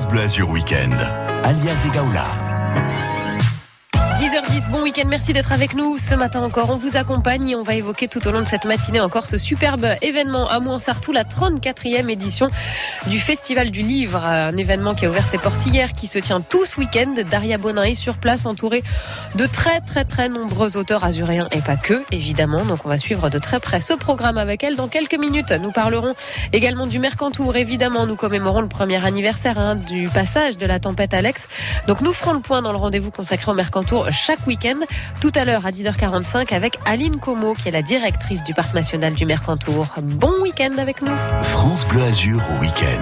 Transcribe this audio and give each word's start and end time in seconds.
France 0.00 0.06
Bleu 0.06 0.22
Azur 0.22 0.48
Weekend. 0.48 0.94
Alias 1.44 1.84
Egaula. 1.84 3.19
10h10, 4.50 4.70
bon 4.70 4.82
week-end, 4.82 5.04
merci 5.06 5.32
d'être 5.32 5.52
avec 5.52 5.74
nous 5.74 5.98
ce 5.98 6.14
matin 6.14 6.40
encore. 6.40 6.70
On 6.70 6.76
vous 6.76 6.96
accompagne 6.96 7.50
et 7.50 7.54
on 7.54 7.62
va 7.62 7.74
évoquer 7.74 8.08
tout 8.08 8.26
au 8.26 8.32
long 8.32 8.40
de 8.40 8.48
cette 8.48 8.64
matinée 8.64 9.00
encore 9.00 9.26
ce 9.26 9.38
superbe 9.38 9.86
événement 10.02 10.48
à 10.48 10.60
Mouansartou, 10.60 11.12
la 11.12 11.24
34e 11.24 12.08
édition 12.08 12.48
du 13.06 13.18
Festival 13.18 13.70
du 13.70 13.82
Livre. 13.82 14.24
Un 14.24 14.56
événement 14.56 14.94
qui 14.94 15.06
a 15.06 15.10
ouvert 15.10 15.26
ses 15.26 15.38
portes 15.38 15.64
hier, 15.66 15.92
qui 15.92 16.06
se 16.06 16.18
tient 16.18 16.40
tout 16.40 16.66
ce 16.66 16.80
week-end. 16.80 17.14
Daria 17.30 17.58
Bonin 17.58 17.84
est 17.84 17.94
sur 17.94 18.16
place, 18.16 18.46
entourée 18.46 18.82
de 19.36 19.46
très 19.46 19.80
très 19.80 20.04
très 20.04 20.28
nombreux 20.28 20.76
auteurs 20.76 21.04
azuréens 21.04 21.46
et 21.52 21.60
pas 21.60 21.76
que, 21.76 22.02
évidemment. 22.10 22.64
Donc 22.64 22.80
on 22.84 22.88
va 22.88 22.98
suivre 22.98 23.30
de 23.30 23.38
très 23.38 23.60
près 23.60 23.80
ce 23.80 23.92
programme 23.92 24.38
avec 24.38 24.64
elle 24.64 24.74
dans 24.74 24.88
quelques 24.88 25.18
minutes. 25.18 25.52
Nous 25.52 25.70
parlerons 25.70 26.14
également 26.52 26.86
du 26.86 26.98
Mercantour, 26.98 27.56
évidemment. 27.56 28.06
Nous 28.06 28.16
commémorons 28.16 28.62
le 28.62 28.68
premier 28.68 29.04
anniversaire 29.04 29.58
hein, 29.58 29.76
du 29.76 30.08
passage 30.08 30.56
de 30.58 30.66
la 30.66 30.80
tempête 30.80 31.14
Alex. 31.14 31.46
Donc 31.86 32.00
nous 32.00 32.12
ferons 32.12 32.32
le 32.32 32.40
point 32.40 32.62
dans 32.62 32.72
le 32.72 32.78
rendez-vous 32.78 33.10
consacré 33.10 33.50
au 33.50 33.54
Mercantour 33.54 34.10
chaque 34.10 34.39
week-end. 34.46 34.80
Tout 35.20 35.32
à 35.34 35.44
l'heure 35.44 35.66
à 35.66 35.70
10h45 35.70 36.54
avec 36.54 36.78
Aline 36.84 37.18
Como, 37.18 37.54
qui 37.54 37.68
est 37.68 37.72
la 37.72 37.82
directrice 37.82 38.42
du 38.42 38.54
Parc 38.54 38.74
national 38.74 39.14
du 39.14 39.26
Mercantour. 39.26 39.86
Bon 40.02 40.40
week-end 40.40 40.72
avec 40.78 41.02
nous. 41.02 41.16
France 41.42 41.86
Bleu 41.86 42.04
Azur 42.04 42.42
au 42.50 42.60
week-end. 42.60 42.98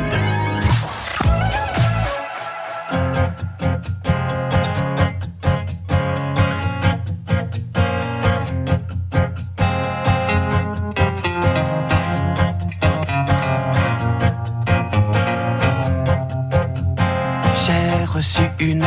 J'ai 17.66 18.05
reçu 18.05 18.43
une 18.60 18.82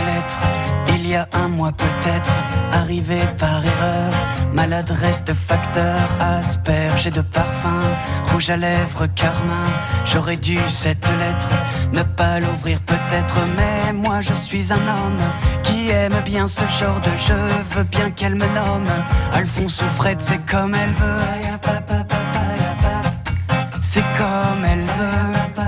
un 1.33 1.47
mois 1.47 1.71
peut-être, 1.71 2.31
arrivé 2.71 3.19
par 3.37 3.63
erreur. 3.65 4.13
Maladresse 4.53 5.23
de 5.23 5.33
facteur, 5.33 5.99
asperge 6.19 7.07
et 7.07 7.11
de 7.11 7.21
parfum, 7.21 7.81
rouge 8.31 8.49
à 8.49 8.57
lèvres, 8.57 9.07
carmin. 9.15 9.67
J'aurais 10.05 10.37
dû 10.37 10.57
cette 10.69 11.07
lettre 11.19 11.47
ne 11.93 12.03
pas 12.03 12.39
l'ouvrir 12.39 12.79
peut-être, 12.81 13.35
mais 13.57 13.93
moi 13.93 14.21
je 14.21 14.33
suis 14.33 14.71
un 14.71 14.77
homme 14.77 15.21
qui 15.63 15.89
aime 15.89 16.19
bien 16.25 16.47
ce 16.47 16.65
genre 16.79 16.99
de 16.99 17.15
jeu. 17.27 17.47
Veux 17.71 17.83
bien 17.83 18.09
qu'elle 18.11 18.35
me 18.35 18.45
nomme 18.45 18.89
Alphonse 19.33 19.81
ou 19.81 19.89
Fred, 19.95 20.17
c'est 20.19 20.45
comme 20.45 20.75
elle 20.75 20.93
veut. 20.93 21.21
C'est 23.81 24.03
comme 24.17 24.63
elle 24.65 24.85
veut. 24.85 25.63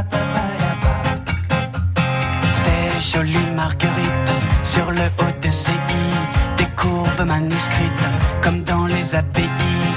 Des 2.64 3.02
jolies 3.02 3.52
marguerites 3.54 4.23
sur 4.64 4.92
le 4.92 5.02
haut 5.20 5.40
de 5.42 5.52
ses 5.52 5.72
i, 5.72 6.58
des 6.58 6.70
courbes 6.76 7.26
manuscrites 7.26 8.08
comme 8.42 8.64
dans 8.64 8.86
les 8.86 9.16
API, 9.16 9.50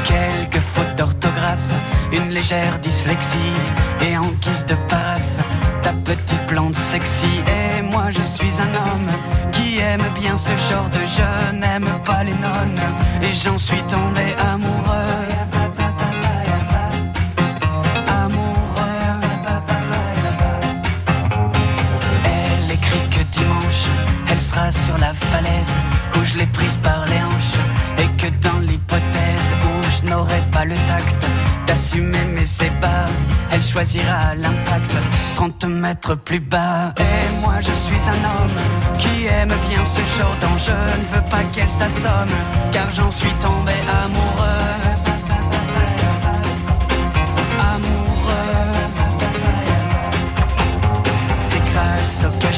quelques 0.04 0.62
fautes 0.62 0.94
d'orthographe, 0.96 1.72
une 2.12 2.30
légère 2.30 2.78
dyslexie 2.80 3.56
et 4.00 4.16
en 4.16 4.28
guise 4.42 4.64
de 4.66 4.74
paf, 4.88 5.22
ta 5.82 5.92
petite 5.92 6.46
plante 6.46 6.76
sexy. 6.90 7.42
Et 7.46 7.82
moi 7.82 8.06
je 8.10 8.22
suis 8.22 8.52
un 8.60 8.74
homme 8.74 9.10
qui 9.52 9.78
aime 9.78 10.06
bien 10.20 10.36
ce 10.36 10.54
genre 10.70 10.88
de 10.90 11.02
jeu, 11.16 11.56
n'aime 11.58 11.88
pas 12.04 12.24
les 12.24 12.34
nonnes 12.34 12.82
et 13.22 13.34
j'en 13.34 13.58
suis 13.58 13.82
tombé 13.82 14.34
amoureux. 14.52 15.25
Sur 24.70 24.96
la 24.96 25.12
falaise 25.12 25.70
où 26.16 26.24
je 26.24 26.38
l'ai 26.38 26.46
prise 26.46 26.76
par 26.82 27.04
les 27.06 27.20
hanches. 27.22 27.58
Et 27.98 28.08
que 28.20 28.28
dans 28.40 28.58
l'hypothèse 28.60 29.48
où 29.62 29.72
je 29.90 30.10
n'aurai 30.10 30.42
pas 30.50 30.64
le 30.64 30.74
tact 30.88 31.26
d'assumer 31.66 32.24
mes 32.34 32.48
ébats, 32.64 33.10
elle 33.50 33.62
choisira 33.62 34.34
l'impact 34.34 34.92
30 35.34 35.64
mètres 35.66 36.14
plus 36.14 36.40
bas. 36.40 36.94
Et 36.98 37.40
moi 37.42 37.56
je 37.60 37.72
suis 37.84 38.08
un 38.08 38.22
homme 38.24 38.58
qui 38.98 39.26
aime 39.26 39.54
bien 39.68 39.84
ce 39.84 40.00
genre 40.16 40.36
d'enjeu. 40.40 40.72
Ne 40.72 41.16
veux 41.16 41.28
pas 41.30 41.42
qu'elle 41.52 41.68
s'assomme, 41.68 42.36
car 42.72 42.90
j'en 42.92 43.10
suis 43.10 43.34
tombé. 43.40 43.72
Amoureux. 44.04 44.65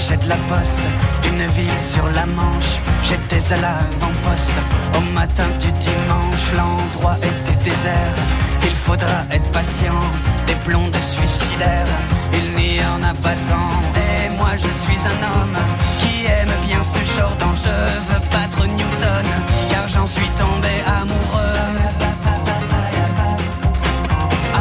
Cachet 0.09 0.25
de 0.25 0.29
la 0.29 0.37
poste 0.37 0.79
d'une 1.23 1.47
ville 1.49 1.81
sur 1.81 2.07
la 2.09 2.27
Manche, 2.27 2.81
j'étais 3.03 3.53
à 3.53 3.57
l'avant-poste. 3.57 4.59
Au 4.97 5.01
matin 5.13 5.47
du 5.61 5.71
dimanche, 5.73 6.53
l'endroit 6.57 7.17
était 7.19 7.63
désert. 7.63 8.15
Il 8.63 8.75
faudra 8.75 9.25
être 9.31 9.51
patient, 9.53 10.01
des 10.47 10.55
de 10.55 11.01
suicidaires. 11.15 11.87
Il 12.33 12.55
n'y 12.57 12.81
en 12.85 13.03
a 13.03 13.15
pas 13.23 13.37
sans. 13.37 13.71
Et 14.07 14.29
moi 14.37 14.51
je 14.57 14.71
suis 14.83 15.01
un 15.13 15.21
homme 15.33 15.59
qui 16.01 16.27
aime 16.27 16.55
bien 16.67 16.83
ce 16.83 17.01
genre 17.15 17.35
d'enjeu. 17.37 17.81
Veux 18.09 18.23
battre 18.33 18.67
Newton, 18.67 19.27
car 19.71 19.89
j'en 19.89 20.07
suis 20.07 20.29
tombé 20.37 20.75
amoureux. 20.87 21.59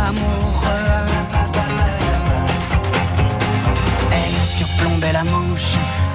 Amoureux. 0.08 0.48
Elle 4.12 4.48
surplombait 4.48 5.14
la 5.14 5.24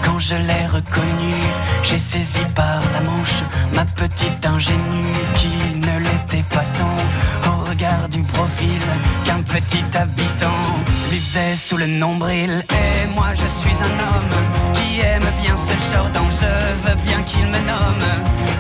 quand 0.05 0.19
je 0.19 0.35
l'ai 0.35 0.67
reconnue. 0.67 1.45
J'ai 1.83 1.99
saisi 1.99 2.45
par 2.55 2.81
la 2.95 3.01
manche 3.01 3.39
ma 3.75 3.85
petite 3.85 4.45
ingénue 4.47 5.17
qui 5.35 5.53
ne 5.87 5.99
l'était 6.07 6.45
pas 6.51 6.65
tant 6.79 7.51
au 7.51 7.69
regard 7.71 8.09
du 8.09 8.23
profil 8.23 8.81
qu'un 9.25 9.43
petit 9.43 9.85
habitant 9.95 10.63
lui 11.11 11.21
faisait 11.21 11.57
sous 11.57 11.77
le 11.77 11.87
nombril. 11.87 12.65
Et 12.71 13.15
moi 13.15 13.31
je 13.35 13.49
suis 13.61 13.77
un 13.89 13.97
homme 14.07 14.37
qui 14.75 15.01
aime 15.01 15.31
bien 15.43 15.57
ce 15.57 15.75
genre 15.93 16.09
d'enjeu, 16.11 16.57
veux 16.85 16.99
bien 17.07 17.21
qu'il 17.23 17.47
me 17.47 17.61
nomme 17.71 18.09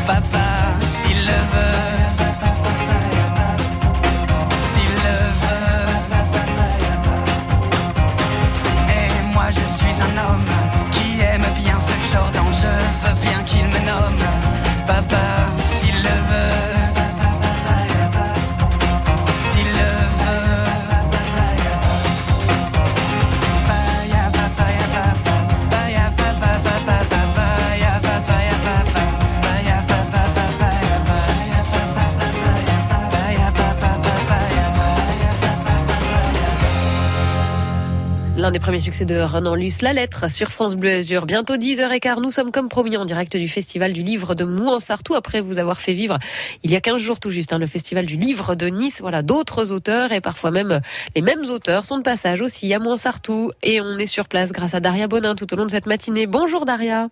papa 0.06 0.48
s'il 0.86 1.18
le 1.24 1.38
veut. 1.52 1.81
Premiers 38.62 38.78
succès 38.78 39.04
de 39.04 39.20
Renan 39.20 39.56
Luce, 39.56 39.82
La 39.82 39.92
Lettre, 39.92 40.30
sur 40.30 40.46
France 40.46 40.76
Bleu 40.76 40.92
Azur. 40.92 41.26
Bientôt 41.26 41.56
10h15, 41.56 42.22
nous 42.22 42.30
sommes 42.30 42.52
comme 42.52 42.68
promis 42.68 42.96
en 42.96 43.04
direct 43.04 43.36
du 43.36 43.48
Festival 43.48 43.92
du 43.92 44.04
Livre 44.04 44.36
de 44.36 44.44
Mouansartou, 44.44 45.16
après 45.16 45.40
vous 45.40 45.58
avoir 45.58 45.80
fait 45.80 45.94
vivre 45.94 46.20
il 46.62 46.70
y 46.70 46.76
a 46.76 46.80
15 46.80 47.00
jours 47.00 47.18
tout 47.18 47.30
juste, 47.30 47.52
hein, 47.52 47.58
le 47.58 47.66
Festival 47.66 48.06
du 48.06 48.14
Livre 48.14 48.54
de 48.54 48.68
Nice. 48.68 49.00
Voilà, 49.00 49.22
d'autres 49.22 49.72
auteurs 49.72 50.12
et 50.12 50.20
parfois 50.20 50.52
même 50.52 50.80
les 51.16 51.22
mêmes 51.22 51.44
auteurs 51.50 51.84
sont 51.84 51.98
de 51.98 52.04
passage 52.04 52.40
aussi 52.40 52.72
à 52.72 52.78
Mouansartou. 52.78 53.50
Et 53.64 53.80
on 53.80 53.98
est 53.98 54.06
sur 54.06 54.28
place 54.28 54.52
grâce 54.52 54.74
à 54.74 54.80
Daria 54.80 55.08
Bonin 55.08 55.34
tout 55.34 55.52
au 55.52 55.56
long 55.56 55.66
de 55.66 55.72
cette 55.72 55.86
matinée. 55.86 56.28
Bonjour 56.28 56.64
Daria. 56.64 57.08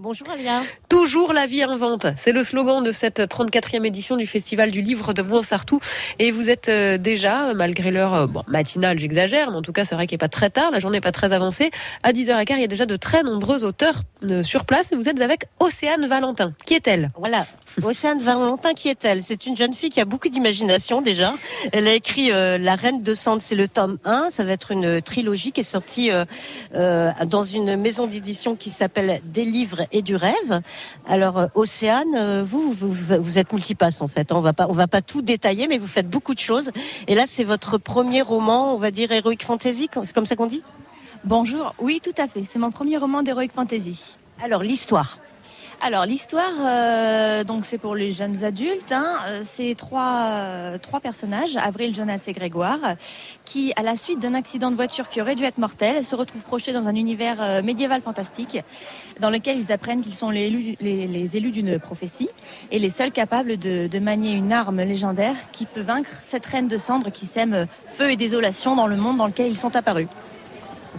Bonjour 0.00 0.30
Alia. 0.30 0.62
Toujours 0.88 1.32
la 1.32 1.46
vie 1.46 1.64
invente. 1.64 2.06
C'est 2.16 2.30
le 2.30 2.44
slogan 2.44 2.84
de 2.84 2.92
cette 2.92 3.18
34e 3.18 3.84
édition 3.84 4.16
du 4.16 4.28
Festival 4.28 4.70
du 4.70 4.80
Livre 4.80 5.12
de 5.12 5.22
Mouansartou. 5.22 5.80
Et 6.20 6.30
vous 6.30 6.50
êtes 6.50 6.68
euh, 6.68 6.98
déjà, 6.98 7.52
malgré 7.52 7.90
l'heure 7.90 8.14
euh, 8.14 8.26
bon, 8.28 8.44
matinale, 8.46 9.00
j'exagère, 9.00 9.50
mais 9.50 9.56
en 9.56 9.62
tout 9.62 9.72
cas, 9.72 9.82
c'est 9.82 9.96
vrai 9.96 10.06
qu'il 10.06 10.14
n'est 10.14 10.20
pas 10.20 10.28
très 10.28 10.50
tard, 10.50 10.70
la 10.70 10.78
journée 10.78 10.98
n'est 10.98 11.00
pas 11.00 11.10
très 11.10 11.32
avancée. 11.32 11.72
À 12.04 12.12
10h15, 12.12 12.46
il 12.50 12.60
y 12.60 12.64
a 12.64 12.68
déjà 12.68 12.86
de 12.86 12.94
très 12.94 13.24
nombreux 13.24 13.64
auteurs 13.64 14.02
euh, 14.22 14.44
sur 14.44 14.66
place. 14.66 14.92
Et 14.92 14.94
vous 14.94 15.08
êtes 15.08 15.20
avec 15.20 15.46
Océane 15.58 16.06
Valentin. 16.06 16.52
Qui 16.64 16.74
est-elle? 16.74 17.10
Voilà, 17.16 17.44
Océane 17.82 18.18
Valentin, 18.18 18.74
qui 18.74 18.88
est-elle? 18.88 19.22
C'est 19.22 19.46
une 19.46 19.56
jeune 19.56 19.72
fille 19.72 19.90
qui 19.90 20.00
a 20.00 20.04
beaucoup 20.04 20.28
d'imagination 20.28 21.02
déjà. 21.02 21.34
Elle 21.72 21.86
a 21.86 21.92
écrit 21.92 22.32
euh, 22.32 22.58
La 22.58 22.74
Reine 22.74 23.02
de 23.02 23.14
Sande, 23.14 23.40
c'est 23.40 23.54
le 23.54 23.68
tome 23.68 23.98
1. 24.04 24.30
Ça 24.30 24.44
va 24.44 24.52
être 24.52 24.72
une 24.72 25.00
trilogie 25.00 25.52
qui 25.52 25.60
est 25.60 25.64
sortie 25.64 26.10
euh, 26.10 26.24
euh, 26.74 27.10
dans 27.26 27.44
une 27.44 27.76
maison 27.76 28.06
d'édition 28.06 28.56
qui 28.56 28.70
s'appelle 28.70 29.20
Des 29.24 29.44
livres 29.44 29.82
et 29.92 30.02
du 30.02 30.16
rêve. 30.16 30.60
Alors, 31.06 31.38
euh, 31.38 31.46
Océane, 31.54 32.14
euh, 32.16 32.44
vous, 32.46 32.72
vous, 32.72 32.90
vous 32.90 33.38
êtes 33.38 33.52
multipasse 33.52 34.00
en 34.02 34.08
fait. 34.08 34.32
On 34.32 34.40
va 34.40 34.52
pas, 34.52 34.66
on 34.68 34.72
va 34.72 34.86
pas 34.86 35.02
tout 35.02 35.22
détailler, 35.22 35.68
mais 35.68 35.78
vous 35.78 35.86
faites 35.86 36.08
beaucoup 36.08 36.34
de 36.34 36.40
choses. 36.40 36.70
Et 37.06 37.14
là, 37.14 37.24
c'est 37.26 37.44
votre 37.44 37.78
premier 37.78 38.22
roman, 38.22 38.74
on 38.74 38.78
va 38.78 38.90
dire, 38.90 39.12
Heroic 39.12 39.38
Fantasy, 39.42 39.88
c'est 40.04 40.12
comme 40.12 40.26
ça 40.26 40.36
qu'on 40.36 40.46
dit? 40.46 40.62
Bonjour, 41.24 41.74
oui 41.80 42.00
tout 42.02 42.14
à 42.16 42.28
fait, 42.28 42.44
c'est 42.48 42.60
mon 42.60 42.70
premier 42.70 42.96
roman 42.96 43.22
d'Heroic 43.22 43.48
Fantasy. 43.54 44.16
Alors 44.42 44.62
l'histoire 44.62 45.18
alors 45.80 46.06
l'histoire, 46.06 46.54
euh, 46.60 47.44
donc 47.44 47.64
c'est 47.64 47.78
pour 47.78 47.94
les 47.94 48.10
jeunes 48.10 48.42
adultes. 48.42 48.90
Hein, 48.90 49.18
euh, 49.28 49.40
c'est 49.44 49.76
trois 49.76 50.24
euh, 50.26 50.78
trois 50.78 50.98
personnages, 50.98 51.56
Avril, 51.56 51.94
Jonas 51.94 52.24
et 52.26 52.32
Grégoire, 52.32 52.96
qui, 53.44 53.72
à 53.76 53.82
la 53.82 53.94
suite 53.94 54.18
d'un 54.18 54.34
accident 54.34 54.72
de 54.72 54.76
voiture 54.76 55.08
qui 55.08 55.20
aurait 55.20 55.36
dû 55.36 55.44
être 55.44 55.58
mortel, 55.58 56.04
se 56.04 56.16
retrouvent 56.16 56.42
projetés 56.42 56.72
dans 56.72 56.88
un 56.88 56.96
univers 56.96 57.62
médiéval 57.62 58.02
fantastique, 58.02 58.58
dans 59.20 59.30
lequel 59.30 59.58
ils 59.58 59.70
apprennent 59.70 60.00
qu'ils 60.00 60.14
sont 60.14 60.30
les 60.30 60.46
élus, 61.36 61.50
d'une 61.52 61.78
prophétie 61.78 62.28
et 62.72 62.80
les 62.80 62.90
seuls 62.90 63.12
capables 63.12 63.56
de, 63.56 63.98
manier 64.00 64.32
une 64.32 64.52
arme 64.52 64.82
légendaire 64.82 65.36
qui 65.52 65.64
peut 65.64 65.80
vaincre 65.80 66.10
cette 66.22 66.46
reine 66.46 66.68
de 66.68 66.76
cendres 66.78 67.10
qui 67.10 67.26
sème 67.26 67.66
feu 67.86 68.10
et 68.10 68.16
désolation 68.16 68.74
dans 68.74 68.86
le 68.86 68.96
monde 68.96 69.16
dans 69.16 69.26
lequel 69.26 69.48
ils 69.48 69.56
sont 69.56 69.76
apparus 69.76 70.08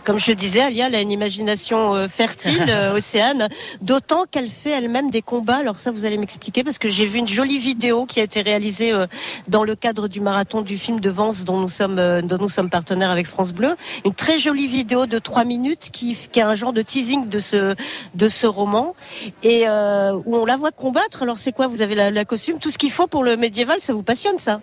comme 0.04 0.20
je 0.20 0.32
disais, 0.32 0.62
Alia 0.62 0.88
elle 0.88 0.96
a 0.96 1.02
une 1.02 1.12
imagination 1.12 1.96
euh, 1.96 2.08
fertile, 2.08 2.66
euh, 2.70 2.94
Océane, 2.96 3.48
d'autant 3.82 4.26
qu'elle 4.30 4.48
fait 4.48 4.72
elle-même 4.72 5.10
des 5.10 5.22
combats. 5.22 5.58
Alors 5.58 5.80
ça, 5.80 5.92
vous 5.92 6.06
allez 6.06 6.18
m'expliquer 6.18 6.64
parce 6.64 6.78
que 6.78 6.90
j'ai 6.90 7.06
vu 7.06 7.20
une 7.20 7.28
jolie 7.28 7.58
vidéo 7.58 8.06
qui 8.06 8.20
a 8.20 8.24
été 8.24 8.42
réalisée 8.42 8.92
euh, 8.92 9.08
dans 9.48 9.64
le 9.64 9.76
cadre 9.76 10.08
du 10.08 10.22
marathon 10.22 10.62
du 10.62 10.78
film 10.78 11.00
de 11.00 11.10
Vence 11.10 11.44
dont 11.44 11.58
nous 11.58 11.70
sommes, 11.70 12.22
dont 12.24 12.38
nous 12.40 12.50
sommes 12.50 12.70
partenaires 12.70 13.12
avec 13.12 13.28
France 13.28 13.54
Bleu. 13.54 13.76
Une 14.06 14.14
très 14.14 14.38
jolie 14.38 14.68
vidéo 14.68 15.06
de 15.06 15.20
trois 15.20 15.46
minutes 15.46 15.90
qui, 15.92 16.16
qui 16.32 16.40
est 16.40 16.44
un 16.44 16.54
genre 16.54 16.74
de 16.74 16.82
teasing 16.82 17.30
de 17.30 17.40
ce, 17.40 17.76
de 18.16 18.28
ce 18.28 18.48
roman 18.48 18.96
et 19.44 19.66
où 19.68 20.36
on 20.36 20.46
la 20.46 20.58
voit 20.58 20.72
combattre. 20.72 21.24
Alors 21.24 21.38
c'est 21.38 21.52
quoi? 21.52 21.68
Vous 21.68 21.82
avez 21.82 21.96
la, 21.96 22.12
la 22.12 22.26
costume, 22.26 22.60
tout 22.60 22.70
ce 22.70 22.78
qu'il 22.78 22.92
faut 22.92 23.08
pour 23.08 23.24
le 23.24 23.38
médiéval, 23.38 23.80
ça 23.80 23.94
vous 23.94 24.04
passionne 24.04 24.40
ça? 24.40 24.62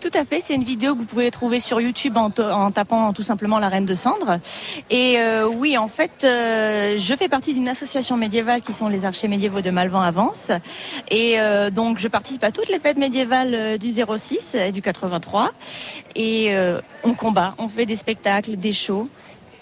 Tout 0.00 0.10
à 0.14 0.24
fait, 0.24 0.40
c'est 0.40 0.54
une 0.54 0.64
vidéo 0.64 0.94
que 0.94 1.00
vous 1.00 1.06
pouvez 1.06 1.30
trouver 1.30 1.60
sur 1.60 1.80
YouTube 1.80 2.16
en, 2.16 2.30
tapant 2.70 3.12
tout 3.12 3.22
simplement 3.22 3.58
la 3.58 3.68
Reine 3.68 3.86
de 3.86 3.94
Cendre. 3.94 4.38
Et 4.90 5.18
euh, 5.18 5.48
oui, 5.48 5.76
en 5.76 5.88
fait, 5.88 6.24
euh, 6.24 6.96
je 6.98 7.14
fais 7.14 7.28
partie 7.28 7.54
d'une 7.54 7.68
association 7.68 8.16
médiévale 8.16 8.62
qui 8.62 8.72
sont 8.72 8.88
les 8.88 9.04
archers 9.04 9.28
médiévaux 9.28 9.60
de 9.60 9.70
Malvan 9.70 10.00
Avance. 10.00 10.50
Et 11.10 11.40
euh, 11.40 11.70
donc, 11.70 11.98
je 11.98 12.08
participe 12.08 12.44
à 12.44 12.52
toutes 12.52 12.68
les 12.68 12.78
fêtes 12.78 12.98
médiévales 12.98 13.78
du 13.78 13.90
06 13.90 14.54
et 14.54 14.72
du 14.72 14.82
83. 14.82 15.52
Et 16.14 16.54
on 17.04 17.14
combat, 17.14 17.54
on 17.58 17.68
fait 17.68 17.86
des 17.86 17.96
spectacles, 17.96 18.56
des 18.56 18.72
shows. 18.72 19.08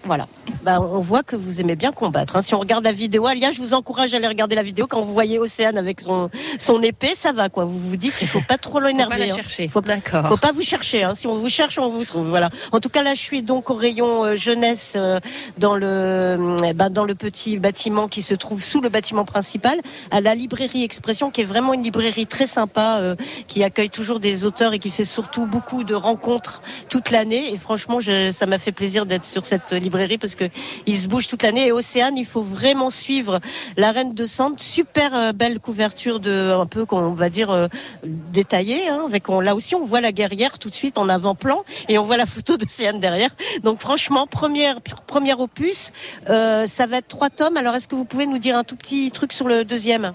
Voilà. 0.06 0.28
Bah, 0.62 0.80
on 0.80 1.00
voit 1.00 1.22
que 1.22 1.36
vous 1.36 1.60
aimez 1.60 1.76
bien 1.76 1.92
combattre. 1.92 2.36
Hein. 2.36 2.42
Si 2.42 2.54
on 2.54 2.58
regarde 2.60 2.84
la 2.84 2.92
vidéo, 2.92 3.26
Alia, 3.26 3.50
je 3.50 3.58
vous 3.60 3.74
encourage 3.74 4.14
à 4.14 4.16
aller 4.18 4.28
regarder 4.28 4.54
la 4.54 4.62
vidéo. 4.62 4.86
Quand 4.88 5.02
vous 5.02 5.12
voyez 5.12 5.38
Océane 5.38 5.76
avec 5.76 6.00
son, 6.00 6.30
son 6.58 6.80
épée, 6.82 7.14
ça 7.14 7.32
va 7.32 7.48
quoi. 7.48 7.64
Vous 7.64 7.78
vous 7.78 7.96
dites 7.96 8.16
qu'il 8.16 8.28
faut 8.28 8.40
pas 8.40 8.58
trop 8.58 8.80
l'énerver. 8.80 9.14
faut 9.14 9.20
pas 9.20 9.26
la 9.26 9.32
hein. 9.32 9.36
chercher. 9.36 9.68
Faut, 9.68 9.80
D'accord. 9.80 10.28
Faut 10.28 10.36
pas 10.36 10.52
vous 10.52 10.62
chercher. 10.62 11.02
Hein. 11.02 11.14
Si 11.14 11.26
on 11.26 11.34
vous 11.34 11.48
cherche, 11.48 11.78
on 11.78 11.90
vous 11.90 12.04
trouve. 12.04 12.28
Voilà. 12.28 12.50
En 12.72 12.80
tout 12.80 12.88
cas, 12.88 13.02
là, 13.02 13.14
je 13.14 13.20
suis 13.20 13.42
donc 13.42 13.70
au 13.70 13.74
rayon 13.74 14.24
euh, 14.24 14.36
jeunesse 14.36 14.94
euh, 14.96 15.20
dans 15.58 15.74
le 15.74 15.86
euh, 15.86 16.72
bah, 16.74 16.88
dans 16.88 17.04
le 17.04 17.14
petit 17.14 17.58
bâtiment 17.58 18.08
qui 18.08 18.22
se 18.22 18.34
trouve 18.34 18.60
sous 18.60 18.80
le 18.80 18.88
bâtiment 18.88 19.24
principal, 19.24 19.78
à 20.10 20.20
la 20.20 20.34
librairie 20.34 20.84
Expression, 20.84 21.30
qui 21.30 21.40
est 21.40 21.44
vraiment 21.44 21.74
une 21.74 21.82
librairie 21.82 22.26
très 22.26 22.46
sympa, 22.46 23.00
qui 23.46 23.64
accueille 23.64 23.90
toujours 23.90 24.20
des 24.20 24.44
auteurs 24.44 24.72
et 24.72 24.78
qui 24.78 24.90
fait 24.90 25.04
surtout 25.04 25.46
beaucoup 25.46 25.84
de 25.84 25.94
rencontres 25.94 26.62
toute 26.88 27.10
l'année. 27.10 27.52
Et 27.52 27.56
franchement, 27.56 28.00
je, 28.00 28.32
ça 28.32 28.46
m'a 28.46 28.58
fait 28.58 28.72
plaisir 28.72 29.06
d'être 29.06 29.24
sur 29.24 29.44
cette 29.44 29.72
librairie 29.72 29.95
parce 30.18 30.34
que 30.34 30.44
il 30.86 30.96
se 30.96 31.08
bouge 31.08 31.26
toute 31.26 31.42
l'année. 31.42 31.66
Et 31.66 31.72
Océane, 31.72 32.16
il 32.16 32.24
faut 32.24 32.42
vraiment 32.42 32.90
suivre 32.90 33.40
la 33.76 33.92
Reine 33.92 34.14
de 34.14 34.26
Sante. 34.26 34.60
Super 34.60 35.14
euh, 35.14 35.32
belle 35.32 35.58
couverture 35.60 36.20
de 36.20 36.52
un 36.52 36.66
peu 36.66 36.84
qu'on 36.84 37.10
va 37.10 37.28
dire 37.28 37.50
euh, 37.50 37.68
détaillée. 38.04 38.88
Hein, 38.88 39.02
avec 39.06 39.28
là 39.28 39.54
aussi, 39.54 39.74
on 39.74 39.84
voit 39.84 40.00
la 40.00 40.12
guerrière 40.12 40.58
tout 40.58 40.70
de 40.70 40.74
suite 40.74 40.98
en 40.98 41.08
avant-plan 41.08 41.64
et 41.88 41.98
on 41.98 42.04
voit 42.04 42.16
la 42.16 42.26
photo 42.26 42.56
d'Océane 42.58 43.00
derrière. 43.00 43.30
Donc 43.62 43.80
franchement, 43.80 44.26
première 44.26 44.80
première 45.06 45.40
opus, 45.40 45.92
euh, 46.28 46.66
ça 46.66 46.86
va 46.86 46.98
être 46.98 47.08
trois 47.08 47.30
tomes. 47.30 47.56
Alors 47.56 47.74
est-ce 47.74 47.88
que 47.88 47.94
vous 47.94 48.04
pouvez 48.04 48.26
nous 48.26 48.38
dire 48.38 48.56
un 48.56 48.64
tout 48.64 48.76
petit 48.76 49.10
truc 49.10 49.32
sur 49.32 49.48
le 49.48 49.64
deuxième? 49.64 50.12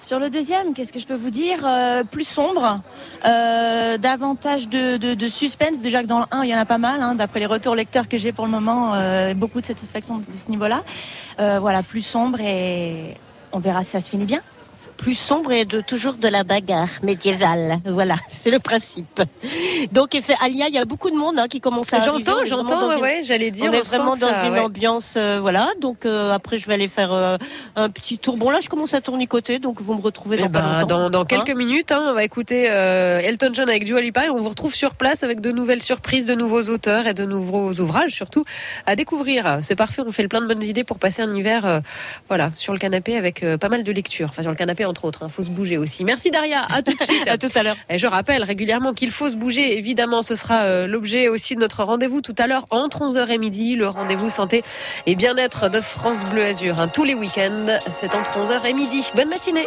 Sur 0.00 0.20
le 0.20 0.30
deuxième, 0.30 0.74
qu'est-ce 0.74 0.92
que 0.92 1.00
je 1.00 1.06
peux 1.06 1.16
vous 1.16 1.30
dire 1.30 1.66
euh, 1.66 2.04
Plus 2.04 2.26
sombre, 2.26 2.80
euh, 3.24 3.98
davantage 3.98 4.68
de, 4.68 5.28
suspense. 5.28 5.82
Déjà 5.82 6.02
que 6.02 6.06
dans 6.06 6.20
le 6.20 6.24
1, 6.30 6.44
il 6.44 6.50
y 6.50 6.54
en 6.54 6.58
a 6.58 6.64
pas 6.64 6.78
mal, 6.78 7.02
hein, 7.02 7.16
d'après 7.16 7.40
les 7.40 7.46
retours 7.46 7.74
lecteurs 7.74 8.08
que 8.08 8.16
j'ai 8.16 8.30
pour 8.30 8.44
le 8.44 8.50
moment, 8.52 8.94
euh, 8.94 9.34
beaucoup 9.34 9.60
de 9.60 9.66
satisfaction 9.66 10.18
de 10.18 10.24
ce 10.32 10.48
niveau-là. 10.50 10.84
voilà, 11.58 11.82
plus 11.82 12.02
sombre 12.02 12.40
et 12.40 13.16
on 13.52 13.58
verra 13.58 13.82
si 13.82 13.90
ça 13.90 14.00
se 14.00 14.10
finit 14.10 14.26
bien 14.26 14.40
plus 14.98 15.14
sombre 15.14 15.52
et 15.52 15.64
de 15.64 15.80
toujours 15.80 16.14
de 16.14 16.28
la 16.28 16.44
bagarre 16.44 16.88
médiévale. 17.02 17.78
Voilà, 17.98 18.16
c'est 18.28 18.50
le 18.50 18.58
principe. 18.58 19.22
Donc, 19.92 20.14
effet, 20.14 20.34
Alia, 20.42 20.66
il 20.68 20.74
y 20.74 20.78
a 20.78 20.84
beaucoup 20.84 21.10
de 21.10 21.16
monde 21.16 21.38
hein, 21.38 21.46
qui 21.48 21.60
commence 21.60 21.92
à 21.92 22.00
J'entends, 22.00 22.44
j'entends, 22.44 23.00
ouais, 23.00 23.22
j'allais 23.24 23.50
dire. 23.50 23.70
On, 23.70 23.74
est 23.74 23.86
vraiment 23.86 24.16
dans 24.16 24.32
une 24.44 24.58
ambiance, 24.58 25.14
euh, 25.16 25.38
voilà. 25.40 25.68
Donc, 25.80 26.04
euh, 26.04 26.30
après, 26.32 26.58
je 26.58 26.66
vais 26.66 26.74
aller 26.74 26.88
faire 26.88 27.12
euh, 27.12 27.36
un 27.76 27.88
petit 27.88 28.18
tour. 28.18 28.36
Bon, 28.36 28.50
là, 28.50 28.58
je 28.60 28.68
commence 28.68 28.94
à 28.94 29.00
tournicoter, 29.00 29.58
donc 29.58 29.80
vous 29.80 29.94
me 29.94 30.00
retrouvez 30.00 30.36
dans, 30.36 30.44
eh 30.44 30.48
ben, 30.48 30.86
dans, 30.86 31.10
dans, 31.10 31.24
quelques 31.24 31.50
hein 31.50 31.54
minutes. 31.54 31.92
Hein, 31.92 32.06
on 32.10 32.14
va 32.14 32.24
écouter 32.24 32.64
Elton 32.64 33.50
John 33.52 33.68
avec 33.68 33.84
Dua 33.84 34.00
Lipa 34.00 34.26
et 34.26 34.30
on 34.30 34.38
vous 34.38 34.48
retrouve 34.48 34.74
sur 34.74 34.94
place 34.94 35.22
avec 35.22 35.40
de 35.40 35.50
nouvelles 35.50 35.82
surprises, 35.82 36.26
de 36.26 36.34
nouveaux 36.34 36.62
auteurs 36.68 37.06
et 37.06 37.14
de 37.14 37.24
nouveaux 37.24 37.72
ouvrages, 37.80 38.12
surtout 38.12 38.44
à 38.86 38.96
découvrir. 38.96 39.58
C'est 39.62 39.76
parfait, 39.76 40.02
on 40.06 40.12
fait 40.12 40.26
plein 40.28 40.40
de 40.40 40.46
bonnes 40.46 40.62
idées 40.62 40.84
pour 40.84 40.98
passer 40.98 41.22
un 41.22 41.34
hiver, 41.34 41.82
voilà, 42.28 42.50
sur 42.54 42.72
le 42.72 42.78
canapé 42.78 43.16
avec 43.16 43.44
pas 43.60 43.68
mal 43.68 43.84
de 43.84 43.92
lectures. 43.92 44.28
Enfin, 44.30 44.42
sur 44.42 44.50
le 44.50 44.56
canapé 44.56 44.84
entre 44.88 45.04
autres. 45.04 45.20
Il 45.22 45.26
hein. 45.26 45.28
faut 45.28 45.42
se 45.42 45.50
bouger 45.50 45.78
aussi. 45.78 46.04
Merci 46.04 46.30
Daria. 46.30 46.62
À 46.70 46.82
tout 46.82 46.94
de 46.94 47.02
suite. 47.02 47.28
à 47.28 47.38
tout 47.38 47.48
à 47.54 47.62
l'heure. 47.62 47.76
Et 47.88 47.98
je 47.98 48.06
rappelle 48.06 48.42
régulièrement 48.42 48.92
qu'il 48.94 49.10
faut 49.10 49.28
se 49.28 49.36
bouger. 49.36 49.78
Évidemment, 49.78 50.22
ce 50.22 50.34
sera 50.34 50.62
euh, 50.62 50.86
l'objet 50.86 51.28
aussi 51.28 51.54
de 51.54 51.60
notre 51.60 51.84
rendez-vous 51.84 52.20
tout 52.20 52.34
à 52.38 52.46
l'heure 52.46 52.66
entre 52.70 53.00
11h 53.00 53.28
et 53.30 53.38
midi. 53.38 53.76
Le 53.76 53.88
rendez-vous 53.88 54.30
santé 54.30 54.64
et 55.06 55.14
bien-être 55.14 55.70
de 55.70 55.80
France 55.80 56.24
Bleu 56.24 56.44
Azur. 56.44 56.80
Hein. 56.80 56.88
tous 56.88 57.04
les 57.04 57.14
week-ends, 57.14 57.78
c'est 57.92 58.14
entre 58.14 58.38
11h 58.38 58.66
et 58.66 58.72
midi. 58.72 59.10
Bonne 59.14 59.28
matinée. 59.28 59.66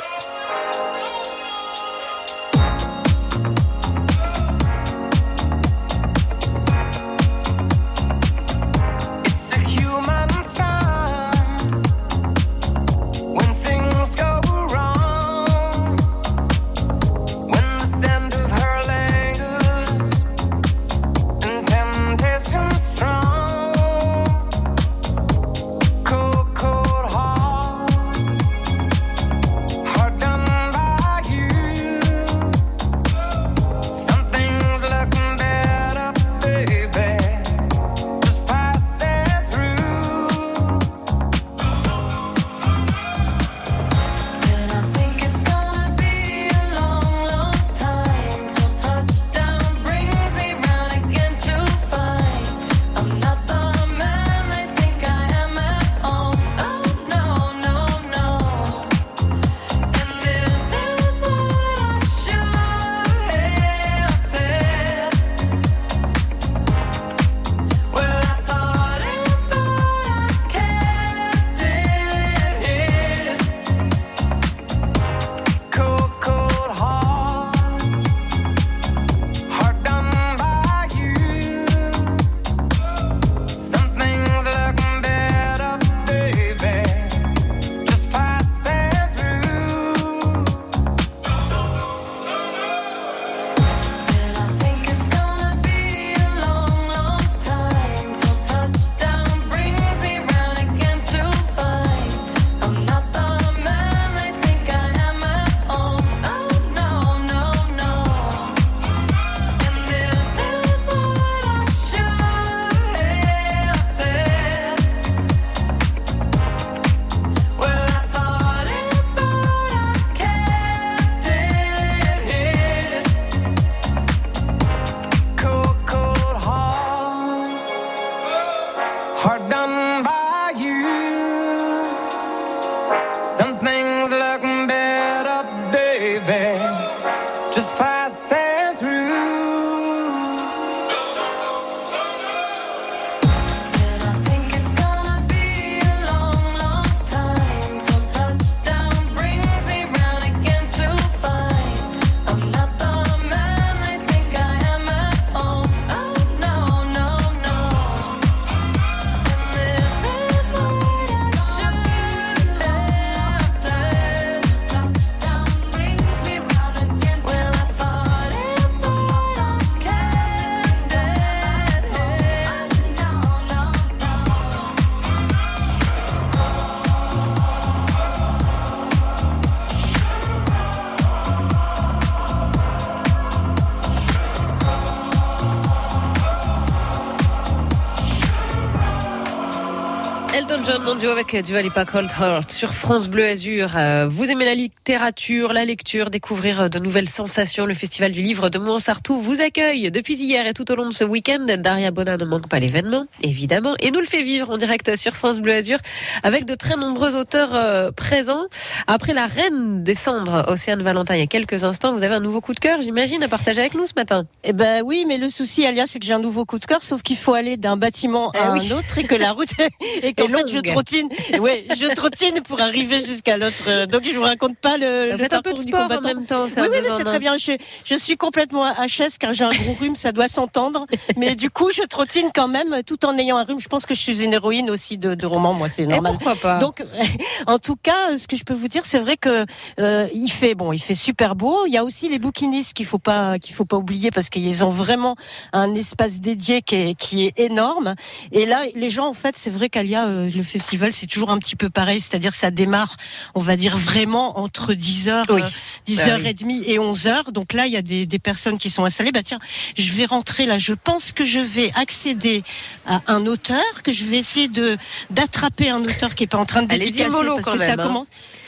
Duo 191.01 191.09
avec 191.09 191.35
Dua 191.35 191.63
Lipa 191.63 191.83
Cold 191.83 192.11
Heart 192.11 192.51
sur 192.51 192.73
France 192.73 193.07
Bleu 193.07 193.25
Azur. 193.25 193.71
Euh, 193.75 194.07
vous 194.07 194.29
aimez 194.29 194.45
la 194.45 194.53
littérature, 194.53 195.51
la 195.51 195.65
lecture, 195.65 196.11
découvrir 196.11 196.69
de 196.69 196.77
nouvelles 196.77 197.09
sensations. 197.09 197.65
Le 197.65 197.73
Festival 197.73 198.11
du 198.11 198.21
Livre 198.21 198.49
de 198.49 198.59
Montsartou 198.59 199.17
vous 199.17 199.41
accueille 199.41 199.89
depuis 199.89 200.15
hier 200.15 200.45
et 200.45 200.53
tout 200.53 200.71
au 200.71 200.75
long 200.75 200.87
de 200.87 200.93
ce 200.93 201.03
week-end. 201.03 201.47
Daria 201.57 201.89
Bonin 201.89 202.17
ne 202.17 202.25
manque 202.25 202.47
pas 202.47 202.59
l'événement, 202.59 203.07
évidemment, 203.23 203.73
et 203.79 203.89
nous 203.89 203.99
le 203.99 204.05
fait 204.05 204.21
vivre 204.21 204.51
en 204.51 204.57
direct 204.57 204.95
sur 204.95 205.15
France 205.15 205.39
Bleu 205.39 205.53
Azur 205.53 205.79
avec 206.21 206.45
de 206.45 206.53
très 206.53 206.75
nombreux 206.75 207.15
auteurs 207.15 207.55
euh, 207.55 207.89
présents. 207.91 208.45
Après 208.85 209.13
la 209.13 209.25
Reine 209.25 209.83
des 209.83 209.95
Cendres, 209.95 210.45
Océane 210.49 210.83
Valentin, 210.83 211.15
il 211.15 211.21
y 211.21 211.23
a 211.23 211.27
quelques 211.27 211.63
instants, 211.63 211.93
vous 211.93 212.03
avez 212.03 212.13
un 212.13 212.19
nouveau 212.19 212.41
coup 212.41 212.53
de 212.53 212.59
cœur, 212.59 212.79
j'imagine, 212.79 213.23
à 213.23 213.27
partager 213.27 213.59
avec 213.59 213.73
nous 213.73 213.87
ce 213.87 213.93
matin. 213.95 214.25
Eh 214.43 214.53
ben 214.53 214.83
oui, 214.85 215.05
mais 215.07 215.17
le 215.17 215.29
souci, 215.29 215.65
Alia, 215.65 215.87
c'est 215.87 215.97
que 215.97 216.05
j'ai 216.05 216.13
un 216.13 216.19
nouveau 216.19 216.45
coup 216.45 216.59
de 216.59 216.65
cœur, 216.65 216.83
sauf 216.83 217.01
qu'il 217.01 217.17
faut 217.17 217.33
aller 217.33 217.57
d'un 217.57 217.77
bâtiment 217.77 218.29
à 218.31 218.55
Eh 218.55 218.71
un 218.71 218.77
autre 218.77 218.99
et 218.99 219.05
que 219.05 219.15
la 219.15 219.31
route 219.31 219.49
et 220.03 220.13
qu'en 220.13 220.27
fait 220.27 220.47
je 220.47 220.57
longue. 220.57 220.90
Trottine. 220.99 221.39
Ouais, 221.41 221.65
je 221.69 221.93
trottine 221.93 222.41
pour 222.41 222.59
arriver 222.61 222.99
jusqu'à 222.99 223.37
l'autre. 223.37 223.63
euh, 223.67 223.85
Donc 223.85 224.03
je 224.05 224.11
vous 224.11 224.21
raconte 224.23 224.57
pas 224.57 224.77
le. 224.77 225.11
Vous 225.11 225.17
faites 225.17 225.33
un 225.33 225.41
peu 225.41 225.53
de 225.53 225.59
sport 225.59 225.89
en 225.91 226.01
même 226.01 226.25
temps, 226.25 226.45
Oui, 226.45 226.51
oui, 226.71 226.77
c'est 226.97 227.03
très 227.03 227.19
bien. 227.19 227.37
Je, 227.37 227.53
je 227.85 227.95
suis 227.95 228.17
complètement 228.17 228.65
HS 228.73 229.17
car 229.19 229.33
j'ai 229.33 229.43
un 229.45 229.49
gros 229.51 229.73
rhume, 229.79 229.95
ça 229.95 230.11
doit 230.11 230.27
s'entendre. 230.27 230.85
Mais 231.17 231.35
du 231.35 231.49
coup, 231.49 231.69
je 231.71 231.83
trottine 231.83 232.29
quand 232.33 232.47
même 232.47 232.81
tout 232.85 233.05
en 233.05 233.17
ayant 233.17 233.37
un 233.37 233.43
rhume. 233.43 233.59
Je 233.59 233.67
pense 233.67 233.85
que 233.85 233.93
je 233.95 233.99
suis 234.01 234.23
une 234.23 234.33
héroïne 234.33 234.69
aussi 234.69 234.97
de, 234.97 235.15
de 235.15 235.25
roman, 235.25 235.53
moi, 235.53 235.69
c'est 235.69 235.83
Et 235.83 235.87
normal. 235.87 236.13
pourquoi 236.13 236.35
pas? 236.35 236.57
Donc, 236.57 236.81
en 237.47 237.59
tout 237.59 237.75
cas, 237.81 238.17
ce 238.17 238.27
que 238.27 238.35
je 238.35 238.43
peux 238.43 238.53
vous 238.53 238.67
dire, 238.67 238.85
c'est 238.85 238.99
vrai 238.99 239.17
que 239.17 239.45
euh, 239.79 240.07
il 240.13 240.29
fait 240.29 240.55
bon, 240.55 240.71
il 240.73 240.79
fait 240.81 240.95
super 240.95 241.35
beau. 241.35 241.65
Il 241.67 241.73
y 241.73 241.77
a 241.77 241.83
aussi 241.83 242.09
les 242.09 242.19
bouquinistes 242.19 242.73
qu'il 242.73 242.85
faut 242.85 242.99
pas 242.99 243.39
qu'il 243.39 243.55
faut 243.55 243.65
pas 243.65 243.77
oublier 243.77 244.11
parce 244.11 244.29
qu'ils 244.29 244.63
ont 244.65 244.69
vraiment 244.69 245.15
un 245.53 245.73
espace 245.75 246.19
dédié 246.19 246.61
qui 246.61 246.75
est 246.75 246.95
qui 246.95 247.25
est 247.27 247.39
énorme. 247.39 247.95
Et 248.31 248.45
là, 248.45 248.61
les 248.75 248.89
gens, 248.89 249.07
en 249.07 249.13
fait, 249.13 249.35
c'est 249.37 249.49
vrai 249.49 249.69
qu'Alia, 249.69 250.07
euh, 250.07 250.29
le 250.33 250.43
festival, 250.43 250.80
c'est 250.91 251.07
toujours 251.07 251.29
un 251.29 251.37
petit 251.37 251.55
peu 251.55 251.69
pareil, 251.69 251.99
c'est-à-dire 252.01 252.33
ça 252.33 252.51
démarre, 252.51 252.97
on 253.35 253.39
va 253.39 253.55
dire 253.55 253.77
vraiment 253.77 254.39
entre 254.39 254.73
10h, 254.73 255.23
Oui. 255.29 255.41
10h30 255.87 256.63
et 256.65 256.77
11h. 256.77 257.31
Donc 257.31 257.53
là, 257.53 257.67
il 257.67 257.73
y 257.73 257.77
a 257.77 257.81
des, 257.81 258.05
des 258.05 258.19
personnes 258.19 258.57
qui 258.57 258.69
sont 258.69 258.85
installées. 258.85 259.11
Bah 259.11 259.23
tiens, 259.23 259.39
je 259.77 259.91
vais 259.93 260.05
rentrer 260.05 260.45
là. 260.45 260.57
Je 260.57 260.73
pense 260.73 261.11
que 261.11 261.23
je 261.23 261.39
vais 261.39 261.71
accéder 261.75 262.43
à 262.85 263.01
un 263.07 263.25
auteur, 263.25 263.61
que 263.83 263.91
je 263.91 264.03
vais 264.05 264.17
essayer 264.17 264.47
de 264.47 264.77
d'attraper 265.09 265.69
un 265.69 265.81
auteur 265.81 266.15
qui 266.15 266.23
est 266.23 266.27
pas 266.27 266.37
en 266.37 266.45
train 266.45 266.63
de 266.63 266.67
dédicacer 266.67 267.09
parce 267.25 267.45
quand 267.45 267.53
que 267.53 267.59
ça 267.59 267.73
hein. 267.73 267.77
commence. 267.77 268.07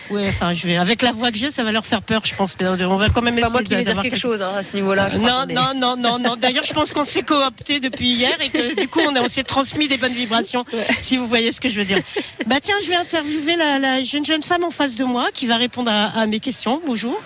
Ouais, 0.09 0.27
enfin, 0.29 0.53
je 0.53 0.67
vais 0.67 0.75
avec 0.77 1.01
la 1.01 1.11
voix 1.11 1.31
que 1.31 1.37
j'ai, 1.37 1.49
ça 1.51 1.63
va 1.63 1.71
leur 1.71 1.85
faire 1.85 2.01
peur, 2.01 2.21
je 2.25 2.35
pense. 2.35 2.55
On 2.61 2.95
va 2.95 3.09
quand 3.09 3.21
même 3.21 3.33
C'est 3.33 3.39
pas 3.41 3.47
essayer 3.47 3.51
moi 3.51 3.63
qui 3.63 3.75
vais 3.75 3.83
dire 3.83 3.93
quelque 3.95 4.01
quelque- 4.11 4.19
chose 4.19 4.41
hein, 4.41 4.51
à 4.57 4.63
ce 4.63 4.73
niveau-là. 4.73 5.09
Non, 5.17 5.47
est- 5.47 5.53
non, 5.53 5.73
non, 5.75 5.97
non, 5.97 6.19
non. 6.19 6.35
D'ailleurs, 6.35 6.65
je 6.65 6.73
pense 6.73 6.91
qu'on 6.91 7.03
s'est 7.03 7.23
coopté 7.23 7.79
depuis 7.79 8.09
hier 8.11 8.35
et 8.41 8.49
que 8.49 8.79
du 8.81 8.87
coup, 8.87 8.99
on, 9.07 9.15
a- 9.15 9.21
on 9.21 9.27
s'est 9.27 9.43
transmis 9.43 9.87
des 9.87 9.97
bonnes 9.97 10.13
vibrations, 10.13 10.65
si 10.99 11.17
vous 11.17 11.27
voyez 11.27 11.51
ce 11.51 11.61
que 11.61 11.69
je 11.69 11.79
veux 11.79 11.85
dire. 11.85 11.99
Bah 12.45 12.57
tiens, 12.61 12.75
je 12.83 12.89
vais 12.89 12.95
interviewer 12.95 13.55
la, 13.55 13.79
la 13.79 14.03
jeune 14.03 14.25
jeune 14.25 14.43
femme 14.43 14.63
en 14.63 14.71
face 14.71 14.95
de 14.95 15.03
moi 15.05 15.29
qui 15.33 15.47
va 15.47 15.57
répondre 15.57 15.91
à, 15.91 16.07
à 16.19 16.25
mes 16.25 16.39
questions. 16.39 16.81
Bonjour. 16.85 17.19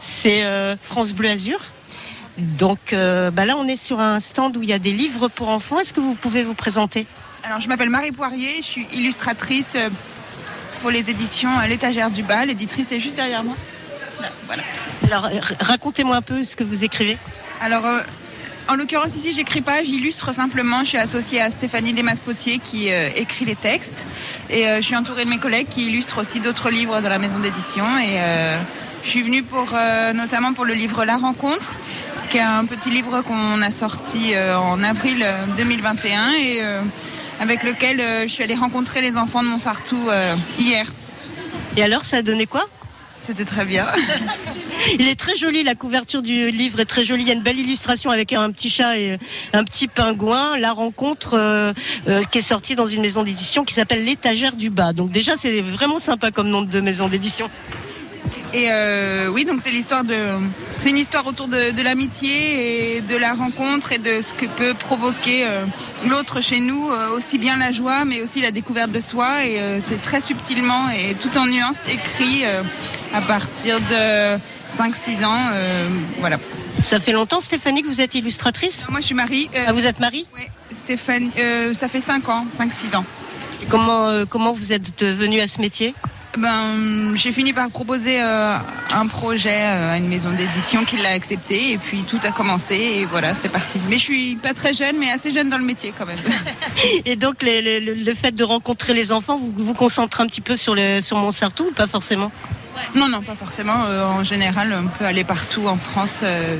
C'est 0.00 0.44
euh, 0.44 0.76
France 0.80 1.12
Bleu 1.12 1.28
Azur. 1.30 1.60
Donc 2.38 2.92
euh, 2.92 3.30
bah 3.30 3.44
là, 3.44 3.54
on 3.56 3.68
est 3.68 3.76
sur 3.76 4.00
un 4.00 4.18
stand 4.18 4.56
où 4.56 4.62
il 4.62 4.68
y 4.68 4.72
a 4.72 4.78
des 4.78 4.90
livres 4.92 5.28
pour 5.28 5.48
enfants. 5.50 5.78
Est-ce 5.78 5.92
que 5.92 6.00
vous 6.00 6.14
pouvez 6.14 6.42
vous 6.42 6.54
présenter? 6.54 7.06
Alors, 7.44 7.60
je 7.60 7.68
m'appelle 7.68 7.90
Marie 7.90 8.10
Poirier, 8.10 8.56
je 8.58 8.62
suis 8.66 8.86
illustratrice 8.92 9.74
euh, 9.76 9.90
pour 10.80 10.90
les 10.90 11.10
éditions 11.10 11.50
L'étagère 11.68 12.10
du 12.10 12.22
bas. 12.22 12.44
L'éditrice 12.44 12.92
est 12.92 13.00
juste 13.00 13.16
derrière 13.16 13.44
moi. 13.44 13.56
Là, 14.20 14.28
voilà. 14.46 14.62
Alors, 15.04 15.26
euh, 15.26 15.40
racontez-moi 15.60 16.16
un 16.16 16.22
peu 16.22 16.42
ce 16.44 16.56
que 16.56 16.64
vous 16.64 16.84
écrivez. 16.84 17.18
Alors, 17.60 17.84
euh, 17.86 18.00
en 18.68 18.76
l'occurrence, 18.76 19.16
ici, 19.16 19.32
j'écris 19.34 19.60
pas, 19.60 19.82
j'illustre 19.82 20.32
simplement. 20.34 20.80
Je 20.80 20.90
suis 20.90 20.98
associée 20.98 21.40
à 21.40 21.50
Stéphanie 21.50 21.92
Desmas-Potier 21.92 22.58
qui 22.58 22.90
euh, 22.90 23.10
écrit 23.14 23.44
les 23.44 23.56
textes. 23.56 24.06
Et 24.50 24.68
euh, 24.68 24.76
je 24.76 24.82
suis 24.82 24.96
entourée 24.96 25.24
de 25.24 25.30
mes 25.30 25.38
collègues 25.38 25.68
qui 25.68 25.88
illustrent 25.88 26.20
aussi 26.20 26.40
d'autres 26.40 26.70
livres 26.70 27.00
dans 27.00 27.08
la 27.08 27.18
maison 27.18 27.38
d'édition. 27.38 27.84
Et 27.98 28.18
je 29.02 29.10
suis 29.10 29.22
venue 29.22 29.42
pour, 29.42 29.74
notamment 30.14 30.54
pour 30.54 30.64
le 30.64 30.72
livre 30.72 31.04
La 31.04 31.16
Rencontre, 31.16 31.72
qui 32.30 32.38
est 32.38 32.42
un 32.42 32.64
petit 32.64 32.90
livre 32.90 33.20
qu'on 33.20 33.62
a 33.62 33.70
sorti 33.70 34.34
en 34.36 34.82
avril 34.82 35.22
euh, 35.22 35.44
2021 35.56 36.32
et 36.32 36.60
avec 37.40 37.62
lequel 37.62 38.00
euh, 38.00 38.22
je 38.22 38.28
suis 38.28 38.42
allée 38.42 38.54
rencontrer 38.54 39.00
les 39.00 39.16
enfants 39.16 39.42
de 39.42 39.48
Montsartou 39.48 40.08
euh, 40.08 40.34
hier. 40.58 40.92
Et 41.76 41.82
alors, 41.82 42.04
ça 42.04 42.18
a 42.18 42.22
donné 42.22 42.46
quoi? 42.46 42.66
C'était 43.20 43.46
très 43.46 43.64
bien. 43.64 43.86
Il 44.98 45.08
est 45.08 45.18
très 45.18 45.34
joli, 45.34 45.62
la 45.62 45.74
couverture 45.74 46.20
du 46.20 46.50
livre 46.50 46.80
est 46.80 46.84
très 46.84 47.04
jolie. 47.04 47.22
Il 47.22 47.28
y 47.28 47.30
a 47.30 47.34
une 47.34 47.42
belle 47.42 47.58
illustration 47.58 48.10
avec 48.10 48.34
un 48.34 48.50
petit 48.50 48.68
chat 48.68 48.98
et 48.98 49.18
un 49.54 49.64
petit 49.64 49.88
pingouin. 49.88 50.58
La 50.58 50.72
rencontre 50.72 51.34
euh, 51.34 51.72
euh, 52.06 52.20
qui 52.30 52.38
est 52.38 52.42
sortie 52.42 52.76
dans 52.76 52.84
une 52.84 53.00
maison 53.00 53.22
d'édition 53.22 53.64
qui 53.64 53.72
s'appelle 53.72 54.04
L'étagère 54.04 54.56
du 54.56 54.68
bas. 54.68 54.92
Donc 54.92 55.10
déjà, 55.10 55.38
c'est 55.38 55.62
vraiment 55.62 55.98
sympa 55.98 56.30
comme 56.32 56.48
nom 56.48 56.60
de 56.60 56.80
maison 56.80 57.08
d'édition. 57.08 57.48
Et 58.56 58.68
euh, 58.70 59.26
oui, 59.32 59.44
donc 59.44 59.58
c'est 59.60 59.72
l'histoire 59.72 60.04
de, 60.04 60.14
c'est 60.78 60.90
une 60.90 60.96
histoire 60.98 61.26
autour 61.26 61.48
de, 61.48 61.72
de 61.72 61.82
l'amitié 61.82 62.96
et 62.96 63.00
de 63.00 63.16
la 63.16 63.32
rencontre 63.34 63.90
et 63.90 63.98
de 63.98 64.22
ce 64.22 64.32
que 64.32 64.46
peut 64.46 64.74
provoquer 64.74 65.44
euh, 65.44 65.64
l'autre 66.06 66.40
chez 66.40 66.60
nous, 66.60 66.88
euh, 66.88 67.08
aussi 67.16 67.36
bien 67.38 67.56
la 67.56 67.72
joie, 67.72 68.04
mais 68.04 68.22
aussi 68.22 68.40
la 68.40 68.52
découverte 68.52 68.92
de 68.92 69.00
soi. 69.00 69.44
Et 69.44 69.60
c'est 69.86 70.00
très 70.00 70.20
subtilement 70.20 70.88
et 70.90 71.14
tout 71.14 71.36
en 71.36 71.46
nuances 71.46 71.82
écrit 71.88 72.44
à 73.12 73.20
partir 73.20 73.80
de 73.80 74.36
5-6 74.72 75.24
ans. 75.24 75.40
voilà. 76.20 76.38
Ça 76.80 77.00
fait 77.00 77.12
longtemps, 77.12 77.40
Stéphanie, 77.40 77.82
que 77.82 77.88
vous 77.88 78.00
êtes 78.00 78.14
illustratrice? 78.14 78.84
Moi, 78.88 79.00
je 79.00 79.06
suis 79.06 79.14
Marie. 79.16 79.50
Ah, 79.66 79.72
Vous 79.72 79.86
êtes 79.86 79.98
Marie? 79.98 80.26
ouais, 80.36 80.48
Stéphane, 80.84 81.30
euh, 81.38 81.72
ça 81.74 81.88
fait 81.88 82.00
5 82.00 82.28
ans, 82.28 82.46
5-6 82.56 82.96
ans. 82.96 83.04
comment, 83.68 84.24
comment 84.28 84.52
vous 84.52 84.72
êtes 84.72 85.02
venue 85.02 85.40
à 85.40 85.48
ce 85.48 85.60
métier? 85.60 85.94
Ben, 86.36 87.14
j'ai 87.14 87.30
fini 87.32 87.52
par 87.52 87.70
proposer 87.70 88.20
euh, 88.20 88.56
un 88.92 89.06
projet 89.06 89.60
euh, 89.62 89.92
à 89.92 89.96
une 89.98 90.08
maison 90.08 90.30
d'édition 90.32 90.84
qui 90.84 90.96
l'a 90.96 91.10
accepté 91.10 91.72
et 91.72 91.78
puis 91.78 92.02
tout 92.02 92.18
a 92.24 92.30
commencé 92.32 92.74
et 92.74 93.04
voilà, 93.04 93.34
c'est 93.34 93.48
parti. 93.48 93.78
Mais 93.88 93.98
je 93.98 94.02
suis 94.02 94.34
pas 94.36 94.52
très 94.52 94.72
jeune, 94.72 94.96
mais 94.98 95.10
assez 95.12 95.30
jeune 95.30 95.48
dans 95.48 95.58
le 95.58 95.64
métier 95.64 95.92
quand 95.96 96.06
même. 96.06 96.18
Et 97.06 97.16
donc, 97.16 97.42
le, 97.42 97.94
le 97.94 98.14
fait 98.14 98.32
de 98.32 98.42
rencontrer 98.44 98.94
les 98.94 99.12
enfants, 99.12 99.36
vous 99.36 99.52
vous 99.56 99.74
concentrez 99.74 100.22
un 100.22 100.26
petit 100.26 100.40
peu 100.40 100.56
sur, 100.56 100.74
le, 100.74 101.00
sur 101.00 101.16
Montsartou 101.18 101.66
ou 101.68 101.72
pas 101.72 101.86
forcément? 101.86 102.32
Non, 102.96 103.08
non, 103.08 103.22
pas 103.22 103.34
forcément. 103.36 103.84
Euh, 103.86 104.04
en 104.04 104.24
général, 104.24 104.74
on 104.84 104.88
peut 104.88 105.04
aller 105.04 105.24
partout 105.24 105.68
en 105.68 105.76
France. 105.76 106.20
euh, 106.22 106.56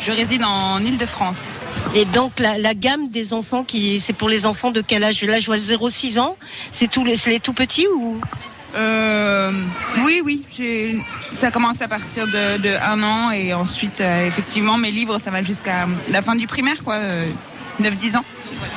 je 0.00 0.12
réside 0.12 0.42
en 0.44 0.78
Île-de-France. 0.80 1.58
Et 1.94 2.04
donc 2.04 2.38
la, 2.38 2.58
la 2.58 2.74
gamme 2.74 3.08
des 3.08 3.32
enfants 3.32 3.64
qui 3.64 3.98
c'est 3.98 4.12
pour 4.12 4.28
les 4.28 4.44
enfants 4.44 4.70
de 4.70 4.82
quel 4.82 5.02
âge? 5.04 5.22
Là 5.24 5.38
je 5.38 5.46
vois 5.46 5.56
0-6 5.56 6.18
ans? 6.18 6.36
C'est 6.70 6.94
les, 6.98 7.16
c'est 7.16 7.30
les 7.30 7.40
tout 7.40 7.54
petits 7.54 7.86
ou? 7.86 8.20
Euh, 8.76 9.50
oui, 10.04 10.22
oui, 10.24 11.02
ça 11.32 11.50
commence 11.50 11.80
à 11.80 11.88
partir 11.88 12.26
de, 12.26 12.76
un 12.82 13.02
an 13.02 13.30
et 13.30 13.54
ensuite, 13.54 14.00
euh, 14.00 14.26
effectivement, 14.26 14.76
mes 14.76 14.90
livres, 14.90 15.18
ça 15.18 15.30
va 15.30 15.42
jusqu'à 15.42 15.86
la 16.10 16.22
fin 16.22 16.36
du 16.36 16.46
primaire, 16.46 16.84
quoi, 16.84 16.96
euh, 16.96 17.26
9-10 17.80 18.18
ans. 18.18 18.24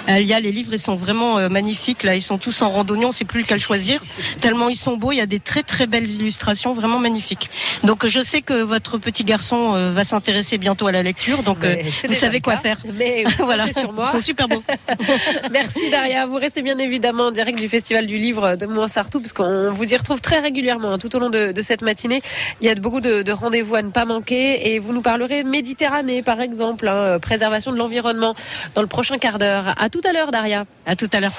Alia, 0.07 0.39
les 0.39 0.51
livres 0.51 0.73
ils 0.73 0.79
sont 0.79 0.95
vraiment 0.95 1.37
euh, 1.37 1.49
magnifiques 1.49 2.03
là. 2.03 2.15
Ils 2.15 2.21
sont 2.21 2.37
tous 2.37 2.61
en 2.61 2.69
randonnée, 2.69 3.05
on 3.05 3.11
sait 3.11 3.25
plus 3.25 3.41
lequel 3.41 3.59
choisir. 3.59 4.01
Tellement 4.41 4.69
ils 4.69 4.75
sont 4.75 4.97
beaux. 4.97 5.11
Il 5.11 5.17
y 5.17 5.21
a 5.21 5.25
des 5.25 5.39
très 5.39 5.63
très 5.63 5.87
belles 5.87 6.09
illustrations, 6.09 6.73
vraiment 6.73 6.99
magnifiques. 6.99 7.49
Donc 7.83 8.05
je 8.05 8.21
sais 8.21 8.41
que 8.41 8.53
votre 8.53 8.97
petit 8.97 9.23
garçon 9.23 9.75
euh, 9.75 9.91
va 9.91 10.03
s'intéresser 10.03 10.57
bientôt 10.57 10.87
à 10.87 10.91
la 10.91 11.03
lecture. 11.03 11.43
Donc 11.43 11.63
euh, 11.63 11.75
Mais 11.75 11.91
c'est 11.91 12.07
vous 12.07 12.13
savez 12.13 12.41
quoi 12.41 12.53
cas. 12.55 12.61
faire. 12.61 12.77
Mais 12.95 13.23
voilà, 13.39 13.67
comptez 13.67 13.79
sur 13.79 13.93
moi. 13.93 14.05
ils 14.07 14.11
sont 14.11 14.21
super 14.21 14.47
beaux. 14.47 14.63
Merci 15.51 15.89
Daria. 15.89 16.25
Vous 16.25 16.35
restez 16.37 16.61
bien 16.61 16.77
évidemment 16.77 17.27
en 17.27 17.31
direct 17.31 17.59
du 17.59 17.69
Festival 17.69 18.05
du 18.07 18.17
Livre 18.17 18.55
de 18.55 18.65
Montsartou 18.65 19.19
parce 19.19 19.33
qu'on 19.33 19.71
vous 19.71 19.93
y 19.93 19.97
retrouve 19.97 20.21
très 20.21 20.39
régulièrement 20.39 20.91
hein, 20.93 20.97
tout 20.97 21.15
au 21.15 21.19
long 21.19 21.29
de, 21.29 21.51
de 21.51 21.61
cette 21.61 21.81
matinée. 21.81 22.21
Il 22.61 22.67
y 22.67 22.69
a 22.69 22.75
beaucoup 22.75 23.01
de, 23.01 23.21
de 23.21 23.31
rendez-vous 23.31 23.75
à 23.75 23.81
ne 23.81 23.91
pas 23.91 24.05
manquer 24.05 24.73
et 24.73 24.79
vous 24.79 24.93
nous 24.93 25.01
parlerez 25.01 25.43
de 25.43 25.49
Méditerranée 25.49 26.21
par 26.23 26.41
exemple, 26.41 26.87
hein, 26.87 27.19
préservation 27.19 27.71
de 27.71 27.77
l'environnement 27.77 28.35
dans 28.75 28.81
le 28.81 28.87
prochain 28.87 29.17
quart 29.17 29.37
d'heure. 29.39 29.68
À 29.77 29.89
tout 29.89 30.01
à 30.07 30.13
l'heure 30.13 30.31
Daria. 30.31 30.65
À 30.85 30.95
tout 30.95 31.09
à 31.13 31.19
l'heure. 31.19 31.31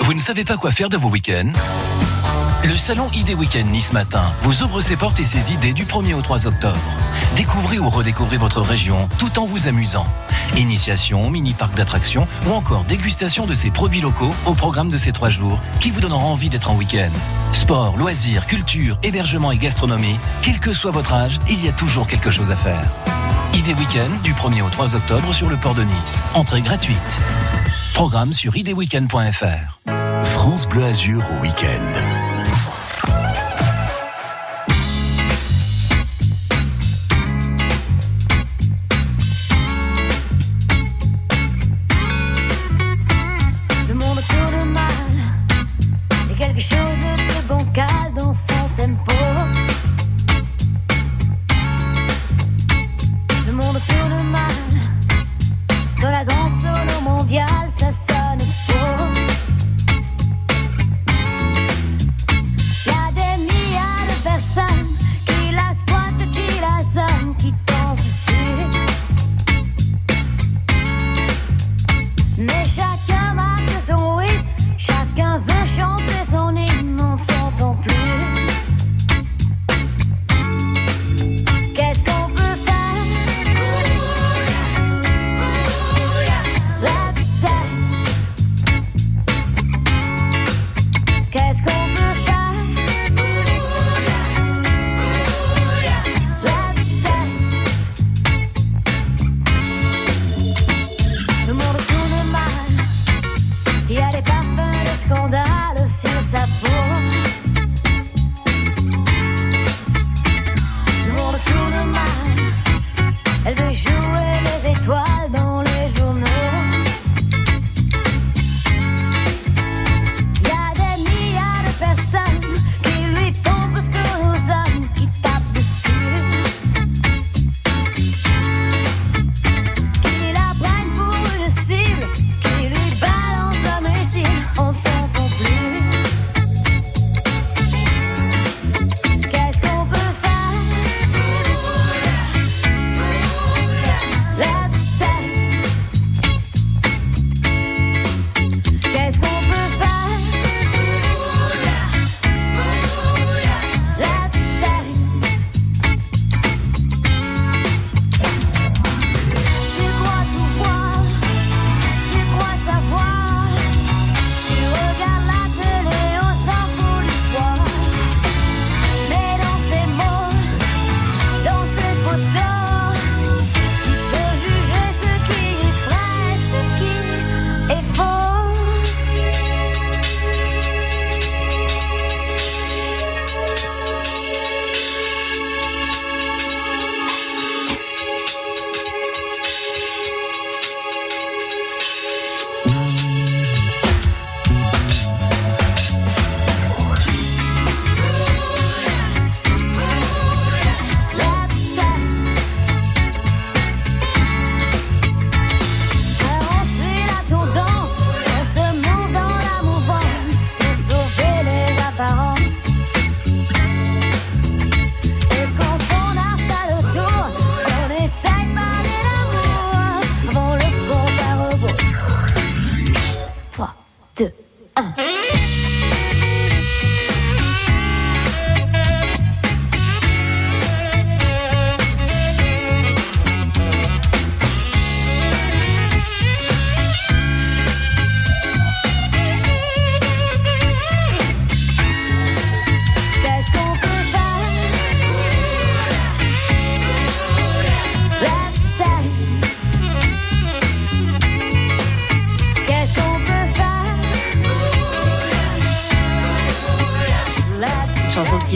Vous 0.00 0.14
ne 0.14 0.20
savez 0.20 0.44
pas 0.44 0.56
quoi 0.56 0.70
faire 0.70 0.88
de 0.88 0.96
vos 0.96 1.08
week-ends? 1.08 1.50
Le 2.64 2.76
salon 2.76 3.10
ID 3.12 3.34
Weekend 3.34 3.70
Nice 3.70 3.92
Matin 3.92 4.34
vous 4.42 4.62
ouvre 4.62 4.80
ses 4.80 4.96
portes 4.96 5.18
et 5.18 5.24
ses 5.24 5.52
idées 5.52 5.72
du 5.72 5.84
1er 5.84 6.14
au 6.14 6.22
3 6.22 6.46
octobre. 6.46 6.78
Découvrez 7.34 7.80
ou 7.80 7.90
redécouvrez 7.90 8.38
votre 8.38 8.60
région 8.60 9.08
tout 9.18 9.40
en 9.40 9.46
vous 9.46 9.66
amusant. 9.66 10.06
Initiation, 10.56 11.28
mini-parc 11.28 11.74
d'attractions 11.74 12.28
ou 12.46 12.52
encore 12.52 12.84
dégustation 12.84 13.46
de 13.46 13.54
ces 13.54 13.72
produits 13.72 14.00
locaux 14.00 14.32
au 14.46 14.54
programme 14.54 14.90
de 14.90 14.98
ces 14.98 15.10
trois 15.10 15.28
jours 15.28 15.60
qui 15.80 15.90
vous 15.90 16.00
donneront 16.00 16.28
envie 16.28 16.50
d'être 16.50 16.70
en 16.70 16.76
week-end. 16.76 17.10
Sport, 17.50 17.96
loisirs, 17.96 18.46
culture, 18.46 18.96
hébergement 19.02 19.50
et 19.50 19.58
gastronomie, 19.58 20.20
quel 20.42 20.60
que 20.60 20.72
soit 20.72 20.92
votre 20.92 21.12
âge, 21.12 21.40
il 21.48 21.64
y 21.64 21.68
a 21.68 21.72
toujours 21.72 22.06
quelque 22.06 22.30
chose 22.30 22.52
à 22.52 22.56
faire. 22.56 22.88
ID 23.54 23.76
Weekend 23.76 24.22
du 24.22 24.34
1er 24.34 24.62
au 24.62 24.70
3 24.70 24.94
octobre 24.94 25.34
sur 25.34 25.48
le 25.48 25.56
port 25.56 25.74
de 25.74 25.82
Nice. 25.82 26.22
Entrée 26.34 26.62
gratuite. 26.62 27.18
Programme 27.92 28.32
sur 28.32 28.56
idweekend.fr. 28.56 29.80
France 30.24 30.68
Bleu 30.68 30.84
Azur 30.84 31.24
au 31.32 31.42
week-end. 31.42 32.31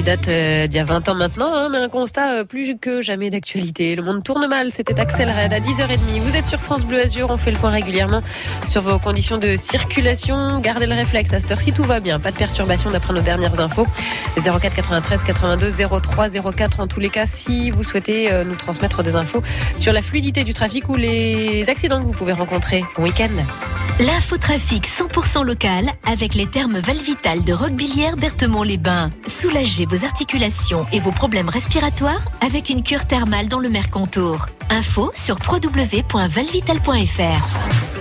Date 0.06 0.28
euh, 0.28 0.68
d'il 0.68 0.76
y 0.76 0.80
a 0.80 0.84
20 0.84 1.08
ans 1.08 1.16
maintenant, 1.16 1.52
hein, 1.52 1.68
mais 1.68 1.78
un 1.78 1.88
constat 1.88 2.32
euh, 2.32 2.44
plus 2.44 2.78
que 2.78 3.02
jamais 3.02 3.28
d'actualité. 3.28 3.96
Le 3.96 4.04
monde 4.04 4.22
tourne 4.22 4.46
mal, 4.46 4.70
c'était 4.70 5.00
Axel 5.00 5.28
Red 5.28 5.52
à 5.52 5.58
10h30. 5.58 6.20
Vous 6.20 6.36
êtes 6.36 6.46
sur 6.46 6.60
France 6.60 6.86
Bleu 6.86 7.00
Azur, 7.00 7.28
on 7.30 7.36
fait 7.36 7.50
le 7.50 7.58
point 7.58 7.70
régulièrement 7.70 8.20
sur 8.68 8.82
vos 8.82 9.00
conditions 9.00 9.36
de 9.36 9.56
circulation. 9.56 10.60
Gardez 10.60 10.86
le 10.86 10.94
réflexe, 10.94 11.34
à 11.34 11.40
cette 11.40 11.50
heure-ci 11.50 11.72
tout 11.72 11.82
va 11.82 11.98
bien, 11.98 12.20
pas 12.20 12.30
de 12.30 12.36
perturbation 12.36 12.88
d'après 12.88 13.14
nos 13.14 13.20
dernières 13.20 13.58
infos. 13.58 13.84
04 14.36 14.76
93 14.76 15.24
82 15.24 15.70
03 16.00 16.52
04 16.52 16.80
en 16.80 16.86
tous 16.86 17.00
les 17.00 17.10
cas 17.10 17.26
si 17.26 17.72
vous 17.72 17.82
souhaitez 17.82 18.30
euh, 18.30 18.44
nous 18.44 18.54
transmettre 18.54 19.02
des 19.02 19.16
infos 19.16 19.42
sur 19.76 19.92
la 19.92 20.02
fluidité 20.02 20.44
du 20.44 20.54
trafic 20.54 20.88
ou 20.88 20.94
les 20.94 21.68
accidents 21.68 22.00
que 22.00 22.06
vous 22.06 22.12
pouvez 22.12 22.32
rencontrer 22.32 22.84
au 22.96 23.02
week-end. 23.02 23.44
L'infotrafic 23.98 24.86
100% 24.86 25.42
local 25.44 25.86
avec 26.06 26.34
les 26.34 26.46
termes 26.46 26.78
Valvital 26.78 27.42
de 27.42 27.52
Roquebillière 27.52 28.16
Berthemont-les-Bains. 28.16 29.10
Soulagez 29.26 29.86
vos 29.86 29.95
articulations 30.04 30.86
et 30.92 31.00
vos 31.00 31.12
problèmes 31.12 31.48
respiratoires 31.48 32.20
avec 32.40 32.70
une 32.70 32.82
cure 32.82 33.06
thermale 33.06 33.48
dans 33.48 33.60
le 33.60 33.68
Mercontour. 33.68 34.46
Info 34.70 35.10
sur 35.14 35.38
www.valvital.fr. 35.46 37.96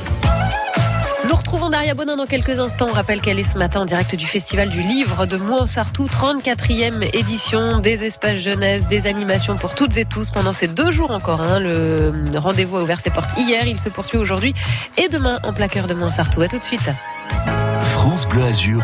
Nous 1.27 1.35
retrouvons 1.35 1.69
Daria 1.69 1.95
Bonin 1.95 2.17
dans 2.17 2.27
quelques 2.27 2.59
instants. 2.59 2.87
On 2.89 2.93
rappelle 2.93 3.19
qu'elle 3.19 3.39
est 3.39 3.51
ce 3.51 3.57
matin 3.57 3.81
en 3.81 3.85
direct 3.85 4.15
du 4.15 4.27
Festival 4.27 4.69
du 4.69 4.81
Livre 4.81 5.25
de 5.25 5.37
Mouansartou, 5.37 6.05
34e 6.05 7.15
édition 7.15 7.79
des 7.79 8.03
espaces 8.03 8.37
jeunesse, 8.37 8.87
des 8.87 9.07
animations 9.07 9.55
pour 9.55 9.73
toutes 9.73 9.97
et 9.97 10.05
tous 10.05 10.29
pendant 10.29 10.53
ces 10.53 10.67
deux 10.67 10.91
jours 10.91 11.11
encore. 11.11 11.41
Hein. 11.41 11.59
Le 11.59 12.37
rendez-vous 12.37 12.77
a 12.77 12.83
ouvert 12.83 13.01
ses 13.01 13.09
portes 13.09 13.37
hier, 13.37 13.67
il 13.67 13.79
se 13.79 13.89
poursuit 13.89 14.17
aujourd'hui 14.17 14.53
et 14.97 15.09
demain 15.09 15.39
en 15.43 15.51
plaqueur 15.51 15.87
de 15.87 15.93
Mouansartou. 15.93 16.41
A 16.41 16.47
tout 16.47 16.59
de 16.59 16.63
suite. 16.63 16.89
France 17.93 18.27
Bleu 18.27 18.43
Azur 18.43 18.83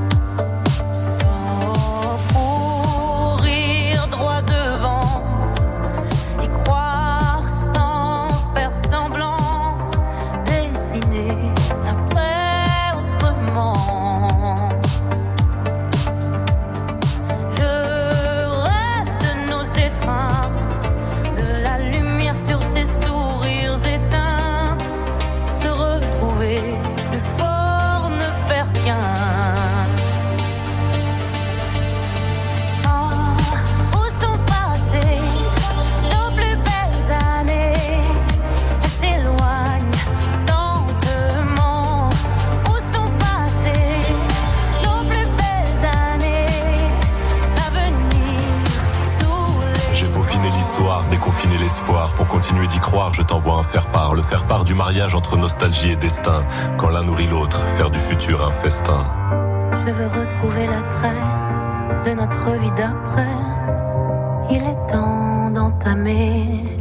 Entre 55.15 55.37
nostalgie 55.37 55.91
et 55.91 55.95
destin. 55.95 56.45
Quand 56.77 56.89
l'un 56.89 57.03
nourrit 57.03 57.27
l'autre, 57.27 57.65
faire 57.77 57.89
du 57.89 57.99
futur 57.99 58.45
un 58.45 58.51
festin. 58.51 59.05
Je 59.73 59.91
veux 59.91 60.07
retrouver 60.07 60.67
l'attrait 60.67 62.05
de 62.05 62.11
notre 62.11 62.51
vie 62.59 62.71
d'après. 62.71 63.27
Il 64.49 64.63
est 64.63 64.87
temps 64.87 65.49
d'entamer. 65.51 66.80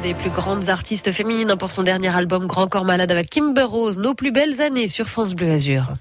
Des 0.00 0.14
plus 0.14 0.30
grandes 0.30 0.68
artistes 0.68 1.12
féminines 1.12 1.54
pour 1.58 1.70
son 1.70 1.82
dernier 1.82 2.14
album 2.14 2.46
Grand 2.46 2.66
Corps 2.68 2.84
Malade 2.84 3.10
avec 3.10 3.28
Kimber 3.28 3.64
Rose, 3.64 3.98
Nos 3.98 4.14
plus 4.14 4.32
belles 4.32 4.60
années 4.60 4.88
sur 4.88 5.06
France 5.06 5.34
Bleu 5.34 5.50
Azur. 5.50 5.94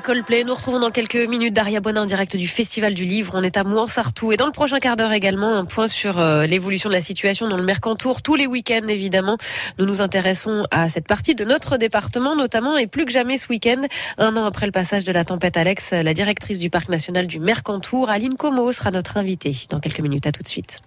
Dernier. 0.00 0.44
Nous 0.44 0.54
retrouvons 0.54 0.80
dans 0.80 0.90
quelques 0.90 1.28
minutes 1.28 1.54
Daria 1.54 1.80
Bonin 1.80 2.02
en 2.02 2.06
direct 2.06 2.36
du 2.36 2.48
Festival 2.48 2.94
du 2.94 3.04
Livre. 3.04 3.32
On 3.36 3.42
est 3.42 3.56
à 3.56 3.64
Mouansartou. 3.64 4.32
Et 4.32 4.36
dans 4.36 4.46
le 4.46 4.52
prochain 4.52 4.80
quart 4.80 4.96
d'heure 4.96 5.12
également, 5.12 5.54
un 5.54 5.64
point 5.64 5.86
sur 5.86 6.18
euh, 6.18 6.46
l'évolution 6.46 6.88
de 6.88 6.94
la 6.94 7.00
situation 7.00 7.48
dans 7.48 7.56
le 7.56 7.62
Mercantour. 7.62 8.20
Tous 8.20 8.34
les 8.34 8.46
week-ends, 8.46 8.88
évidemment, 8.88 9.36
nous 9.78 9.86
nous 9.86 10.00
intéressons 10.00 10.64
à 10.70 10.88
cette 10.88 11.06
partie 11.06 11.34
de 11.34 11.44
notre 11.44 11.76
département, 11.76 12.34
notamment, 12.34 12.76
et 12.76 12.86
plus 12.86 13.04
que 13.04 13.12
jamais 13.12 13.36
ce 13.36 13.48
week-end, 13.48 13.82
un 14.18 14.36
an 14.36 14.44
après 14.44 14.66
le 14.66 14.72
passage 14.72 15.04
de 15.04 15.12
la 15.12 15.24
tempête 15.24 15.56
Alex, 15.56 15.92
la 15.92 16.14
directrice 16.14 16.58
du 16.58 16.70
Parc 16.70 16.88
National 16.88 17.26
du 17.26 17.38
Mercantour, 17.38 18.10
Aline 18.10 18.36
Como, 18.36 18.72
sera 18.72 18.90
notre 18.90 19.16
invitée 19.16 19.54
dans 19.70 19.80
quelques 19.80 20.00
minutes. 20.00 20.26
À 20.26 20.32
tout 20.32 20.42
de 20.42 20.48
suite. 20.48 20.80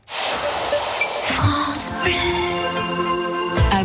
France 1.21 1.91
Bleu. 2.03 2.46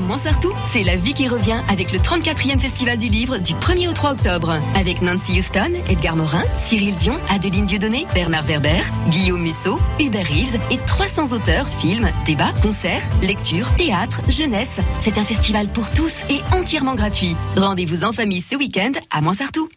Montsartou, 0.03 0.53
c'est 0.67 0.83
la 0.83 0.97
vie 0.97 1.15
qui 1.15 1.29
revient 1.29 1.61
avec 1.69 1.93
le 1.93 1.99
34e 1.99 2.59
Festival 2.59 2.99
du 2.99 3.09
Livre 3.09 3.39
du 3.39 3.55
1er 3.55 3.89
au 3.89 3.93
3 3.93 4.13
octobre. 4.13 4.55
Avec 4.75 5.03
Nancy 5.03 5.39
Houston, 5.39 5.73
Edgar 5.89 6.17
Morin, 6.17 6.43
Cyril 6.57 6.97
Dion, 6.97 7.19
Adeline 7.31 7.67
Dieudonné, 7.67 8.07
Bernard 8.15 8.45
Werber, 8.45 8.81
Guillaume 9.09 9.43
Musso, 9.43 9.79
Hubert 10.01 10.27
Reeves 10.27 10.59
et 10.71 10.79
300 10.87 11.33
auteurs, 11.33 11.69
films, 11.69 12.11
débats, 12.25 12.53
concerts, 12.63 13.09
lectures, 13.23 13.75
théâtre, 13.77 14.21
jeunesse. 14.29 14.81
C'est 15.01 15.19
un 15.19 15.25
festival 15.25 15.69
pour 15.69 15.91
tous 15.91 16.23
et 16.29 16.41
entièrement 16.53 16.95
gratuit. 16.95 17.37
Rendez-vous 17.57 18.05
en 18.05 18.13
famille 18.13 18.43
ce 18.43 18.57
week-end 18.57 18.93
à 19.11 19.21
Montsartou. 19.21 19.69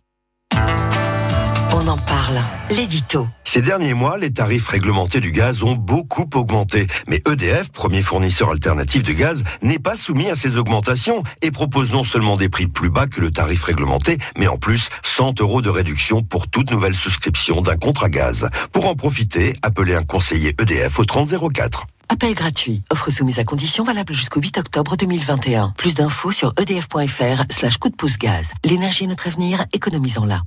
On 1.86 1.90
en 1.90 1.98
parle. 1.98 2.42
L'édito. 2.72 3.28
Ces 3.44 3.62
derniers 3.62 3.94
mois, 3.94 4.18
les 4.18 4.32
tarifs 4.32 4.68
réglementés 4.70 5.20
du 5.20 5.32
gaz 5.32 5.62
ont 5.62 5.76
beaucoup 5.76 6.28
augmenté. 6.34 6.88
Mais 7.08 7.22
EDF, 7.30 7.72
premier 7.72 8.02
fournisseur 8.02 8.50
alternatif 8.50 9.04
de 9.04 9.14
gaz, 9.14 9.44
n'est 9.62 9.78
pas 9.78 9.96
soumis 9.96 10.30
à 10.30 10.36
ces 10.36 10.58
augmentations 10.58 11.22
et 11.44 11.52
propose 11.52 11.92
non 11.92 12.04
seulement 12.04 12.38
des 12.38 12.50
prix 12.50 12.66
plus 12.66 12.90
bas 12.90 13.06
que 13.06 13.22
le 13.22 13.30
tarif 13.30 13.64
réglementé, 13.64 14.18
mais 14.36 14.48
en 14.48 14.58
plus 14.58 14.90
100 15.04 15.40
euros 15.42 15.62
de 15.62 15.70
réduction 15.70 16.24
pour 16.24 16.48
toute 16.48 16.72
nouvelle 16.72 16.96
souscription 16.96 17.62
d'un 17.62 17.76
contrat 17.76 18.10
gaz. 18.10 18.50
Pour 18.72 18.88
en 18.88 18.96
profiter, 18.96 19.56
appelez 19.62 19.94
un 19.94 20.04
conseiller 20.04 20.56
EDF 20.60 20.98
au 20.98 21.06
3004. 21.06 21.86
Appel 22.10 22.34
gratuit. 22.34 22.82
Offre 22.90 23.12
soumise 23.12 23.38
à 23.38 23.44
condition 23.44 23.84
valable 23.84 24.14
jusqu'au 24.14 24.40
8 24.40 24.58
octobre 24.58 24.96
2021. 24.98 25.74
Plus 25.78 25.94
d'infos 25.94 26.32
sur 26.32 26.54
edf.fr 26.58 27.44
slash 27.52 27.78
coup 27.78 27.90
de 27.90 27.96
pouce 27.96 28.18
gaz. 28.18 28.54
L'énergie 28.64 29.04
est 29.04 29.08
notre 29.08 29.28
avenir, 29.28 29.66
économisons-la. 29.72 30.42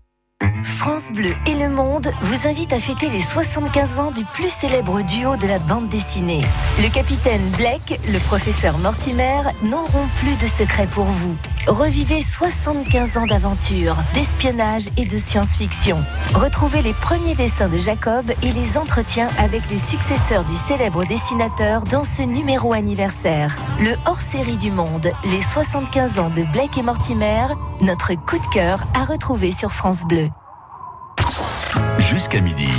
France 0.88 1.12
Bleu 1.12 1.34
et 1.46 1.54
Le 1.54 1.68
Monde 1.68 2.10
vous 2.22 2.46
invitent 2.46 2.72
à 2.72 2.78
fêter 2.78 3.08
les 3.10 3.20
75 3.20 3.98
ans 3.98 4.10
du 4.10 4.24
plus 4.24 4.48
célèbre 4.48 5.02
duo 5.02 5.36
de 5.36 5.46
la 5.46 5.58
bande 5.58 5.88
dessinée. 5.88 6.42
Le 6.78 6.88
capitaine 6.88 7.42
Blake, 7.56 8.00
le 8.10 8.18
professeur 8.20 8.78
Mortimer 8.78 9.42
n'auront 9.62 10.06
plus 10.18 10.36
de 10.36 10.46
secrets 10.46 10.86
pour 10.86 11.04
vous. 11.04 11.36
Revivez 11.66 12.20
75 12.20 13.16
ans 13.18 13.26
d'aventure, 13.26 13.96
d'espionnage 14.14 14.88
et 14.96 15.04
de 15.04 15.16
science-fiction. 15.16 15.98
Retrouvez 16.32 16.82
les 16.82 16.94
premiers 16.94 17.34
dessins 17.34 17.68
de 17.68 17.78
Jacob 17.78 18.32
et 18.42 18.52
les 18.52 18.78
entretiens 18.78 19.28
avec 19.38 19.68
les 19.70 19.78
successeurs 19.78 20.44
du 20.44 20.56
célèbre 20.56 21.04
dessinateur 21.04 21.82
dans 21.82 22.04
ce 22.04 22.22
numéro 22.22 22.72
anniversaire. 22.72 23.56
Le 23.80 23.94
hors-série 24.06 24.56
du 24.56 24.70
Monde, 24.70 25.10
les 25.24 25.42
75 25.42 26.18
ans 26.18 26.30
de 26.30 26.44
Blake 26.44 26.78
et 26.78 26.82
Mortimer, 26.82 27.48
notre 27.82 28.14
coup 28.14 28.38
de 28.38 28.46
cœur 28.46 28.84
à 28.94 29.04
retrouver 29.04 29.50
sur 29.50 29.72
France 29.72 30.04
Bleu. 30.06 30.27
Jusqu'à 31.98 32.40
midi. 32.40 32.70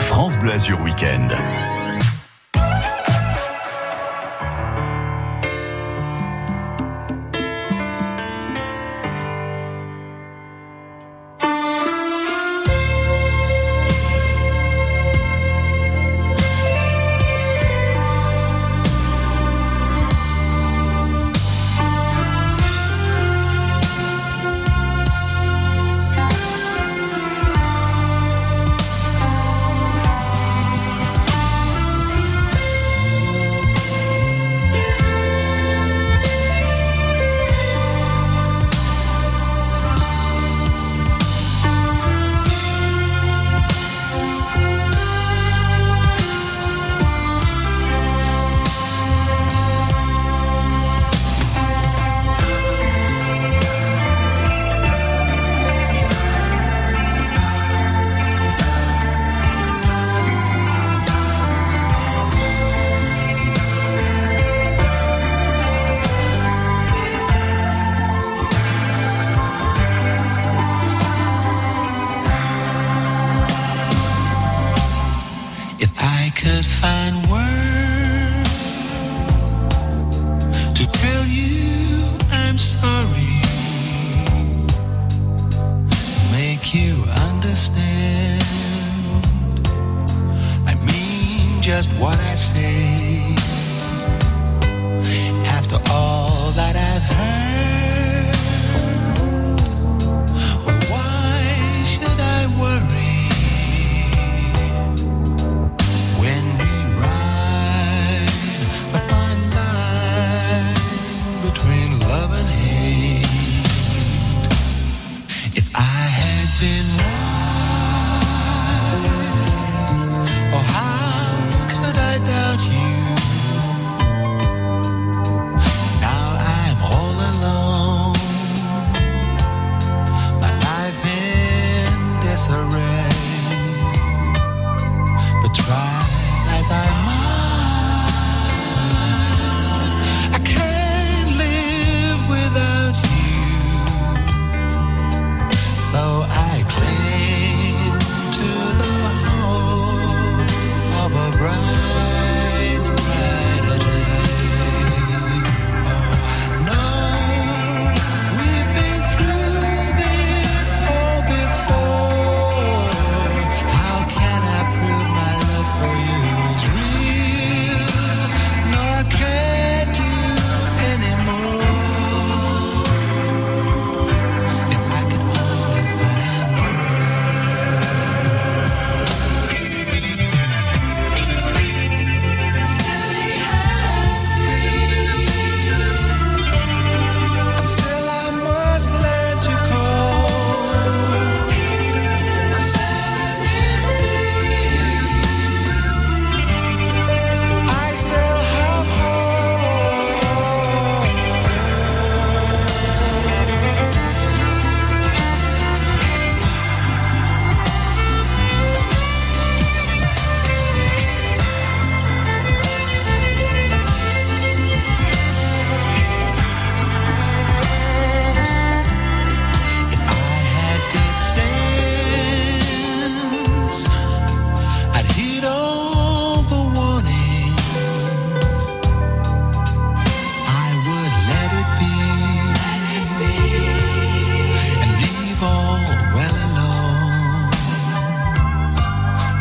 France 0.00 0.38
Bleu 0.38 0.52
Azur 0.52 0.80
Week-end. 0.80 1.28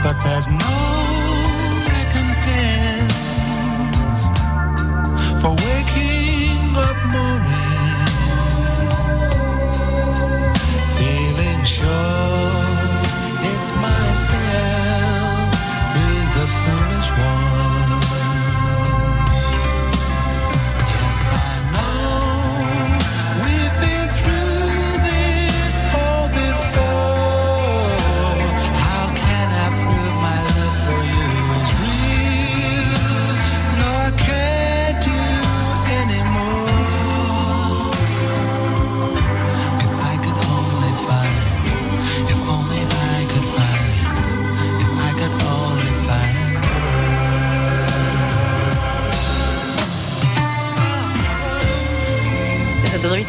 but 0.04 0.16
there's 0.24 0.48
no 0.48 0.81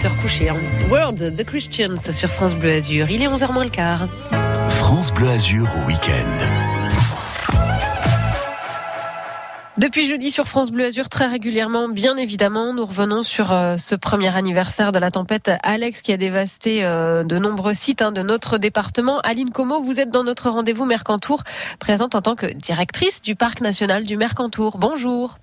se 0.03 0.09
recoucher. 0.09 0.49
hein. 0.49 0.57
World, 0.91 1.33
The 1.33 1.45
Christians 1.45 1.97
sur 2.13 2.29
France 2.29 2.57
Bleu 2.57 2.73
Azur. 2.73 3.09
Il 3.09 3.23
est 3.23 3.29
11h 3.29 3.53
moins 3.53 3.63
le 3.63 3.71
quart. 3.71 4.09
France 4.71 5.13
Bleu 5.13 5.29
Azur 5.29 5.69
au 5.79 5.87
week-end. 5.87 6.27
Depuis 9.79 10.09
jeudi 10.09 10.33
sur 10.33 10.49
France 10.49 10.73
Bleu 10.73 10.87
Azur, 10.87 11.09
très 11.09 11.27
régulièrement, 11.27 11.89
bien 11.89 12.17
évidemment, 12.17 12.75
nous 12.75 12.85
revenons 12.85 13.23
sur 13.23 13.53
euh, 13.53 13.77
ce 13.77 13.95
premier 13.95 14.35
anniversaire 14.35 14.91
de 14.91 14.99
la 14.99 15.13
tempête 15.13 15.53
Alex 15.63 16.03
qui 16.03 16.13
a 16.13 16.17
dévasté 16.17 16.85
euh, 16.85 17.23
de 17.23 17.39
nombreux 17.39 17.75
sites 17.75 18.03
hein, 18.03 18.11
de 18.11 18.23
notre 18.23 18.59
département. 18.59 19.21
Aline 19.21 19.51
Como, 19.51 19.83
vous 19.83 20.01
êtes 20.01 20.09
dans 20.09 20.25
notre 20.25 20.51
rendez-vous 20.51 20.85
Mercantour, 20.85 21.45
présente 21.79 22.17
en 22.17 22.23
tant 22.23 22.35
que 22.35 22.53
directrice 22.53 23.23
du 23.23 23.37
Parc 23.37 23.61
national 23.61 24.03
du 24.03 24.17
Mercantour. 24.17 24.79
Bonjour. 24.79 25.39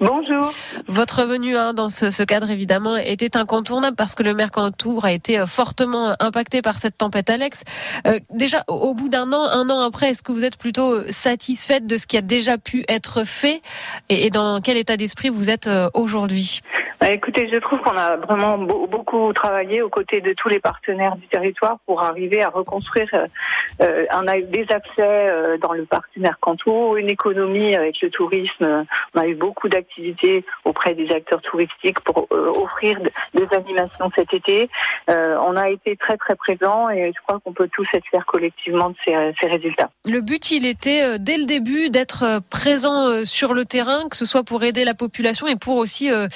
Bonjour. 0.00 0.52
Votre 0.88 1.24
venue 1.24 1.56
hein, 1.56 1.74
dans 1.74 1.88
ce, 1.88 2.22
cadre, 2.24 2.50
évidemment, 2.50 2.96
était 2.96 3.36
incontournable 3.36 3.96
parce 3.96 4.14
que 4.14 4.22
le 4.22 4.34
Mercantour 4.34 5.04
a 5.04 5.12
été 5.12 5.38
euh, 5.38 5.46
fortement 5.46 6.16
impacté 6.18 6.60
par 6.60 6.74
cette 6.78 6.98
tempête 6.98 7.30
Alex. 7.30 7.62
Euh, 8.06 8.18
déjà, 8.30 8.64
au, 8.66 8.94
bout 8.94 9.08
d'un 9.08 9.32
an, 9.32 9.46
un 9.46 9.70
an 9.70 9.80
après, 9.80 10.10
est-ce 10.10 10.24
que 10.24 10.32
vous 10.32 10.44
êtes 10.44 10.56
plutôt 10.56 10.92
euh, 10.92 11.06
satisfaite 11.10 11.86
de 11.86 11.96
ce 11.96 12.08
qui 12.08 12.16
a 12.16 12.20
déjà 12.20 12.58
pu 12.58 12.84
être 12.88 13.24
fait? 13.24 13.62
Et, 14.08 14.30
dans 14.30 14.60
quel 14.60 14.76
état 14.76 14.96
d'esprit 14.96 15.28
vous 15.28 15.50
êtes 15.50 15.68
aujourd'hui? 15.94 16.62
Écoutez, 17.10 17.48
je 17.52 17.58
trouve 17.58 17.80
qu'on 17.80 17.96
a 17.96 18.16
vraiment 18.16 18.58
beau- 18.58 18.86
beaucoup 18.86 19.32
travaillé 19.32 19.82
aux 19.82 19.88
côtés 19.88 20.20
de 20.20 20.32
tous 20.34 20.48
les 20.48 20.60
partenaires 20.60 21.16
du 21.16 21.26
territoire 21.28 21.78
pour 21.86 22.02
arriver 22.02 22.42
à 22.42 22.48
reconstruire 22.48 23.08
euh, 23.14 23.26
euh, 23.82 24.04
un, 24.10 24.22
des 24.22 24.66
accès 24.70 25.00
euh, 25.00 25.58
dans 25.58 25.72
le 25.72 25.84
parc 25.84 26.12
du 26.14 26.20
Mercantour, 26.20 26.96
une 26.96 27.08
économie 27.08 27.74
avec 27.74 28.00
le 28.00 28.10
tourisme. 28.10 28.84
On 29.14 29.20
a 29.20 29.26
eu 29.26 29.34
beaucoup 29.34 29.68
d'activités 29.68 30.44
auprès 30.64 30.94
des 30.94 31.10
acteurs 31.10 31.42
touristiques 31.42 32.00
pour 32.00 32.26
offrir 32.30 32.98
des 33.34 33.46
animations 33.56 34.10
cet 34.14 34.32
été. 34.34 34.68
On 35.08 35.56
a 35.56 35.70
été 35.70 35.96
très 35.96 36.16
très 36.16 36.36
présents 36.36 36.88
et 36.90 37.12
je 37.14 37.20
crois 37.26 37.40
qu'on 37.40 37.52
peut 37.52 37.68
tous 37.72 37.86
être 37.94 38.04
fiers 38.10 38.20
collectivement 38.26 38.90
de 38.90 38.96
ces, 39.04 39.46
résultats. 39.46 39.90
Le 40.04 40.20
but, 40.20 40.50
il 40.50 40.66
était 40.66 41.18
dès 41.18 41.36
le 41.36 41.44
début 41.44 41.90
d'être 41.90 42.40
présent 42.50 43.24
sur 43.24 43.54
le 43.54 43.64
terrain, 43.64 44.08
que 44.08 44.16
ce 44.16 44.24
soit 44.24 44.44
pour 44.44 44.62
aider 44.62 44.84
la 44.84 44.94
population 44.94 45.46
et 45.46 45.56
pour 45.56 45.76
aussi 45.76 46.10
euh, 46.10 46.28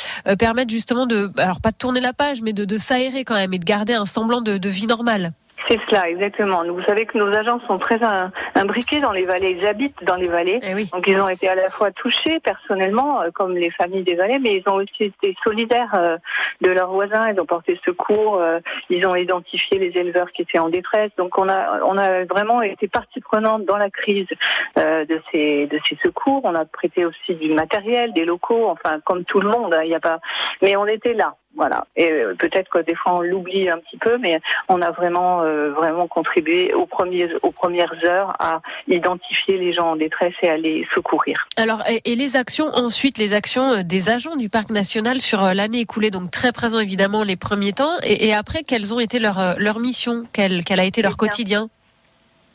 justement 0.68 1.06
de, 1.06 1.30
alors 1.36 1.60
pas 1.60 1.70
de 1.70 1.76
tourner 1.76 2.00
la 2.00 2.12
page, 2.12 2.42
mais 2.42 2.52
de, 2.52 2.64
de 2.64 2.78
s'aérer 2.78 3.24
quand 3.24 3.34
même 3.34 3.52
et 3.52 3.58
de 3.58 3.64
garder 3.64 3.94
un 3.94 4.06
semblant 4.06 4.40
de 4.40 4.68
vie 4.68 4.86
normale. 4.86 5.32
C'est 5.68 5.80
cela, 5.88 6.08
exactement. 6.08 6.62
Vous 6.64 6.82
savez 6.84 7.06
que 7.06 7.18
nos 7.18 7.26
agents 7.34 7.58
sont 7.68 7.76
très 7.78 8.00
im- 8.02 8.30
imbriqués 8.54 8.98
dans 8.98 9.10
les 9.12 9.26
vallées. 9.26 9.56
Ils 9.58 9.66
habitent 9.66 10.02
dans 10.04 10.14
les 10.16 10.28
vallées. 10.28 10.60
Donc, 10.92 11.06
ils 11.08 11.20
ont 11.20 11.28
été 11.28 11.48
à 11.48 11.54
la 11.56 11.70
fois 11.70 11.90
touchés 11.90 12.38
personnellement, 12.40 13.22
euh, 13.22 13.30
comme 13.32 13.54
les 13.56 13.70
familles 13.70 14.04
des 14.04 14.14
vallées, 14.14 14.38
mais 14.38 14.56
ils 14.56 14.68
ont 14.70 14.76
aussi 14.76 15.04
été 15.04 15.34
solidaires 15.42 15.90
euh, 15.94 16.16
de 16.60 16.70
leurs 16.70 16.90
voisins. 16.92 17.30
Ils 17.32 17.40
ont 17.40 17.46
porté 17.46 17.80
secours. 17.84 18.36
euh, 18.40 18.60
Ils 18.90 19.04
ont 19.06 19.16
identifié 19.16 19.78
les 19.78 19.88
éleveurs 19.98 20.30
qui 20.32 20.42
étaient 20.42 20.60
en 20.60 20.68
détresse. 20.68 21.10
Donc, 21.18 21.36
on 21.36 21.48
a, 21.48 21.80
on 21.84 21.98
a 21.98 22.24
vraiment 22.26 22.62
été 22.62 22.86
partie 22.86 23.20
prenante 23.20 23.64
dans 23.64 23.76
la 23.76 23.90
crise 23.90 24.28
de 24.76 25.20
ces, 25.32 25.66
de 25.66 25.78
ces 25.88 25.96
secours. 26.04 26.42
On 26.44 26.54
a 26.54 26.64
prêté 26.64 27.04
aussi 27.04 27.34
du 27.34 27.52
matériel, 27.54 28.12
des 28.12 28.24
locaux, 28.24 28.68
enfin, 28.68 29.00
comme 29.04 29.24
tout 29.24 29.40
le 29.40 29.48
monde. 29.48 29.74
hein, 29.74 29.80
Il 29.82 29.88
n'y 29.88 29.96
a 29.96 30.00
pas, 30.00 30.20
mais 30.62 30.76
on 30.76 30.86
était 30.86 31.14
là. 31.14 31.34
Voilà. 31.56 31.86
Et 31.96 32.10
euh, 32.12 32.34
peut-être 32.38 32.68
que 32.70 32.78
des 32.78 32.94
fois 32.94 33.14
on 33.14 33.20
l'oublie 33.22 33.68
un 33.68 33.78
petit 33.78 33.96
peu, 33.96 34.18
mais 34.18 34.40
on 34.68 34.82
a 34.82 34.90
vraiment 34.90 35.42
euh, 35.42 35.70
vraiment 35.72 36.06
contribué 36.06 36.74
aux 36.74 36.86
premiers 36.86 37.28
aux 37.42 37.50
premières 37.50 37.94
heures 38.04 38.34
à 38.38 38.60
identifier 38.88 39.56
les 39.56 39.72
gens 39.72 39.92
en 39.92 39.96
détresse 39.96 40.34
et 40.42 40.48
à 40.48 40.58
les 40.58 40.86
secourir. 40.94 41.48
Alors, 41.56 41.82
et, 41.88 42.02
et 42.04 42.14
les 42.14 42.36
actions 42.36 42.68
ensuite, 42.74 43.16
les 43.18 43.32
actions 43.32 43.72
euh, 43.72 43.82
des 43.82 44.10
agents 44.10 44.36
du 44.36 44.48
parc 44.50 44.70
national 44.70 45.20
sur 45.20 45.40
l'année 45.54 45.80
écoulée, 45.80 46.10
donc 46.10 46.30
très 46.30 46.52
présents 46.52 46.80
évidemment 46.80 47.22
les 47.22 47.36
premiers 47.36 47.72
temps, 47.72 47.96
et, 48.02 48.26
et 48.26 48.34
après, 48.34 48.62
quelles 48.62 48.92
ont 48.92 49.00
été 49.00 49.18
leurs 49.18 49.58
leurs 49.58 49.78
missions, 49.78 50.24
quel, 50.32 50.62
quel 50.64 50.80
a 50.80 50.84
été 50.84 51.00
leur 51.02 51.16
quotidien? 51.16 51.70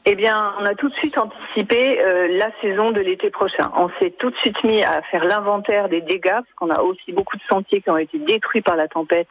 Eh 0.06 0.16
bien, 0.16 0.56
on 0.60 0.66
a 0.66 0.74
tout 0.74 0.90
de 0.90 0.96
suite 0.96 1.16
anticipé 1.20 2.02
euh, 2.02 2.28
la 2.32 2.50
saison 2.60 2.90
de 2.90 3.02
l'été 3.02 3.30
prochain. 3.30 3.72
On 3.76 3.88
s'est 4.00 4.10
tout 4.10 4.32
de 4.32 4.36
suite 4.38 4.64
mis 4.64 4.84
à 4.84 5.04
faire 5.04 5.24
l'inventaire 5.24 5.90
des 5.90 6.02
dégâts, 6.02 6.32
parce 6.32 6.54
qu'on 6.56 6.72
a 6.72 6.82
aussi 6.82 7.12
beaucoup 7.12 7.38
de 7.38 7.44
sentiers 7.48 7.82
qui 7.82 7.90
ont 7.92 7.98
été 7.98 8.18
détruits 8.18 8.62
par 8.62 8.76
la 8.76 8.88
tempête. 8.88 9.28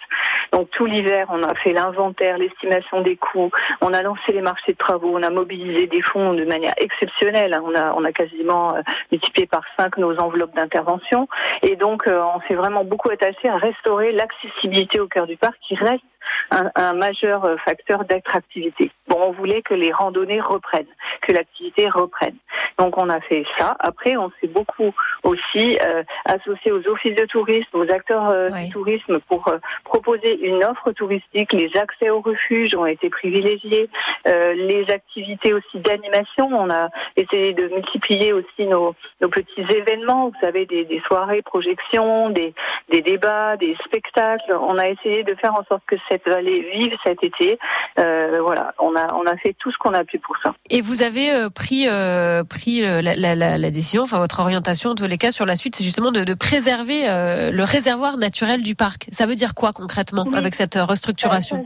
Donc 0.53 0.71
tout 0.71 0.87
l'hiver, 0.87 1.27
on 1.31 1.43
a 1.43 1.55
fait 1.57 1.73
l'inventaire, 1.73 2.39
l'estimation 2.39 3.01
des 3.01 3.17
coûts, 3.17 3.51
on 3.81 3.93
a 3.93 4.01
lancé 4.03 4.33
les 4.33 4.43
marchés 4.43 4.73
de 4.73 4.79
travaux, 4.79 5.11
on 5.13 5.23
a 5.25 5.31
mobilisé 5.31 5.89
des 5.89 6.03
fonds 6.03 6.35
de 6.35 6.45
manière 6.45 6.75
exceptionnelle. 6.77 7.59
On 7.65 7.75
a, 7.75 7.93
on 7.97 8.05
a 8.05 8.13
quasiment 8.13 8.77
euh, 8.77 8.81
multiplié 9.11 9.49
par 9.49 9.63
cinq 9.77 9.99
nos 9.99 10.17
enveloppes 10.21 10.55
d'intervention. 10.55 11.27
Et 11.63 11.75
donc, 11.75 12.07
euh, 12.07 12.23
on 12.23 12.41
s'est 12.43 12.55
vraiment 12.55 12.85
beaucoup 12.85 13.11
attaché 13.11 13.49
à 13.49 13.57
restaurer 13.57 14.13
l'accessibilité 14.13 15.01
au 15.01 15.09
cœur 15.09 15.27
du 15.27 15.37
parc, 15.37 15.57
qui 15.67 15.75
reste 15.75 16.05
un, 16.51 16.71
un 16.75 16.93
majeur 16.95 17.45
euh, 17.45 17.57
facteur 17.65 18.05
d'attractivité. 18.05 18.91
Bon, 19.09 19.19
on 19.21 19.33
voulait 19.33 19.63
que 19.63 19.75
les 19.75 19.93
randonnées 19.93 20.41
reprennent, 20.41 20.87
que 21.23 21.33
l'activité 21.33 21.89
reprenne. 21.89 22.37
Donc 22.79 23.01
on 23.01 23.09
a 23.11 23.21
fait 23.21 23.45
ça. 23.59 23.77
Après, 23.81 24.17
on 24.17 24.31
s'est 24.41 24.47
beaucoup 24.49 24.95
aussi 25.23 25.79
euh, 25.85 26.03
associé 26.25 26.73
aux 26.73 26.87
offices 26.89 27.17
de 27.17 27.27
tourisme, 27.27 27.77
aux 27.77 27.91
acteurs 27.93 28.29
euh, 28.29 28.49
du 28.51 28.71
tourisme 28.71 29.21
pour 29.29 29.49
euh, 29.49 29.59
proposer 29.85 30.39
une 30.47 30.63
offre 30.65 30.93
touristique. 30.93 31.53
Les 31.53 31.71
accès 31.77 32.11
aux 32.11 32.21
refuges 32.21 32.75
ont 32.77 32.87
été 32.87 33.11
privilégiés. 33.11 33.89
Les 34.25 34.87
activités 34.91 35.53
aussi 35.53 35.79
d'animation, 35.79 36.49
on 36.53 36.71
a 36.71 36.89
essayé 37.17 37.53
de 37.53 37.69
multiplier 37.69 38.33
aussi 38.33 38.67
nos, 38.67 38.95
nos 39.21 39.29
petits 39.29 39.67
événements. 39.69 40.29
Vous 40.29 40.41
savez, 40.41 40.67
des, 40.67 40.85
des 40.85 41.01
soirées, 41.07 41.43
projections, 41.43 42.31
des, 42.31 42.55
des 42.91 43.03
débats, 43.03 43.57
des 43.57 43.77
spectacles. 43.85 44.53
On 44.61 44.79
a 44.79 44.89
essayé 44.89 45.23
de 45.25 45.35
faire 45.35 45.55
en 45.55 45.65
sorte 45.65 45.83
que 45.87 45.97
cette 46.09 46.20
vallée 46.27 46.69
vive 46.75 46.93
cet 47.05 47.23
été. 47.23 47.59
Euh, 47.99 48.41
voilà, 48.43 48.75
on 48.79 48.95
a 48.97 49.15
on 49.15 49.27
a 49.27 49.37
fait 49.39 49.55
tout 49.59 49.71
ce 49.71 49.79
qu'on 49.79 49.95
a 49.95 50.05
pu 50.05 50.19
pour 50.19 50.37
ça. 50.43 50.55
Et 50.71 50.81
vous 50.81 51.03
avez 51.03 51.31
euh, 51.33 51.51
pris, 51.51 51.87
euh, 51.89 52.45
pris 52.45 52.81
la, 52.83 53.01
la- 53.03 53.35
la- 53.35 53.59
la 53.59 53.71
décision, 53.71 54.03
enfin 54.03 54.19
votre 54.19 54.41
orientation 54.41 54.91
en 54.91 54.95
tous 54.95 55.07
les 55.07 55.19
cas 55.19 55.31
sur 55.33 55.47
la 55.47 55.57
suite, 55.57 55.77
c'est 55.77 55.85
justement 55.85 56.13
de, 56.13 56.25
de 56.25 56.35
préserver 56.35 57.09
euh, 57.09 57.51
le 57.51 57.65
réservoir 57.65 58.17
naturel 58.17 58.63
du 58.63 58.75
parc. 58.75 59.07
Ça 59.13 59.27
veut 59.27 59.35
dire 59.35 59.55
quoi 59.55 59.73
concrètement 59.73 60.27
avec 60.35 60.55
cette 60.55 60.75
restructuration? 60.77 61.65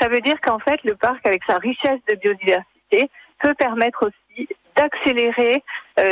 Ça 0.00 0.08
veut 0.08 0.20
dire 0.20 0.36
qu'en 0.42 0.58
fait, 0.58 0.78
le 0.84 0.94
parc, 0.94 1.26
avec 1.26 1.42
sa 1.48 1.56
richesse 1.58 2.00
de 2.08 2.14
biodiversité, 2.16 3.10
peut 3.40 3.54
permettre 3.54 4.06
aussi 4.08 4.48
d'accélérer 4.76 5.62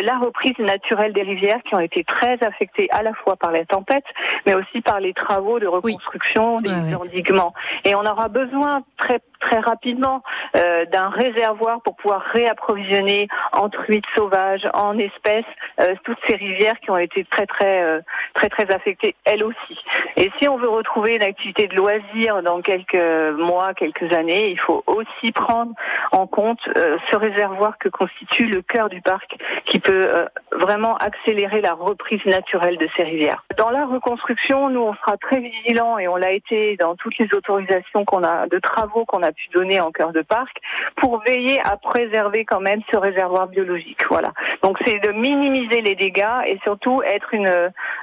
la 0.03 0.19
reprise 0.19 0.59
naturelle 0.59 1.13
des 1.13 1.23
rivières 1.23 1.63
qui 1.65 1.75
ont 1.75 1.81
été 1.81 2.05
très 2.05 2.39
affectées 2.43 2.89
à 2.91 3.03
la 3.03 3.13
fois 3.15 3.37
par 3.37 3.53
la 3.53 3.65
tempête, 3.65 4.05
mais 4.47 4.55
aussi 4.55 4.81
par 4.81 5.01
les 5.01 5.15
travaux 5.15 5.59
de 5.59 5.67
reconstruction 5.67 6.57
des 6.59 6.95
endiguements. 6.95 7.55
Et 7.85 7.95
on 7.95 8.05
aura 8.05 8.29
besoin 8.29 8.83
très 8.99 9.21
très 9.41 9.61
rapidement 9.61 10.23
euh, 10.57 10.87
d'un 10.87 11.09
réservoir 11.09 11.81
pour 11.83 11.97
pouvoir 11.97 12.23
réapprovisionner 12.33 13.29
en 13.53 13.69
truites 13.69 14.05
sauvages, 14.17 14.67
en 14.75 14.99
espèces, 14.99 15.45
euh, 15.81 15.95
toutes 16.05 16.19
ces 16.27 16.37
rivières 16.37 16.79
qui 16.81 16.91
ont 16.91 16.97
été 16.97 17.25
très 17.25 17.47
très 17.47 17.83
euh, 17.83 18.01
très 18.35 18.49
très 18.49 18.73
affectées 18.75 19.15
elles 19.25 19.45
aussi. 19.45 19.79
Et 20.17 20.31
si 20.39 20.49
on 20.49 20.57
veut 20.57 20.69
retrouver 20.69 21.17
une 21.17 21.23
activité 21.23 21.69
de 21.69 21.77
loisir 21.77 22.43
dans 22.43 22.61
quelques 22.61 22.95
mois, 23.39 23.75
quelques 23.75 24.13
années, 24.15 24.51
il 24.51 24.61
faut 24.61 24.83
aussi 24.87 25.33
prendre 25.33 25.73
en 26.13 26.27
compte 26.27 26.61
euh, 26.77 26.97
ce 27.11 27.17
réservoir 27.17 27.79
que 27.79 27.89
constitue 27.89 28.47
le 28.47 28.63
cœur 28.63 28.89
du 28.89 29.01
parc, 29.03 29.37
qui 29.65 29.76
peut 29.81 30.09
euh, 30.15 30.27
vraiment 30.53 30.97
accélérer 30.97 31.61
la 31.61 31.75
reprise 31.75 32.25
naturelle 32.27 32.79
de 32.79 32.89
ces 32.97 33.03
rivières. 33.03 33.45
Dans 33.59 33.71
la 33.71 33.85
reconstruction, 33.87 34.71
nous 34.71 34.81
on 34.81 34.95
sera 34.95 35.17
très 35.17 35.41
vigilants 35.41 35.99
et 35.99 36.09
on 36.09 36.17
l'a 36.17 36.33
été 36.33 36.77
dans 36.79 36.95
toutes 36.97 37.19
les 37.19 37.29
autorisations 37.35 38.05
qu'on 38.05 38.23
a 38.23 38.47
de 38.47 38.59
travaux 38.59 39.05
qu'on 39.05 39.23
a 39.23 39.33
pu 39.33 39.49
donner 39.55 39.81
en 39.81 39.91
cœur 39.91 40.13
de 40.13 40.23
parc 40.23 40.57
pour 40.97 41.23
veiller 41.27 41.61
à 41.65 41.77
préserver 41.77 42.45
quand 42.45 42.61
même 42.61 42.81
ce 42.93 42.99
réservoir 42.99 43.49
biologique. 43.49 44.05
Voilà. 44.09 44.33
Donc 44.63 44.79
c'est 44.87 44.99
de 45.01 45.13
minimiser 45.13 45.81
les 45.83 45.95
dégâts 45.95 46.41
et 46.47 46.59
surtout 46.65 47.03
être 47.03 47.33
une 47.35 47.49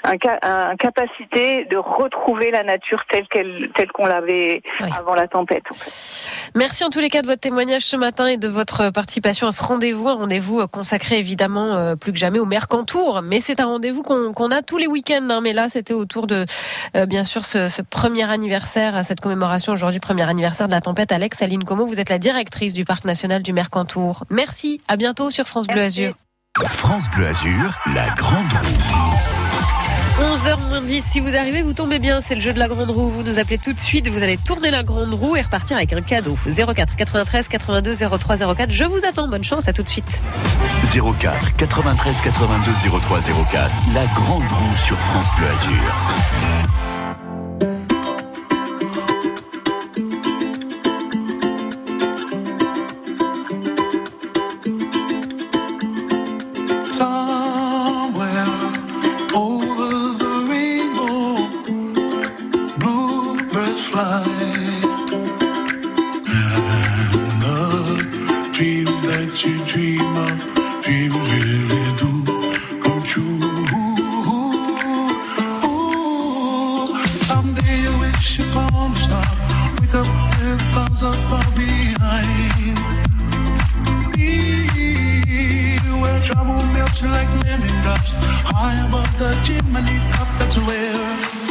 un, 0.04 0.16
ca- 0.22 0.40
un 0.42 0.76
capacité 0.76 1.66
de 1.66 1.78
retrouver 1.78 2.52
la 2.52 2.64
nature 2.64 3.00
telle 3.10 3.28
qu'elle 3.28 3.70
telle 3.74 3.92
qu'on 3.92 4.06
l'avait 4.06 4.62
avant 4.98 5.16
la 5.16 5.28
tempête. 5.28 5.64
en 5.72 5.74
fait. 5.74 5.92
Merci 6.56 6.84
en 6.84 6.90
tous 6.90 7.00
les 7.00 7.10
cas 7.10 7.22
de 7.22 7.28
votre 7.28 7.42
témoignage 7.42 7.84
ce 7.84 7.96
matin 7.96 8.28
et 8.28 8.38
de 8.38 8.48
votre 8.48 8.92
participation 8.92 9.48
à 9.48 9.52
ce 9.52 9.64
rendez-vous, 9.64 10.08
un 10.10 10.16
rendez-vous 10.16 10.68
consacré 10.68 11.18
évidemment 11.18 11.63
euh, 11.72 11.96
plus 11.96 12.12
que 12.12 12.18
jamais 12.20 12.40
au 12.40 12.46
Mercantour, 12.46 13.22
mais 13.24 13.40
c'est 13.42 13.60
un 13.60 13.66
rendez-vous 13.66 14.04
qu'on 14.04 14.52
a 14.52 14.62
tous 14.62 14.78
les 14.78 14.88
week-ends. 14.88 15.28
hein. 15.30 15.42
mais 15.42 15.54
là, 15.54 15.70
c'était 15.70 15.94
autour 15.94 16.28
de 16.28 16.46
euh, 16.96 17.06
bien 17.06 17.24
sûr 17.24 17.46
ce, 17.46 17.70
ce 17.70 17.82
premier 17.82 18.30
anniversaire, 18.30 18.96
à 18.96 19.04
cette 19.04 19.20
commémoration 19.22 19.74
aujourd'hui, 19.74 20.00
premier 20.00 20.28
anniversaire 20.30 20.68
de 20.68 20.74
la 20.74 20.82
tempête. 20.82 21.12
Alex 21.12 21.42
Aline 21.42 21.64
Como, 21.64 21.86
vous 21.86 22.00
êtes 22.00 22.10
la 22.10 22.20
directrice 22.20 22.74
du 22.74 22.86
parc 22.86 23.06
national 23.06 23.42
du 23.44 23.54
Mercantour. 23.54 24.26
Merci, 24.30 24.82
à 24.88 24.98
bientôt 24.98 25.30
sur 25.30 25.46
France 25.46 25.68
Bleu 25.68 25.82
Azur. 25.82 26.14
France 26.58 27.06
Bleu 27.16 27.28
Azur, 27.28 27.78
la 27.94 28.10
grande 28.16 28.52
roue. 28.52 29.13
11h 30.24 30.58
moins 30.70 30.82
10, 30.82 31.04
si 31.04 31.20
vous 31.20 31.36
arrivez, 31.36 31.62
vous 31.62 31.74
tombez 31.74 32.00
bien, 32.00 32.22
c'est 32.22 32.36
le 32.36 32.40
jeu 32.40 32.54
de 32.54 32.60
la 32.60 32.70
grande 32.70 32.90
roue. 32.90 33.10
Vous 33.10 33.24
nous 33.24 33.40
appelez 33.40 33.58
tout 33.58 33.74
de 33.74 33.80
suite, 33.80 34.08
vous 34.08 34.24
allez 34.24 34.38
tourner 34.38 34.72
la 34.72 34.82
grande 34.82 35.14
roue 35.14 35.36
et 35.36 35.42
repartir 35.42 35.76
avec 35.76 35.92
un 35.92 36.02
cadeau. 36.02 36.38
04 36.48 36.96
93 36.96 37.50
82 37.50 37.94
03 37.94 38.56
04. 38.56 38.72
Je 38.72 38.86
vous 38.86 39.06
attends, 39.06 39.28
bonne 39.28 39.44
chance, 39.44 39.68
à 39.68 39.74
tout 39.74 39.84
de 39.84 39.90
suite. 39.90 40.24
04 40.94 41.56
93 41.58 42.22
82 42.22 42.72
03 43.02 43.20
04. 43.20 43.72
La 43.94 44.06
grande 44.16 44.44
roue 44.44 44.78
sur 44.78 44.98
France 44.98 45.28
Bleu 45.38 45.48
Azur. 45.48 46.83
Dream 69.34 70.16
of, 70.16 70.84
dreams 70.84 71.16
really 71.32 71.96
do 71.98 72.24
come 72.82 73.04
true. 73.04 73.40
Someday 77.26 77.88
wish 78.00 78.40
upon 78.40 78.92
a 78.92 78.96
star, 78.96 79.24
far 81.30 81.52
behind. 81.56 82.80
Like 87.02 87.28
lemon 87.44 87.68
drops, 87.82 88.12
high 88.14 88.86
above 88.88 89.18
the 89.18 89.34
chimney 89.44 90.00
top. 90.14 90.28
That's 90.40 90.58
where 90.58 91.43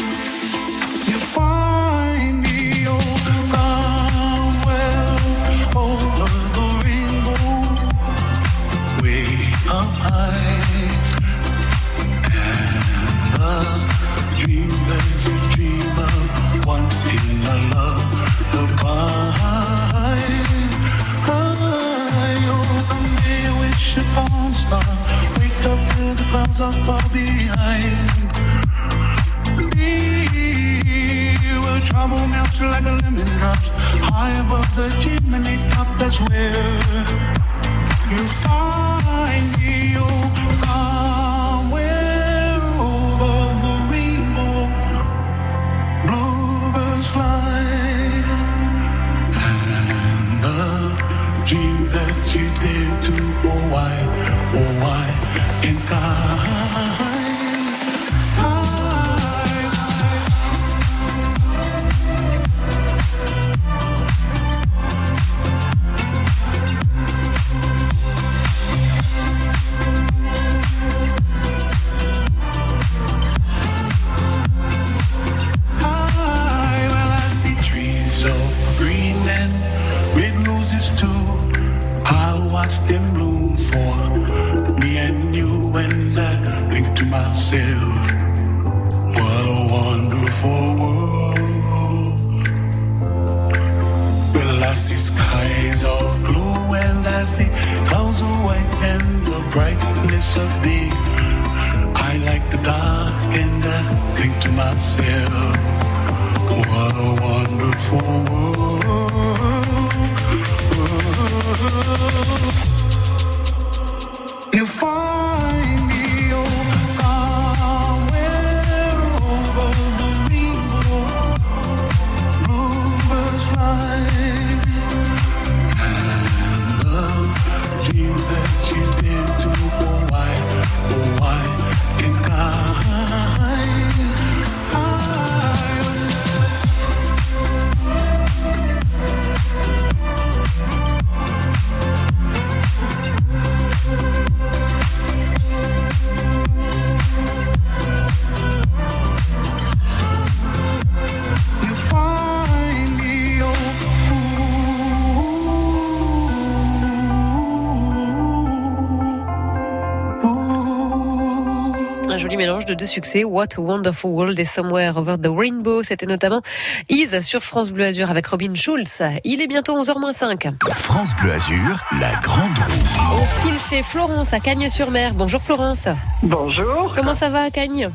mélange 162.62 162.66
de 162.66 162.74
deux 162.74 162.86
succès, 162.86 163.24
What 163.24 163.46
a 163.56 163.60
Wonderful 163.60 164.10
World 164.10 164.38
et 164.38 164.44
Somewhere 164.44 164.96
Over 164.96 165.16
the 165.22 165.28
Rainbow. 165.34 165.82
C'était 165.82 166.06
notamment 166.06 166.40
Is 166.88 167.08
sur 167.22 167.42
France 167.42 167.70
Bleu 167.70 167.84
Azur 167.84 168.10
avec 168.10 168.26
Robin 168.26 168.54
Schulz. 168.54 169.02
Il 169.24 169.40
est 169.40 169.46
bientôt 169.46 169.80
11h05. 169.80 170.52
France 170.74 171.10
Bleu 171.20 171.32
Azur, 171.32 171.82
la 172.00 172.14
grande 172.20 172.56
roue. 172.58 173.18
On 173.20 173.24
file 173.46 173.60
chez 173.60 173.82
Florence 173.82 174.32
à 174.32 174.40
Cagnes-sur-Mer. 174.40 175.12
Bonjour 175.14 175.40
Florence. 175.42 175.88
Bonjour. 176.22 176.92
Comment 176.94 177.14
ça 177.14 177.28
va 177.28 177.42
à 177.44 177.50
Cagnes? 177.50 177.90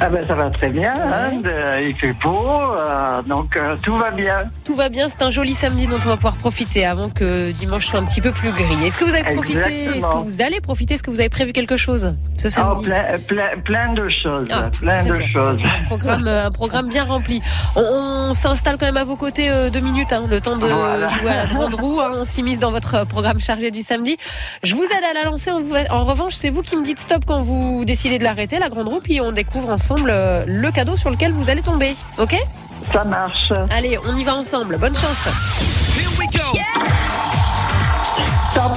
Ah 0.00 0.08
ben 0.10 0.24
ça 0.24 0.36
va 0.36 0.48
très 0.48 0.68
bien, 0.68 0.92
hein, 0.94 1.32
de- 1.42 1.88
il 1.88 1.92
fait 1.92 2.12
beau, 2.12 2.38
euh, 2.76 3.20
donc 3.22 3.56
euh, 3.56 3.76
tout 3.82 3.96
va 3.96 4.12
bien. 4.12 4.44
Tout 4.62 4.76
va 4.76 4.88
bien, 4.88 5.08
c'est 5.08 5.22
un 5.22 5.30
joli 5.30 5.54
samedi 5.56 5.88
dont 5.88 5.96
on 5.96 6.08
va 6.08 6.14
pouvoir 6.14 6.36
profiter 6.36 6.86
avant 6.86 7.08
que 7.08 7.50
dimanche 7.50 7.86
soit 7.88 7.98
un 7.98 8.04
petit 8.04 8.20
peu 8.20 8.30
plus 8.30 8.52
gris. 8.52 8.86
Est-ce 8.86 8.96
que 8.96 9.04
vous 9.04 9.12
avez 9.16 9.34
profité? 9.34 9.58
Est-ce 9.96 10.06
que 10.06 10.18
vous 10.18 10.40
allez 10.40 10.60
profiter? 10.60 10.94
Est-ce 10.94 11.02
que 11.02 11.10
vous 11.10 11.18
avez 11.18 11.28
prévu 11.28 11.50
quelque 11.52 11.76
chose? 11.76 12.14
Ce 12.38 12.48
Oh, 12.48 12.50
samedi 12.50 12.82
plein, 12.84 13.02
plein, 13.26 13.48
plein 13.64 13.92
de 13.94 14.08
choses, 14.08 14.46
Ah, 14.50 14.70
plein 14.78 15.02
de 15.04 15.12
bien. 15.12 15.28
choses. 15.32 15.60
un 15.64 15.84
programme, 15.86 16.26
un 16.46 16.50
programme 16.50 16.88
bien 16.88 17.04
rempli. 17.04 17.42
On, 17.76 17.82
on 17.82 18.34
s'installe 18.34 18.76
quand 18.78 18.86
même 18.86 18.96
à 18.96 19.04
vos 19.04 19.16
côtés 19.16 19.48
euh, 19.50 19.70
deux 19.70 19.80
minutes, 19.80 20.12
hein, 20.12 20.24
le 20.28 20.40
temps 20.40 20.56
de 20.56 20.66
Voilà. 20.66 21.08
jouer 21.08 21.30
à 21.30 21.36
la 21.36 21.46
grande 21.46 21.74
roue. 21.80 22.00
hein. 22.00 22.10
on 22.16 22.24
s'immisce 22.24 22.58
dans 22.58 22.70
votre 22.70 23.04
programme 23.06 23.40
chargé 23.40 23.70
du 23.70 23.82
samedi. 23.82 24.16
Je 24.62 24.74
vous 24.74 24.84
aide 24.84 25.04
à 25.10 25.14
la 25.14 25.24
lancer. 25.28 25.50
En, 25.50 25.60
vous- 25.60 25.74
en 25.90 26.04
revanche, 26.04 26.34
c'est 26.34 26.50
vous 26.50 26.62
qui 26.62 26.76
me 26.76 26.84
dites 26.84 27.00
stop 27.00 27.24
quand 27.26 27.40
vous 27.42 27.84
décidez 27.84 28.18
de 28.18 28.24
l'arrêter, 28.24 28.58
la 28.58 28.68
grande 28.68 28.88
roue, 28.88 29.00
puis 29.02 29.20
on 29.20 29.32
découvre 29.32 29.70
ensemble 29.70 30.10
euh, 30.12 30.44
le 30.46 30.70
cadeau 30.70 30.96
sur 30.96 31.10
lequel 31.10 31.32
vous 31.32 31.50
allez 31.50 31.62
tomber. 31.62 31.96
Ok? 32.18 32.36
Ça 32.92 33.04
marche. 33.04 33.52
Allez, 33.70 33.98
on 34.08 34.16
y 34.16 34.24
va 34.24 34.34
ensemble. 34.36 34.78
Bonne 34.78 34.96
chance. 34.96 35.28
Top. 38.54 38.72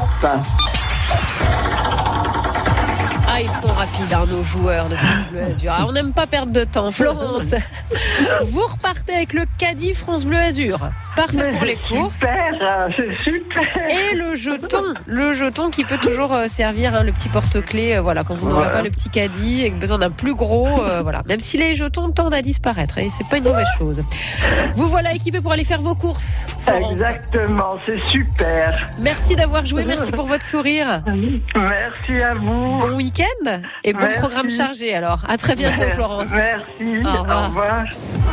Ah, 3.33 3.39
ils 3.39 3.51
sont 3.51 3.67
rapides, 3.69 4.11
hein, 4.13 4.25
nos 4.29 4.43
joueurs 4.43 4.89
de 4.89 4.95
France 4.97 5.25
Bleu 5.31 5.41
Azur. 5.41 5.73
Ah, 5.73 5.85
on 5.87 5.93
n'aime 5.93 6.11
pas 6.11 6.27
perdre 6.27 6.51
de 6.51 6.65
temps. 6.65 6.91
Florence, 6.91 7.55
vous 8.43 8.61
repartez 8.67 9.13
avec 9.13 9.31
le 9.31 9.45
caddie 9.57 9.93
France 9.93 10.25
Bleu 10.25 10.37
Azur. 10.37 10.79
Parfait 11.15 11.47
pour 11.47 11.63
les 11.63 11.77
courses. 11.77 12.19
Super, 12.19 12.53
euh, 12.61 12.89
c'est 12.97 13.23
super. 13.23 13.89
Et 13.89 14.15
le 14.15 14.35
jeton, 14.35 14.83
le 15.05 15.31
jeton 15.31 15.69
qui 15.69 15.85
peut 15.85 15.97
toujours 15.97 16.33
euh, 16.33 16.47
servir, 16.49 16.93
hein, 16.93 17.03
le 17.03 17.13
petit 17.13 17.29
porte-clés, 17.29 17.95
euh, 17.95 18.01
voilà, 18.01 18.25
quand 18.25 18.33
vous 18.35 18.49
n'aurez 18.49 18.63
Voilà. 18.63 18.77
pas 18.77 18.81
le 18.83 18.89
petit 18.89 19.09
caddie 19.09 19.61
et 19.63 19.71
que 19.71 19.77
besoin 19.77 19.97
d'un 19.99 20.11
plus 20.11 20.35
gros, 20.35 20.81
euh, 20.83 21.01
voilà. 21.01 21.23
Même 21.27 21.39
si 21.39 21.55
les 21.57 21.73
jetons 21.73 22.11
tendent 22.11 22.33
à 22.33 22.41
disparaître, 22.41 22.97
et 22.97 23.07
c'est 23.07 23.27
pas 23.27 23.37
une 23.37 23.45
mauvaise 23.45 23.67
chose. 23.77 24.03
Vous 24.75 24.87
voilà 24.87 25.13
équipés 25.13 25.39
pour 25.39 25.53
aller 25.53 25.63
faire 25.63 25.81
vos 25.81 25.95
courses. 25.95 26.47
Florence. 26.65 26.91
Exactement, 26.91 27.77
c'est 27.85 27.99
super. 28.09 28.89
Merci 28.99 29.37
d'avoir 29.37 29.65
joué, 29.65 29.85
merci 29.85 30.11
pour 30.11 30.25
votre 30.25 30.43
sourire. 30.45 31.01
Merci 31.55 32.21
à 32.21 32.33
vous. 32.33 32.77
Bon 32.79 32.95
week-end 32.97 33.20
et 33.83 33.93
bon 33.93 33.99
Merci. 33.99 34.17
programme 34.19 34.49
chargé 34.49 34.93
alors. 34.93 35.23
À 35.27 35.37
très 35.37 35.55
bientôt 35.55 35.79
Merci. 35.79 35.95
Florence. 35.95 36.29
Merci. 36.31 36.65
Au 37.05 37.21
revoir. 37.21 37.43
Au 37.43 37.47
revoir. 37.47 37.83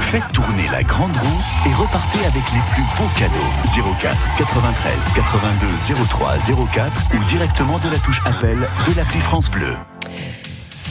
Faites 0.00 0.32
tourner 0.32 0.68
la 0.72 0.82
grande 0.82 1.16
roue 1.16 1.42
et 1.68 1.74
repartez 1.74 2.18
avec 2.20 2.34
les 2.52 2.60
plus 2.72 2.82
beaux 2.96 3.10
cadeaux. 3.18 3.94
04 4.00 4.16
93 4.38 5.12
82 5.14 6.04
03 6.08 6.34
04 6.72 6.92
ou 7.14 7.24
directement 7.24 7.78
de 7.78 7.90
la 7.90 7.98
touche 7.98 8.20
appel 8.26 8.58
de 8.58 8.96
l'appli 8.96 9.20
France 9.20 9.50
Bleu. 9.50 9.74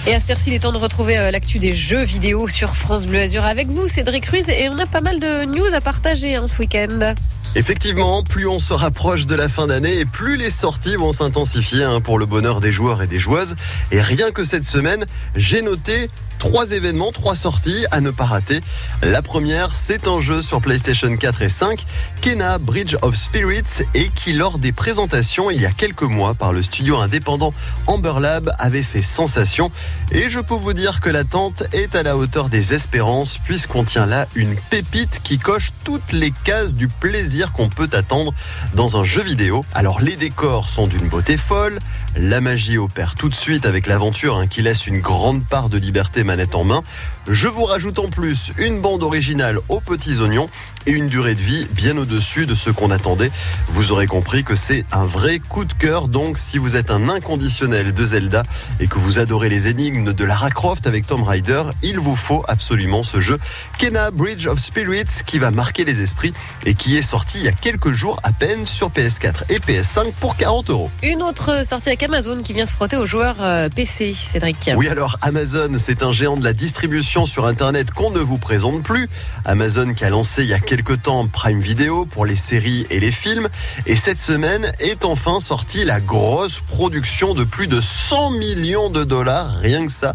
Et 0.08 0.14
à 0.14 0.22
cette 0.22 0.30
heure-ci, 0.30 0.51
il 0.51 0.53
est 0.53 0.60
temps 0.60 0.72
de 0.72 0.78
retrouver 0.78 1.18
euh, 1.18 1.32
l'actu 1.32 1.60
des 1.60 1.74
jeux 1.74 2.01
vidéo 2.01 2.47
sur 2.47 2.78
France 2.78 3.05
Bleu 3.05 3.20
Azur 3.20 3.43
avec 3.43 3.68
vous, 3.68 3.89
Cédric 3.89 4.26
Ruiz. 4.28 4.47
Et 4.47 4.70
on 4.70 4.80
a 4.80 4.86
pas 4.86 5.01
mal 5.01 5.20
de 5.20 5.43
news 5.43 5.74
à 5.74 5.82
partager 5.82 6.38
hein, 6.38 6.47
ce 6.47 6.58
week-end. 6.60 7.14
Effectivement, 7.55 8.24
plus 8.24 8.47
on 8.47 8.60
se 8.60 8.72
rapproche 8.72 9.26
de 9.26 9.36
la 9.36 9.49
fin 9.49 9.68
d'année 9.68 9.99
et 9.99 10.05
plus 10.05 10.38
les 10.38 10.49
sorties 10.49 10.95
vont 10.95 11.12
s'intensifier 11.12 11.84
hein, 11.84 11.99
pour 11.99 12.20
le 12.20 12.26
bonheur 12.26 12.62
des 12.62 12.72
joueurs 12.72 13.01
et 13.01 13.08
des 13.08 13.20
joueuses. 13.20 13.58
Et 13.91 13.99
rien 13.99 14.32
que 14.32 14.45
cette 14.45 14.64
semaine, 14.64 15.05
j'ai 15.36 15.62
noté 15.62 16.10
trois 16.38 16.72
événements, 16.72 17.12
trois 17.12 17.36
sorties 17.36 17.86
à 17.92 18.02
ne 18.02 18.12
pas 18.12 18.26
rater. 18.26 18.62
La 19.02 19.22
première, 19.22 19.76
c'est 19.76 20.08
un 20.08 20.22
jeu 20.22 20.42
sur 20.42 20.62
PlayStation 20.62 21.16
4 21.16 21.42
et 21.42 21.50
5, 21.50 21.86
Kena 22.22 22.58
Bridge 22.58 22.96
of 23.02 23.16
Spirits, 23.16 23.84
et 23.94 24.10
qui, 24.10 24.34
lors 24.34 24.58
des 24.60 24.72
présentations 24.72 25.52
il 25.52 25.62
y 25.62 25.66
a 25.66 25.72
quelques 25.72 26.04
mois 26.04 26.34
par 26.34 26.54
le 26.54 26.62
studio 26.62 26.98
indépendant 26.98 27.54
Amber 27.88 28.20
Lab, 28.20 28.52
avait 28.60 28.84
fait 28.84 29.02
sensation. 29.02 29.72
Et 30.12 30.30
je 30.30 30.40
peux 30.40 30.56
vous 30.56 30.74
dire 30.74 31.02
que 31.02 31.10
l'attente 31.10 31.64
est 31.74 31.96
à 31.96 32.04
la 32.04 32.18
hauteur 32.18 32.50
des 32.50 32.74
espérances, 32.74 33.38
puisqu'on 33.44 33.84
tient 33.84 34.06
là 34.06 34.28
une 34.36 34.56
pépite 34.70 35.22
qui 35.24 35.38
coche 35.38 35.72
toutes 35.84 36.12
les 36.12 36.32
cases 36.44 36.76
du 36.76 36.88
plaisir 36.88 37.52
qu'on 37.52 37.70
peut 37.70 37.90
attendre 37.94 38.34
dans 38.74 38.98
un 38.98 39.04
jeu 39.04 39.22
vidéo. 39.22 39.64
Alors 39.74 40.02
les 40.02 40.16
décors 40.16 40.68
sont 40.68 40.88
d'une 40.88 41.08
beauté 41.08 41.38
folle, 41.38 41.80
la 42.20 42.41
magie 42.41 42.78
opère 42.78 43.15
tout 43.15 43.30
de 43.30 43.36
suite 43.36 43.65
avec 43.65 43.88
l'aventure 43.88 44.38
hein, 44.38 44.47
qui 44.47 44.61
laisse 44.61 44.88
une 44.88 44.99
grande 44.99 45.43
part 45.43 45.70
de 45.70 45.78
liberté 45.78 46.24
manette 46.24 46.55
en 46.55 46.63
main. 46.63 46.84
Je 47.30 47.50
vous 47.50 47.66
rajoute 47.66 48.00
en 48.00 48.08
plus 48.08 48.54
une 48.58 48.80
bande 48.80 49.04
originale 49.04 49.60
aux 49.68 49.82
petits 49.82 50.20
oignons 50.20 50.50
et 50.86 50.92
une 50.92 51.08
durée 51.08 51.36
de 51.36 51.42
vie 51.42 51.68
bien 51.74 51.98
au-dessus 51.98 52.46
de 52.46 52.56
ce 52.56 52.70
qu'on 52.70 52.90
attendait. 52.90 53.30
Vous 53.68 53.92
aurez 53.92 54.08
compris 54.08 54.46
que 54.46 54.56
c'est 54.56 54.86
un 54.94 55.06
vrai 55.06 55.40
coup 55.40 55.66
de 55.66 55.74
cœur. 55.74 56.08
Donc, 56.08 56.38
si 56.38 56.58
vous 56.58 56.78
êtes 56.78 56.90
un 56.90 57.10
inconditionnel 57.10 57.94
de 57.94 58.06
Zelda 58.06 58.44
et 58.80 58.88
que 58.88 58.98
vous 58.98 59.20
adorez 59.20 59.50
les 59.50 59.68
énigmes 59.68 60.14
de 60.14 60.24
Lara 60.24 60.50
Croft 60.50 60.88
avec 60.88 61.06
Tom 61.06 61.24
Rider, 61.24 61.64
il 61.84 62.00
vous 62.00 62.16
faut 62.16 62.46
absolument 62.48 63.04
ce 63.04 63.20
jeu 63.20 63.38
Kena 63.78 64.12
Bridge 64.12 64.48
of 64.48 64.60
Spirits 64.60 65.24
qui 65.26 65.38
va 65.38 65.52
marquer 65.52 65.84
les 65.84 66.00
esprits 66.00 66.32
et 66.66 66.76
qui 66.76 66.96
est 66.96 67.02
sorti 67.02 67.40
il 67.40 67.44
y 67.44 67.50
a 67.50 67.52
quelques 67.52 67.92
jours 67.92 68.22
à 68.24 68.32
peine 68.32 68.66
sur 68.66 68.90
PS4 68.90 69.44
et 69.50 69.56
PS5 69.56 70.14
pour 70.22 70.38
40 70.38 70.70
euros. 70.70 70.90
Une 71.04 71.22
autre 71.22 71.66
sortie 71.66 71.90
avec 71.90 72.04
Amazon 72.04 72.42
qui 72.42 72.54
vient 72.54 72.66
se 72.66 72.74
frotter 72.74 72.96
aux 72.96 73.06
joueurs 73.06 73.42
euh, 73.42 73.68
PC, 73.68 74.14
Cédric. 74.14 74.70
Oui, 74.78 74.88
alors 74.88 75.18
Amazon, 75.22 75.72
c'est 75.78 76.02
un 76.02 76.14
géant 76.14 76.38
de 76.38 76.46
la 76.46 76.54
distribution 76.54 77.16
sur 77.26 77.45
Internet 77.45 77.91
qu'on 77.91 78.11
ne 78.11 78.20
vous 78.20 78.38
présente 78.38 78.84
plus. 78.84 79.09
Amazon 79.45 79.93
qui 79.93 80.05
a 80.05 80.09
lancé 80.09 80.43
il 80.43 80.49
y 80.49 80.53
a 80.53 80.59
quelques 80.59 81.01
temps 81.01 81.28
Prime 81.28 81.59
Video 81.59 82.05
pour 82.05 82.26
les 82.26 82.36
séries 82.36 82.86
et 82.89 82.99
les 82.99 83.11
films. 83.11 83.47
Et 83.86 83.95
cette 83.95 84.20
semaine 84.20 84.72
est 84.80 85.03
enfin 85.03 85.39
sortie 85.39 85.84
la 85.84 85.99
grosse 85.99 86.59
production 86.59 87.34
de 87.34 87.43
plus 87.43 87.68
de 87.68 87.82
100 87.82 88.32
millions 88.32 88.89
de 88.89 89.03
dollars, 89.03 89.57
rien 89.61 89.86
que 89.86 89.91
ça. 89.91 90.13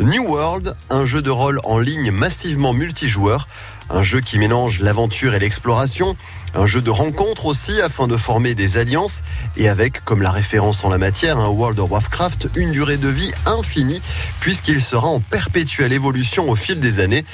New 0.00 0.26
World, 0.26 0.76
un 0.90 1.06
jeu 1.06 1.22
de 1.22 1.30
rôle 1.30 1.60
en 1.64 1.78
ligne 1.78 2.10
massivement 2.10 2.72
multijoueur. 2.72 3.48
Un 3.90 4.02
jeu 4.02 4.20
qui 4.20 4.38
mélange 4.38 4.80
l'aventure 4.80 5.34
et 5.34 5.38
l'exploration, 5.38 6.16
un 6.54 6.66
jeu 6.66 6.80
de 6.80 6.90
rencontre 6.90 7.46
aussi 7.46 7.80
afin 7.80 8.08
de 8.08 8.16
former 8.16 8.54
des 8.54 8.76
alliances 8.78 9.22
et 9.56 9.68
avec, 9.68 10.04
comme 10.04 10.22
la 10.22 10.30
référence 10.30 10.84
en 10.84 10.88
la 10.88 10.98
matière, 10.98 11.38
un 11.38 11.48
World 11.48 11.78
of 11.80 11.90
Warcraft, 11.90 12.48
une 12.56 12.72
durée 12.72 12.96
de 12.96 13.08
vie 13.08 13.32
infinie 13.44 14.00
puisqu'il 14.40 14.80
sera 14.80 15.08
en 15.08 15.20
perpétuelle 15.20 15.92
évolution 15.92 16.48
au 16.48 16.56
fil 16.56 16.80
des 16.80 17.00
années. 17.00 17.24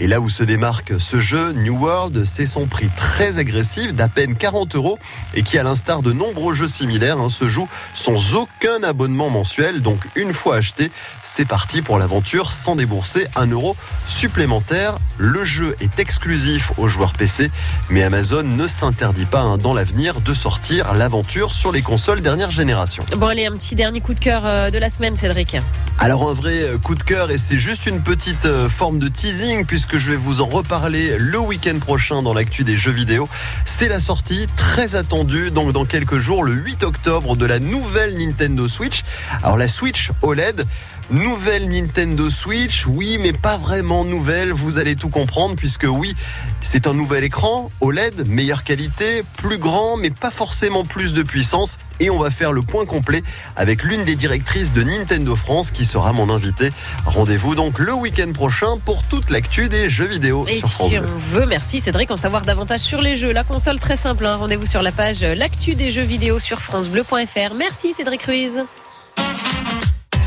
Et 0.00 0.06
là 0.06 0.20
où 0.20 0.28
se 0.28 0.44
démarque 0.44 0.94
ce 1.00 1.18
jeu, 1.18 1.52
New 1.52 1.76
World, 1.76 2.24
c'est 2.24 2.46
son 2.46 2.66
prix 2.66 2.88
très 2.96 3.38
agressif 3.38 3.92
d'à 3.94 4.06
peine 4.06 4.36
40 4.36 4.76
euros 4.76 4.96
et 5.34 5.42
qui, 5.42 5.58
à 5.58 5.64
l'instar 5.64 6.02
de 6.02 6.12
nombreux 6.12 6.54
jeux 6.54 6.68
similaires, 6.68 7.18
hein, 7.18 7.28
se 7.28 7.48
joue 7.48 7.68
sans 7.94 8.34
aucun 8.34 8.84
abonnement 8.84 9.28
mensuel. 9.28 9.82
Donc 9.82 9.98
une 10.14 10.32
fois 10.32 10.56
acheté, 10.56 10.92
c'est 11.24 11.44
parti 11.44 11.82
pour 11.82 11.98
l'aventure 11.98 12.52
sans 12.52 12.76
débourser 12.76 13.26
un 13.34 13.46
euro 13.46 13.76
supplémentaire. 14.06 14.94
Le 15.18 15.44
jeu 15.44 15.74
est 15.80 15.98
exclusif 15.98 16.78
aux 16.78 16.86
joueurs 16.86 17.12
PC, 17.12 17.50
mais 17.90 18.04
Amazon 18.04 18.44
ne 18.44 18.68
s'interdit 18.68 19.26
pas 19.26 19.40
hein, 19.40 19.58
dans 19.58 19.74
l'avenir 19.74 20.20
de 20.20 20.32
sortir 20.32 20.94
l'aventure 20.94 21.52
sur 21.52 21.72
les 21.72 21.82
consoles 21.82 22.20
dernière 22.20 22.52
génération. 22.52 23.04
Bon, 23.16 23.26
allez, 23.26 23.46
un 23.46 23.56
petit 23.56 23.74
dernier 23.74 24.00
coup 24.00 24.14
de 24.14 24.20
cœur 24.20 24.46
euh, 24.46 24.70
de 24.70 24.78
la 24.78 24.90
semaine, 24.90 25.16
Cédric. 25.16 25.56
Alors 26.00 26.30
un 26.30 26.32
vrai 26.32 26.62
euh, 26.62 26.78
coup 26.78 26.94
de 26.94 27.02
cœur 27.02 27.32
et 27.32 27.38
c'est 27.38 27.58
juste 27.58 27.86
une 27.86 28.00
petite 28.00 28.46
euh, 28.46 28.68
forme 28.68 29.00
de 29.00 29.08
teasing 29.08 29.66
puisque 29.66 29.96
je 29.96 30.12
vais 30.12 30.16
vous 30.16 30.40
en 30.40 30.46
reparler 30.46 31.18
le 31.18 31.40
week-end 31.40 31.76
prochain 31.80 32.22
dans 32.22 32.32
l'actu 32.32 32.62
des 32.62 32.78
jeux 32.78 32.92
vidéo. 32.92 33.28
C'est 33.64 33.88
la 33.88 33.98
sortie 33.98 34.46
très 34.56 34.94
attendue 34.94 35.50
donc 35.50 35.72
dans 35.72 35.84
quelques 35.84 36.18
jours 36.18 36.44
le 36.44 36.52
8 36.52 36.84
octobre 36.84 37.36
de 37.36 37.44
la 37.46 37.58
nouvelle 37.58 38.16
Nintendo 38.16 38.68
Switch. 38.68 39.02
Alors 39.42 39.56
la 39.56 39.66
Switch 39.66 40.12
OLED 40.22 40.64
Nouvelle 41.10 41.68
Nintendo 41.68 42.28
Switch, 42.28 42.84
oui, 42.86 43.16
mais 43.18 43.32
pas 43.32 43.56
vraiment 43.56 44.04
nouvelle, 44.04 44.52
vous 44.52 44.78
allez 44.78 44.94
tout 44.94 45.08
comprendre, 45.08 45.56
puisque 45.56 45.86
oui, 45.88 46.14
c'est 46.60 46.86
un 46.86 46.92
nouvel 46.92 47.24
écran, 47.24 47.70
OLED, 47.80 48.28
meilleure 48.28 48.62
qualité, 48.62 49.22
plus 49.38 49.56
grand, 49.56 49.96
mais 49.96 50.10
pas 50.10 50.30
forcément 50.30 50.84
plus 50.84 51.14
de 51.14 51.22
puissance. 51.22 51.78
Et 52.00 52.10
on 52.10 52.18
va 52.18 52.30
faire 52.30 52.52
le 52.52 52.60
point 52.62 52.84
complet 52.84 53.22
avec 53.56 53.82
l'une 53.82 54.04
des 54.04 54.16
directrices 54.16 54.72
de 54.72 54.82
Nintendo 54.82 55.34
France 55.34 55.70
qui 55.70 55.84
sera 55.86 56.12
mon 56.12 56.28
invitée. 56.28 56.70
Rendez-vous 57.06 57.54
donc 57.54 57.78
le 57.78 57.94
week-end 57.94 58.30
prochain 58.32 58.76
pour 58.84 59.02
toute 59.02 59.30
l'actu 59.30 59.68
des 59.68 59.88
jeux 59.88 60.06
vidéo. 60.06 60.44
Et 60.46 60.58
sur 60.60 60.68
France 60.72 60.90
si 60.90 60.98
on 60.98 61.18
veut, 61.18 61.46
merci 61.46 61.80
Cédric, 61.80 62.10
en 62.10 62.16
savoir 62.18 62.42
davantage 62.42 62.80
sur 62.80 63.00
les 63.00 63.16
jeux. 63.16 63.32
La 63.32 63.44
console, 63.44 63.80
très 63.80 63.96
simple. 63.96 64.26
hein. 64.26 64.36
Rendez-vous 64.36 64.66
sur 64.66 64.82
la 64.82 64.92
page 64.92 65.22
L'actu 65.22 65.74
des 65.74 65.90
jeux 65.90 66.02
vidéo 66.02 66.38
sur 66.38 66.60
FranceBleu.fr. 66.60 67.54
Merci 67.56 67.94
Cédric 67.94 68.22
Ruiz. 68.24 68.58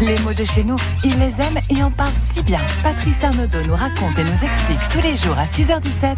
Les 0.01 0.17
mots 0.19 0.33
de 0.33 0.43
chez 0.43 0.63
nous, 0.63 0.77
ils 1.03 1.17
les 1.19 1.39
aiment 1.39 1.59
et 1.69 1.83
en 1.83 1.91
parlent 1.91 2.09
si 2.17 2.41
bien. 2.41 2.59
Patrice 2.81 3.23
Arnaudot 3.23 3.63
nous 3.67 3.75
raconte 3.75 4.17
et 4.17 4.23
nous 4.23 4.43
explique 4.43 4.79
tous 4.91 4.99
les 4.99 5.15
jours 5.15 5.37
à 5.37 5.45
6h17 5.45 6.17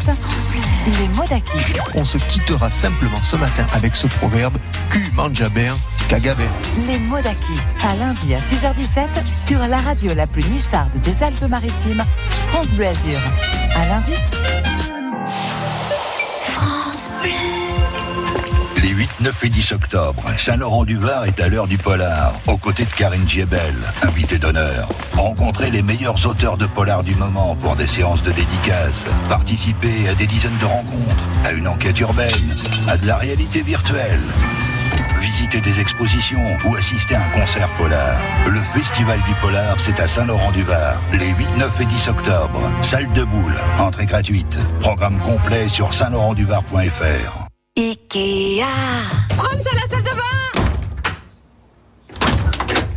les 0.98 1.08
mots 1.08 1.26
d'acquis. 1.28 1.78
On 1.94 2.02
se 2.02 2.16
quittera 2.16 2.70
simplement 2.70 3.22
ce 3.22 3.36
matin 3.36 3.66
avec 3.74 3.94
ce 3.94 4.06
proverbe 4.06 4.56
Q 4.88 5.12
mangea 5.14 5.50
bien, 5.50 5.76
caga 6.08 6.34
bien. 6.34 6.48
Les 6.86 6.98
mots 6.98 7.20
d'acquis. 7.20 7.60
À 7.82 7.94
lundi 7.96 8.34
à 8.34 8.40
6h17 8.40 9.46
sur 9.46 9.58
la 9.58 9.78
radio 9.78 10.14
la 10.14 10.26
plus 10.26 10.44
nuissarde 10.48 10.98
des 11.02 11.22
Alpes-Maritimes, 11.22 12.04
France 12.48 12.68
Bleu 12.68 12.86
Azur. 12.86 13.20
À 13.76 13.86
lundi. 13.86 14.12
8, 19.04 19.20
9 19.20 19.44
et 19.44 19.48
10 19.50 19.72
octobre, 19.72 20.22
Saint-Laurent-du-Var 20.38 21.26
est 21.26 21.38
à 21.38 21.48
l'heure 21.48 21.66
du 21.66 21.76
polar, 21.76 22.32
aux 22.46 22.56
côtés 22.56 22.86
de 22.86 22.92
Karine 22.92 23.28
Giebel, 23.28 23.74
invitée 24.02 24.38
d'honneur. 24.38 24.88
Rencontrez 25.12 25.70
les 25.70 25.82
meilleurs 25.82 26.26
auteurs 26.26 26.56
de 26.56 26.64
polar 26.64 27.02
du 27.02 27.14
moment 27.16 27.54
pour 27.56 27.76
des 27.76 27.86
séances 27.86 28.22
de 28.22 28.32
dédicaces. 28.32 29.04
Participez 29.28 30.08
à 30.08 30.14
des 30.14 30.26
dizaines 30.26 30.56
de 30.58 30.64
rencontres, 30.64 31.24
à 31.44 31.52
une 31.52 31.68
enquête 31.68 32.00
urbaine, 32.00 32.56
à 32.88 32.96
de 32.96 33.06
la 33.06 33.16
réalité 33.16 33.60
virtuelle. 33.60 34.22
Visitez 35.20 35.60
des 35.60 35.80
expositions 35.80 36.56
ou 36.64 36.74
assister 36.74 37.14
à 37.14 37.24
un 37.24 37.40
concert 37.40 37.68
polar. 37.76 38.16
Le 38.46 38.60
Festival 38.72 39.20
du 39.28 39.34
Polar, 39.34 39.78
c'est 39.80 40.00
à 40.00 40.08
Saint-Laurent-du-Var, 40.08 40.94
les 41.12 41.28
8, 41.28 41.58
9 41.58 41.80
et 41.82 41.84
10 41.84 42.08
octobre. 42.08 42.70
Salle 42.80 43.12
de 43.12 43.24
boule, 43.24 43.56
entrée 43.78 44.06
gratuite. 44.06 44.58
Programme 44.80 45.18
complet 45.18 45.68
sur 45.68 45.92
saint-laurent-du-var.fr. 45.92 47.43
Ikea. 47.76 48.62
Rome, 49.36 49.58
c'est 49.58 49.74
la 49.74 49.80
salle 49.90 50.04
de 50.04 50.10
bain 50.16 50.62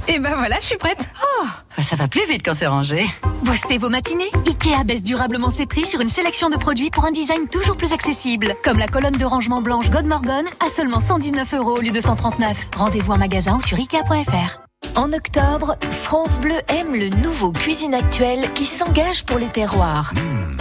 Et 0.07 0.19
ben 0.19 0.36
voilà, 0.36 0.57
je 0.59 0.65
suis 0.67 0.78
prête. 0.78 1.09
Oh, 1.41 1.45
ça 1.82 1.95
va 1.95 2.07
plus 2.07 2.28
vite 2.28 2.43
quand 2.45 2.53
c'est 2.53 2.67
rangé. 2.67 3.07
Boostez 3.41 3.80
vos 3.80 3.89
matinées. 3.89 4.30
Ikea 4.45 4.84
baisse 4.86 5.01
durablement 5.01 5.49
ses 5.49 5.65
prix 5.65 5.88
sur 5.88 5.99
une 5.99 6.09
sélection 6.09 6.49
de 6.49 6.57
produits 6.57 6.91
pour 6.91 7.05
un 7.05 7.11
design 7.11 7.47
toujours 7.47 7.75
plus 7.75 7.91
accessible. 7.91 8.55
Comme 8.63 8.78
la 8.78 8.88
colonne 8.88 9.17
de 9.17 9.25
rangement 9.25 9.63
blanche 9.63 9.89
God 9.89 10.05
Morgan 10.05 10.45
à 10.63 10.69
seulement 10.69 10.99
119 10.99 11.55
euros 11.55 11.78
au 11.78 11.82
lieu 11.82 11.89
de 11.89 11.99
139. 11.99 12.69
Rendez-vous 12.78 13.13
en 13.13 13.17
magasin 13.17 13.57
ou 13.57 13.61
sur 13.61 13.80
Ikea.fr. 13.80 14.66
En 14.97 15.13
octobre, 15.13 15.75
France 16.01 16.39
Bleu 16.39 16.55
aime 16.69 16.95
le 16.95 17.09
nouveau 17.09 17.51
Cuisine 17.51 17.93
Actuelle 17.93 18.51
qui 18.55 18.65
s'engage 18.65 19.23
pour 19.25 19.38
les 19.38 19.47
terroirs. 19.47 20.11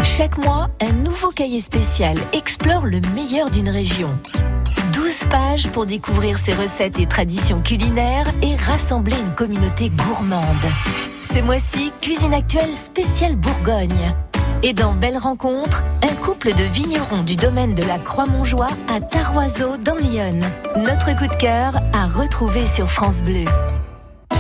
Chaque 0.04 0.36
mois, 0.36 0.68
un 0.82 0.92
nouveau 0.92 1.30
cahier 1.30 1.60
spécial 1.60 2.18
explore 2.34 2.84
le 2.84 3.00
meilleur 3.14 3.50
d'une 3.50 3.70
région. 3.70 4.10
12 4.92 5.24
pages 5.30 5.68
pour 5.70 5.86
découvrir 5.86 6.36
ses 6.36 6.52
recettes 6.52 6.98
et 6.98 7.06
traditions 7.06 7.62
culinaires 7.62 8.30
et 8.42 8.54
rassembler 8.56 9.16
une 9.18 9.34
communauté 9.34 9.88
gourmande. 9.88 10.44
Ce 11.22 11.38
mois-ci, 11.40 11.90
Cuisine 12.02 12.34
Actuelle 12.34 12.74
spéciale 12.74 13.36
Bourgogne. 13.36 14.14
Et 14.62 14.74
dans 14.74 14.92
Belle 14.92 15.18
Rencontre, 15.18 15.82
un 16.02 16.14
couple 16.24 16.52
de 16.52 16.64
vignerons 16.74 17.22
du 17.22 17.36
domaine 17.36 17.74
de 17.74 17.84
la 17.84 17.98
Croix-Montjoie 17.98 18.68
à 18.94 19.00
Taroiseau 19.00 19.78
dans 19.78 19.96
l'Yonne. 19.96 20.44
Notre 20.76 21.16
coup 21.16 21.26
de 21.26 21.36
cœur 21.40 21.74
à 21.94 22.06
retrouver 22.06 22.66
sur 22.66 22.90
France 22.90 23.22
Bleu. 23.22 23.46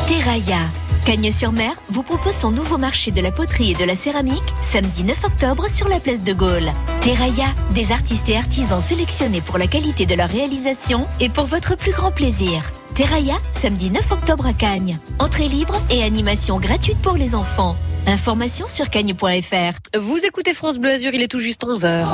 Terraia. 0.06 0.58
Cagnes-sur-Mer 1.04 1.72
vous 1.88 2.02
propose 2.02 2.34
son 2.34 2.50
nouveau 2.50 2.78
marché 2.78 3.10
de 3.12 3.20
la 3.20 3.30
poterie 3.30 3.72
et 3.72 3.74
de 3.74 3.84
la 3.84 3.94
céramique 3.94 4.54
samedi 4.62 5.04
9 5.04 5.24
octobre 5.24 5.68
sur 5.68 5.88
la 5.88 6.00
place 6.00 6.22
de 6.22 6.32
Gaulle. 6.32 6.72
Terraia, 7.00 7.46
des 7.74 7.92
artistes 7.92 8.28
et 8.28 8.36
artisans 8.36 8.80
sélectionnés 8.80 9.40
pour 9.40 9.58
la 9.58 9.68
qualité 9.68 10.04
de 10.06 10.14
leur 10.14 10.28
réalisation 10.28 11.06
et 11.20 11.28
pour 11.28 11.44
votre 11.44 11.76
plus 11.76 11.92
grand 11.92 12.10
plaisir. 12.10 12.72
Terraya, 12.94 13.34
samedi 13.52 13.90
9 13.90 14.10
octobre 14.12 14.46
à 14.46 14.52
Cagnes. 14.52 14.98
Entrée 15.18 15.48
libre 15.48 15.80
et 15.90 16.02
animation 16.02 16.58
gratuite 16.58 16.98
pour 17.02 17.14
les 17.14 17.34
enfants. 17.34 17.76
Information 18.06 18.66
sur 18.68 18.88
cagnes.fr. 18.90 19.98
Vous 19.98 20.18
écoutez 20.24 20.54
France 20.54 20.78
Bleu 20.78 20.90
Azur, 20.90 21.12
il 21.12 21.22
est 21.22 21.28
tout 21.28 21.40
juste 21.40 21.64
11h. 21.64 22.04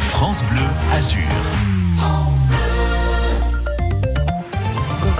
France 0.00 0.42
Bleu 0.50 0.66
Azur. 0.92 1.61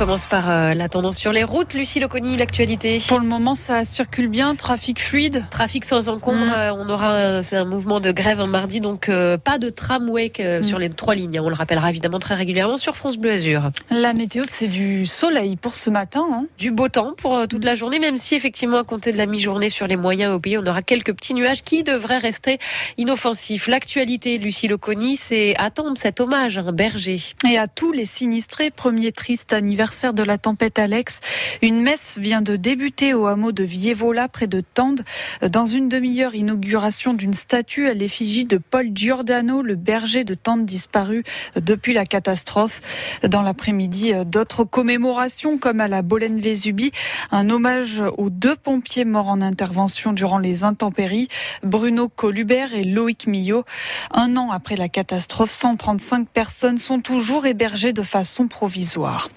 Commence 0.03 0.27
par 0.27 0.51
euh, 0.51 0.75
la 0.75 0.89
tendance 0.89 1.17
sur 1.17 1.31
les 1.33 1.45
routes. 1.45 1.75
Lucie 1.75 2.01
Loconi, 2.01 2.37
l'actualité. 2.37 3.01
Pour 3.07 3.21
le 3.21 3.27
moment, 3.27 3.55
ça 3.55 3.85
circule 3.85 4.27
bien, 4.27 4.57
trafic 4.57 5.01
fluide. 5.01 5.45
Trafic 5.49 5.85
sans 5.85 6.09
encombre. 6.09 6.45
Mm. 6.47 6.53
euh, 6.57 6.75
on 6.75 6.89
aura 6.89 7.17
un, 7.17 7.43
c'est 7.43 7.55
un 7.57 7.65
mouvement 7.65 8.01
de 8.01 8.11
grève 8.11 8.41
un 8.41 8.49
mardi, 8.49 8.81
donc 8.81 9.09
euh, 9.09 9.39
pas 9.39 9.59
de 9.59 9.69
tramway 9.69 10.33
Mm. 10.37 10.63
sur 10.65 10.81
les 10.81 10.91
trois 10.91 11.15
lignes. 11.15 11.39
On 11.39 11.49
le 11.49 11.55
rappellera 11.55 11.89
évidemment 11.89 12.19
très 12.19 12.35
régulièrement 12.35 12.77
sur 12.79 12.97
France 12.97 13.17
Bleu 13.17 13.31
Azur. 13.31 13.71
La 13.91 14.13
météo, 14.13 14.43
c'est 14.45 14.67
du 14.67 15.07
soleil 15.07 15.55
pour 15.55 15.77
ce 15.77 15.89
matin. 15.89 16.27
hein. 16.33 16.47
Du 16.59 16.73
beau 16.73 16.89
temps 16.89 17.15
pour 17.17 17.37
euh, 17.37 17.47
toute 17.47 17.65
la 17.65 17.77
journée, 17.77 18.01
même 18.01 18.17
si 18.17 18.35
effectivement 18.35 18.79
à 18.79 18.85
compter 18.85 19.13
de 19.13 19.19
la 19.19 19.27
mi-journée 19.27 19.71
sur 19.71 19.87
les 19.87 19.97
moyens 19.97 20.35
au 20.35 20.41
pays, 20.41 20.59
on 20.59 20.67
aura 20.67 20.83
quelques 20.83 21.15
petits 21.15 21.35
nuages 21.35 21.63
qui 21.63 21.85
devraient 21.85 22.19
rester 22.19 22.59
inoffensifs. 22.99 23.69
L'actualité, 23.69 24.39
Lucie 24.39 24.67
Loconi, 24.67 25.17
c'est 25.17 25.55
attendre 25.59 25.93
cet 25.97 26.19
hommage 26.21 26.59
à 26.59 26.63
un 26.63 26.73
berger. 26.73 27.21
Et 27.49 27.57
à 27.57 27.69
tous 27.69 27.93
les 27.93 28.07
sinistrés, 28.07 28.71
premier 28.73 29.13
triste 29.13 29.53
anniversaire 29.53 29.92
de 29.93 30.23
la 30.23 30.39
tempête 30.39 30.79
Alex, 30.79 31.21
une 31.61 31.83
messe 31.83 32.17
vient 32.19 32.41
de 32.41 32.57
débuter 32.57 33.13
au 33.13 33.27
hameau 33.27 33.53
de 33.53 33.63
Vievola, 33.63 34.27
près 34.27 34.47
de 34.47 34.63
Tende. 34.63 35.03
Dans 35.51 35.67
une 35.67 35.91
demi-heure, 35.91 36.35
inauguration 36.35 37.13
d'une 37.13 37.35
statue 37.35 37.89
à 37.89 37.95
l'effigie 37.95 38.47
de 38.47 38.57
Paul 38.57 38.87
Giordano, 38.95 39.61
le 39.61 39.77
berger 39.77 40.25
de 40.25 40.33
Tende 40.33 40.65
disparu 40.65 41.25
depuis 41.57 41.93
la 41.93 42.07
catastrophe. 42.07 42.81
Dans 43.23 43.43
l'après-midi, 43.43 44.13
d'autres 44.25 44.65
commémorations 44.65 45.59
comme 45.59 45.81
à 45.81 45.89
la 45.89 46.01
Bolène-Vésubie, 46.01 46.93
un 47.31 47.51
hommage 47.51 48.03
aux 48.17 48.31
deux 48.31 48.57
pompiers 48.57 49.05
morts 49.05 49.29
en 49.29 49.43
intervention 49.43 50.15
durant 50.15 50.39
les 50.39 50.65
intempéries, 50.65 51.29
Bruno 51.63 52.09
Colubert 52.09 52.75
et 52.75 52.85
Loïc 52.85 53.27
Millot. 53.27 53.65
Un 54.11 54.39
an 54.39 54.51
après 54.51 54.77
la 54.77 54.89
catastrophe, 54.89 55.51
135 55.51 56.29
personnes 56.29 56.79
sont 56.79 57.01
toujours 57.01 57.45
hébergées 57.45 57.93
de 57.93 58.03
façon 58.03 58.49
provisoire. 58.49 59.29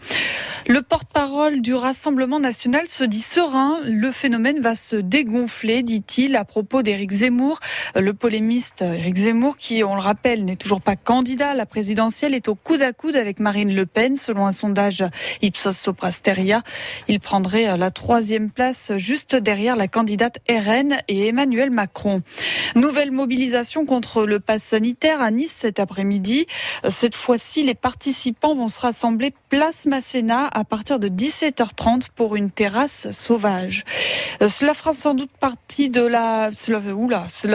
Le 0.68 0.82
porte-parole 0.82 1.62
du 1.62 1.74
Rassemblement 1.74 2.40
national 2.40 2.88
se 2.88 3.04
dit 3.04 3.22
serein. 3.22 3.80
Le 3.84 4.12
phénomène 4.12 4.60
va 4.60 4.76
se 4.76 4.96
dégonfler, 4.96 5.84
dit-il, 5.84 6.36
à 6.36 6.46
propos 6.46 6.82
d'Éric 6.82 7.12
Zemmour. 7.12 7.60
Le 7.96 8.14
polémiste 8.14 8.82
Éric 8.82 9.16
Zemmour, 9.16 9.58
qui, 9.58 9.84
on 9.84 9.96
le 9.96 10.02
rappelle, 10.02 10.46
n'est 10.46 10.56
toujours 10.56 10.82
pas 10.82 10.96
candidat 10.96 11.52
à 11.52 11.54
la 11.54 11.66
présidentielle, 11.66 12.34
est 12.34 12.48
au 12.48 12.56
coude 12.56 12.82
à 12.82 12.94
coude 12.94 13.16
avec 13.16 13.40
Marine 13.40 13.74
Le 13.74 13.86
Pen, 13.86 14.16
selon 14.16 14.46
un 14.46 14.52
sondage 14.52 15.04
Ipsos 15.42 15.74
Soprasteria. 15.74 16.64
Il 17.08 17.20
prendrait 17.20 17.78
la 17.78 17.92
troisième 17.92 18.50
place 18.50 18.92
juste 18.98 19.36
derrière 19.36 19.76
la 19.76 19.88
candidate 19.88 20.40
RN 20.50 20.98
et 21.08 21.28
Emmanuel 21.28 21.70
Macron. 21.70 22.22
Nouvelle 22.76 23.12
mobilisation 23.12 23.86
contre 23.86 24.26
le 24.26 24.40
pass 24.40 24.64
sanitaire 24.64 25.22
à 25.22 25.32
Nice 25.32 25.54
cet 25.56 25.80
après-midi. 25.80 26.48
Cette 26.90 27.16
fois-ci, 27.16 27.64
les 27.64 27.76
participants 27.76 28.56
vont 28.56 28.68
se 28.68 28.80
rassembler 28.80 29.32
place 29.58 29.86
Masséna 29.86 30.50
à 30.52 30.66
partir 30.66 31.00
de 31.00 31.08
17h30 31.08 32.08
pour 32.14 32.36
une 32.36 32.52
terrasse 32.52 33.10
sauvage. 33.12 33.86
Euh, 34.42 34.50
Cela 34.50 34.74
fera 34.74 34.92
sans 34.92 35.14
doute 35.14 35.32
partie 35.40 35.88
de 35.88 36.02
la, 36.02 36.50
cela, 36.52 36.82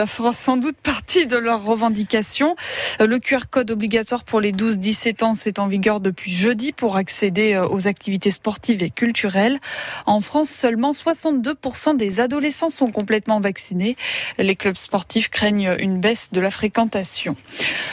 fera 0.07 0.33
sans 0.33 0.57
doute 0.57 0.77
partie 0.77 1.27
de 1.27 1.37
leurs 1.37 1.63
revendications. 1.63 2.55
Euh, 3.01 3.05
Le 3.05 3.19
QR 3.19 3.41
code 3.51 3.69
obligatoire 3.69 4.23
pour 4.23 4.41
les 4.41 4.51
12-17 4.51 5.23
ans, 5.23 5.33
c'est 5.33 5.59
en 5.59 5.67
vigueur 5.67 5.99
depuis 5.99 6.31
jeudi 6.31 6.71
pour 6.71 6.95
accéder 6.95 7.53
euh, 7.53 7.67
aux 7.67 7.87
activités 7.87 8.31
sportives 8.31 8.81
et 8.81 8.89
culturelles. 8.89 9.59
En 10.07 10.21
France, 10.21 10.49
seulement 10.49 10.93
62% 10.93 11.97
des 11.97 12.19
adolescents 12.19 12.69
sont 12.69 12.91
complètement 12.91 13.39
vaccinés. 13.39 13.95
Les 14.39 14.55
clubs 14.55 14.75
sportifs 14.75 15.29
craignent 15.29 15.75
une 15.77 15.99
baisse 15.99 16.29
de 16.31 16.41
la 16.41 16.49
fréquentation. 16.49 17.35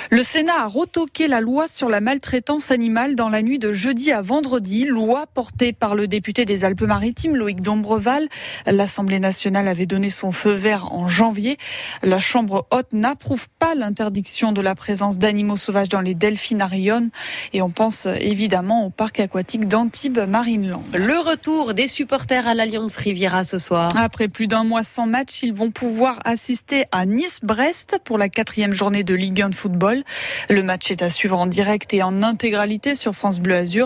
Le 0.08 0.22
Sénat 0.22 0.62
a 0.62 0.66
retoqué 0.66 1.28
la 1.28 1.42
loi 1.42 1.68
sur 1.68 1.90
la 1.90 2.00
maltraitance 2.00 2.70
animale 2.70 3.14
dans 3.14 3.28
la 3.28 3.42
nuit 3.42 3.58
de 3.58 3.70
jeudi 3.70 3.97
à 4.06 4.22
vendredi, 4.22 4.84
loi 4.84 5.26
portée 5.26 5.72
par 5.72 5.96
le 5.96 6.06
député 6.06 6.44
des 6.44 6.64
Alpes-Maritimes, 6.64 7.34
Loïc 7.34 7.60
Dombreval. 7.60 8.28
L'Assemblée 8.64 9.18
nationale 9.18 9.66
avait 9.66 9.86
donné 9.86 10.08
son 10.08 10.30
feu 10.30 10.52
vert 10.52 10.92
en 10.92 11.08
janvier. 11.08 11.58
La 12.02 12.20
Chambre 12.20 12.66
haute 12.70 12.92
n'approuve 12.92 13.48
pas 13.58 13.74
l'interdiction 13.74 14.52
de 14.52 14.60
la 14.60 14.76
présence 14.76 15.18
d'animaux 15.18 15.56
sauvages 15.56 15.88
dans 15.88 16.00
les 16.00 16.14
delphinariums 16.14 17.10
et 17.52 17.60
on 17.60 17.70
pense 17.70 18.06
évidemment 18.20 18.86
au 18.86 18.90
parc 18.90 19.18
aquatique 19.18 19.66
d'Antibes 19.66 20.20
Marineland. 20.28 20.84
Le 20.94 21.18
retour 21.18 21.74
des 21.74 21.88
supporters 21.88 22.46
à 22.46 22.54
l'Alliance 22.54 22.96
Riviera 22.96 23.42
ce 23.42 23.58
soir. 23.58 23.92
Après 23.96 24.28
plus 24.28 24.46
d'un 24.46 24.62
mois 24.62 24.84
sans 24.84 25.06
match, 25.06 25.42
ils 25.42 25.52
vont 25.52 25.72
pouvoir 25.72 26.20
assister 26.24 26.84
à 26.92 27.04
Nice-Brest 27.04 27.98
pour 28.04 28.16
la 28.16 28.28
quatrième 28.28 28.72
journée 28.72 29.02
de 29.02 29.14
Ligue 29.14 29.42
1 29.42 29.48
de 29.48 29.54
football. 29.56 30.04
Le 30.48 30.62
match 30.62 30.90
est 30.92 31.02
à 31.02 31.10
suivre 31.10 31.36
en 31.36 31.46
direct 31.46 31.92
et 31.94 32.02
en 32.02 32.22
intégralité 32.22 32.94
sur 32.94 33.14
France 33.14 33.40
Bleu 33.40 33.56
Azur. 33.56 33.77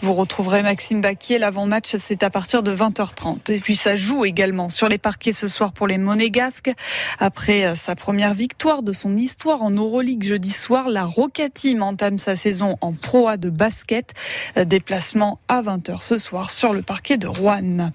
Vous 0.00 0.12
retrouverez 0.12 0.62
Maxime 0.62 1.00
Baquier. 1.00 1.38
L'avant-match, 1.38 1.96
c'est 1.96 2.22
à 2.22 2.30
partir 2.30 2.62
de 2.62 2.74
20h30. 2.74 3.52
Et 3.52 3.60
puis 3.60 3.76
ça 3.76 3.96
joue 3.96 4.24
également 4.24 4.68
sur 4.68 4.88
les 4.88 4.98
parquets 4.98 5.32
ce 5.32 5.48
soir 5.48 5.72
pour 5.72 5.86
les 5.86 5.98
Monégasques. 5.98 6.72
Après 7.18 7.66
euh, 7.66 7.74
sa 7.74 7.96
première 7.96 8.34
victoire 8.34 8.82
de 8.82 8.92
son 8.92 9.16
histoire 9.16 9.62
en 9.62 9.70
Euroleague 9.70 10.22
jeudi 10.22 10.50
soir, 10.50 10.88
la 10.88 11.04
Roca 11.04 11.48
Team 11.48 11.82
entame 11.82 12.18
sa 12.18 12.36
saison 12.36 12.76
en 12.80 12.92
Pro 12.92 13.28
A 13.28 13.36
de 13.36 13.50
basket. 13.50 14.12
Euh, 14.56 14.64
Déplacement 14.64 15.38
à 15.48 15.62
20h 15.62 16.02
ce 16.02 16.18
soir 16.18 16.50
sur 16.50 16.72
le 16.72 16.82
parquet 16.82 17.16
de 17.16 17.26
Rouen. 17.26 17.92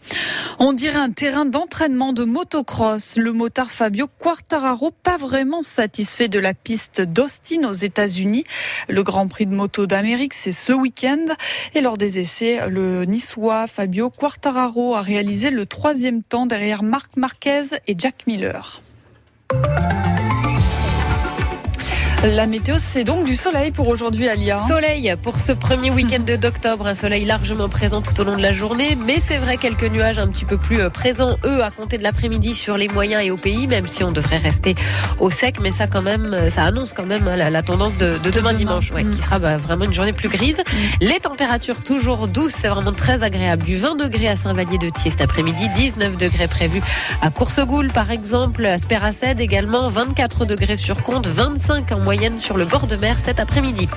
On 0.59 0.73
dirait 0.73 0.99
un 0.99 1.11
terrain 1.11 1.45
d'entraînement 1.45 2.13
de 2.13 2.23
motocross. 2.23 3.17
Le 3.17 3.33
motard 3.33 3.71
Fabio 3.71 4.07
Quartararo, 4.19 4.91
pas 4.91 5.17
vraiment 5.17 5.61
satisfait 5.61 6.27
de 6.27 6.39
la 6.39 6.53
piste 6.53 7.01
d'Austin 7.01 7.63
aux 7.67 7.73
États-Unis. 7.73 8.43
Le 8.87 9.03
Grand 9.03 9.27
Prix 9.27 9.45
de 9.45 9.53
moto 9.53 9.85
d'Amérique, 9.87 10.33
c'est 10.33 10.51
ce 10.51 10.73
week-end. 10.73 11.25
Et 11.75 11.81
lors 11.81 11.97
des 11.97 12.19
essais, 12.19 12.67
le 12.69 13.05
niçois 13.05 13.67
Fabio 13.67 14.09
Quartararo 14.09 14.95
a 14.95 15.01
réalisé 15.01 15.49
le 15.49 15.65
troisième 15.65 16.23
temps 16.23 16.45
derrière 16.45 16.83
Marc 16.83 17.15
Marquez 17.17 17.63
et 17.87 17.95
Jack 17.97 18.25
Miller. 18.27 18.79
La 22.23 22.47
météo, 22.47 22.75
c'est 22.77 23.05
donc 23.05 23.25
du 23.25 23.37
soleil 23.37 23.71
pour 23.71 23.87
aujourd'hui, 23.87 24.27
Alia. 24.27 24.57
Soleil 24.67 25.15
pour 25.23 25.39
ce 25.39 25.53
premier 25.53 25.89
week-end 25.89 26.19
d'octobre, 26.19 26.85
un 26.85 26.93
soleil 26.93 27.23
largement 27.23 27.69
présent 27.69 28.01
tout 28.01 28.19
au 28.19 28.25
long 28.25 28.35
de 28.35 28.41
la 28.41 28.51
journée, 28.51 28.97
mais 29.05 29.19
c'est 29.19 29.37
vrai 29.37 29.55
quelques 29.55 29.85
nuages 29.85 30.19
un 30.19 30.27
petit 30.27 30.43
peu 30.43 30.57
plus 30.57 30.81
euh, 30.81 30.89
présents, 30.89 31.37
eux, 31.45 31.63
à 31.63 31.71
compter 31.71 31.97
de 31.97 32.03
l'après-midi 32.03 32.55
sur 32.55 32.75
les 32.75 32.89
moyens 32.89 33.23
et 33.23 33.31
au 33.31 33.37
pays, 33.37 33.67
même 33.67 33.87
si 33.87 34.03
on 34.03 34.11
devrait 34.11 34.35
rester 34.35 34.75
au 35.19 35.29
sec, 35.29 35.61
mais 35.61 35.71
ça 35.71 35.87
quand 35.87 36.01
même, 36.01 36.33
euh, 36.33 36.49
ça 36.49 36.63
annonce 36.63 36.91
quand 36.91 37.05
même 37.05 37.25
hein, 37.25 37.37
la, 37.37 37.49
la 37.49 37.63
tendance 37.63 37.97
de, 37.97 38.17
de 38.17 38.29
demain, 38.29 38.51
dimanche, 38.51 38.91
ouais, 38.91 39.05
qui 39.05 39.17
sera 39.17 39.39
bah, 39.39 39.55
vraiment 39.55 39.85
une 39.85 39.93
journée 39.93 40.11
plus 40.11 40.27
grise. 40.27 40.59
Les 40.99 41.19
températures 41.21 41.83
toujours 41.83 42.27
douces, 42.27 42.51
c'est 42.53 42.67
vraiment 42.67 42.91
très 42.91 43.23
agréable. 43.23 43.63
Du 43.63 43.77
20 43.77 43.95
degrés 43.95 44.27
à 44.27 44.35
Saint-Vallier 44.35 44.77
de 44.77 44.89
Thiers 44.89 45.11
cet 45.11 45.21
après-midi, 45.21 45.69
19 45.69 46.17
degrés 46.17 46.49
prévus 46.49 46.81
à 47.21 47.29
Coursegoule 47.29 47.87
par 47.93 48.11
exemple, 48.11 48.65
à 48.65 48.77
Spéracède 48.77 49.39
également, 49.39 49.87
24 49.87 50.45
degrés 50.45 50.75
sur 50.75 51.01
compte, 51.01 51.25
25 51.25 51.93
en 51.93 52.08
moyenne 52.09 52.39
sur 52.39 52.57
le 52.57 52.65
bord 52.65 52.87
de 52.87 52.95
mer 52.95 53.19
cet 53.19 53.39
après-midi. 53.39 53.87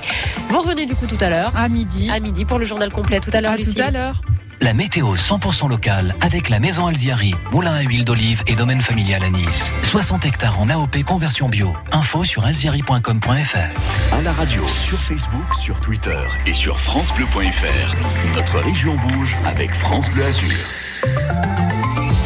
Vous 0.49 0.59
revenez 0.59 0.85
du 0.85 0.93
coup 0.93 1.07
tout 1.07 1.17
à 1.19 1.31
l'heure. 1.31 1.51
À 1.55 1.67
midi. 1.67 2.11
À 2.11 2.19
midi 2.19 2.45
pour 2.45 2.59
le 2.59 2.65
journal 2.65 2.91
complet. 2.91 3.19
Tout 3.19 3.31
à 3.33 3.41
l'heure, 3.41 3.53
À 3.53 3.57
tout 3.57 3.81
à 3.81 3.89
l'heure. 3.89 4.21
La 4.61 4.75
météo 4.75 5.15
100% 5.15 5.67
locale 5.67 6.13
avec 6.21 6.49
la 6.49 6.59
maison 6.59 6.85
Alziari, 6.85 7.33
moulin 7.51 7.73
à 7.73 7.81
huile 7.81 8.05
d'olive 8.05 8.43
et 8.45 8.53
domaine 8.55 8.83
familial 8.83 9.23
à 9.23 9.31
Nice. 9.31 9.71
60 9.81 10.27
hectares 10.27 10.59
en 10.59 10.69
AOP 10.69 11.03
conversion 11.03 11.49
bio. 11.49 11.73
Info 11.91 12.23
sur 12.23 12.45
alziari.com.fr. 12.45 14.13
À 14.13 14.21
la 14.21 14.31
radio, 14.31 14.63
sur 14.75 15.01
Facebook, 15.01 15.55
sur 15.59 15.79
Twitter 15.79 16.21
et 16.45 16.53
sur 16.53 16.79
FranceBleu.fr. 16.81 18.35
Notre 18.35 18.59
région 18.59 18.95
bouge 19.07 19.35
avec 19.43 19.73
France 19.73 20.07
Bleu 20.11 20.23
Azur. 20.23 21.82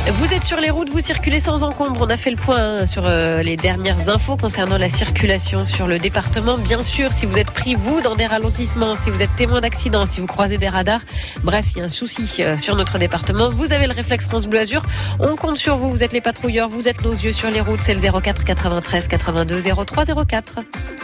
Vous 0.10 0.34
êtes 0.34 0.46
sur 0.46 0.62
les 0.62 0.70
routes, 0.70 0.90
vous 0.90 1.02
circulez 1.02 1.42
sans 1.42 1.64
encombre. 1.64 2.00
On 2.02 2.10
a 2.10 2.16
fait 2.16 2.32
le 2.32 2.38
point 2.38 2.58
hein, 2.58 2.86
sur 2.86 3.06
euh, 3.06 3.42
les 3.42 3.58
dernières 3.58 4.08
infos 4.08 4.38
concernant 4.38 4.78
la 4.78 4.88
circulation 4.88 5.66
sur 5.66 5.86
le 5.86 6.00
département. 6.00 6.58
Bien 6.58 6.82
sûr, 6.82 7.12
si 7.12 7.26
vous 7.26 7.38
êtes 7.38 7.52
pris, 7.52 7.76
vous, 7.76 8.00
dans 8.00 8.16
des 8.16 8.26
ralentissements, 8.26 8.96
si 8.96 9.10
vous 9.10 9.22
êtes 9.22 9.36
témoin 9.36 9.60
d'accidents, 9.60 10.06
si 10.06 10.22
vous 10.22 10.26
croisez 10.26 10.58
des 10.58 10.70
radars, 10.70 11.02
bref, 11.44 11.66
s'il 11.66 11.80
y 11.80 11.82
a 11.82 11.86
un 11.86 11.90
souci 11.90 12.26
euh, 12.40 12.58
sur 12.58 12.78
notre 12.78 12.98
département, 13.00 13.50
vous 13.50 13.74
avez 13.74 13.86
le 13.86 13.92
réflexe 13.92 14.28
France 14.28 14.48
Bleu 14.48 14.60
Azur. 14.60 14.82
On 15.20 15.36
compte 15.36 15.58
sur 15.58 15.76
vous, 15.76 15.92
vous 15.92 16.04
êtes 16.04 16.14
les 16.14 16.22
patrouilleurs, 16.22 16.70
vous 16.70 16.88
êtes 16.88 17.02
nos 17.02 17.12
yeux 17.12 17.34
sur 17.34 17.52
les 17.52 17.60
routes. 17.60 17.82
C'est 17.82 17.94
le 17.94 18.00
04 18.00 18.46
93 18.46 19.10
82 19.10 19.60
03 19.86 20.06
04. 20.26 20.56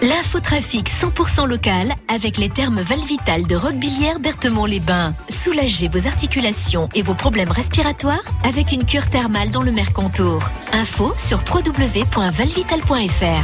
L'infotrafic 0.01 0.89
100% 0.89 1.45
local 1.45 1.91
avec 2.07 2.37
les 2.37 2.47
thermes 2.47 2.79
Valvital 2.79 3.47
de 3.47 3.55
Roquebillière 3.57 4.19
Berthemont-les-Bains. 4.19 5.13
Soulagez 5.27 5.89
vos 5.89 6.07
articulations 6.07 6.87
et 6.95 7.01
vos 7.01 7.15
problèmes 7.15 7.51
respiratoires 7.51 8.23
avec 8.47 8.71
une 8.71 8.85
cure 8.93 9.09
thermale 9.09 9.49
dans 9.49 9.63
le 9.63 9.71
Mercantour. 9.71 10.47
Info 10.71 11.15
sur 11.17 11.43
www.valvital.fr. 11.51 13.43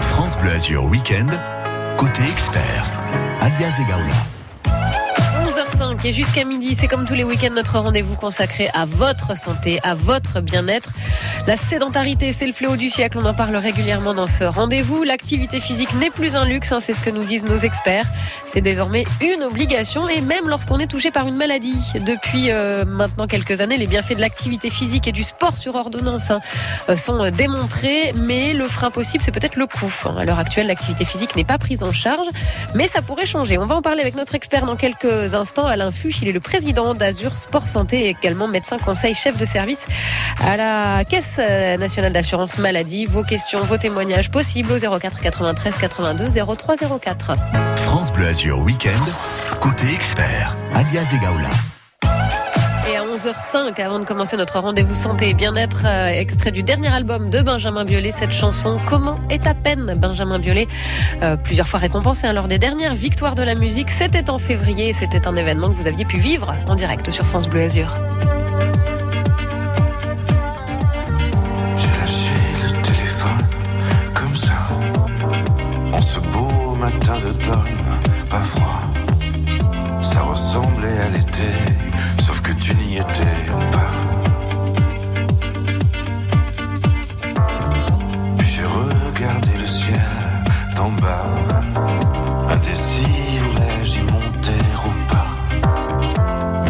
France 0.00 0.38
Bleu 0.38 0.52
Azur 0.52 0.84
Week-end, 0.84 1.26
côté 1.98 2.22
expert. 2.22 2.90
alias 3.42 3.78
Egaula. 3.82 4.37
11h05 5.58 6.06
et 6.06 6.12
jusqu'à 6.12 6.44
midi, 6.44 6.74
c'est 6.74 6.86
comme 6.86 7.04
tous 7.04 7.14
les 7.14 7.24
week-ends 7.24 7.50
notre 7.50 7.78
rendez-vous 7.78 8.14
consacré 8.14 8.68
à 8.74 8.84
votre 8.84 9.36
santé, 9.36 9.80
à 9.82 9.94
votre 9.94 10.40
bien-être. 10.40 10.90
La 11.46 11.56
sédentarité, 11.56 12.32
c'est 12.32 12.46
le 12.46 12.52
fléau 12.52 12.76
du 12.76 12.90
siècle, 12.90 13.18
on 13.20 13.24
en 13.24 13.34
parle 13.34 13.56
régulièrement 13.56 14.14
dans 14.14 14.26
ce 14.26 14.44
rendez-vous. 14.44 15.02
L'activité 15.02 15.58
physique 15.58 15.94
n'est 15.94 16.10
plus 16.10 16.36
un 16.36 16.44
luxe, 16.44 16.70
hein, 16.70 16.80
c'est 16.80 16.92
ce 16.92 17.00
que 17.00 17.10
nous 17.10 17.24
disent 17.24 17.44
nos 17.44 17.56
experts. 17.56 18.06
C'est 18.46 18.60
désormais 18.60 19.04
une 19.20 19.42
obligation 19.42 20.08
et 20.08 20.20
même 20.20 20.48
lorsqu'on 20.48 20.78
est 20.78 20.86
touché 20.86 21.10
par 21.10 21.26
une 21.26 21.36
maladie. 21.36 21.92
Depuis 22.06 22.50
euh, 22.50 22.84
maintenant 22.84 23.26
quelques 23.26 23.60
années, 23.60 23.78
les 23.78 23.86
bienfaits 23.86 24.14
de 24.16 24.20
l'activité 24.20 24.70
physique 24.70 25.08
et 25.08 25.12
du 25.12 25.24
sport 25.24 25.56
sur 25.56 25.74
ordonnance 25.74 26.30
hein, 26.30 26.40
euh, 26.88 26.96
sont 26.96 27.30
démontrés, 27.30 28.12
mais 28.14 28.52
le 28.52 28.68
frein 28.68 28.90
possible, 28.90 29.24
c'est 29.24 29.32
peut-être 29.32 29.56
le 29.56 29.66
coût. 29.66 29.92
À 30.16 30.24
l'heure 30.24 30.38
actuelle, 30.38 30.68
l'activité 30.68 31.04
physique 31.04 31.34
n'est 31.34 31.44
pas 31.44 31.58
prise 31.58 31.82
en 31.82 31.92
charge, 31.92 32.26
mais 32.74 32.86
ça 32.86 33.02
pourrait 33.02 33.26
changer. 33.26 33.58
On 33.58 33.66
va 33.66 33.74
en 33.74 33.82
parler 33.82 34.02
avec 34.02 34.14
notre 34.14 34.34
expert 34.36 34.66
dans 34.66 34.76
quelques 34.76 35.34
instants, 35.34 35.47
Alain 35.56 35.90
Fuchs, 35.90 36.20
il 36.22 36.28
est 36.28 36.32
le 36.32 36.40
président 36.40 36.94
d'Azur 36.94 37.36
Sport 37.36 37.68
Santé 37.68 38.06
et 38.06 38.08
également 38.10 38.48
médecin 38.48 38.78
conseil 38.78 39.14
chef 39.14 39.38
de 39.38 39.44
service 39.44 39.86
à 40.44 40.56
la 40.56 41.04
Caisse 41.04 41.36
euh, 41.38 41.76
nationale 41.76 42.12
d'assurance 42.12 42.58
maladie. 42.58 43.06
Vos 43.06 43.22
questions, 43.22 43.60
vos 43.60 43.78
témoignages 43.78 44.30
possibles 44.30 44.72
au 44.72 44.78
04 44.78 45.20
93 45.20 45.76
82 45.78 46.28
03 46.56 46.76
France 47.76 48.12
Bleu 48.12 48.26
Azur 48.26 48.58
Week-end, 48.60 49.58
côté 49.60 49.92
expert, 49.92 50.56
alias 50.74 51.12
Egaola. 51.14 51.77
14h05 53.18 53.82
avant 53.82 53.98
de 53.98 54.04
commencer 54.04 54.36
notre 54.36 54.60
rendez-vous 54.60 54.94
santé 54.94 55.30
et 55.30 55.34
bien-être, 55.34 55.84
euh, 55.86 56.06
extrait 56.06 56.52
du 56.52 56.62
dernier 56.62 56.86
album 56.86 57.30
de 57.30 57.42
Benjamin 57.42 57.84
Biolay, 57.84 58.12
cette 58.12 58.30
chanson 58.30 58.78
Comment 58.86 59.18
est 59.28 59.44
à 59.44 59.54
peine? 59.54 59.96
Benjamin 59.96 60.38
Biolay, 60.38 60.68
euh, 61.22 61.36
plusieurs 61.36 61.66
fois 61.66 61.80
récompensé 61.80 62.28
hein, 62.28 62.32
lors 62.32 62.46
des 62.46 62.58
dernières 62.58 62.94
victoires 62.94 63.34
de 63.34 63.42
la 63.42 63.56
musique. 63.56 63.90
C'était 63.90 64.30
en 64.30 64.38
février 64.38 64.92
c'était 64.92 65.26
un 65.26 65.34
événement 65.34 65.70
que 65.70 65.74
vous 65.74 65.88
aviez 65.88 66.04
pu 66.04 66.18
vivre 66.18 66.54
en 66.68 66.76
direct 66.76 67.10
sur 67.10 67.26
France 67.26 67.48
Bleu 67.48 67.62
Azur. 67.62 67.98
matin 76.78 77.18
d'automne, 77.18 77.84
pas 78.30 78.40
froid. 78.40 78.82
Ça 80.00 80.20
ressemblait 80.22 80.98
à 81.00 81.08
l'été 81.08 81.78
pas. 83.02 83.92
Puis 88.38 88.48
j'ai 88.48 88.64
regardé 88.64 89.52
le 89.58 89.66
ciel 89.66 90.00
d'en 90.74 90.90
bas. 90.90 91.26
Indécis, 92.50 93.38
voulais-je 93.44 94.00
y 94.00 94.02
monter 94.02 94.64
ou 94.86 94.90
pas? 95.12 95.30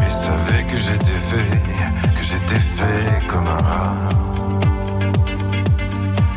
Mais 0.01 0.11
savais 0.11 0.65
que 0.65 0.79
j'étais 0.79 1.21
fait, 1.31 1.51
que 2.15 2.23
j'étais 2.23 2.59
fait 2.59 3.27
comme 3.27 3.47
un 3.47 3.63
rat. 3.71 4.09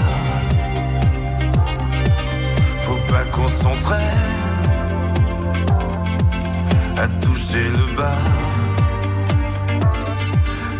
Faut 2.80 2.99
pas 3.09 3.24
s'entraîne 3.49 4.29
toucher 7.51 7.70
le 7.70 7.96
bas. 7.96 8.18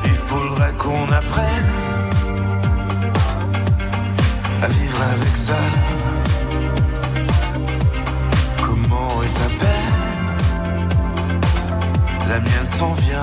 Il 0.05 0.13
faudrait 0.13 0.73
qu'on 0.75 1.11
apprenne 1.11 1.73
à 4.63 4.67
vivre 4.69 5.03
avec 5.15 5.37
ça. 5.37 5.59
Comment 8.63 9.09
est 9.23 9.35
ta 9.41 9.49
peine? 9.65 10.29
La 12.29 12.41
mienne 12.41 12.67
s'en 12.79 12.93
vient, 12.95 13.21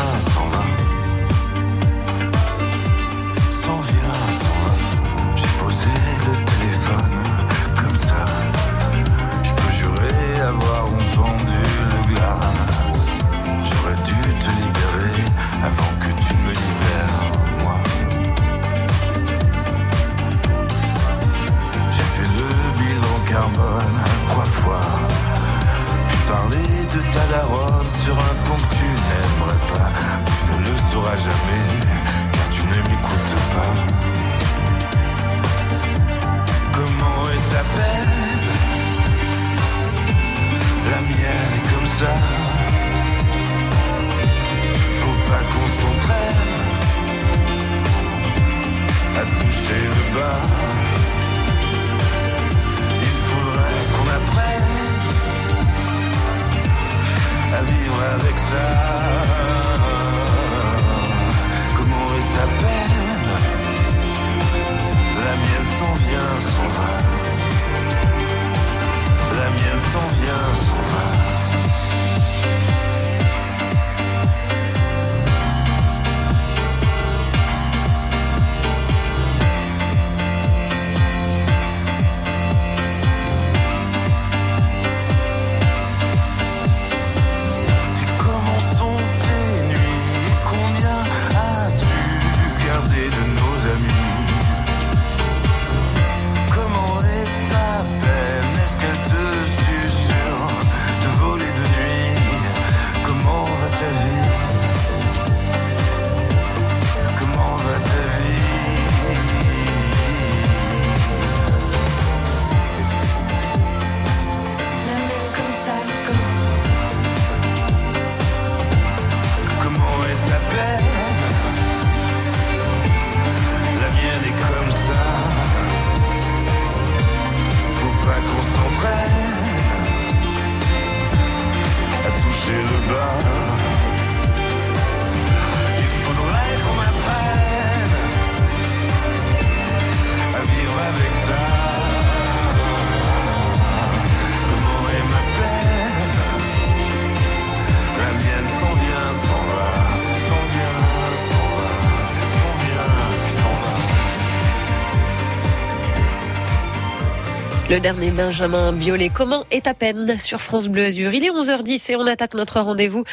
Le 157.78 157.82
dernier 157.82 158.10
Benjamin 158.10 158.74
Biolay, 158.74 159.10
comment 159.14 159.46
est 159.52 159.68
à 159.68 159.76
peine 159.76 160.18
sur 160.18 160.42
France 160.42 160.68
Bleu 160.68 160.86
Azur? 160.86 161.14
Il 161.14 161.24
est 161.24 161.30
11h10 161.30 161.92
et 161.92 161.96
on 161.96 162.08
attaque 162.08 162.34
notre 162.34 162.60
rendez-vous 162.60 163.04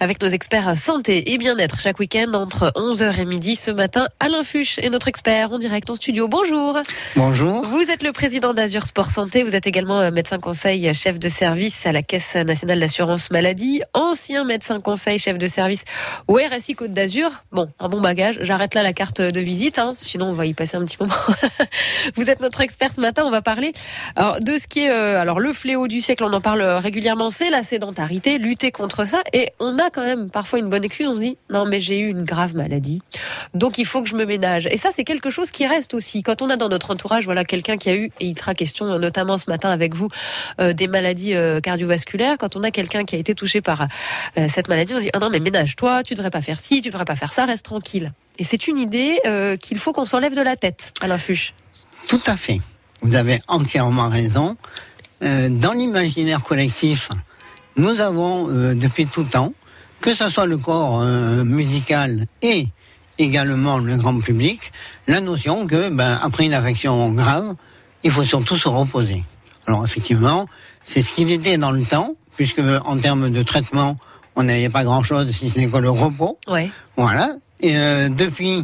avec 0.00 0.22
nos 0.22 0.28
experts 0.28 0.78
santé 0.78 1.34
et 1.34 1.36
bien-être 1.36 1.78
chaque 1.78 1.98
week-end 1.98 2.32
entre 2.32 2.72
11h 2.74 3.18
et 3.18 3.26
midi. 3.26 3.54
Ce 3.54 3.70
matin, 3.70 4.08
Alain 4.20 4.42
Fuchs 4.42 4.78
est 4.78 4.88
notre 4.88 5.08
expert 5.08 5.52
en 5.52 5.58
direct 5.58 5.90
en 5.90 5.94
studio. 5.94 6.26
Bonjour. 6.26 6.78
Bonjour. 7.16 7.66
Vous 7.66 7.90
êtes 7.90 8.02
le 8.02 8.12
président 8.12 8.54
d'Azur 8.54 8.86
Sport 8.86 9.10
Santé. 9.10 9.42
Vous 9.42 9.54
êtes 9.54 9.66
également 9.66 10.00
euh, 10.00 10.10
médecin 10.10 10.38
conseil, 10.38 10.94
chef 10.94 11.18
de 11.18 11.28
service 11.28 11.84
à 11.84 11.92
la 11.92 12.02
Caisse 12.02 12.34
nationale 12.34 12.80
d'assurance 12.80 13.30
maladie, 13.30 13.82
ancien 13.92 14.44
médecin 14.44 14.80
conseil, 14.80 15.18
chef 15.18 15.36
de 15.36 15.46
service 15.48 15.84
au 16.28 16.36
RSI 16.36 16.74
Côte 16.76 16.94
d'Azur. 16.94 17.30
Bon, 17.52 17.68
un 17.78 17.90
bon 17.90 18.00
bagage. 18.00 18.38
J'arrête 18.40 18.72
là 18.72 18.82
la 18.82 18.94
carte 18.94 19.20
de 19.20 19.40
visite, 19.40 19.78
hein. 19.78 19.92
sinon 20.00 20.28
on 20.28 20.32
va 20.32 20.46
y 20.46 20.54
passer 20.54 20.78
un 20.78 20.84
petit 20.86 20.96
moment. 20.98 21.12
Vous 22.14 22.30
êtes 22.30 22.40
notre 22.40 22.62
expert 22.62 22.90
ce 22.90 23.02
matin. 23.02 23.24
On 23.26 23.30
va 23.30 23.42
parler 23.42 23.74
alors, 24.16 24.40
de 24.40 24.56
ce 24.56 24.66
qui 24.66 24.80
est 24.80 24.90
euh, 24.90 25.20
alors 25.20 25.40
le 25.40 25.52
fléau 25.52 25.88
du 25.88 26.00
siècle, 26.00 26.24
on 26.24 26.32
en 26.32 26.40
parle 26.40 26.62
régulièrement, 26.62 27.30
c'est 27.30 27.50
la 27.50 27.62
sédentarité, 27.62 28.38
lutter 28.38 28.70
contre 28.70 29.06
ça. 29.06 29.22
Et 29.32 29.52
on 29.60 29.78
a 29.78 29.90
quand 29.90 30.04
même 30.04 30.30
parfois 30.30 30.58
une 30.58 30.68
bonne 30.68 30.84
excuse, 30.84 31.08
on 31.08 31.14
se 31.14 31.20
dit 31.20 31.36
non 31.50 31.64
mais 31.66 31.80
j'ai 31.80 31.98
eu 31.98 32.08
une 32.08 32.24
grave 32.24 32.54
maladie, 32.54 33.00
donc 33.54 33.78
il 33.78 33.86
faut 33.86 34.02
que 34.02 34.08
je 34.08 34.16
me 34.16 34.24
ménage. 34.24 34.66
Et 34.70 34.78
ça 34.78 34.90
c'est 34.92 35.04
quelque 35.04 35.30
chose 35.30 35.50
qui 35.50 35.66
reste 35.66 35.94
aussi. 35.94 36.22
Quand 36.22 36.42
on 36.42 36.50
a 36.50 36.56
dans 36.56 36.68
notre 36.68 36.90
entourage 36.90 37.24
voilà 37.24 37.44
quelqu'un 37.44 37.76
qui 37.76 37.90
a 37.90 37.96
eu, 37.96 38.10
et 38.20 38.26
il 38.26 38.38
sera 38.38 38.54
question 38.54 38.86
euh, 38.86 38.98
notamment 38.98 39.36
ce 39.36 39.48
matin 39.48 39.70
avec 39.70 39.94
vous, 39.94 40.08
euh, 40.60 40.72
des 40.72 40.88
maladies 40.88 41.34
euh, 41.34 41.60
cardiovasculaires, 41.60 42.36
quand 42.38 42.56
on 42.56 42.62
a 42.62 42.70
quelqu'un 42.70 43.04
qui 43.04 43.16
a 43.16 43.18
été 43.18 43.34
touché 43.34 43.60
par 43.60 43.88
euh, 44.38 44.46
cette 44.48 44.68
maladie, 44.68 44.94
on 44.94 44.98
se 44.98 45.04
dit 45.04 45.10
ah 45.12 45.18
non 45.18 45.30
mais 45.30 45.40
ménage-toi, 45.40 46.02
tu 46.02 46.14
devrais 46.14 46.30
pas 46.30 46.42
faire 46.42 46.60
ci, 46.60 46.80
tu 46.80 46.90
devrais 46.90 47.04
pas 47.04 47.16
faire 47.16 47.32
ça, 47.32 47.44
reste 47.44 47.64
tranquille. 47.64 48.12
Et 48.38 48.44
c'est 48.44 48.66
une 48.66 48.78
idée 48.78 49.20
euh, 49.26 49.56
qu'il 49.56 49.78
faut 49.78 49.92
qu'on 49.92 50.04
s'enlève 50.04 50.34
de 50.34 50.42
la 50.42 50.56
tête, 50.56 50.92
Alain 51.00 51.18
Fuchs. 51.18 51.54
Tout 52.08 52.20
à 52.26 52.36
fait. 52.36 52.60
Vous 53.02 53.14
avez 53.14 53.40
entièrement 53.48 54.08
raison. 54.08 54.56
Euh, 55.22 55.48
dans 55.48 55.72
l'imaginaire 55.72 56.42
collectif, 56.42 57.10
nous 57.76 58.00
avons 58.00 58.48
euh, 58.50 58.74
depuis 58.74 59.06
tout 59.06 59.24
temps, 59.24 59.52
que 60.00 60.14
ce 60.14 60.28
soit 60.28 60.46
le 60.46 60.58
corps 60.58 61.00
euh, 61.02 61.44
musical 61.44 62.26
et 62.42 62.68
également 63.18 63.78
le 63.78 63.96
grand 63.96 64.18
public, 64.20 64.72
la 65.06 65.20
notion 65.20 65.66
que 65.66 65.88
ben, 65.88 66.18
après 66.22 66.46
une 66.46 66.54
affection 66.54 67.12
grave, 67.12 67.54
il 68.02 68.10
faut 68.10 68.24
surtout 68.24 68.56
se 68.56 68.68
reposer. 68.68 69.24
Alors 69.66 69.84
effectivement, 69.84 70.46
c'est 70.84 71.02
ce 71.02 71.14
qu'il 71.14 71.30
était 71.30 71.58
dans 71.58 71.70
le 71.70 71.84
temps, 71.84 72.14
puisque 72.36 72.62
en 72.84 72.96
termes 72.98 73.30
de 73.30 73.42
traitement, 73.42 73.96
on 74.36 74.42
n'avait 74.42 74.68
pas 74.68 74.84
grand-chose 74.84 75.30
si 75.30 75.48
ce 75.48 75.58
n'est 75.58 75.68
que 75.68 75.76
le 75.76 75.90
repos. 75.90 76.38
Ouais. 76.48 76.70
Voilà. 76.96 77.30
Et 77.64 77.78
euh, 77.78 78.10
depuis, 78.10 78.62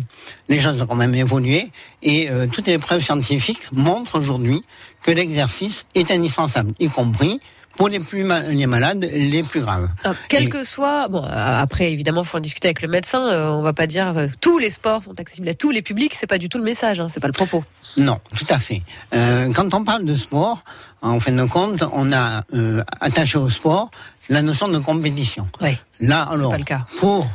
les 0.50 0.60
choses 0.60 0.78
ont 0.82 0.86
quand 0.86 0.94
même 0.94 1.14
évolué 1.14 1.70
et 2.02 2.28
euh, 2.28 2.46
toutes 2.52 2.66
les 2.66 2.76
preuves 2.78 3.02
scientifiques 3.02 3.62
montrent 3.72 4.18
aujourd'hui 4.18 4.62
que 5.02 5.10
l'exercice 5.10 5.86
est 5.94 6.10
indispensable, 6.10 6.72
y 6.78 6.88
compris 6.88 7.40
pour 7.78 7.88
les 7.88 8.00
plus 8.00 8.28
les 8.50 8.66
malades 8.66 9.08
les 9.10 9.42
plus 9.42 9.62
graves. 9.62 9.88
Alors, 10.04 10.16
quel 10.28 10.44
Et- 10.44 10.48
que 10.50 10.64
soit, 10.64 11.08
bon, 11.08 11.24
euh, 11.24 11.62
après 11.62 11.90
évidemment, 11.92 12.24
faut 12.24 12.36
en 12.36 12.40
discuter 12.40 12.68
avec 12.68 12.82
le 12.82 12.88
médecin. 12.88 13.26
euh, 13.26 13.48
on 13.52 13.62
va 13.62 13.72
pas 13.72 13.86
dire 13.86 14.12
que 14.14 14.28
tous 14.38 14.58
les 14.58 14.68
sports 14.68 15.02
sont 15.02 15.18
accessibles 15.18 15.48
à 15.48 15.54
tous 15.54 15.70
les 15.70 15.80
publics. 15.80 16.12
C'est 16.14 16.26
pas 16.26 16.36
du 16.36 16.50
tout 16.50 16.58
le 16.58 16.64
message. 16.64 17.00
Hein, 17.00 17.06
c'est 17.08 17.20
pas 17.20 17.28
le 17.28 17.32
propos. 17.32 17.64
Non, 17.96 18.18
tout 18.36 18.44
à 18.50 18.58
fait. 18.58 18.82
Euh, 19.14 19.50
quand 19.54 19.72
on 19.72 19.82
parle 19.82 20.04
de 20.04 20.14
sport, 20.14 20.62
en 21.00 21.18
fin 21.20 21.32
de 21.32 21.44
compte, 21.44 21.82
on 21.94 22.12
a 22.12 22.42
euh, 22.52 22.82
attaché 23.00 23.38
au 23.38 23.48
sport 23.48 23.90
la 24.28 24.42
notion 24.42 24.68
de 24.68 24.78
compétition. 24.78 25.48
Là, 26.00 26.22
alors, 26.30 26.54
pour 26.98 27.26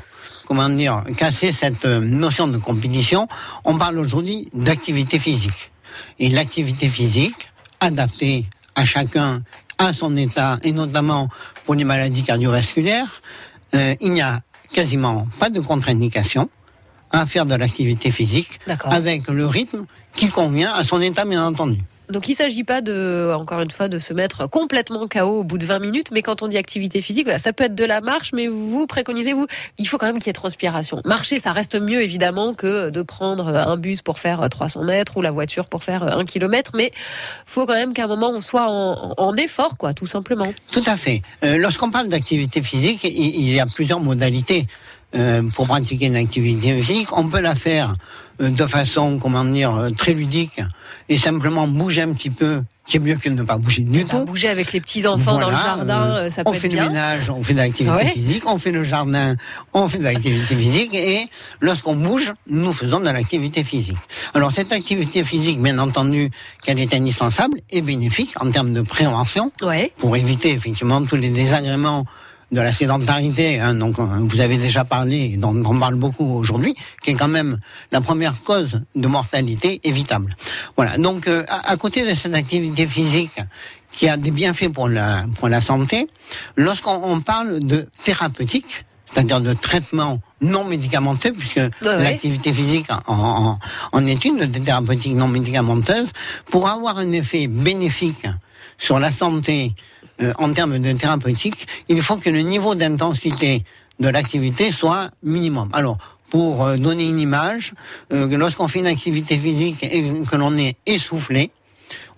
comment 0.45 0.69
dire, 0.69 1.03
casser 1.17 1.51
cette 1.51 1.85
euh, 1.85 1.99
notion 1.99 2.47
de 2.47 2.57
compétition, 2.57 3.27
on 3.65 3.77
parle 3.77 3.99
aujourd'hui 3.99 4.49
d'activité 4.53 5.19
physique. 5.19 5.71
Et 6.19 6.29
l'activité 6.29 6.87
physique, 6.89 7.51
adaptée 7.79 8.45
à 8.75 8.85
chacun, 8.85 9.43
à 9.77 9.93
son 9.93 10.15
état, 10.15 10.59
et 10.63 10.71
notamment 10.71 11.27
pour 11.65 11.75
les 11.75 11.83
maladies 11.83 12.23
cardiovasculaires, 12.23 13.21
euh, 13.73 13.95
il 14.01 14.13
n'y 14.13 14.21
a 14.21 14.41
quasiment 14.71 15.27
pas 15.39 15.49
de 15.49 15.59
contre-indication 15.59 16.49
à 17.11 17.25
faire 17.25 17.45
de 17.45 17.55
l'activité 17.55 18.11
physique 18.11 18.59
avec 18.83 19.27
le 19.27 19.45
rythme 19.45 19.85
qui 20.13 20.29
convient 20.29 20.73
à 20.73 20.83
son 20.83 21.01
état, 21.01 21.25
bien 21.25 21.45
entendu. 21.45 21.79
Donc 22.09 22.27
il 22.27 22.35
s'agit 22.35 22.63
pas 22.63 22.81
de, 22.81 23.33
encore 23.35 23.61
une 23.61 23.71
fois, 23.71 23.87
de 23.87 23.99
se 23.99 24.13
mettre 24.13 24.49
complètement 24.49 25.07
KO 25.07 25.39
au 25.39 25.43
bout 25.43 25.57
de 25.57 25.65
20 25.65 25.79
minutes. 25.79 26.11
Mais 26.11 26.21
quand 26.21 26.41
on 26.41 26.47
dit 26.47 26.57
activité 26.57 27.01
physique, 27.01 27.27
ça 27.37 27.53
peut 27.53 27.65
être 27.65 27.75
de 27.75 27.85
la 27.85 28.01
marche, 28.01 28.31
mais 28.33 28.47
vous 28.47 28.85
préconisez 28.87 29.33
vous, 29.33 29.47
il 29.77 29.87
faut 29.87 29.97
quand 29.97 30.07
même 30.07 30.19
qu'il 30.19 30.27
y 30.27 30.29
ait 30.29 30.33
transpiration. 30.33 31.01
Marcher, 31.05 31.39
ça 31.39 31.51
reste 31.51 31.79
mieux 31.79 32.01
évidemment 32.01 32.53
que 32.53 32.89
de 32.89 33.01
prendre 33.01 33.47
un 33.47 33.77
bus 33.77 34.01
pour 34.01 34.19
faire 34.19 34.47
300 34.49 34.83
mètres 34.83 35.17
ou 35.17 35.21
la 35.21 35.31
voiture 35.31 35.67
pour 35.67 35.83
faire 35.83 36.03
un 36.03 36.25
kilomètre. 36.25 36.71
Mais 36.75 36.91
faut 37.45 37.65
quand 37.65 37.73
même 37.73 37.93
qu'à 37.93 38.05
un 38.05 38.07
moment 38.07 38.29
on 38.29 38.41
soit 38.41 38.67
en, 38.69 39.35
effort, 39.35 39.77
quoi, 39.77 39.93
tout 39.93 40.05
simplement. 40.05 40.53
Tout 40.71 40.83
à 40.85 40.97
fait. 40.97 41.21
Euh, 41.43 41.57
Lorsqu'on 41.57 41.91
parle 41.91 42.09
d'activité 42.09 42.61
physique, 42.61 43.03
il, 43.03 43.51
y 43.51 43.59
a 43.59 43.65
plusieurs 43.65 43.99
modalités 43.99 44.67
euh, 45.15 45.41
pour 45.55 45.67
pratiquer 45.67 46.07
une 46.07 46.15
activité 46.15 46.81
physique. 46.81 47.09
On 47.17 47.27
peut 47.27 47.41
la 47.41 47.55
faire 47.55 47.93
euh, 48.41 48.49
de 48.49 48.65
façon, 48.67 49.17
comment 49.19 49.43
dire, 49.43 49.89
très 49.97 50.13
ludique 50.13 50.61
et 51.07 51.17
simplement 51.17 51.67
bouger 51.67 52.01
un 52.01 52.13
petit 52.13 52.29
peu, 52.31 52.63
qui 52.87 52.97
est 52.97 52.99
mieux 52.99 53.15
que 53.15 53.29
de 53.29 53.35
ne 53.35 53.43
pas 53.43 53.57
bouger 53.57 53.83
du 53.83 54.05
tout. 54.05 54.25
Bouger 54.25 54.47
avec 54.49 54.73
les 54.73 54.81
petits 54.81 55.05
enfants 55.05 55.39
dans 55.39 55.49
le 55.49 55.55
jardin, 55.55 56.01
euh, 56.01 56.15
euh, 56.25 56.29
ça 56.31 56.43
peut 56.43 56.49
on 56.49 56.53
être 56.53 56.59
fait 56.61 56.67
bien. 56.67 56.83
le 56.83 56.89
ménage, 56.89 57.29
on 57.29 57.43
fait 57.43 57.53
de 57.53 57.59
l'activité 57.59 57.95
Ouais. 57.95 58.07
physique, 58.07 58.43
on 58.47 58.57
fait 58.57 58.71
le 58.71 58.83
jardin, 58.83 59.35
on 59.73 59.87
fait 59.87 59.99
de 59.99 60.03
l'activité 60.03 60.55
physique 60.55 60.93
et 60.95 61.27
lorsqu'on 61.61 61.95
bouge, 61.95 62.33
nous 62.47 62.73
faisons 62.73 62.99
de 62.99 63.05
l'activité 63.09 63.63
physique. 63.63 63.97
Alors 64.33 64.51
cette 64.51 64.71
activité 64.71 65.23
physique, 65.23 65.61
bien 65.61 65.77
entendu, 65.77 66.31
qu'elle 66.63 66.79
est 66.79 66.93
indispensable 66.93 67.59
et 67.69 67.81
bénéfique 67.81 68.33
en 68.41 68.49
termes 68.49 68.73
de 68.73 68.81
prévention 68.81 69.51
pour 69.97 70.15
éviter 70.17 70.51
effectivement 70.51 71.03
tous 71.03 71.17
les 71.17 71.29
désagréments 71.29 72.05
de 72.51 72.61
la 72.61 72.71
sédentarité, 72.71 73.59
hein, 73.59 73.73
donc 73.73 73.97
euh, 73.97 74.05
vous 74.19 74.39
avez 74.39 74.57
déjà 74.57 74.85
parlé, 74.85 75.35
dont 75.37 75.55
on 75.65 75.79
parle 75.79 75.95
beaucoup 75.95 76.37
aujourd'hui, 76.37 76.75
qui 77.01 77.11
est 77.11 77.15
quand 77.15 77.27
même 77.27 77.59
la 77.91 78.01
première 78.01 78.43
cause 78.43 78.81
de 78.95 79.07
mortalité 79.07 79.81
évitable. 79.83 80.29
Voilà. 80.75 80.97
Donc, 80.97 81.27
euh, 81.27 81.43
à, 81.47 81.71
à 81.71 81.77
côté 81.77 82.07
de 82.07 82.13
cette 82.13 82.35
activité 82.35 82.85
physique 82.85 83.39
qui 83.91 84.07
a 84.07 84.17
des 84.17 84.31
bienfaits 84.31 84.69
pour 84.69 84.87
la 84.89 85.25
pour 85.37 85.49
la 85.49 85.61
santé, 85.61 86.07
lorsqu'on 86.55 87.01
on 87.03 87.21
parle 87.21 87.59
de 87.61 87.87
thérapeutique, 88.03 88.85
c'est-à-dire 89.05 89.41
de 89.41 89.53
traitement 89.53 90.19
non 90.41 90.65
médicamenteux, 90.65 91.31
puisque 91.31 91.57
ouais. 91.57 91.71
l'activité 91.81 92.53
physique 92.53 92.87
en, 93.07 93.13
en, 93.15 93.59
en 93.91 94.05
est 94.05 94.23
une 94.25 94.45
de 94.45 94.59
thérapeutique 94.59 95.15
non 95.15 95.27
médicamenteuse, 95.27 96.11
pour 96.51 96.67
avoir 96.67 96.97
un 96.97 97.11
effet 97.11 97.47
bénéfique 97.47 98.27
sur 98.77 98.99
la 98.99 99.11
santé 99.11 99.73
euh, 100.21 100.33
en 100.37 100.51
termes 100.53 100.79
de 100.79 100.93
thérapeutique, 100.93 101.67
il 101.89 102.01
faut 102.01 102.17
que 102.17 102.29
le 102.29 102.41
niveau 102.41 102.75
d'intensité 102.75 103.63
de 103.99 104.09
l'activité 104.09 104.71
soit 104.71 105.09
minimum. 105.23 105.69
Alors, 105.73 105.97
pour 106.29 106.65
euh, 106.65 106.77
donner 106.77 107.07
une 107.07 107.19
image, 107.19 107.73
euh, 108.11 108.35
lorsqu'on 108.37 108.67
fait 108.67 108.79
une 108.79 108.87
activité 108.87 109.37
physique 109.37 109.83
et 109.83 110.03
que 110.29 110.35
l'on 110.35 110.57
est 110.57 110.75
essoufflé, 110.85 111.51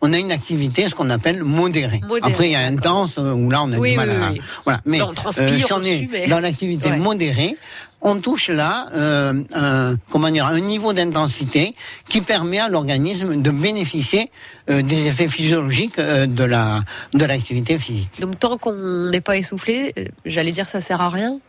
on 0.01 0.13
a 0.13 0.17
une 0.17 0.31
activité, 0.31 0.87
ce 0.87 0.95
qu'on 0.95 1.09
appelle 1.09 1.43
modérée. 1.43 2.01
Modérée, 2.07 2.31
Après, 2.31 2.47
il 2.49 2.51
y 2.51 2.55
a 2.55 2.65
intense, 2.65 3.17
euh, 3.17 3.33
où 3.33 3.49
là, 3.49 3.63
on 3.63 3.71
a 3.71 3.77
Oui, 3.77 3.91
du 3.91 3.97
mal 3.97 4.09
à... 4.11 4.31
oui. 4.31 4.39
Voilà. 4.63 4.79
Mais 4.85 4.99
Là, 4.99 5.07
on 5.09 5.13
transpire 5.13 5.45
euh, 5.47 5.57
si 5.65 5.73
on 5.73 5.83
est 5.83 6.27
dans 6.27 6.39
l'activité 6.39 6.89
Ouais. 6.91 6.97
modérée, 6.97 7.57
on 8.01 8.19
touche 8.19 8.49
là 8.49 8.87
euh, 8.93 9.33
un, 9.53 9.95
comment 10.11 10.29
dire, 10.29 10.45
un 10.45 10.59
niveau 10.59 10.93
d'intensité 10.93 11.75
qui 12.07 12.21
permet 12.21 12.59
à 12.59 12.69
l'organisme 12.69 13.41
de 13.41 13.51
bénéficier 13.51 14.31
euh, 14.69 14.81
des 14.81 15.07
effets 15.07 15.27
physiologiques 15.27 15.99
euh, 15.99 16.25
de 16.25 16.43
la 16.43 16.81
de 17.13 17.25
l'activité 17.25 17.77
physique. 17.77 18.19
Donc 18.19 18.39
tant 18.39 18.57
qu'on 18.57 19.09
n'est 19.09 19.21
pas 19.21 19.37
essoufflé, 19.37 19.93
euh, 19.97 20.05
j'allais 20.25 20.51
dire 20.51 20.69
ça 20.69 20.81
sert 20.81 21.01
à 21.01 21.09
rien? 21.09 21.39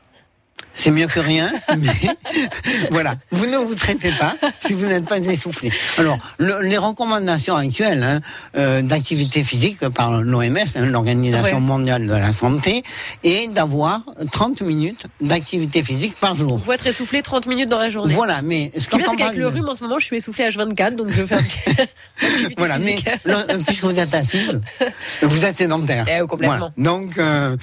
C'est 0.78 0.90
mieux 0.92 1.08
que 1.08 1.18
rien, 1.20 1.50
mais 1.76 2.16
voilà, 2.90 3.16
vous 3.32 3.46
ne 3.46 3.56
vous 3.56 3.74
traitez 3.74 4.12
pas 4.12 4.34
si 4.64 4.74
vous 4.74 4.86
n'êtes 4.86 5.04
pas 5.06 5.18
essoufflé. 5.18 5.72
Alors, 5.98 6.16
le- 6.38 6.62
les 6.62 6.78
recommandations 6.78 7.56
actuelles 7.56 8.02
hein, 8.04 8.20
euh, 8.56 8.80
d'activité 8.80 9.42
physique 9.42 9.80
par 9.88 10.22
l'OMS, 10.22 10.56
hein, 10.76 10.86
l'Organisation 10.86 11.56
Ouais. 11.56 11.60
mondiale 11.62 12.06
de 12.06 12.12
la 12.12 12.32
santé, 12.32 12.84
est 13.24 13.48
d'avoir 13.52 14.00
30 14.30 14.62
minutes 14.62 15.06
d'activité 15.20 15.82
physique 15.82 16.14
par 16.20 16.36
jour. 16.36 16.58
Il 16.62 16.64
faut 16.64 16.72
être 16.72 16.86
essoufflé 16.86 17.22
30 17.22 17.48
minutes 17.48 17.68
dans 17.68 17.78
la 17.80 17.88
journée. 17.88 18.14
Voilà, 18.14 18.40
mais 18.42 18.70
Ce 18.78 18.86
qui 18.86 18.96
bien, 18.98 19.04
quand 19.06 19.10
c'est 19.12 19.16
qu'avec 19.16 19.36
le 19.36 19.48
rhume, 19.48 19.68
en 19.68 19.74
ce 19.74 19.82
moment, 19.82 19.98
je 19.98 20.04
suis 20.04 20.16
essoufflé 20.16 20.48
H24, 20.48 20.94
donc 20.94 21.08
je 21.08 21.22
vais 21.22 21.26
faire 21.26 21.38
un 21.38 21.84
Voilà, 22.56 22.78
mais 22.78 22.96
le- 23.24 23.64
puisque 23.64 23.82
vous 23.84 23.98
êtes 23.98 24.14
assise, 24.14 24.60
vous 25.22 25.44
êtes 25.44 25.56
sédentaire. 25.58 26.04
Eh, 26.08 26.24
complètement. 26.26 26.56
Voilà. 26.58 26.72
Donc, 26.76 27.18
euh, 27.18 27.56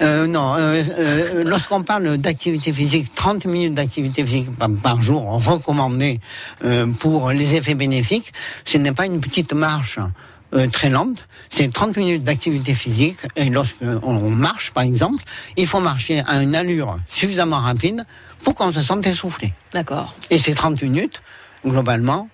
euh, 0.00 0.26
non, 0.26 0.54
euh, 0.56 0.82
euh, 0.98 1.44
lorsqu'on 1.44 1.82
parle 1.82 2.16
d'activité 2.18 2.61
physique, 2.70 3.14
30 3.14 3.46
minutes 3.46 3.72
d'activité 3.72 4.22
physique 4.24 4.50
par, 4.82 5.00
jour 5.00 5.22
recommandée 5.42 6.20
euh, 6.64 6.86
pour 7.00 7.30
les 7.30 7.54
effets 7.54 7.74
bénéfiques, 7.74 8.32
ce 8.66 8.76
n'est 8.76 8.92
pas 8.92 9.06
une 9.06 9.22
petite 9.22 9.54
marche. 9.54 9.98
euh, 10.54 10.66
très 10.68 10.90
lente, 10.90 11.26
c'est 11.48 11.72
30 11.72 11.96
minutes 11.96 12.24
d'activité 12.24 12.74
physique 12.74 13.20
et 13.36 13.48
lorsqu'on 13.48 14.00
on 14.04 14.30
marche 14.30 14.72
par 14.72 14.82
exemple, 14.82 15.22
il 15.56 15.66
faut 15.66 15.80
marcher 15.80 16.22
à 16.26 16.42
une 16.42 16.54
allure 16.54 16.98
suffisamment 17.08 17.60
rapide 17.60 18.02
pour 18.44 18.54
qu'on 18.54 18.70
se 18.72 18.82
sente 18.82 19.06
essoufflé. 19.06 19.54
D'accord. 19.72 20.14
Et 20.30 20.38
ces 20.38 20.54
30 20.54 20.82
minutes, 20.82 21.22
globalement, 21.64 22.28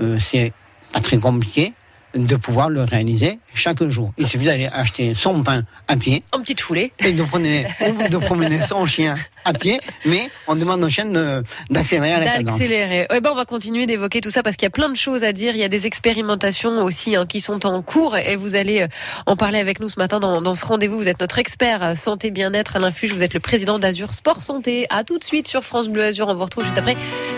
euh, 0.00 0.18
c'est 0.20 0.52
pas 0.92 1.00
très 1.00 1.18
compliqué. 1.18 1.72
de 2.14 2.36
pouvoir 2.36 2.68
le 2.70 2.84
réaliser 2.84 3.40
chaque 3.54 3.82
jour. 3.88 4.12
Il 4.16 4.28
suffit 4.28 4.44
d'aller 4.44 4.68
acheter 4.72 5.16
son 5.16 5.42
pain 5.42 5.64
à 5.88 5.96
pied. 5.96 6.22
En 6.30 6.38
petite 6.38 6.60
foulée. 6.60 6.92
Et 7.00 7.10
de 7.10 7.24
promener, 7.24 7.66
de 8.08 8.18
promener 8.18 8.62
son 8.62 8.86
chien 8.86 9.16
à 9.44 9.52
pied, 9.52 9.78
mais 10.04 10.30
on 10.46 10.56
demande 10.56 10.82
aux 10.82 10.88
de- 10.88 11.42
d'accélérer 11.70 12.20
la 12.20 12.32
cadence. 12.32 12.58
D'accélérer. 12.58 13.06
Eh 13.14 13.20
ben, 13.20 13.30
on 13.32 13.34
va 13.34 13.44
continuer 13.44 13.86
d'évoquer 13.86 14.20
tout 14.20 14.30
ça 14.30 14.42
parce 14.42 14.56
qu'il 14.56 14.66
y 14.66 14.68
a 14.68 14.70
plein 14.70 14.88
de 14.88 14.96
choses 14.96 15.24
à 15.24 15.32
dire. 15.32 15.54
Il 15.54 15.58
y 15.58 15.64
a 15.64 15.68
des 15.68 15.86
expérimentations 15.86 16.82
aussi 16.82 17.16
hein, 17.16 17.26
qui 17.26 17.40
sont 17.40 17.66
en 17.66 17.82
cours 17.82 18.16
et 18.16 18.36
vous 18.36 18.54
allez 18.54 18.82
euh, 18.82 18.88
en 19.26 19.36
parler 19.36 19.58
avec 19.58 19.80
nous 19.80 19.88
ce 19.88 19.98
matin 19.98 20.20
dans, 20.20 20.54
ce 20.54 20.64
rendez-vous. 20.64 20.98
Vous 20.98 21.08
êtes 21.08 21.20
notre 21.20 21.38
expert 21.38 21.82
euh, 21.82 21.94
santé 21.94 22.30
bien-être 22.30 22.76
à 22.76 22.78
l'infuge. 22.78 23.12
Vous 23.12 23.22
êtes 23.22 23.34
le 23.34 23.40
président 23.40 23.78
d'Azur 23.78 24.12
Sport 24.12 24.42
Santé. 24.42 24.86
À 24.90 25.04
tout 25.04 25.18
de 25.18 25.24
suite 25.24 25.48
sur 25.48 25.64
France 25.64 25.88
Bleu 25.88 26.04
Azur. 26.04 26.28
On 26.28 26.34
vous 26.34 26.44
retrouve 26.44 26.64
juste 26.64 26.78
après 26.78 26.96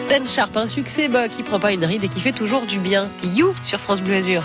Dan 0.09 0.27
Sharp, 0.29 0.57
un 0.57 0.67
succès 0.67 1.09
bah, 1.09 1.29
qui 1.29 1.43
prend 1.43 1.59
pas 1.59 1.73
une 1.73 1.85
ride 1.85 2.05
et 2.05 2.09
qui 2.09 2.21
fait 2.21 2.33
toujours 2.33 2.67
du 2.67 2.79
bien. 2.79 3.11
You 3.25 3.55
sur 3.63 3.81
France 3.81 4.03
Bleu 4.03 4.17
Azur. 4.17 4.45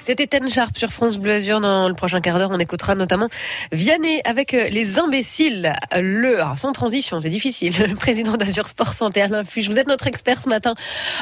C'était 0.00 0.26
Ten 0.26 0.48
Sharp 0.48 0.76
sur 0.76 0.90
France 0.90 1.18
Bleu 1.18 1.32
Azur. 1.32 1.60
Dans 1.60 1.88
le 1.88 1.94
prochain 1.94 2.20
quart 2.20 2.38
d'heure, 2.38 2.50
on 2.50 2.58
écoutera 2.58 2.94
notamment 2.94 3.28
Vianney 3.72 4.20
avec 4.24 4.54
euh, 4.54 4.68
les 4.70 4.98
imbéciles. 4.98 5.72
Le, 5.94 6.40
alors, 6.40 6.58
sans 6.58 6.72
transition, 6.72 7.20
c'est 7.20 7.28
difficile. 7.28 7.74
Le 7.78 7.94
président 7.94 8.36
d'Azur 8.36 8.66
Sport 8.66 8.94
Santé, 8.94 9.20
Alain 9.20 9.44
Fuge. 9.44 9.68
Vous 9.68 9.76
êtes 9.76 9.88
notre 9.88 10.06
expert 10.06 10.40
ce 10.40 10.48
matin 10.48 10.74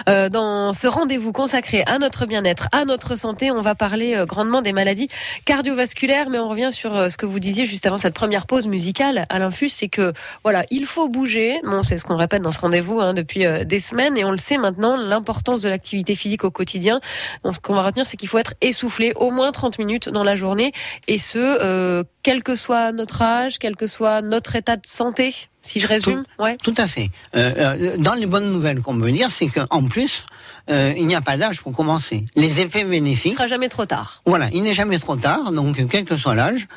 euh, 0.08 0.28
dans 0.28 0.72
ce 0.72 0.86
rendez-vous 0.86 1.32
consacré 1.32 1.82
à 1.86 1.98
notre 1.98 2.26
bien-être, 2.26 2.68
à 2.72 2.84
notre 2.84 3.16
santé. 3.16 3.50
On 3.50 3.60
va 3.60 3.74
parler 3.74 4.14
euh, 4.14 4.26
grandement 4.26 4.62
des 4.62 4.72
maladies 4.72 5.08
cardiovasculaires, 5.44 6.30
mais 6.30 6.38
on 6.38 6.48
revient 6.48 6.70
sur 6.70 7.10
ce 7.10 7.16
que 7.16 7.26
vous 7.26 7.40
disiez 7.40 7.66
juste 7.66 7.86
avant 7.86 7.98
cette 7.98 8.14
première 8.14 8.46
pause 8.46 8.66
musicale. 8.66 9.26
Alain 9.28 9.50
Fuge, 9.50 9.70
c'est 9.70 9.88
que 9.88 10.12
voilà, 10.44 10.64
il 10.70 10.86
faut 10.86 11.08
bouger. 11.08 11.60
Bon, 11.64 11.82
c'est 11.82 11.98
ce 11.98 12.04
qu'on 12.04 12.16
répète 12.16 12.42
dans 12.42 12.52
ce 12.52 12.60
rendez-vous 12.60 13.00
hein, 13.00 13.14
depuis 13.14 13.44
des 13.64 13.80
semaines, 13.80 14.16
et 14.16 14.24
on 14.24 14.30
le 14.30 14.38
sait 14.38 14.58
maintenant, 14.58 14.96
l'importance 14.96 15.62
de 15.62 15.68
l'activité 15.68 16.14
physique 16.14 16.44
au 16.44 16.50
quotidien. 16.50 17.00
Bon, 17.42 17.52
ce 17.52 17.60
qu'on 17.60 17.74
va 17.74 17.82
retenir, 17.82 18.06
c'est 18.06 18.16
qu'il 18.16 18.28
faut 18.28 18.38
être 18.38 18.54
essoufflé 18.68 19.12
au 19.16 19.30
moins 19.30 19.52
30 19.52 19.78
minutes 19.78 20.08
dans 20.08 20.24
la 20.24 20.36
journée, 20.36 20.72
et 21.06 21.18
ce, 21.18 21.38
euh, 21.38 22.04
quel 22.22 22.42
que 22.42 22.56
soit 22.56 22.92
notre 22.92 23.22
âge, 23.22 23.58
quel 23.58 23.76
que 23.76 23.86
soit 23.86 24.22
notre 24.22 24.56
état 24.56 24.76
de 24.76 24.86
santé. 24.86 25.34
Si 25.62 25.80
je 25.80 25.86
résume, 25.86 26.22
ouais. 26.38 26.56
Tout 26.62 26.74
à 26.78 26.86
fait. 26.86 27.10
Euh, 27.36 27.52
euh, 27.58 27.96
dans 27.98 28.14
les 28.14 28.24
bonnes 28.26 28.50
nouvelles 28.50 28.80
qu'on 28.80 28.98
peut 28.98 29.10
dire, 29.10 29.28
c'est 29.30 29.48
qu'en 29.48 29.86
plus, 29.86 30.22
euh, 30.70 30.94
il 30.96 31.06
n'y 31.06 31.14
a 31.14 31.20
pas 31.20 31.36
d'âge 31.36 31.60
pour 31.60 31.72
commencer. 31.72 32.24
Les 32.36 32.60
effets 32.60 32.82
Il 32.82 32.88
bénéfiques. 32.88 33.34
sera 33.34 33.48
jamais 33.48 33.68
trop 33.68 33.84
tard. 33.84 34.22
Voilà, 34.24 34.48
il 34.52 34.62
n'est 34.62 34.72
jamais 34.72 34.98
trop 34.98 35.16
tard, 35.16 35.52
donc 35.52 35.76
quel 35.90 36.06
que 36.06 36.16
soit 36.16 36.34
l'âge, 36.34 36.68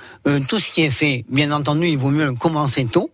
tout 0.50 0.60
ce 0.60 0.74
qui 0.74 0.82
est 0.82 0.92
fait, 0.92 1.24
bien 1.30 1.52
entendu, 1.52 1.88
il 1.88 1.98
vaut 1.98 2.10
mieux 2.10 2.34
commencer 2.34 2.86
tôt, 2.86 3.12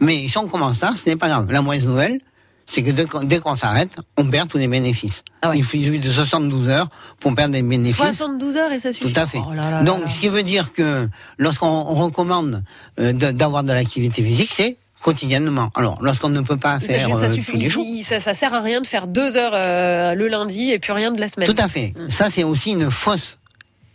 mais 0.00 0.28
si 0.28 0.38
on 0.38 0.46
commence 0.46 0.78
tard, 0.80 0.96
ce 0.96 1.08
n'est 1.08 1.16
pas 1.16 1.28
grave. 1.28 1.50
La 1.50 1.60
mauvaise 1.60 1.84
nouvelle, 1.86 2.20
c'est 2.66 2.82
que 2.82 2.90
dès 2.90 3.06
qu'on- 3.06 3.22
dès 3.22 3.38
qu'on 3.38 3.56
s'arrête, 3.56 3.96
on 4.16 4.28
perd 4.28 4.48
tous 4.48 4.58
les 4.58 4.68
bénéfices. 4.68 5.22
Il 5.54 5.64
suffit 5.64 5.98
de 6.00 6.10
72 6.10 6.68
heures 6.68 6.88
pour 7.20 7.34
perdre 7.34 7.52
des 7.54 7.62
bénéfices. 7.62 7.96
72 7.96 8.56
heures 8.56 8.72
et 8.72 8.78
ça 8.80 8.92
suffit. 8.92 9.12
Tout 9.12 9.20
à 9.20 9.26
fait. 9.26 9.38
Oh 9.48 9.54
là 9.54 9.70
là 9.70 9.82
Donc, 9.82 10.04
là 10.04 10.10
ce 10.10 10.20
qui 10.20 10.28
veut 10.28 10.42
dire 10.42 10.72
que 10.72 11.08
lorsqu'on 11.38 11.68
on 11.68 11.94
recommande 11.94 12.62
euh, 12.98 13.12
de- 13.12 13.30
d'avoir 13.30 13.62
de 13.62 13.72
l'activité 13.72 14.22
physique, 14.22 14.50
c'est 14.52 14.76
quotidiennement. 15.02 15.70
Alors, 15.76 15.98
lorsqu'on 16.02 16.30
ne 16.30 16.40
peut 16.40 16.56
pas 16.56 16.80
faire 16.80 17.16
ça 17.16 17.26
euh, 17.26 17.28
suffit. 17.28 17.52
tous 17.52 17.58
les 17.58 17.68
jours, 17.68 17.84
Ça, 18.02 18.18
ça 18.18 18.34
sert 18.34 18.52
à 18.54 18.60
rien 18.60 18.80
de 18.80 18.86
faire 18.86 19.06
deux 19.06 19.36
heures 19.36 19.52
euh, 19.54 20.14
le 20.14 20.26
lundi 20.26 20.70
et 20.72 20.78
puis 20.80 20.90
rien 20.92 21.12
de 21.12 21.20
la 21.20 21.28
semaine. 21.28 21.48
Tout 21.48 21.62
à 21.62 21.68
fait. 21.68 21.94
Ça, 22.08 22.28
c'est 22.30 22.42
aussi 22.42 22.72
une 22.72 22.90
fausse 22.90 23.38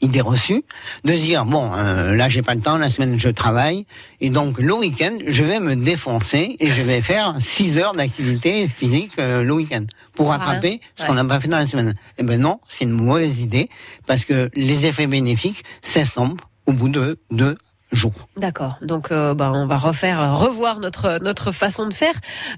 idée 0.02 0.22
reçue 0.22 0.64
de 1.06 1.14
se 1.14 1.18
dire 1.18 1.46
bon 1.46 1.72
euh, 1.74 2.16
là 2.16 2.28
j'ai 2.30 2.42
pas 2.42 2.56
le 2.56 2.62
temps 2.62 2.78
la 2.78 2.90
semaine 2.90 3.20
je 3.20 3.30
travaille 3.30 3.86
et 4.20 4.30
donc 4.30 4.58
le 4.60 4.74
week-end 4.74 5.18
je 5.28 5.44
vais 5.44 5.60
me 5.60 5.76
défoncer 5.76 6.56
et 6.60 6.72
je 6.72 6.82
vais 6.82 7.02
faire 7.02 7.36
6 7.40 7.78
heures 7.78 7.94
d'activité 7.94 8.68
physique 8.68 9.14
euh, 9.20 9.44
le 9.44 9.54
week-end 9.54 9.86
pour 10.14 10.32
Ah, 10.34 10.38
rattraper 10.38 10.80
ce 10.96 11.04
ouais. 11.04 11.08
qu'on 11.08 11.14
n'a 11.16 11.26
pas 11.26 11.40
fait 11.40 11.48
dans 11.48 11.58
la 11.58 11.68
semaine. 11.68 11.94
Eh 12.18 12.24
ben 12.24 12.40
non, 12.42 12.60
c'est 12.68 12.84
une 12.86 12.92
mauvaise 12.92 13.42
idée 13.42 13.70
parce 14.08 14.26
que 14.26 14.50
les 14.56 14.86
effets 14.86 15.08
bénéfiques 15.08 15.64
s'estompent 15.82 16.42
au 16.66 16.74
bout 16.74 16.90
de 16.90 17.18
deux 17.32 17.58
jours. 17.92 18.28
D'accord. 18.38 18.78
Donc, 18.82 19.12
euh, 19.12 19.34
ben, 19.34 19.52
on 19.52 19.68
va 19.68 19.78
refaire, 19.78 20.22
euh, 20.22 20.34
revoir 20.34 20.80
notre 20.80 21.20
notre 21.22 21.52
façon 21.52 21.86
de 21.88 21.94
faire. 21.94 22.14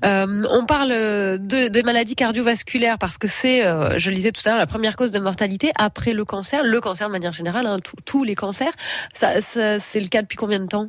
Euh, 0.05 0.43
on 0.49 0.65
parle 0.65 0.89
de 0.89 1.67
des 1.69 1.83
maladies 1.83 2.15
cardiovasculaires 2.15 2.97
parce 2.99 3.17
que 3.17 3.27
c'est, 3.27 3.65
euh, 3.65 3.97
je 3.97 4.09
le 4.09 4.15
disais 4.15 4.31
tout 4.31 4.41
à 4.45 4.49
l'heure, 4.49 4.57
la 4.59 4.67
première 4.67 4.95
cause 4.95 5.11
de 5.11 5.19
mortalité 5.19 5.71
après 5.77 6.13
le 6.13 6.23
cancer. 6.25 6.61
Le 6.63 6.79
cancer 6.81 7.07
de 7.07 7.11
manière 7.11 7.33
générale, 7.33 7.65
hein, 7.65 7.79
tous- 8.05 8.23
les 8.23 8.35
cancers. 8.35 8.71
Ça, 9.13 9.41
ça- 9.41 9.79
c'est 9.79 9.99
le 9.99 10.07
cas 10.07 10.21
depuis 10.21 10.37
combien 10.37 10.59
de 10.59 10.67
temps? 10.67 10.87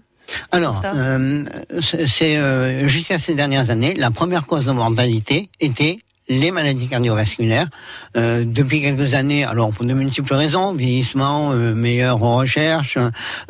Alors, 0.52 0.80
euh, 0.84 1.44
c'est 1.80 2.06
c'est, 2.06 2.36
euh, 2.36 2.86
jusqu'à 2.86 3.18
ces 3.18 3.34
dernières 3.34 3.70
années, 3.70 3.94
la 3.94 4.10
première 4.10 4.46
cause 4.46 4.66
de 4.66 4.72
mortalité 4.72 5.48
était 5.60 5.98
les 6.28 6.50
maladies 6.50 6.88
cardiovasculaires. 6.88 7.68
Euh, 8.16 8.44
depuis 8.46 8.80
quelques 8.80 9.14
années, 9.14 9.44
alors 9.44 9.70
pour 9.70 9.84
de 9.84 9.94
multiples 9.94 10.34
raisons, 10.34 10.72
vieillissement, 10.72 11.52
euh, 11.52 11.74
meilleure 11.74 12.18
recherche, 12.18 12.98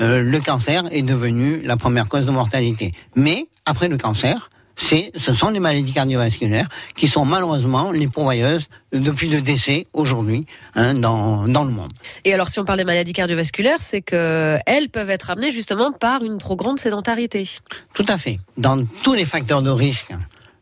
euh, 0.01 0.23
le 0.23 0.41
cancer 0.41 0.85
est 0.91 1.03
devenu 1.03 1.61
la 1.63 1.77
première 1.77 2.09
cause 2.09 2.27
de 2.27 2.31
mortalité. 2.31 2.93
Mais 3.15 3.47
après 3.65 3.89
le 3.89 3.97
cancer, 3.97 4.51
c'est, 4.77 5.13
ce 5.17 5.35
sont 5.35 5.51
les 5.51 5.61
maladies 5.61 5.93
cardiovasculaires 5.93 6.69
qui 6.97 7.07
sont 7.07 7.25
malheureusement 7.25 7.93
les 7.93 8.09
pourvoyeuses 8.09 8.67
depuis 8.93 9.29
le 9.29 9.41
décès 9.41 9.87
aujourd'hui 9.93 10.47
hein, 10.75 10.95
dans, 10.95 11.47
dans 11.47 11.65
le 11.65 11.71
monde. 11.71 11.93
Et 12.25 12.35
alors, 12.35 12.49
si 12.49 12.59
on 12.59 12.65
parle 12.65 12.79
des 12.79 12.85
maladies 12.85 13.13
cardiovasculaires, 13.13 13.81
c'est 13.81 14.03
que 14.03 14.59
elles 14.67 14.89
peuvent 14.89 15.11
être 15.11 15.31
amenées 15.31 15.53
justement 15.53 15.93
par 15.93 16.25
une 16.25 16.39
trop 16.39 16.57
grande 16.57 16.81
sédentarité. 16.81 17.49
Tout 17.95 18.07
à 18.09 18.19
fait. 18.19 18.39
Dans 18.57 18.85
tous 19.05 19.15
les 19.15 19.25
facteurs 19.25 19.63
de 19.63 19.71
risque, 19.71 20.13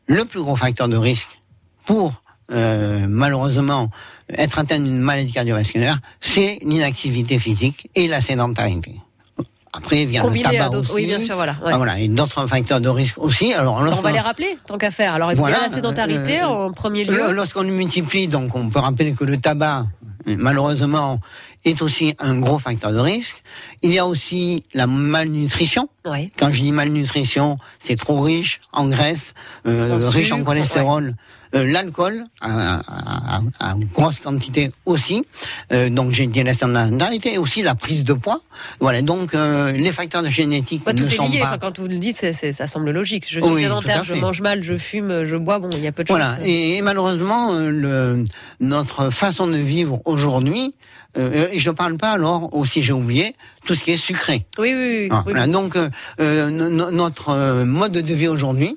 le 0.06 0.24
plus 0.26 0.40
gros 0.40 0.56
facteur 0.56 0.89
de 0.89 0.97
risque 0.97 1.41
pour 1.86 2.22
euh, 2.50 3.06
malheureusement 3.09 3.90
être 4.28 4.59
atteint 4.59 4.78
d'une 4.78 4.98
maladie 5.00 5.32
cardiovasculaire, 5.32 5.98
c'est 6.20 6.59
l'inactivité 6.62 7.38
physique 7.38 7.88
et 7.94 8.09
la 8.09 8.20
sédentarité. 8.20 9.00
Après, 9.74 10.02
il 10.02 10.09
vient 10.09 10.20
Combiné 10.20 10.44
le 10.44 10.50
tabac 10.52 10.66
à 10.66 10.68
d'autres- 10.68 10.94
oui, 10.94 11.06
bien 11.06 11.18
sûr, 11.18 11.34
voilà, 11.34 11.52
ouais. 11.64 11.70
Ah, 11.72 11.76
voilà, 11.78 11.98
et 11.98 12.06
d'autres 12.06 12.46
facteurs 12.46 12.80
de 12.82 12.90
risque 12.90 13.16
aussi. 13.16 13.54
Alors, 13.54 13.76
on 13.76 14.00
va 14.02 14.12
les 14.12 14.20
rappeler, 14.20 14.59
tant 14.66 14.76
qu'à 14.76 14.90
faire. 14.90 15.14
Alors, 15.14 15.32
il 15.32 15.38
Voilà, 15.38 15.62
la 15.62 15.68
sédentarité 15.70 16.40
euh, 16.42 16.46
en 16.66 16.72
premier 16.72 17.04
lieu. 17.04 17.32
Lorsqu'on 17.32 17.62
le 17.62 17.70
multiplie, 17.72 18.28
donc 18.28 18.54
on 18.54 18.68
peut 18.68 18.80
rappeler 18.80 19.14
que 19.14 19.24
le 19.24 19.38
tabac, 19.38 19.86
malheureusement, 20.26 21.20
est 21.64 21.80
aussi 21.80 22.14
un 22.18 22.34
gros 22.36 22.59
facteur 22.59 22.92
de 22.92 22.98
risque. 22.98 23.42
Il 23.82 23.92
y 23.92 23.98
a 23.98 24.06
aussi 24.06 24.62
la 24.74 24.86
malnutrition. 24.86 25.88
Quand 26.38 26.52
je 26.52 26.60
dis 26.60 26.72
malnutrition, 26.72 27.56
c'est 27.78 27.96
trop 27.96 28.20
riche 28.20 28.60
en 28.72 28.88
graisse, 28.88 29.32
euh, 29.66 29.98
riche 30.10 30.32
en 30.32 30.42
cholestérol. 30.44 31.14
L'alcool, 31.54 32.24
à, 32.40 32.78
à- 32.78 33.36
à- 33.36 33.40
à 33.70 33.74
grosse 33.92 34.20
quantité 34.20 34.70
aussi. 34.86 35.22
Euh, 35.72 35.90
donc 35.90 36.12
j'ai 36.12 36.26
dit 36.26 36.42
la 36.42 36.54
sédentarité 36.54 37.34
et 37.34 37.38
aussi 37.38 37.62
la 37.62 37.74
prise 37.74 38.04
de 38.04 38.12
poids. 38.14 38.40
Voilà, 38.80 39.02
donc 39.02 39.34
euh, 39.34 39.72
les 39.72 39.92
facteurs 39.92 40.22
de 40.22 40.30
génétique 40.30 40.82
Bah, 40.84 40.92
tout 40.94 41.04
ne 41.04 41.08
est 41.08 41.14
sont 41.14 41.28
lié. 41.28 41.38
pas... 41.40 41.48
Enfin, 41.48 41.58
quand 41.58 41.78
vous 41.78 41.88
le 41.88 41.98
dites, 41.98 42.16
c'est- 42.16 42.32
c'est- 42.32 42.52
ça 42.52 42.66
semble 42.66 42.90
logique. 42.90 43.24
Je 43.24 43.28
suis 43.28 43.42
Oui, 43.42 43.48
tout 43.50 43.56
sédentaire, 43.58 44.04
je 44.04 44.14
mange 44.14 44.40
mal, 44.40 44.62
je 44.62 44.74
fume, 44.78 45.24
je 45.24 45.36
bois. 45.36 45.58
Bon, 45.58 45.68
il 45.72 45.80
y 45.80 45.86
a 45.86 45.92
peu 45.92 46.04
de 46.04 46.08
Voilà. 46.08 46.36
choses. 46.36 46.46
Et, 46.46 46.76
et 46.76 46.82
malheureusement, 46.82 47.52
euh, 47.52 47.70
le, 47.70 48.24
notre 48.60 49.10
façon 49.10 49.46
de 49.46 49.56
vivre 49.56 50.00
aujourd'hui, 50.04 50.74
euh, 51.18 51.48
et 51.52 51.58
je 51.58 51.68
ne 51.70 51.74
parle 51.74 51.98
pas 51.98 52.12
alors 52.12 52.54
aussi, 52.54 52.82
j'ai 52.82 52.92
oublié, 52.94 53.34
tout 53.66 53.74
ce 53.74 53.84
qui 53.84 53.90
est 53.92 53.96
sucré. 53.98 54.46
Oui, 54.58 54.72
oui, 54.74 54.74
oui. 54.74 55.08
Oui, 55.10 55.18
voilà. 55.24 55.44
oui. 55.44 55.52
Donc, 55.52 55.76
euh, 55.76 55.88
euh, 56.20 56.48
no- 56.50 56.70
no- 56.70 56.90
notre 56.90 57.28
euh, 57.30 57.64
mode 57.66 57.92
de 57.92 58.14
vie 58.14 58.28
aujourd'hui 58.28 58.70
euh, 58.70 58.76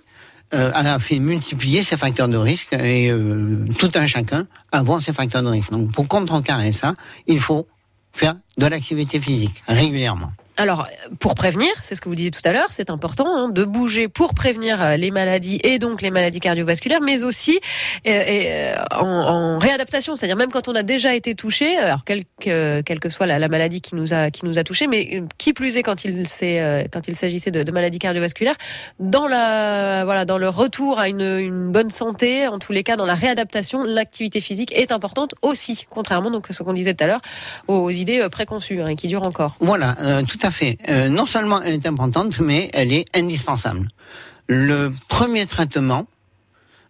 a 0.51 0.99
fait 0.99 1.19
multiplier 1.19 1.83
ces 1.83 1.97
facteurs 1.97 2.27
de 2.27 2.37
risque 2.37 2.73
et 2.73 3.09
euh, 3.09 3.65
tout 3.77 3.91
un 3.95 4.05
chacun 4.05 4.47
avons 4.71 5.01
ces 5.01 5.13
facteurs 5.13 5.43
de 5.43 5.49
risque. 5.49 5.71
Donc, 5.71 5.91
pour 5.91 6.07
contrecarrer 6.07 6.71
ça, 6.71 6.95
il 7.27 7.39
faut 7.39 7.67
faire 8.13 8.35
de 8.57 8.65
l'activité 8.65 9.19
physique 9.19 9.63
régulièrement. 9.67 10.31
Alors, 10.57 10.87
pour 11.19 11.35
prévenir, 11.35 11.69
c'est 11.83 11.95
ce 11.95 12.01
que 12.01 12.07
vous 12.07 12.15
disiez 12.15 12.31
tout 12.31 12.41
à 12.45 12.53
l'heure, 12.53 12.67
c'est 12.71 12.89
important 12.89 13.25
hein, 13.27 13.49
de 13.49 13.65
bouger 13.65 14.07
pour 14.07 14.33
prévenir 14.33 14.81
euh, 14.81 14.95
les 14.95 15.11
maladies 15.11 15.59
et 15.63 15.79
donc 15.79 16.01
les 16.01 16.11
maladies 16.11 16.39
cardiovasculaires, 16.39 17.01
mais 17.01 17.23
aussi 17.23 17.59
euh, 18.07 18.09
et, 18.09 18.73
euh, 18.73 18.75
en, 18.91 19.05
en 19.05 19.57
réadaptation, 19.59 20.15
c'est-à-dire 20.15 20.37
même 20.37 20.51
quand 20.51 20.69
on 20.69 20.75
a 20.75 20.83
déjà 20.83 21.13
été 21.13 21.35
touché, 21.35 21.77
alors 21.77 22.05
quelle 22.05 22.23
que, 22.39 22.81
quelle 22.81 23.01
que 23.01 23.09
soit 23.09 23.25
la, 23.25 23.37
la 23.37 23.49
maladie 23.49 23.81
qui 23.81 23.95
nous 23.95 24.13
a 24.13 24.31
qui 24.31 24.45
nous 24.45 24.57
a 24.57 24.63
touché, 24.63 24.87
mais 24.87 25.17
euh, 25.19 25.25
qui 25.37 25.51
plus 25.51 25.75
est 25.75 25.83
quand 25.83 26.05
il 26.05 26.25
euh, 26.43 26.83
quand 26.91 27.07
il 27.09 27.15
s'agissait 27.17 27.51
de, 27.51 27.63
de 27.63 27.71
maladies 27.73 27.99
cardiovasculaires, 27.99 28.55
dans 28.99 29.27
la 29.27 30.05
voilà 30.05 30.23
dans 30.23 30.37
le 30.37 30.47
retour 30.47 30.99
à 30.99 31.09
une, 31.09 31.21
une 31.21 31.71
bonne 31.71 31.89
santé, 31.89 32.47
en 32.47 32.59
tous 32.59 32.71
les 32.71 32.83
cas 32.83 32.95
dans 32.95 33.05
la 33.05 33.15
réadaptation, 33.15 33.83
l'activité 33.83 34.39
physique 34.39 34.71
est 34.73 34.93
importante 34.93 35.35
aussi, 35.41 35.85
contrairement 35.89 36.31
donc 36.31 36.49
à 36.49 36.53
ce 36.53 36.63
qu'on 36.63 36.73
disait 36.73 36.93
tout 36.93 37.03
à 37.03 37.07
l'heure 37.07 37.21
aux 37.67 37.89
idées 37.89 38.25
préconçues 38.31 38.81
hein, 38.81 38.95
qui 38.95 39.07
durent 39.07 39.27
encore. 39.27 39.57
Voilà, 39.59 39.97
euh, 40.01 40.21
tout 40.23 40.44
fait. 40.51 40.77
Euh, 40.89 41.09
non 41.09 41.25
seulement 41.25 41.61
elle 41.61 41.73
est 41.73 41.85
importante, 41.85 42.39
mais 42.39 42.69
elle 42.73 42.91
est 42.93 43.05
indispensable. 43.15 43.87
Le 44.47 44.91
premier 45.07 45.45
traitement 45.45 46.07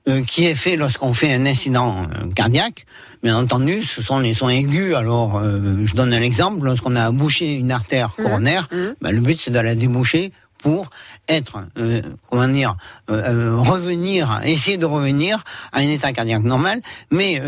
euh, 0.07 0.23
qui 0.23 0.45
est 0.45 0.55
fait 0.55 0.75
lorsqu'on 0.75 1.13
fait 1.13 1.33
un 1.33 1.45
incident 1.45 2.03
euh, 2.03 2.31
cardiaque, 2.31 2.85
bien 3.23 3.37
entendu, 3.37 3.83
ce 3.83 4.01
sont 4.01 4.19
les 4.19 4.33
soins 4.33 4.51
aigus. 4.51 4.93
Alors, 4.93 5.41
je 5.43 5.93
donne 5.95 6.13
un 6.13 6.21
exemple. 6.21 6.63
Lorsqu'on 6.65 6.95
a 6.95 7.11
bouché 7.11 7.53
une 7.53 7.71
artère 7.71 8.13
coronaire, 8.15 8.67
ben, 9.01 9.11
le 9.11 9.19
but 9.19 9.39
c'est 9.39 9.51
de 9.51 9.59
la 9.59 9.73
déboucher 9.73 10.31
pour 10.65 10.89
être, 11.27 11.59
euh, 11.77 12.01
comment 12.27 12.47
dire, 12.47 12.75
euh, 13.11 13.21
euh, 13.21 13.57
revenir, 13.57 14.41
essayer 14.43 14.77
de 14.77 14.85
revenir 14.87 15.43
à 15.71 15.81
un 15.81 15.87
état 15.87 16.11
cardiaque 16.11 16.41
normal. 16.41 16.81
Mais 17.11 17.39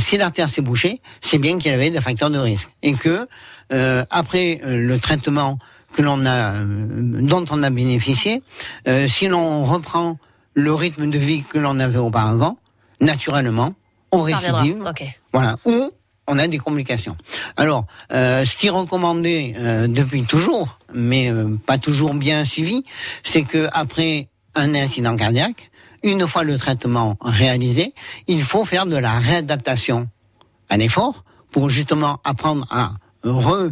si 0.00 0.16
l'artère 0.16 0.50
s'est 0.50 0.60
bouchée, 0.60 1.00
c'est 1.20 1.38
bien 1.38 1.58
qu'il 1.58 1.70
y 1.70 1.74
avait 1.74 1.90
des 1.90 2.00
facteurs 2.00 2.30
de 2.30 2.38
risque 2.38 2.70
et 2.82 2.94
que 2.94 3.28
euh, 3.72 4.04
après 4.10 4.60
euh, 4.64 4.78
le 4.86 4.98
traitement 4.98 5.58
que 5.94 6.02
l'on 6.02 6.26
a, 6.26 6.52
euh, 6.52 6.64
dont 6.66 7.44
on 7.50 7.62
a 7.62 7.70
bénéficié, 7.70 8.42
euh, 8.86 9.08
si 9.08 9.28
l'on 9.28 9.64
reprend 9.64 10.18
le 10.54 10.74
rythme 10.74 11.08
de 11.10 11.18
vie 11.18 11.44
que 11.44 11.58
l'on 11.58 11.78
avait 11.80 11.98
auparavant, 11.98 12.58
naturellement, 13.00 13.72
on 14.12 14.26
Ça 14.26 14.36
récidive. 14.36 14.84
Ok. 14.86 15.04
Voilà. 15.32 15.56
Ou 15.64 15.90
on 16.26 16.38
a 16.38 16.46
des 16.46 16.58
complications. 16.58 17.16
Alors, 17.56 17.86
euh, 18.12 18.44
ce 18.44 18.54
qui 18.54 18.66
est 18.66 18.70
recommandé 18.70 19.54
euh, 19.56 19.88
depuis 19.88 20.24
toujours, 20.24 20.78
mais 20.92 21.30
euh, 21.30 21.56
pas 21.66 21.78
toujours 21.78 22.14
bien 22.14 22.44
suivi, 22.44 22.84
c'est 23.22 23.42
que 23.42 23.68
après 23.72 24.28
un 24.54 24.74
incident 24.74 25.16
cardiaque, 25.16 25.70
une 26.02 26.26
fois 26.26 26.44
le 26.44 26.58
traitement 26.58 27.16
réalisé, 27.20 27.94
il 28.26 28.42
faut 28.42 28.64
faire 28.64 28.86
de 28.86 28.96
la 28.96 29.18
réadaptation 29.18 30.08
à 30.68 30.76
l'effort 30.76 31.24
pour 31.50 31.70
justement 31.70 32.20
apprendre 32.24 32.66
à 32.70 32.92
re 33.24 33.70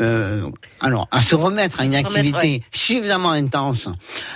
euh, 0.00 0.48
alors, 0.80 1.08
à 1.10 1.20
se 1.20 1.34
remettre 1.34 1.80
à 1.80 1.84
une 1.84 1.90
Se 1.92 1.96
remettre, 1.98 2.16
activité 2.16 2.46
ouais. 2.48 2.62
suffisamment 2.72 3.32
intense 3.32 3.86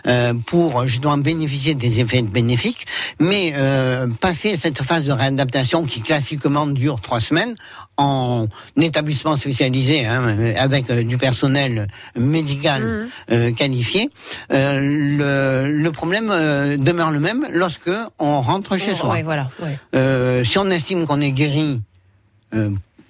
euh, 0.07 0.35
pour 0.47 0.87
justement 0.87 1.17
bénéficier 1.17 1.75
des 1.75 2.01
effets 2.01 2.21
bénéfiques, 2.21 2.85
mais 3.19 3.55
euh, 3.57 4.07
passer 4.21 4.59
cette 4.59 4.83
phase 4.83 5.07
de 5.07 5.13
réadaptation 5.13 5.85
qui 5.85 6.03
classiquement 6.03 6.67
dure 6.67 7.01
trois 7.01 7.21
semaines 7.21 7.55
en 7.97 8.47
établissement 8.77 9.37
spécialisé 9.39 10.05
hein, 10.05 10.37
avec 10.59 10.91
euh, 10.91 11.03
du 11.03 11.17
personnel 11.17 11.87
médical 12.15 13.09
euh, 13.33 13.51
qualifié, 13.53 14.11
euh, 14.53 14.81
le, 15.67 15.73
le 15.73 15.91
problème 15.93 16.29
euh, 16.31 16.77
demeure 16.77 17.11
le 17.11 17.21
même 17.21 17.47
lorsque 17.51 17.91
on 18.19 18.43
rentre 18.43 18.77
chez 18.77 18.91
Oh, 18.93 18.97
soi. 18.97 19.11
ouais, 19.13 19.23
voilà. 19.23 19.49
ouais. 19.63 19.79
Euh, 19.95 20.45
si 20.45 20.59
on 20.59 20.69
estime 20.71 21.07
qu'on 21.07 21.23
est 21.23 21.33
guéri 21.33 21.81
euh, 22.53 22.69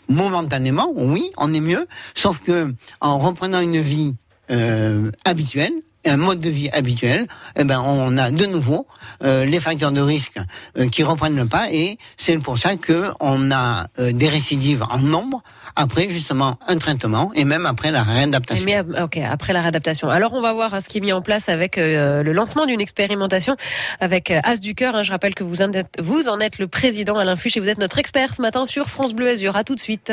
momentanément, 0.09 0.93
oui, 0.94 1.31
on 1.36 1.52
est 1.55 1.60
mieux. 1.60 1.86
Sauf 2.14 2.39
que 2.39 2.74
en 3.01 3.18
reprenant 3.18 3.60
une 3.60 3.81
vie 3.81 4.14
euh, 4.51 5.10
habituelle, 5.24 5.72
un 6.06 6.18
mode 6.18 6.40
de 6.40 6.51
vie 6.51 6.68
habituel, 6.70 7.26
eh 7.56 7.64
ben 7.64 7.81
on 7.81 8.18
a 8.18 8.31
de 8.31 8.44
nouveau 8.44 8.86
euh, 9.22 9.47
les 9.47 9.59
facteurs 9.59 9.90
de 9.90 10.02
risque 10.02 10.39
euh, 10.76 10.89
qui 10.89 11.02
reprennent 11.02 11.36
le 11.36 11.47
pas 11.47 11.72
et 11.72 11.97
c'est 12.18 12.36
pour 12.39 12.59
ça 12.59 12.76
que 12.76 13.10
on 13.20 13.51
a 13.51 13.86
des 13.98 14.28
récidives 14.28 14.85
en 14.90 14.98
nombre 14.98 15.43
après 15.76 16.09
justement 16.09 16.59
un 16.66 16.78
traitement 16.78 17.32
et 17.34 17.44
même 17.44 17.66
après 17.66 17.90
la 17.90 18.02
réadaptation. 18.02 18.64
Mais, 18.64 18.78
euh, 18.78 19.05
ok, 19.05 19.18
après 19.18 19.52
la 19.52 19.60
réadaptation. 19.62 20.09
Alors 20.09 20.32
on 20.34 20.40
va 20.40 20.52
voir 20.52 20.74
euh, 20.74 20.80
ce 20.80 20.88
qui 20.88 20.98
est 20.98 21.01
mis 21.01 21.12
en 21.12 21.22
place 21.22 21.48
avec 21.48 21.78
euh, 21.78 22.22
le 22.22 22.32
lancement 22.32 22.66
d'une 22.66 22.80
expérimentation 22.80 23.56
avec 24.01 24.30
euh, 24.30 24.40
As 24.44 24.60
du 24.60 24.74
cœur. 24.74 24.94
hein. 24.96 25.02
Je 25.02 25.10
rappelle 25.12 25.34
que 25.34 25.44
vous 25.44 25.62
en 25.62 25.72
êtes, 25.72 25.94
vous 25.98 26.28
en 26.28 26.40
êtes 26.40 26.59
le 26.59 26.66
président 26.68 27.18
Alain 27.18 27.36
Fuchs 27.36 27.56
et 27.56 27.60
vous 27.60 27.68
êtes 27.68 27.78
notre 27.78 27.98
expert 27.98 28.34
ce 28.34 28.42
matin 28.42 28.66
sur 28.66 28.88
France 28.88 29.14
Bleu 29.14 29.28
Azur. 29.28 29.56
À 29.56 29.64
tout 29.64 29.74
de 29.74 29.80
suite. 29.80 30.12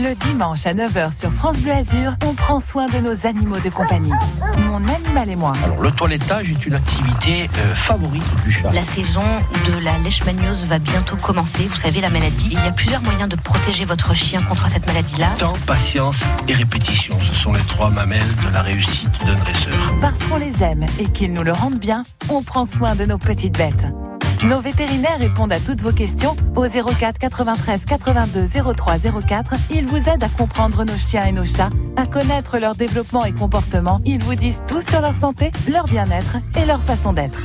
Le 0.00 0.14
dimanche 0.14 0.64
à 0.64 0.74
9h 0.74 1.18
sur 1.18 1.32
France 1.32 1.58
Bleu 1.58 1.72
Azur, 1.72 2.14
on 2.24 2.32
prend 2.32 2.60
soin 2.60 2.86
de 2.86 2.98
nos 2.98 3.26
animaux 3.26 3.58
de 3.58 3.68
compagnie. 3.68 4.12
Mon 4.68 4.76
animal 4.86 5.28
et 5.28 5.34
moi. 5.34 5.52
Alors, 5.64 5.82
le 5.82 5.90
toilettage 5.90 6.52
est 6.52 6.66
une 6.66 6.74
activité 6.74 7.50
euh, 7.58 7.74
favorite 7.74 8.22
du 8.44 8.52
chat. 8.52 8.70
La 8.70 8.84
saison 8.84 9.24
de 9.66 9.76
la 9.82 9.98
leishmaniose 9.98 10.66
va 10.66 10.78
bientôt 10.78 11.16
commencer. 11.16 11.64
Vous 11.64 11.74
savez, 11.74 12.00
la 12.00 12.10
maladie. 12.10 12.50
Il 12.52 12.58
y 12.58 12.68
a 12.68 12.70
plusieurs 12.70 13.02
moyens 13.02 13.28
de 13.28 13.34
protéger 13.34 13.84
votre 13.84 14.14
chien 14.14 14.40
contre 14.42 14.70
cette 14.70 14.86
maladie-là. 14.86 15.30
Temps, 15.36 15.56
patience 15.66 16.20
et 16.46 16.52
répétition, 16.52 17.18
ce 17.20 17.34
sont 17.34 17.52
les 17.52 17.62
trois 17.62 17.90
mamelles 17.90 18.36
de 18.46 18.52
la 18.52 18.62
réussite 18.62 19.10
d'un 19.26 19.34
dresseur. 19.34 19.74
Parce 20.00 20.22
qu'on 20.22 20.36
les 20.36 20.62
aime 20.62 20.86
et 21.00 21.06
qu'ils 21.06 21.32
nous 21.32 21.42
le 21.42 21.52
rendent 21.52 21.80
bien, 21.80 22.04
on 22.28 22.44
prend 22.44 22.66
soin 22.66 22.94
de 22.94 23.04
nos 23.04 23.18
petites 23.18 23.58
bêtes. 23.58 23.88
Nos 24.44 24.60
vétérinaires 24.60 25.18
répondent 25.18 25.52
à 25.52 25.58
toutes 25.58 25.80
vos 25.82 25.92
questions 25.92 26.36
au 26.54 26.62
04 26.68 27.18
93 27.18 27.84
82 27.86 28.46
03 28.74 28.98
04. 29.26 29.54
Ils 29.70 29.86
vous 29.86 30.08
aident 30.08 30.22
à 30.22 30.28
comprendre 30.28 30.84
nos 30.84 30.96
chiens 30.96 31.24
et 31.24 31.32
nos 31.32 31.44
chats, 31.44 31.70
à 31.96 32.06
connaître 32.06 32.58
leur 32.58 32.76
développement 32.76 33.24
et 33.24 33.32
comportement. 33.32 34.00
Ils 34.04 34.22
vous 34.22 34.36
disent 34.36 34.62
tout 34.68 34.80
sur 34.80 35.00
leur 35.00 35.16
santé, 35.16 35.50
leur 35.70 35.84
bien-être 35.86 36.36
et 36.56 36.64
leur 36.66 36.80
façon 36.80 37.12
d'être. 37.12 37.40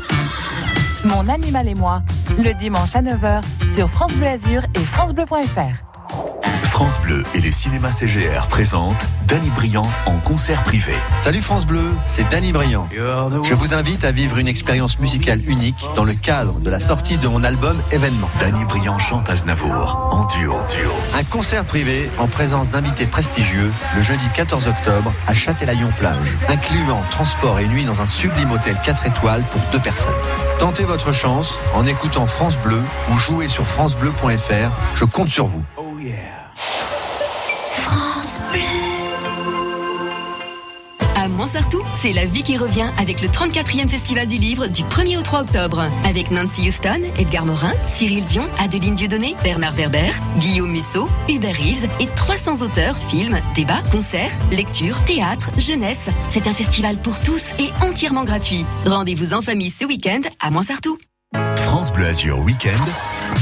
Mon 1.03 1.27
animal 1.29 1.67
et 1.67 1.75
moi, 1.75 2.03
le 2.37 2.53
dimanche 2.53 2.95
à 2.95 3.01
9h 3.01 3.41
sur 3.73 3.89
France 3.89 4.13
Bleu 4.13 4.27
Azur 4.27 4.61
et 4.75 4.79
francebleu.fr. 4.79 5.92
France 6.73 6.99
Bleu 6.99 7.21
et 7.35 7.39
les 7.39 7.51
cinémas 7.51 7.91
CGR 7.91 8.47
présentent 8.49 9.07
Danny 9.27 9.49
Briand 9.51 9.85
en 10.07 10.17
concert 10.17 10.63
privé. 10.63 10.95
Salut 11.17 11.43
France 11.43 11.67
Bleu, 11.67 11.85
c'est 12.07 12.27
Danny 12.29 12.51
Briand. 12.51 12.89
Je 12.91 13.53
vous 13.53 13.75
invite 13.75 14.03
à 14.03 14.11
vivre 14.11 14.39
une 14.39 14.47
expérience 14.47 14.97
musicale 14.97 15.39
unique 15.47 15.85
dans 15.95 16.03
le 16.03 16.13
cadre 16.13 16.59
de 16.59 16.69
la 16.71 16.79
sortie 16.79 17.17
de 17.17 17.27
mon 17.27 17.43
album 17.43 17.77
Événement. 17.91 18.27
Danny 18.39 18.65
Briand 18.65 18.97
chante 18.97 19.29
Aznavour 19.29 20.09
en 20.11 20.25
duo. 20.25 20.55
duo. 20.71 20.91
Un 21.13 21.23
concert 21.23 21.63
privé 21.63 22.09
en 22.17 22.27
présence 22.27 22.71
d'invités 22.71 23.05
prestigieux 23.05 23.71
le 23.95 24.01
jeudi 24.01 24.25
14 24.33 24.67
octobre 24.67 25.13
à 25.27 25.33
Châtelaillon-Plage, 25.35 26.37
incluant 26.49 27.01
transport 27.11 27.59
et 27.59 27.67
nuit 27.67 27.85
dans 27.85 28.01
un 28.01 28.07
sublime 28.07 28.51
hôtel 28.51 28.75
4 28.83 29.05
étoiles 29.05 29.43
pour 29.51 29.61
deux 29.71 29.79
personnes. 29.79 30.11
Tentez 30.57 30.85
votre 30.85 31.11
chance 31.11 31.59
en 31.75 31.85
écoutant 31.85 32.25
France 32.25 32.57
Bleu 32.57 32.81
ou 33.11 33.17
jouez 33.17 33.47
sur 33.47 33.67
francebleu.fr. 33.67 34.71
Je 34.95 35.05
compte 35.05 35.29
sur 35.29 35.45
vous. 35.45 35.63
France 37.71 38.41
Bleu. 38.51 38.59
À 41.15 41.29
Montsartou, 41.29 41.81
c'est 41.95 42.11
la 42.11 42.25
vie 42.25 42.43
qui 42.43 42.57
revient 42.57 42.89
avec 42.97 43.21
le 43.21 43.29
34e 43.29 43.87
Festival 43.87 44.27
du 44.27 44.37
Livre 44.37 44.67
du 44.67 44.83
1er 44.83 45.17
au 45.17 45.21
3 45.21 45.41
octobre. 45.41 45.83
Avec 46.03 46.31
Nancy 46.31 46.67
Houston, 46.67 47.03
Edgar 47.17 47.45
Morin, 47.45 47.71
Cyril 47.85 48.25
Dion, 48.25 48.49
Adeline 48.59 48.95
Dieudonné, 48.95 49.35
Bernard 49.43 49.75
Werber, 49.75 50.09
Guillaume 50.39 50.71
Musso, 50.71 51.07
Hubert 51.29 51.55
Reeves 51.55 51.87
et 52.01 52.07
300 52.07 52.61
auteurs, 52.61 52.97
films, 52.97 53.39
débats, 53.55 53.81
concerts, 53.91 54.35
lectures, 54.51 55.01
théâtre, 55.05 55.51
jeunesse. 55.57 56.09
C'est 56.27 56.47
un 56.47 56.53
festival 56.53 56.97
pour 56.97 57.21
tous 57.21 57.51
et 57.59 57.71
entièrement 57.81 58.25
gratuit. 58.25 58.65
Rendez-vous 58.85 59.33
en 59.33 59.41
famille 59.41 59.71
ce 59.71 59.85
week-end 59.85 60.21
à 60.41 60.51
Montsartou. 60.51 60.97
France 61.55 61.93
Bleu 61.93 62.07
Azur 62.07 62.39
Week-end, 62.39 62.83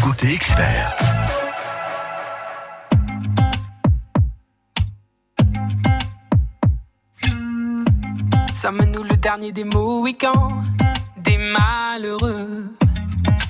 côté 0.03 0.33
expert. 0.33 1.10
Sommes-nous 8.61 9.01
le 9.01 9.17
dernier 9.17 9.51
des 9.51 9.63
Mohicans, 9.63 10.61
des 11.17 11.39
malheureux, 11.39 12.71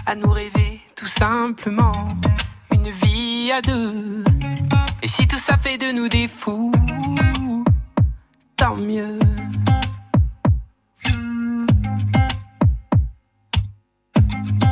à 0.06 0.16
nous 0.16 0.32
rêver 0.32 0.80
tout 0.96 1.06
simplement 1.06 2.08
une 2.74 2.90
vie 2.90 3.52
à 3.52 3.60
deux. 3.60 4.24
Et 5.04 5.10
si 5.10 5.28
tout 5.28 5.38
ça 5.38 5.58
fait 5.58 5.78
de 5.78 5.92
nous 5.92 6.08
des 6.08 6.30
fous, 6.30 6.72
tant 8.56 8.78
mieux. 8.78 9.20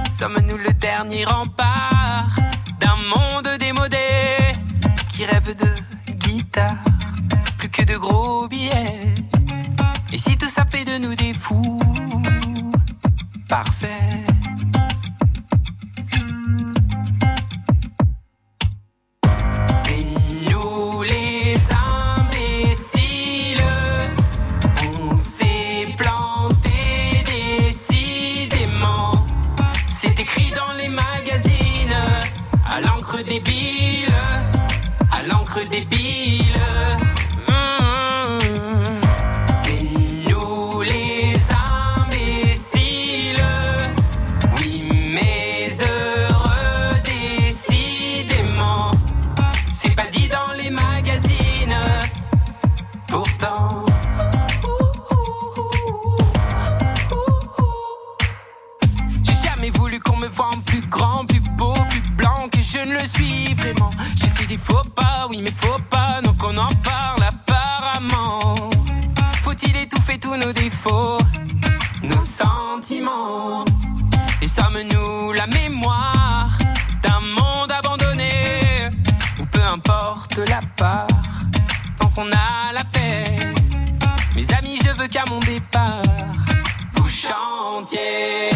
Sommes-nous 0.10 0.58
le 0.58 0.72
dernier 0.72 1.26
rempart 1.26 2.30
d'un 2.80 2.96
monde 2.96 3.58
démodé 3.60 4.56
qui 5.10 5.26
rêve 5.26 5.54
de 5.54 6.14
guitare, 6.14 6.78
plus 7.58 7.68
que 7.68 7.84
de 7.84 7.98
gros 7.98 8.48
billets? 8.48 9.29
Et 10.12 10.18
si 10.18 10.36
tout 10.38 10.50
ça 10.50 10.66
fait 10.66 10.86
de 10.86 10.98
nous 10.98 11.16
des 11.16 11.34
fous, 11.34 11.80
parfait. 13.48 14.29
Oui, 65.30 65.42
mais 65.42 65.52
faux 65.52 65.80
pas, 65.90 66.22
donc 66.22 66.44
on 66.44 66.58
en 66.58 66.70
parle 66.84 67.24
apparemment. 67.24 68.56
Faut-il 69.44 69.76
étouffer 69.78 70.18
tous 70.18 70.36
nos 70.36 70.52
défauts, 70.54 71.18
nos 72.04 72.20
sentiments? 72.20 73.66
Et 74.42 74.48
sommes-nous 74.48 75.34
la 75.34 75.48
mémoire 75.48 76.50
d'un 77.04 77.20
monde 77.20 77.72
abandonné? 77.72 78.90
Ou 79.40 79.46
peu 79.46 79.64
importe 79.64 80.40
la 80.50 80.62
part, 80.76 81.08
tant 82.00 82.10
qu'on 82.10 82.32
a 82.32 82.74
la 82.74 82.84
paix. 82.86 83.26
Mes 84.36 84.54
amis, 84.54 84.80
je 84.84 84.92
veux 84.92 85.08
qu'à 85.08 85.24
mon 85.30 85.40
départ, 85.40 86.02
vous 86.94 87.10
chantiez. 87.10 88.50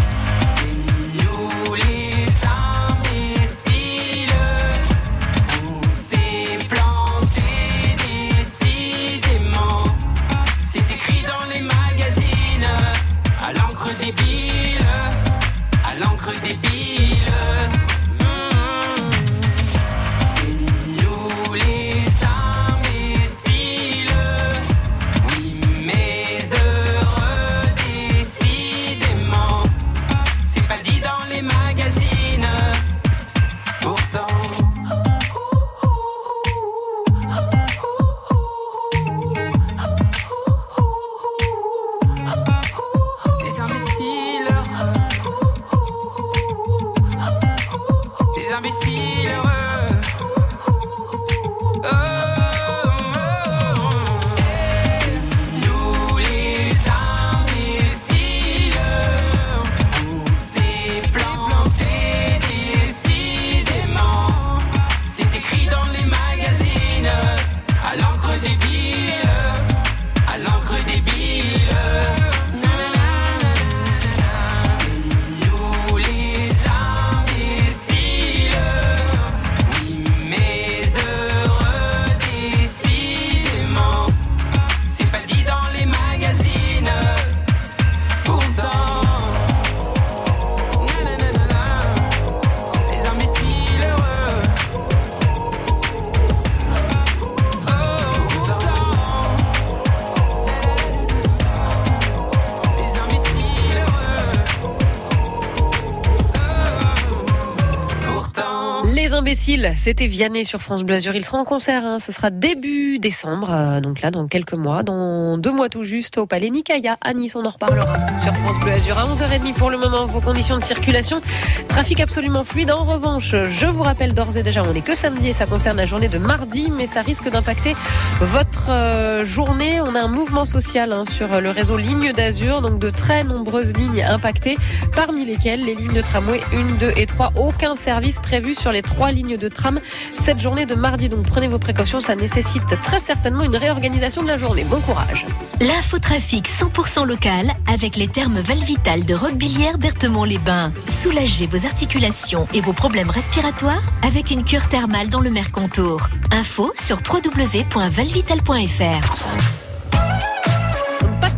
C'était 109.78 110.08
Vianney 110.08 110.46
sur 110.46 110.62
France 110.62 110.84
Bleu 110.84 110.96
Azur. 110.96 111.16
Il 111.16 111.24
sera 111.24 111.38
en 111.38 111.44
concert, 111.44 111.86
hein. 111.86 112.00
ce 112.00 112.12
sera 112.12 112.32
début 112.32 112.98
décembre, 112.98 113.52
euh, 113.52 113.82
donc 113.82 114.02
là 114.02 114.10
dans 114.10 114.28
quelques 114.28 114.54
mois, 114.54 114.82
dans 114.82 115.38
deux 115.38 115.52
mois 115.52 115.70
tout 115.70 115.84
juste, 115.84 116.18
au 116.18 116.26
Palais 116.26 116.50
Nicaïa 116.50 116.98
à 117.02 117.14
Nice. 117.14 117.36
On 117.36 117.46
en 117.46 117.52
reparlera 117.52 117.96
sur 118.18 118.34
France 118.34 118.60
Bleu 118.64 118.72
Azur 118.72 118.98
à 118.98 119.06
11h30 119.06 119.54
pour 119.54 119.70
le 119.70 119.78
moment. 119.78 120.06
Vos 120.06 120.22
conditions 120.22 120.58
de 120.58 120.64
circulation, 120.64 121.22
trafic 121.68 122.00
absolument 122.00 122.44
fluide. 122.44 122.72
En 122.72 122.84
revanche, 122.84 123.36
je 123.48 123.68
vous 123.68 123.84
rappelle 123.84 124.16
d'ores 124.16 124.38
et 124.38 124.44
déjà, 124.44 124.64
on 124.68 124.74
n'est 124.74 124.82
que 124.82 124.96
samedi 124.96 125.28
et 125.30 125.34
ça 125.34 125.46
concerne 125.46 125.78
la 125.78 125.86
journée 125.86 126.10
de 126.10 126.18
mardi, 126.18 126.72
mais 126.76 126.88
ça 126.88 127.04
risque 127.04 127.30
d'impacter 127.30 127.76
votre 128.22 128.72
euh, 128.72 129.24
journée. 129.24 129.82
On 129.82 129.94
a 129.94 130.02
un 130.02 130.08
mouvement 130.08 130.46
social 130.46 130.92
hein, 130.94 131.04
sur 131.08 131.40
le 131.40 131.52
réseau 131.52 131.78
Ligne 131.78 132.12
d'Azur, 132.12 132.62
donc 132.64 132.80
de 132.80 132.90
très 132.90 133.24
nombreuses 133.24 133.74
lignes 133.78 134.04
impactées, 134.04 134.58
parmi 134.96 135.26
lesquelles 135.26 135.64
les 135.64 135.76
lignes 135.76 135.94
de 135.94 136.02
tramway 136.02 136.42
1, 136.54 136.76
2 136.80 136.94
et 136.98 137.06
3. 137.06 137.34
Aucun 137.36 137.76
service 137.76 138.18
prévu 138.18 138.56
sur 138.56 138.72
les 138.72 138.82
trois 138.82 139.12
lignes 139.12 139.38
de 139.38 139.43
tram 139.50 139.80
cette 140.20 140.40
journée 140.40 140.66
de 140.66 140.76
mardi. 140.76 141.10
Donc 141.10 141.28
prenez 141.28 141.48
vos 141.48 141.60
précautions, 141.60 142.00
ça 142.00 142.16
nécessite 142.16 142.80
très 142.82 143.00
certainement 143.00 143.44
une 143.44 143.56
réorganisation 143.56 144.24
de 144.24 144.28
la 144.28 144.38
journée. 144.38 144.64
Bon 144.66 144.80
courage. 144.82 145.26
L'infotrafic 145.62 146.48
100% 146.48 147.06
local 147.06 147.48
avec 147.72 147.96
les 147.96 148.08
thermes 148.08 148.40
Valvital 148.40 149.06
de 149.06 149.14
Roquebillière 149.14 149.78
Berthemont-les-Bains. 149.78 150.72
Soulagez 150.88 151.48
vos 151.48 151.66
articulations 151.66 152.48
et 152.54 152.62
vos 152.62 152.74
problèmes 152.74 153.10
respiratoires 153.10 153.84
avec 154.06 154.32
une 154.32 154.44
cure 154.44 154.68
thermale 154.68 155.10
dans 155.10 155.22
le 155.22 155.30
Mercontour. 155.30 156.10
Info 156.32 156.72
sur 156.76 157.00
www.valvital.fr. 157.12 159.73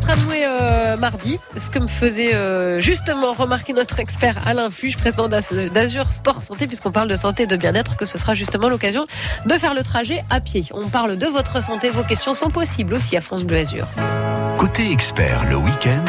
Tramway 0.07 0.43
euh, 0.45 0.97
mardi, 0.97 1.39
ce 1.57 1.71
que 1.71 1.79
me 1.79 1.87
faisait 1.87 2.35
euh, 2.35 2.79
justement 2.79 3.33
remarquer 3.33 3.73
notre 3.73 3.99
expert 3.99 4.35
Alain 4.47 4.69
Fuge, 4.69 4.97
président 4.97 5.27
d'Az- 5.27 5.51
d'Azur 5.73 6.11
Sport 6.11 6.43
Santé, 6.43 6.67
puisqu'on 6.67 6.91
parle 6.91 7.07
de 7.07 7.15
santé 7.15 7.43
et 7.43 7.47
de 7.47 7.55
bien-être, 7.55 7.95
que 7.97 8.05
ce 8.05 8.19
sera 8.19 8.35
justement 8.35 8.69
l'occasion 8.69 9.07
de 9.47 9.53
faire 9.55 9.73
le 9.73 9.81
trajet 9.81 10.23
à 10.29 10.41
pied. 10.41 10.63
On 10.73 10.87
parle 10.89 11.17
de 11.17 11.25
votre 11.25 11.63
santé, 11.63 11.89
vos 11.89 12.03
questions 12.03 12.35
sont 12.35 12.49
possibles 12.49 12.93
aussi 12.93 13.17
à 13.17 13.21
France 13.21 13.43
Bleu 13.43 13.57
Azur. 13.57 13.87
Côté 14.59 14.91
expert, 14.91 15.43
le 15.49 15.55
week-end, 15.55 16.05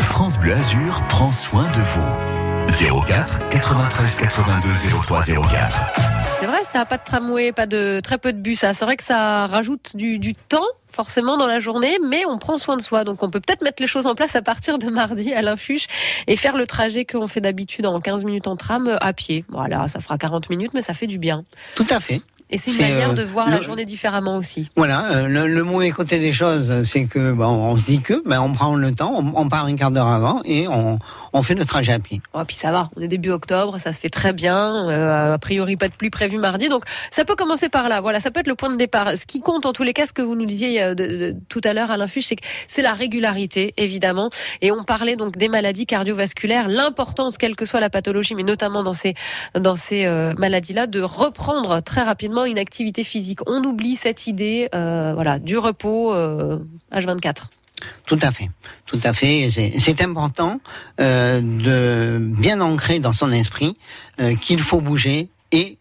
France 0.00 0.38
Bleu 0.38 0.52
Azur 0.54 1.02
prend 1.08 1.32
soin 1.32 1.68
de 1.72 1.80
vous. 1.80 3.04
04 3.04 3.48
93 3.50 4.14
82 4.14 4.68
03 5.02 5.22
04. 5.22 6.19
C'est 6.40 6.46
vrai, 6.46 6.64
ça 6.64 6.80
a 6.80 6.84
pas 6.86 6.96
de 6.96 7.04
tramway, 7.04 7.52
pas 7.52 7.66
de 7.66 8.00
très 8.02 8.16
peu 8.16 8.32
de 8.32 8.38
bus. 8.38 8.60
ça. 8.60 8.72
C'est 8.72 8.86
vrai 8.86 8.96
que 8.96 9.04
ça 9.04 9.44
rajoute 9.44 9.94
du, 9.94 10.18
du 10.18 10.34
temps 10.34 10.64
forcément 10.88 11.36
dans 11.36 11.46
la 11.46 11.60
journée, 11.60 11.98
mais 12.08 12.24
on 12.26 12.38
prend 12.38 12.56
soin 12.56 12.78
de 12.78 12.82
soi. 12.82 13.04
Donc 13.04 13.22
on 13.22 13.28
peut 13.28 13.40
peut-être 13.40 13.62
mettre 13.62 13.82
les 13.82 13.86
choses 13.86 14.06
en 14.06 14.14
place 14.14 14.34
à 14.36 14.40
partir 14.40 14.78
de 14.78 14.88
mardi 14.88 15.34
à 15.34 15.42
l'infuge 15.42 15.86
et 16.26 16.36
faire 16.36 16.56
le 16.56 16.66
trajet 16.66 17.04
qu'on 17.04 17.26
fait 17.26 17.42
d'habitude 17.42 17.84
en 17.84 18.00
15 18.00 18.24
minutes 18.24 18.46
en 18.46 18.56
tram 18.56 18.88
euh, 18.88 18.96
à 19.02 19.12
pied. 19.12 19.44
Voilà, 19.50 19.86
ça 19.88 20.00
fera 20.00 20.16
40 20.16 20.48
minutes, 20.48 20.70
mais 20.72 20.80
ça 20.80 20.94
fait 20.94 21.06
du 21.06 21.18
bien. 21.18 21.44
Tout 21.74 21.86
à 21.90 22.00
fait. 22.00 22.22
Et 22.52 22.58
c'est 22.58 22.72
une 22.72 22.78
manière 22.78 23.10
euh, 23.10 23.14
de 23.14 23.22
voir 23.22 23.48
la 23.48 23.60
journée 23.60 23.84
différemment 23.84 24.36
aussi. 24.36 24.70
Voilà, 24.76 25.04
euh, 25.12 25.28
le, 25.28 25.46
le 25.46 25.62
mauvais 25.62 25.90
côté 25.90 26.18
des 26.18 26.32
choses, 26.32 26.82
c'est 26.82 27.04
que 27.06 27.32
on 27.40 27.76
se 27.76 27.84
dit 27.84 28.02
que 28.02 28.22
ben, 28.28 28.40
on 28.40 28.52
prend 28.52 28.74
le 28.74 28.92
temps, 28.92 29.12
on, 29.14 29.32
on 29.36 29.48
part 29.48 29.66
un 29.66 29.76
quart 29.76 29.92
d'heure 29.92 30.08
avant 30.08 30.40
et 30.44 30.66
on, 30.66 30.98
on 31.32 31.42
fait 31.42 31.54
le 31.54 31.64
trajet 31.64 31.92
à 31.92 31.98
pied. 31.98 32.20
Oh, 32.34 32.40
puis 32.46 32.56
ça 32.56 32.70
va, 32.72 32.90
on 32.96 33.00
est 33.02 33.08
début 33.08 33.30
octobre, 33.30 33.78
ça 33.78 33.92
se 33.92 34.00
fait 34.00 34.08
très 34.10 34.32
bien. 34.32 34.88
euh, 34.88 35.34
a 35.34 35.38
priori, 35.38 35.76
pas 35.76 35.88
de 35.88 35.94
pluie 35.94 36.10
prévue 36.10 36.38
mardi. 36.38 36.68
Donc, 36.68 36.84
ça 37.10 37.24
peut 37.24 37.36
commencer 37.36 37.68
par 37.68 37.88
là. 37.88 38.00
Voilà, 38.00 38.20
ça 38.20 38.30
peut 38.30 38.40
être 38.40 38.46
le 38.48 38.54
point 38.54 38.70
de 38.70 38.76
départ. 38.76 39.16
Ce 39.16 39.26
qui 39.26 39.40
compte, 39.40 39.66
en 39.66 39.72
tous 39.72 39.82
les 39.82 39.92
cas, 39.92 40.06
ce 40.06 40.12
que 40.12 40.22
vous 40.22 40.34
nous 40.34 40.46
disiez 40.46 40.82
euh, 40.82 40.94
de- 40.94 41.06
de- 41.06 41.36
tout 41.48 41.60
à 41.64 41.72
l'heure 41.72 41.90
à 41.90 41.96
l'infuge, 41.96 42.26
c'est 42.26 42.36
que 42.36 42.44
c'est 42.68 42.82
la 42.82 42.92
régularité, 42.92 43.74
évidemment. 43.76 44.30
Et 44.60 44.72
on 44.72 44.82
parlait 44.84 45.16
donc 45.16 45.36
des 45.36 45.48
maladies 45.48 45.86
cardiovasculaires, 45.86 46.68
l'importance, 46.68 47.38
quelle 47.38 47.56
que 47.56 47.64
soit 47.64 47.80
la 47.80 47.90
pathologie, 47.90 48.34
mais 48.34 48.42
notamment 48.42 48.82
dans 48.82 48.92
ces, 48.94 49.14
dans 49.58 49.76
ces 49.76 50.06
euh, 50.06 50.32
maladies-là, 50.38 50.86
de 50.86 51.00
reprendre 51.00 51.80
très 51.80 52.02
rapidement 52.02 52.44
une 52.44 52.58
activité 52.58 53.04
physique. 53.04 53.40
On 53.46 53.62
oublie 53.64 53.96
cette 53.96 54.26
idée, 54.26 54.68
euh, 54.74 55.12
voilà, 55.14 55.38
du 55.38 55.58
repos 55.58 56.12
euh, 56.14 56.58
H24. 56.92 57.44
Tout 58.06 58.18
à 58.22 58.30
fait, 58.30 58.50
tout 58.86 58.98
à 59.04 59.12
fait. 59.12 59.50
C'est- 59.78 60.00
important 60.02 60.60
euh, 61.00 61.40
de 61.40 62.18
bien 62.18 62.60
ancrer 62.60 63.00
dans 63.00 63.12
son 63.12 63.30
esprit 63.30 63.76
euh, 64.18 64.34
qu'il 64.34 64.60
faut 64.60 64.80
bouger 64.80 65.28
et 65.52 65.76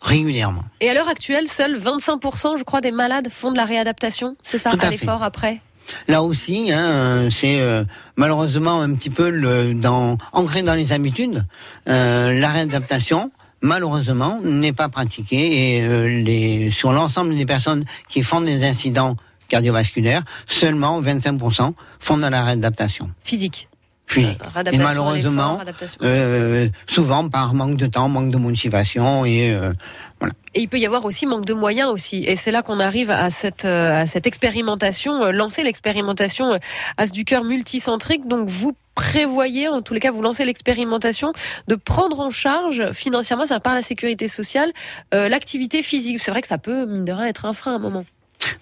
régulièrement. 0.00 0.62
Et 0.80 0.88
à 0.88 0.94
l'heure 0.94 1.08
actuelle, 1.08 1.48
seuls 1.48 1.76
25%, 1.78 2.58
je 2.58 2.62
crois, 2.62 2.80
des 2.80 2.92
malades 2.92 3.28
font 3.30 3.50
de 3.50 3.56
la 3.56 3.64
réadaptation. 3.64 4.36
C'est 4.42 4.58
ça, 4.58 4.70
Tout 4.70 4.78
à 4.82 4.90
l'effort 4.90 5.22
après? 5.22 5.60
Là 6.06 6.22
aussi, 6.22 6.70
hein, 6.72 7.28
c'est 7.30 7.60
euh, 7.60 7.84
malheureusement 8.14 8.80
un 8.80 8.94
petit 8.94 9.10
peu 9.10 9.30
le, 9.30 9.74
dans, 9.74 10.16
ancré 10.32 10.62
dans 10.62 10.74
les 10.74 10.92
habitudes. 10.92 11.44
La 11.86 12.50
réadaptation, 12.50 13.30
malheureusement, 13.60 14.40
n'est 14.42 14.72
pas 14.72 14.88
pratiquée 14.88 15.76
et 15.76 16.08
les, 16.22 16.70
sur 16.70 16.92
l'ensemble 16.92 17.36
des 17.36 17.46
personnes 17.46 17.84
qui 18.08 18.22
font 18.22 18.40
des 18.40 18.64
incidents 18.64 19.16
cardiovasculaires, 19.48 20.22
seulement 20.46 21.00
25% 21.00 21.72
font 21.98 22.18
de 22.18 22.26
la 22.26 22.44
réadaptation. 22.44 23.10
Physique. 23.24 23.68
Physique. 24.06 24.38
Et 24.72 24.78
à 24.78 24.82
malheureusement, 24.82 25.58
euh, 26.02 26.68
souvent 26.86 27.28
par 27.28 27.54
manque 27.54 27.76
de 27.76 27.86
temps, 27.86 28.08
manque 28.08 28.30
de 28.30 28.36
motivation 28.36 29.24
et 29.24 29.52
euh, 29.52 29.72
voilà. 30.20 30.32
Et 30.54 30.62
il 30.62 30.68
peut 30.68 30.78
y 30.78 30.86
avoir 30.86 31.04
aussi 31.04 31.26
manque 31.26 31.44
de 31.44 31.52
moyens 31.52 31.90
aussi. 31.90 32.24
Et 32.24 32.36
c'est 32.36 32.50
là 32.50 32.62
qu'on 32.62 32.80
arrive 32.80 33.10
à 33.10 33.28
cette, 33.30 33.64
euh, 33.64 33.92
à 33.92 34.06
cette 34.06 34.26
expérimentation, 34.26 35.22
euh, 35.22 35.32
lancer 35.32 35.62
l'expérimentation 35.62 36.54
euh, 36.54 36.58
As 36.96 37.12
du 37.12 37.24
cœur 37.24 37.44
multicentrique. 37.44 38.26
Donc 38.26 38.48
vous 38.48 38.74
prévoyez, 38.94 39.68
en 39.68 39.82
tous 39.82 39.92
les 39.92 40.00
cas, 40.00 40.10
vous 40.10 40.22
lancez 40.22 40.44
l'expérimentation 40.44 41.32
de 41.68 41.74
prendre 41.74 42.20
en 42.20 42.30
charge 42.30 42.92
financièrement, 42.92 43.44
c'est-à-dire 43.44 43.62
par 43.62 43.74
la 43.74 43.82
sécurité 43.82 44.26
sociale, 44.28 44.72
euh, 45.14 45.28
l'activité 45.28 45.82
physique. 45.82 46.22
C'est 46.22 46.30
vrai 46.30 46.40
que 46.40 46.48
ça 46.48 46.58
peut, 46.58 46.86
mine 46.86 47.04
de 47.04 47.12
rien, 47.12 47.26
être 47.26 47.44
un 47.44 47.52
frein 47.52 47.72
à 47.72 47.74
un 47.76 47.78
moment. 47.78 48.06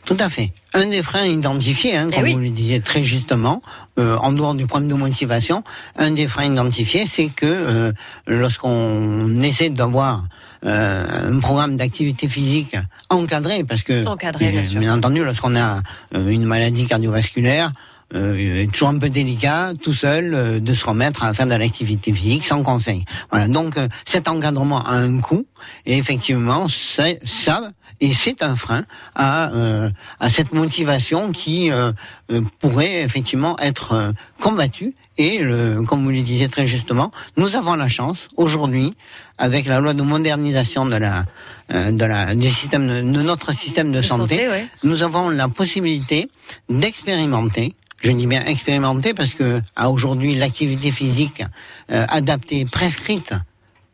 Tout 0.05 0.17
à 0.21 0.29
fait. 0.29 0.53
Un 0.73 0.87
des 0.87 1.03
freins 1.03 1.25
identifiés, 1.27 1.97
hein, 1.97 2.09
Eh 2.11 2.15
comme 2.15 2.25
oui. 2.25 2.33
vous 2.35 2.41
le 2.41 2.49
disiez 2.51 2.81
très 2.81 3.03
justement, 3.05 3.63
euh, 3.99 4.17
en 4.19 4.33
dehors 4.33 4.55
du 4.55 4.67
problème 4.67 4.89
de 4.89 4.95
motivation, 4.95 5.63
un 5.97 6.11
des 6.11 6.27
freins 6.27 6.47
identifiés, 6.53 7.07
c'est 7.07 7.29
que 7.29 7.47
euh, 7.47 7.93
lorsqu'on 8.27 9.41
essaie 9.43 9.71
d'avoir 9.71 10.25
euh, 10.65 11.31
un 11.33 11.39
programme 11.41 11.77
d'activité 11.77 12.29
physique 12.29 12.77
encadré, 13.11 13.65
parce 13.65 13.83
que 13.83 14.05
Encadré, 14.07 14.51
bien 14.51 14.63
sûr. 14.65 14.83
entendu, 14.91 15.25
lorsqu'on 15.25 15.55
a 15.57 15.81
une 16.15 16.45
maladie 16.45 16.87
cardiovasculaire, 16.87 17.73
euh, 18.15 18.67
toujours 18.73 18.89
un 18.89 18.99
peu 18.99 19.11
délicat, 19.11 19.73
tout 19.83 19.93
seul, 19.93 20.35
euh, 20.35 20.61
de 20.61 20.75
se 20.75 20.85
remettre 20.85 21.25
à 21.25 21.33
faire 21.33 21.47
de 21.47 21.55
l'activité 21.55 22.13
physique 22.13 22.45
sans 22.45 22.63
conseil. 22.63 23.05
Voilà. 23.31 23.49
Donc, 23.49 23.77
euh, 23.77 23.89
cet 24.05 24.29
encadrement 24.29 24.85
a 24.85 24.95
un 24.95 25.21
coût, 25.21 25.47
et 25.87 25.97
effectivement, 25.97 26.69
c'est 26.69 27.19
ça, 27.25 27.71
et 28.01 28.15
c'est 28.15 28.43
un 28.43 28.57
frein 28.57 28.85
à, 29.15 29.53
euh, 29.53 29.91
à 30.21 30.31
cette 30.31 30.53
motivation 30.53 31.33
qui 31.33 31.71
euh, 31.71 31.93
euh, 32.31 32.41
pourrait 32.61 33.03
effectivement 33.03 33.59
être 33.59 34.13
combattue. 34.41 34.95
Et 35.17 35.39
le, 35.39 35.83
comme 35.83 36.03
vous 36.03 36.11
le 36.11 36.23
disiez 36.23 36.49
très 36.49 36.67
justement, 36.67 37.13
nous 37.37 37.55
avons 37.55 37.75
la 37.75 37.89
chance 37.89 38.27
aujourd'hui, 38.37 38.95
avec 39.39 39.67
la 39.67 39.81
loi 39.81 39.95
de 39.95 40.03
modernisation 40.03 40.87
de 40.87 40.97
la, 40.97 41.25
euh, 41.73 41.93
de 41.93 42.05
la, 42.05 42.35
du 42.35 42.51
système, 42.51 42.89
de, 42.89 43.01
de 43.01 43.23
notre 43.23 43.53
système 43.53 43.93
de, 43.93 43.99
De 43.99 44.03
santé, 44.03 44.35
santé, 44.35 44.49
ouais. 44.49 44.67
nous 44.83 45.03
avons 45.05 45.29
la 45.29 45.49
possibilité 45.49 46.29
d'expérimenter. 46.69 47.77
Je 48.05 48.11
dis 48.13 48.27
bien 48.27 48.45
expérimenter 48.45 49.15
parce 49.15 49.33
que 49.33 49.63
à 49.77 49.91
aujourd'hui 49.91 50.35
l'activité 50.35 50.93
physique 50.93 51.43
euh, 51.91 52.05
adaptée, 52.11 52.67
prescrite 52.67 53.33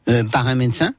euh, 0.08 0.24
par 0.24 0.48
un 0.48 0.56
médecin 0.56 0.94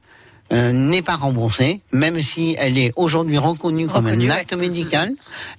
euh, 0.52 0.72
n'est 0.72 1.02
pas 1.02 1.16
remboursée, 1.16 1.82
même 1.92 2.22
si 2.22 2.56
elle 2.58 2.78
est 2.78 2.90
aujourd'hui 2.96 3.36
reconnue 3.36 3.86
comme 3.86 4.06
un 4.06 4.18
ouais. 4.18 4.30
acte 4.30 4.54
médical. 4.54 5.10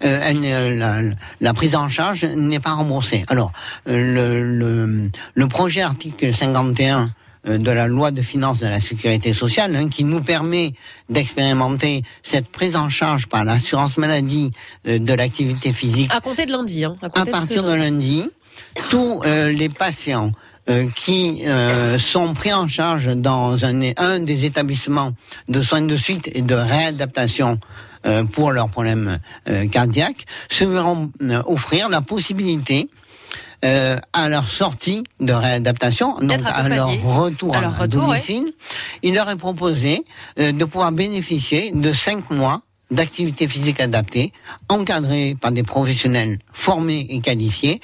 euh, 0.03 0.19
elle 0.23 0.77
la, 0.79 1.01
la 1.41 1.53
prise 1.53 1.75
en 1.75 1.89
charge 1.89 2.25
n'est 2.25 2.59
pas 2.59 2.73
remboursée. 2.73 3.23
Alors 3.27 3.51
euh, 3.87 4.13
le, 4.15 4.57
le, 4.57 5.09
le 5.35 5.47
projet 5.47 5.81
article 5.81 6.33
51 6.33 7.01
euh, 7.03 7.05
de 7.45 7.71
la 7.71 7.87
loi 7.87 8.11
de 8.11 8.21
finances 8.21 8.59
de 8.59 8.67
la 8.67 8.79
sécurité 8.79 9.33
sociale, 9.33 9.75
hein, 9.75 9.89
qui 9.89 10.03
nous 10.03 10.21
permet 10.21 10.73
d'expérimenter 11.09 12.03
cette 12.23 12.47
prise 12.47 12.75
en 12.75 12.89
charge 12.89 13.27
par 13.27 13.43
l'assurance 13.43 13.97
maladie 13.97 14.51
euh, 14.87 14.99
de 14.99 15.13
l'activité 15.13 15.73
physique 15.73 16.11
À 16.13 16.21
compter 16.21 16.45
de 16.45 16.51
lundi. 16.51 16.85
Hein, 16.85 16.95
à 17.01 17.21
à 17.21 17.25
de 17.25 17.31
partir 17.31 17.63
de 17.63 17.73
lundi, 17.73 18.23
tous 18.89 19.21
euh, 19.25 19.51
les 19.51 19.69
patients 19.69 20.31
euh, 20.69 20.87
qui 20.95 21.41
euh, 21.45 21.99
sont 21.99 22.33
pris 22.33 22.53
en 22.53 22.67
charge 22.67 23.13
dans 23.15 23.65
un, 23.65 23.81
un 23.97 24.19
des 24.19 24.45
établissements 24.45 25.11
de 25.49 25.61
soins 25.61 25.81
de 25.81 25.97
suite 25.97 26.29
et 26.33 26.41
de 26.41 26.55
réadaptation 26.55 27.59
euh, 28.05 28.23
pour 28.25 28.51
leurs 28.51 28.69
problèmes 28.69 29.19
euh, 29.47 29.67
cardiaques 29.67 30.25
se 30.49 30.65
verront 30.65 31.09
euh, 31.21 31.41
offrir 31.45 31.87
la 31.87 32.01
possibilité 32.01 32.89
euh, 33.63 33.99
à 34.11 34.29
leur 34.29 34.45
sortie 34.45 35.03
de 35.19 35.33
réadaptation, 35.33 36.17
donc 36.19 36.41
à 36.45 36.67
leur 36.69 36.89
retour 37.01 37.55
À 37.55 37.61
leur 37.61 37.77
retour, 37.77 38.07
domicile, 38.07 38.53
il 39.01 39.13
leur 39.13 39.29
est 39.29 39.35
proposé 39.37 40.03
euh, 40.39 40.51
de 40.51 40.65
pouvoir 40.65 40.91
bénéficier 40.91 41.71
de 41.71 41.93
cinq 41.93 42.29
mois 42.29 42.61
d'activité 42.91 43.47
physique 43.47 43.79
adaptée, 43.79 44.31
encadrée 44.69 45.35
par 45.39 45.51
des 45.51 45.63
professionnels 45.63 46.39
formés 46.51 47.07
et 47.09 47.19
qualifiés, 47.19 47.81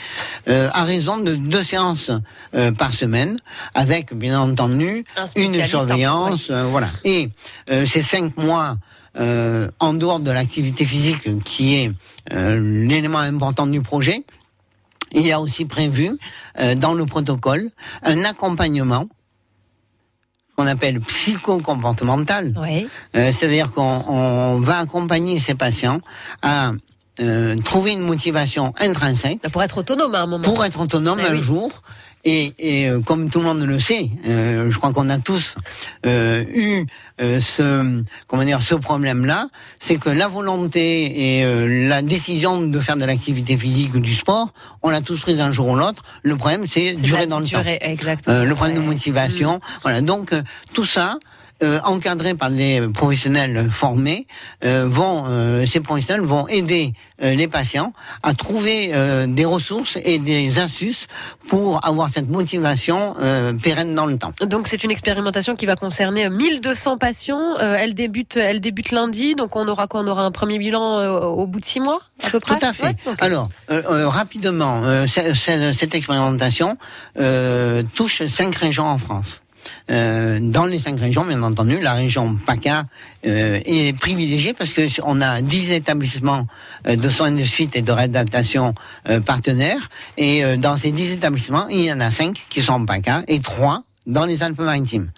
euh, 0.47 0.69
à 0.71 0.83
raison 0.83 1.17
de 1.17 1.33
deux 1.35 1.63
séances 1.63 2.11
euh, 2.53 2.71
par 2.71 2.93
semaine, 2.93 3.37
avec 3.73 4.13
bien 4.13 4.39
entendu 4.39 5.03
Un 5.17 5.25
une 5.35 5.65
surveillance, 5.65 6.49
euh, 6.51 6.63
voilà. 6.65 6.87
Et 7.03 7.29
euh, 7.71 7.85
ces 7.85 8.01
cinq 8.01 8.37
mois 8.37 8.77
euh, 9.19 9.69
en 9.79 9.93
dehors 9.93 10.19
de 10.19 10.31
l'activité 10.31 10.85
physique, 10.85 11.43
qui 11.43 11.75
est 11.75 11.91
euh, 12.31 12.59
l'élément 12.87 13.19
important 13.19 13.65
du 13.65 13.81
projet, 13.81 14.23
il 15.11 15.25
y 15.25 15.31
a 15.31 15.39
aussi 15.39 15.65
prévu 15.65 16.11
euh, 16.59 16.75
dans 16.75 16.93
le 16.93 17.05
protocole 17.05 17.69
un 18.03 18.23
accompagnement 18.23 19.07
qu'on 20.55 20.67
appelle 20.67 20.99
psychocomportemental. 21.01 22.53
Oui. 22.61 22.87
Euh, 23.15 23.31
C'est-à-dire 23.31 23.71
qu'on 23.71 24.03
on 24.07 24.59
va 24.59 24.79
accompagner 24.79 25.39
ces 25.39 25.55
patients 25.55 26.01
à 26.41 26.71
euh, 27.21 27.55
trouver 27.63 27.91
une 27.93 28.01
motivation 28.01 28.73
intrinsèque. 28.79 29.41
Pour 29.51 29.63
être 29.63 29.77
autonome 29.79 30.15
à 30.15 30.21
un 30.21 30.27
moment. 30.27 30.43
Pour 30.43 30.63
être 30.65 30.81
autonome 30.81 31.19
Eh 31.21 31.27
un 31.27 31.31
oui. 31.33 31.41
jour. 31.41 31.81
Et, 32.25 32.53
et, 32.59 32.89
euh, 32.89 32.99
comme 32.99 33.29
tout 33.29 33.39
le 33.39 33.45
monde 33.45 33.61
le 33.63 33.79
sait, 33.79 34.09
euh, 34.27 34.69
je 34.71 34.77
crois 34.77 34.91
qu'on 34.91 35.09
a 35.09 35.19
tous 35.19 35.55
euh, 36.05 36.43
eu 36.53 36.85
euh, 37.21 37.39
ce 37.39 38.03
comment 38.27 38.43
dire 38.43 38.61
ce 38.61 38.75
problème-là, 38.75 39.47
c'est 39.79 39.95
que 39.97 40.09
la 40.09 40.27
volonté 40.27 41.37
et 41.39 41.45
euh, 41.45 41.87
la 41.87 42.01
décision 42.01 42.61
de 42.61 42.79
faire 42.81 42.97
de 42.97 43.05
l'activité 43.05 43.55
physique 43.57 43.93
ou 43.95 43.99
du 43.99 44.13
sport, 44.13 44.49
on 44.83 44.89
l'a 44.89 44.99
tous 45.01 45.21
prise 45.21 45.39
un 45.39 45.51
jour 45.53 45.67
ou 45.69 45.75
l'autre. 45.75 46.03
Le 46.23 46.35
problème, 46.35 46.65
c'est 46.67 46.91
durer 46.93 47.25
dans 47.27 47.39
le 47.39 47.45
durée, 47.45 47.79
temps. 47.79 47.85
exactement. 47.89 48.35
Euh, 48.35 48.43
le 48.43 48.53
problème 48.55 48.75
de 48.75 48.81
motivation, 48.81 49.55
Mm. 49.55 49.79
voilà. 49.83 50.01
Donc 50.01 50.33
euh, 50.33 50.41
tout 50.73 50.85
ça. 50.85 51.19
Euh, 51.63 51.79
encadré 51.83 52.33
par 52.35 52.49
des 52.51 52.81
professionnels 52.93 53.69
formés, 53.71 54.27
euh, 54.63 54.85
vont 54.89 55.25
euh, 55.27 55.65
ces 55.65 55.79
professionnels 55.81 56.25
vont 56.25 56.47
aider 56.47 56.93
euh, 57.21 57.33
les 57.33 57.47
patients 57.47 57.93
à 58.23 58.33
trouver 58.33 58.91
euh, 58.93 59.27
des 59.27 59.45
ressources 59.45 59.97
et 60.03 60.19
des 60.19 60.59
astuces 60.59 61.07
pour 61.49 61.85
avoir 61.85 62.09
cette 62.09 62.29
motivation 62.29 63.15
euh, 63.21 63.53
pérenne 63.61 63.93
dans 63.95 64.05
le 64.05 64.17
temps. 64.17 64.33
Donc 64.41 64.67
c'est 64.67 64.83
une 64.83 64.91
expérimentation 64.91 65.55
qui 65.55 65.65
va 65.65 65.75
concerner 65.75 66.29
1200 66.29 66.97
patients. 66.97 67.55
Euh, 67.59 67.75
elle 67.77 67.93
débute, 67.93 68.37
elle 68.37 68.59
débute 68.61 68.91
lundi. 68.91 69.35
Donc 69.35 69.55
on 69.55 69.67
aura 69.67 69.87
quoi? 69.87 70.01
On 70.01 70.07
aura 70.07 70.23
un 70.23 70.31
premier 70.31 70.57
bilan 70.59 71.01
au 71.23 71.45
bout 71.47 71.59
de 71.59 71.65
six 71.65 71.79
mois, 71.79 72.01
à 72.23 72.29
peu 72.29 72.39
près? 72.39 72.57
Tout 72.57 72.65
à 72.65 72.73
fait. 72.73 72.95
Ouais. 73.05 73.13
Alors, 73.19 73.49
rapidement, 73.69 74.83
euh, 74.85 75.07
ce- 75.07 75.33
ce- 75.33 75.73
cette 75.73 75.95
expérimentation 75.95 76.77
euh, 77.19 77.83
touche 77.95 78.25
cinq 78.27 78.55
régions 78.55 78.85
en 78.87 78.97
France. 78.97 79.41
Euh, 79.89 80.39
dans 80.41 80.65
les 80.65 80.79
cinq 80.79 80.99
régions, 80.99 81.25
bien 81.25 81.41
entendu, 81.43 81.79
la 81.79 81.93
région 81.93 82.35
PACA 82.45 82.85
euh, 83.25 83.59
est 83.65 83.97
privilégiée 83.99 84.53
parce 84.53 84.73
que 84.73 84.81
on 85.03 85.21
a 85.21 85.41
10 85.41 85.71
établissements 85.71 86.47
euh, 86.87 86.95
de 86.95 87.09
soins 87.09 87.31
de 87.31 87.43
suite 87.43 87.75
et 87.75 87.81
de 87.81 87.91
réadaptation 87.91 88.73
euh, 89.09 89.19
partenaires. 89.19 89.89
Et 90.17 90.43
euh, 90.43 90.57
dans 90.57 90.77
ces 90.77 90.91
10 90.91 91.13
établissements, 91.13 91.67
il 91.67 91.85
y 91.85 91.93
en 91.93 91.99
a 91.99 92.11
5 92.11 92.45
qui 92.49 92.61
sont 92.61 92.73
en 92.73 92.85
PACA 92.85 93.23
et 93.27 93.39
3 93.39 93.83
dans 94.07 94.25
les 94.25 94.43
Alpes-Maritimes. 94.43 95.11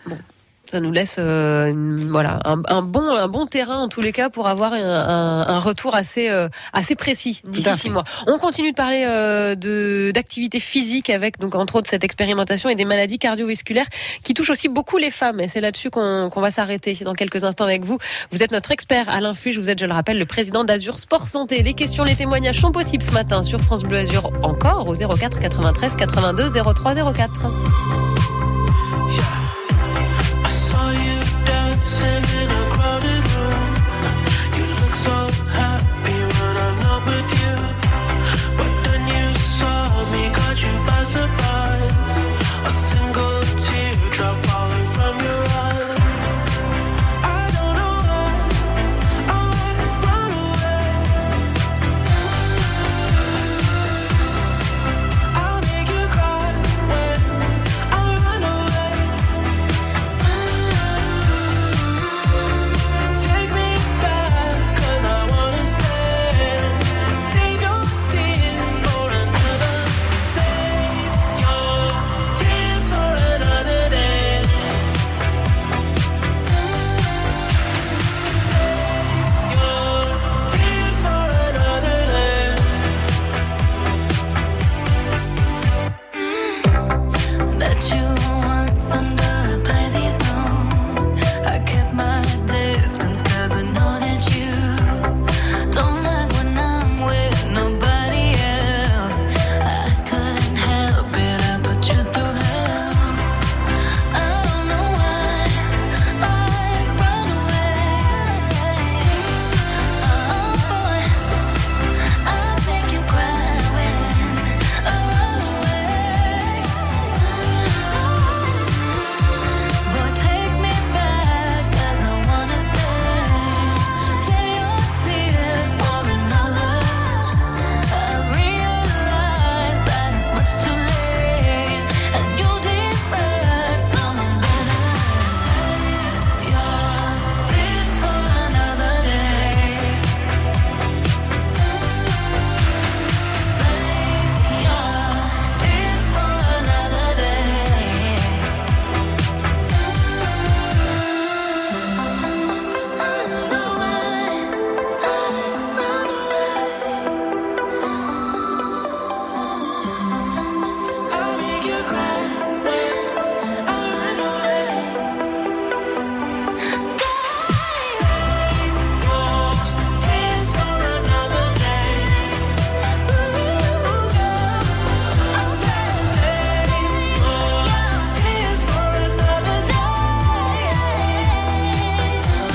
Ça 0.71 0.79
nous 0.79 0.91
laisse 0.93 1.17
euh, 1.19 1.65
une- 1.67 2.09
voilà 2.11 2.39
un, 2.45 2.61
un 2.69 2.81
bon 2.81 3.03
un 3.13 3.27
bon 3.27 3.45
terrain 3.45 3.77
en 3.79 3.89
tous 3.89 3.99
les 3.99 4.13
cas 4.13 4.29
pour 4.29 4.47
avoir 4.47 4.71
un, 4.71 4.77
un- 4.79 5.45
un 5.47 5.59
retour 5.59 5.95
assez 5.95 6.29
euh, 6.29 6.47
assez 6.71 6.95
précis 6.95 7.41
d'ici 7.43 7.63
six 7.75 7.89
mois. 7.89 8.05
On 8.27 8.37
continue 8.37 8.71
de 8.71 8.75
parler 8.77 9.03
euh, 9.05 9.55
de 9.55 10.11
d'activité 10.13 10.61
physique 10.61 11.09
avec 11.09 11.39
donc 11.39 11.55
entre 11.55 11.75
autres 11.75 11.89
cette 11.89 12.05
expérimentation 12.05 12.69
et 12.69 12.75
des 12.75 12.85
maladies 12.85 13.19
cardiovasculaires 13.19 13.87
qui 14.23 14.33
touchent 14.33 14.51
aussi 14.51 14.69
beaucoup 14.69 14.97
les 14.97 15.11
femmes 15.11 15.41
et 15.41 15.49
c'est 15.49 15.59
là-dessus 15.59 15.89
qu'on 15.89 16.29
qu'on 16.29 16.39
va 16.41 16.51
s'arrêter 16.51 16.93
dans 17.03 17.15
quelques 17.15 17.43
instants 17.43 17.65
avec 17.65 17.83
vous. 17.83 17.97
Vous 18.31 18.41
êtes 18.41 18.51
notre 18.53 18.71
expert 18.71 19.09
Alain 19.09 19.33
Fuge, 19.33 19.57
vous 19.59 19.69
êtes 19.69 19.79
je 19.81 19.85
le 19.85 19.93
rappelle 19.93 20.19
le 20.19 20.25
président 20.25 20.63
d'Azur 20.63 20.99
Sport 20.99 21.27
Santé. 21.27 21.63
Les 21.63 21.73
questions, 21.73 22.05
les 22.05 22.15
témoignages 22.15 22.61
sont 22.61 22.71
possibles 22.71 23.03
ce 23.03 23.11
matin 23.11 23.43
sur 23.43 23.59
France 23.59 23.83
Bleu 23.83 23.97
Azur 23.97 24.31
encore 24.41 24.87
au 24.87 24.93
04 24.95 25.39
93 25.39 25.97
82 25.97 26.47
03 26.73 26.93
04. 27.13 28.10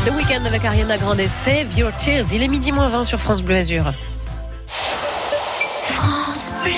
Le 0.07 0.13
week-end 0.13 0.45
avec 0.45 0.65
Ariana 0.65 0.99
Grande, 0.99 1.21
Save 1.45 1.77
Your 1.77 1.91
Tears. 1.97 2.33
Il 2.33 2.41
est 2.41 2.47
midi 2.47 2.71
moins 2.71 2.87
20 2.87 3.03
sur 3.03 3.21
France 3.21 3.43
Bleu 3.43 3.57
Azur. 3.57 3.93
France 4.69 6.53
Bleu. 6.63 6.71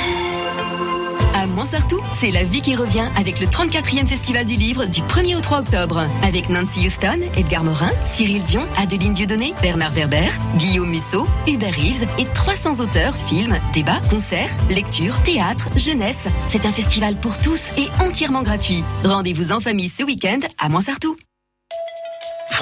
Amour 1.35 1.57
Montsartou, 1.57 2.01
c'est 2.15 2.31
la 2.31 2.45
vie 2.45 2.63
qui 2.63 2.75
revient 2.75 3.07
avec 3.19 3.39
le 3.39 3.47
34e 3.47 4.07
Festival 4.07 4.47
du 4.47 4.55
Livre 4.55 4.87
du 4.87 5.03
1er 5.03 5.37
au 5.37 5.41
3 5.41 5.59
octobre. 5.59 6.07
Avec 6.23 6.49
Nancy 6.49 6.87
Houston, 6.87 7.21
Edgar 7.37 7.65
Morin, 7.65 7.91
Cyril 8.03 8.45
Dion, 8.45 8.67
Adeline 8.79 9.13
Dieudonné, 9.13 9.53
Bernard 9.61 9.93
Werber, 9.93 10.31
Guillaume 10.57 10.89
Musso, 10.89 11.27
Hubert 11.47 11.75
Reeves 11.75 12.09
et 12.19 12.25
300 12.33 12.81
auteurs, 12.81 13.15
films, 13.15 13.59
débats, 13.75 14.01
concerts, 14.09 14.57
lectures, 14.71 15.23
théâtre, 15.25 15.69
jeunesse. 15.77 16.29
C'est 16.47 16.65
un 16.65 16.73
festival 16.73 17.15
pour 17.17 17.37
tous 17.37 17.73
et 17.77 17.89
entièrement 18.01 18.43
gratuit. 18.43 18.83
Rendez-vous 19.05 19.53
en 19.53 19.61
famille 19.61 19.91
ce 19.91 20.03
week-end 20.03 20.41
à 20.59 20.71
Montsartou. 20.71 21.15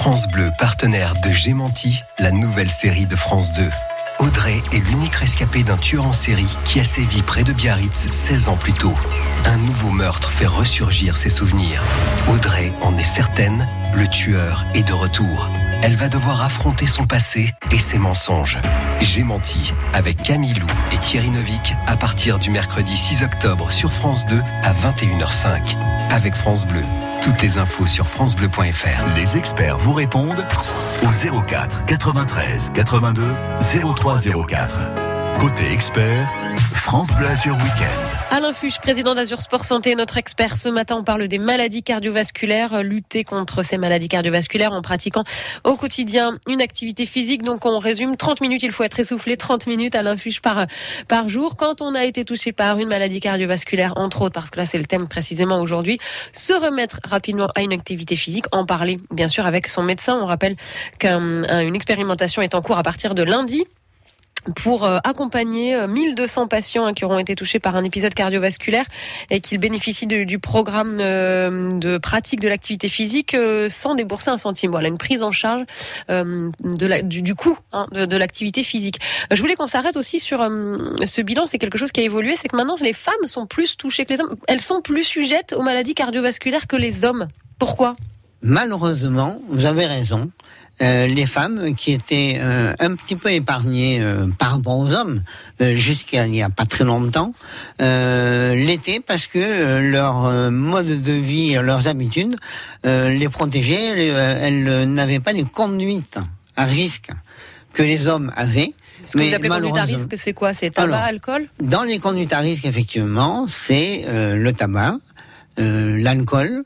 France 0.07 0.29
Bleu, 0.29 0.53
partenaire 0.57 1.15
de 1.15 1.31
Gémenti, 1.31 2.01
la 2.17 2.31
nouvelle 2.31 2.71
série 2.71 3.05
de 3.05 3.17
France 3.17 3.51
2. 3.51 3.69
Audrey 4.19 4.61
est 4.71 4.79
l'unique 4.79 5.15
rescapée 5.15 5.63
d'un 5.63 5.75
tueur 5.75 6.05
en 6.05 6.13
série 6.13 6.47
qui 6.63 6.79
a 6.79 6.85
sévi 6.85 7.21
près 7.23 7.43
de 7.43 7.51
Biarritz 7.51 8.07
16 8.09 8.47
ans 8.47 8.55
plus 8.55 8.71
tôt. 8.71 8.93
Un 9.43 9.57
nouveau 9.57 9.89
meurtre 9.89 10.31
fait 10.31 10.45
ressurgir 10.45 11.17
ses 11.17 11.27
souvenirs. 11.29 11.83
Audrey 12.29 12.71
en 12.83 12.95
est 12.95 13.03
certaine, 13.03 13.67
le 13.93 14.07
tueur 14.07 14.63
est 14.73 14.87
de 14.87 14.93
retour. 14.93 15.49
Elle 15.83 15.97
va 15.97 16.07
devoir 16.07 16.41
affronter 16.41 16.87
son 16.87 17.05
passé 17.05 17.53
et 17.69 17.77
ses 17.77 17.97
mensonges. 17.97 18.59
J'ai 19.01 19.23
menti 19.23 19.73
avec 19.91 20.23
Camille 20.23 20.53
Lou 20.53 20.67
et 20.93 20.97
Thierry 20.99 21.31
Novik 21.31 21.73
à 21.85 21.97
partir 21.97 22.39
du 22.39 22.49
mercredi 22.49 22.95
6 22.95 23.23
octobre 23.23 23.73
sur 23.73 23.91
France 23.91 24.25
2 24.27 24.39
à 24.63 24.71
21h05. 24.71 25.75
Avec 26.11 26.33
France 26.33 26.65
Bleu. 26.65 26.85
Toutes 27.21 27.41
les 27.41 27.57
infos 27.57 27.85
sur 27.85 28.07
francebleu.fr. 28.07 29.15
Les 29.15 29.37
experts 29.37 29.77
vous 29.77 29.93
répondent 29.93 30.45
au 31.03 31.41
04 31.41 31.85
93 31.85 32.71
82 32.73 33.23
03 33.95 34.17
04. 34.47 34.79
Côté 35.39 35.71
expert, 35.71 36.27
France 36.73 37.09
Bleu 37.13 37.27
Week-end. 37.27 38.16
Alain 38.29 38.51
Fuchs, 38.51 38.79
président 38.79 39.15
d'Azur 39.15 39.39
Sport 39.39 39.63
Santé, 39.63 39.95
notre 39.95 40.17
expert. 40.17 40.57
Ce 40.57 40.67
matin, 40.67 40.97
on 40.97 41.03
parle 41.03 41.29
des 41.29 41.37
maladies 41.37 41.81
cardiovasculaires, 41.81 42.83
lutter 42.83 43.23
contre 43.23 43.63
ces 43.63 43.77
maladies 43.77 44.09
cardiovasculaires 44.09 44.73
en 44.73 44.81
pratiquant 44.81 45.23
au 45.63 45.77
quotidien 45.77 46.37
une 46.45 46.61
activité 46.61 47.05
physique. 47.05 47.41
Donc, 47.41 47.65
on 47.65 47.79
résume 47.79 48.17
30 48.17 48.41
minutes, 48.41 48.63
il 48.63 48.71
faut 48.71 48.83
être 48.83 48.99
essoufflé 48.99 49.37
30 49.37 49.67
minutes 49.67 49.95
Alain 49.95 50.17
Fuchs 50.17 50.41
par, 50.41 50.67
par 51.07 51.29
jour. 51.29 51.55
Quand 51.55 51.81
on 51.81 51.95
a 51.95 52.03
été 52.03 52.25
touché 52.25 52.51
par 52.51 52.79
une 52.79 52.89
maladie 52.89 53.21
cardiovasculaire, 53.21 53.93
entre 53.95 54.21
autres, 54.23 54.33
parce 54.33 54.49
que 54.49 54.57
là, 54.57 54.65
c'est 54.65 54.77
le 54.77 54.85
thème 54.85 55.07
précisément 55.07 55.61
aujourd'hui, 55.61 55.97
se 56.33 56.53
remettre 56.53 56.99
rapidement 57.05 57.49
à 57.55 57.61
une 57.61 57.71
activité 57.71 58.17
physique, 58.17 58.45
en 58.51 58.65
parler, 58.65 58.99
bien 59.09 59.29
sûr, 59.29 59.45
avec 59.45 59.67
son 59.67 59.83
médecin. 59.83 60.19
On 60.21 60.25
rappelle 60.25 60.57
qu'une 60.99 61.75
expérimentation 61.75 62.41
est 62.41 62.55
en 62.55 62.61
cours 62.61 62.77
à 62.77 62.83
partir 62.83 63.15
de 63.15 63.23
lundi 63.23 63.65
pour 64.55 64.83
euh, 64.83 64.99
accompagner 65.03 65.75
euh, 65.75 65.87
1200 65.87 66.47
patients 66.47 66.85
hein, 66.85 66.93
qui 66.93 67.05
auront 67.05 67.19
été 67.19 67.35
touchés 67.35 67.59
par 67.59 67.75
un 67.75 67.83
épisode 67.83 68.13
cardiovasculaire 68.13 68.85
et 69.29 69.41
qu'ils 69.41 69.59
bénéficient 69.59 70.07
du 70.07 70.39
programme 70.39 70.97
euh, 70.99 71.69
de 71.69 71.97
pratique 71.97 72.39
de 72.39 72.47
l'activité 72.47 72.87
physique 72.89 73.33
euh, 73.33 73.69
sans 73.69 73.95
débourser 73.95 74.29
un 74.29 74.37
centime. 74.37 74.71
Voilà, 74.71 74.87
une 74.87 74.97
prise 74.97 75.23
en 75.23 75.31
charge 75.31 75.63
euh, 76.09 76.49
du, 76.63 77.35
coût 77.35 77.57
hein, 77.71 77.87
de, 77.91 78.17
l'activité 78.17 78.63
physique. 78.63 78.99
Euh, 79.31 79.35
Je 79.35 79.41
voulais 79.41 79.55
qu'on 79.55 79.67
s'arrête 79.67 79.97
aussi 79.97 80.19
sur 80.19 80.41
euh, 80.41 80.77
ce 81.05 81.21
bilan. 81.21 81.45
C'est 81.45 81.59
quelque 81.59 81.77
chose 81.77 81.91
qui 81.91 82.01
a 82.01 82.03
évolué, 82.03 82.35
c'est 82.35 82.47
que 82.47 82.55
maintenant 82.55 82.75
les 82.81 82.93
femmes 82.93 83.15
sont 83.25 83.45
plus 83.45 83.77
touchées 83.77 84.05
que 84.05 84.13
les 84.13 84.21
hommes. 84.21 84.35
Elles 84.47 84.61
sont 84.61 84.81
plus 84.81 85.03
sujettes 85.03 85.53
aux 85.53 85.63
maladies 85.63 85.93
cardiovasculaires 85.93 86.67
que 86.67 86.75
les 86.75 87.05
hommes. 87.05 87.27
Pourquoi? 87.59 87.95
Malheureusement, 88.41 89.41
vous 89.49 89.65
avez 89.65 89.85
raison. 89.85 90.29
Euh, 90.81 91.07
les 91.07 91.25
femmes 91.25 91.75
qui 91.75 91.91
étaient 91.91 92.37
euh, 92.39 92.73
un 92.79 92.95
petit 92.95 93.15
peu 93.15 93.31
épargnées 93.31 93.99
euh, 93.99 94.27
par 94.37 94.51
rapport 94.51 94.77
aux 94.77 94.91
hommes 94.93 95.23
euh, 95.61 95.75
jusqu'à 95.75 96.25
il 96.25 96.31
n'y 96.31 96.43
a 96.43 96.49
pas 96.49 96.65
très 96.65 96.83
longtemps 96.83 97.33
euh, 97.81 98.53
l'étaient 98.53 98.99
parce 98.99 99.25
que 99.25 99.79
leur 99.91 100.51
mode 100.51 101.01
de 101.03 101.11
vie, 101.13 101.53
leurs 101.61 101.87
habitudes 101.87 102.35
euh, 102.85 103.09
les 103.09 103.29
protégeaient. 103.29 103.87
Elles, 103.97 104.67
elles 104.67 104.93
n'avaient 104.93 105.19
pas 105.19 105.33
les 105.33 105.45
conduites 105.45 106.19
à 106.55 106.65
risque 106.65 107.09
que 107.73 107.83
les 107.83 108.07
hommes 108.07 108.31
avaient. 108.35 108.73
Ce 109.05 109.17
que 109.17 109.23
vous 109.23 109.33
appelez 109.33 109.49
conduite 109.49 109.77
à 109.77 109.83
risque, 109.83 110.13
c'est 110.17 110.33
quoi? 110.33 110.53
C'est 110.53 110.71
tabac, 110.71 110.95
Alors, 110.95 111.07
alcool? 111.07 111.47
dans 111.61 111.83
les 111.83 111.99
conduites 111.99 112.33
à 112.33 112.39
risque, 112.39 112.65
effectivement, 112.65 113.45
c'est 113.47 114.05
euh, 114.07 114.35
le 114.35 114.53
tabac, 114.53 114.97
euh, 115.59 115.97
l'alcool, 115.97 116.63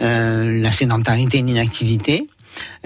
euh, 0.00 0.60
la 0.60 0.72
sédentarité 0.72 1.38
et 1.38 1.42
l'inactivité. 1.42 2.26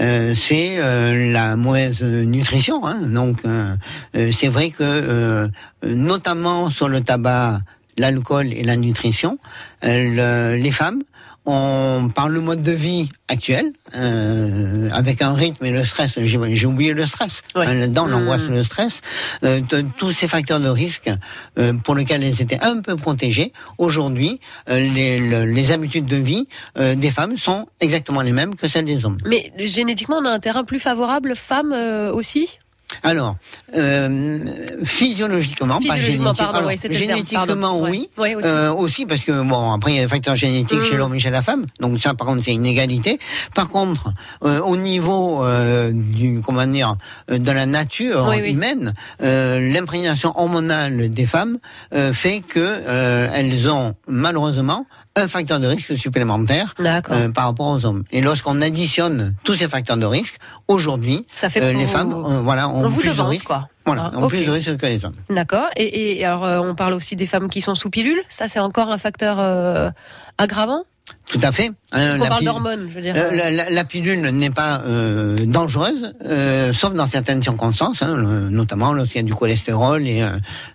Euh, 0.00 0.34
c'est 0.34 0.76
euh, 0.78 1.32
la 1.32 1.56
mauvaise 1.56 2.02
nutrition. 2.02 2.86
Hein. 2.86 2.98
Donc, 3.02 3.38
euh, 3.44 3.74
euh, 4.16 4.30
c'est 4.32 4.48
vrai 4.48 4.70
que, 4.70 5.48
notamment 5.86 6.70
sur 6.70 6.88
le 6.88 7.00
tabac, 7.00 7.60
l'alcool 7.96 8.52
et 8.52 8.64
la 8.64 8.76
nutrition, 8.76 9.38
le- 9.82 10.56
les 10.56 10.70
femmes, 10.72 11.02
on, 11.46 12.08
par 12.14 12.28
le 12.28 12.40
mode 12.40 12.62
de 12.62 12.72
vie 12.72 13.08
actuel, 13.28 13.72
euh, 13.94 14.88
avec 14.92 15.20
un 15.22 15.32
rythme 15.34 15.64
et 15.66 15.70
le 15.72 15.84
stress, 15.84 16.12
j'ai 16.18 16.66
oublié 16.66 16.92
le 16.94 17.06
stress, 17.06 17.42
hein, 17.54 17.74
là-dedans, 17.74 18.06
l'angoisse, 18.06 18.48
le 18.48 18.62
stress, 18.62 19.00
euh, 19.44 19.60
tous 19.98 20.12
ces 20.12 20.28
facteurs 20.28 20.60
de 20.60 20.68
risque 20.68 21.10
euh, 21.58 21.72
pour 21.84 21.94
lesquels 21.94 22.22
elles 22.24 22.40
étaient 22.40 22.60
un 22.62 22.80
peu 22.80 22.96
protégées, 22.96 23.52
aujourd'hui, 23.78 24.40
euh, 24.70 24.78
les, 24.78 25.18
le- 25.18 25.44
les 25.44 25.72
habitudes 25.72 26.06
de 26.06 26.16
vie 26.16 26.46
euh, 26.78 26.94
des 26.94 27.10
femmes 27.10 27.36
sont 27.36 27.66
exactement 27.80 28.22
les 28.22 28.32
mêmes 28.32 28.54
que 28.54 28.66
celles 28.68 28.84
des 28.86 29.04
hommes. 29.04 29.18
Mais 29.26 29.52
génétiquement, 29.58 30.18
on 30.20 30.24
a 30.24 30.30
un 30.30 30.40
terrain 30.40 30.64
plus 30.64 30.78
favorable, 30.78 31.34
femmes 31.36 31.72
euh, 31.72 32.12
aussi? 32.12 32.58
Alors, 33.02 33.36
euh, 33.76 34.38
physiologiquement, 34.84 35.74
pas 35.74 35.80
Physiologiquement, 35.80 36.34
pardon, 36.34 36.58
alors, 36.58 36.68
oui, 36.70 36.76
génétiquement, 36.90 37.46
pardon. 37.46 37.84
oui. 37.88 38.08
Ouais. 38.18 38.34
Aussi. 38.34 38.46
Euh, 38.48 38.72
aussi 38.72 39.06
parce 39.06 39.20
que 39.22 39.42
bon, 39.42 39.72
après 39.72 39.92
il 39.92 39.96
y 39.96 39.98
a 39.98 40.02
des 40.02 40.08
facteurs 40.08 40.36
génétiques 40.36 40.78
Mm. 40.80 40.84
chez 40.84 40.96
l'homme 40.96 41.14
et 41.14 41.18
chez 41.18 41.30
la 41.30 41.42
femme, 41.42 41.66
donc 41.80 42.00
ça 42.00 42.14
par 42.14 42.26
contre 42.26 42.42
c'est 42.44 42.52
une 42.54 42.66
égalité. 42.66 43.18
Par 43.54 43.68
contre, 43.68 44.12
euh, 44.44 44.60
au 44.60 44.76
niveau 44.76 45.44
euh, 45.44 45.92
du 45.92 46.40
comment 46.44 46.66
dire 46.66 46.96
euh, 47.30 47.38
de 47.38 47.50
la 47.50 47.66
nature 47.66 48.26
Oui, 48.28 48.38
oui. 48.42 48.50
humaine, 48.52 48.94
euh, 49.22 49.60
l'imprégnation 49.72 50.32
hormonale 50.38 51.10
des 51.10 51.26
femmes 51.26 51.58
euh, 51.94 52.12
fait 52.12 52.40
que 52.40 52.58
euh, 52.60 53.28
elles 53.32 53.68
ont 53.70 53.94
malheureusement 54.08 54.86
un 55.16 55.28
facteur 55.28 55.60
de 55.60 55.68
risque 55.68 55.96
supplémentaire 55.96 56.74
euh, 56.80 57.28
par 57.30 57.44
rapport 57.46 57.68
aux 57.68 57.84
hommes. 57.86 58.02
Et 58.10 58.20
lorsqu'on 58.20 58.60
additionne 58.60 59.34
tous 59.44 59.54
ces 59.54 59.68
facteurs 59.68 59.96
de 59.96 60.06
risque, 60.06 60.38
aujourd'hui, 60.66 61.24
euh, 61.56 61.72
les 61.72 61.86
femmes 61.86 62.12
euh, 62.12 62.40
voilà, 62.42 62.68
ont 62.68 62.83
on 62.86 62.88
vous 62.90 63.02
de 63.02 63.08
devance, 63.08 63.42
quoi. 63.42 63.68
Voilà, 63.86 64.10
Ah, 64.14 64.18
ont 64.18 64.24
ok. 64.24 64.30
plus 64.30 64.44
de 64.46 64.50
risques 64.50 64.76
que 64.76 64.86
les 64.86 65.04
hommes. 65.04 65.14
D'accord. 65.30 65.68
Et, 65.76 66.18
et 66.18 66.24
alors, 66.24 66.44
euh, 66.44 66.58
on 66.60 66.74
parle 66.74 66.94
aussi 66.94 67.16
des 67.16 67.26
femmes 67.26 67.48
qui 67.50 67.60
sont 67.60 67.74
sous 67.74 67.90
pilule. 67.90 68.20
Ça, 68.28 68.48
c'est 68.48 68.58
encore 68.60 68.90
un 68.90 68.98
facteur 68.98 69.36
euh, 69.38 69.90
aggravant? 70.38 70.84
Tout 71.28 71.40
à 71.42 71.52
fait. 71.52 71.70
Parce 71.90 72.02
Hein, 72.02 72.18
qu'on 72.18 72.26
parle 72.26 72.44
d'hormones, 72.44 72.86
je 72.88 72.94
veux 72.94 73.02
dire. 73.02 73.14
Euh, 73.14 73.30
La, 73.30 73.50
la- 73.50 73.68
la 73.68 73.84
pilule 73.84 74.20
n'est 74.30 74.48
pas 74.50 74.80
euh, 74.86 75.36
dangereuse, 75.44 76.14
euh, 76.24 76.72
sauf 76.72 76.94
dans 76.94 77.04
certaines 77.06 77.42
circonstances, 77.42 78.00
hein, 78.02 78.14
le- 78.16 78.48
notamment 78.48 78.94
lorsqu'il 78.94 79.20
y 79.20 79.24
a 79.24 79.26
du 79.26 79.34
cholestérol 79.34 80.06
et 80.08 80.22
euh, 80.22 80.30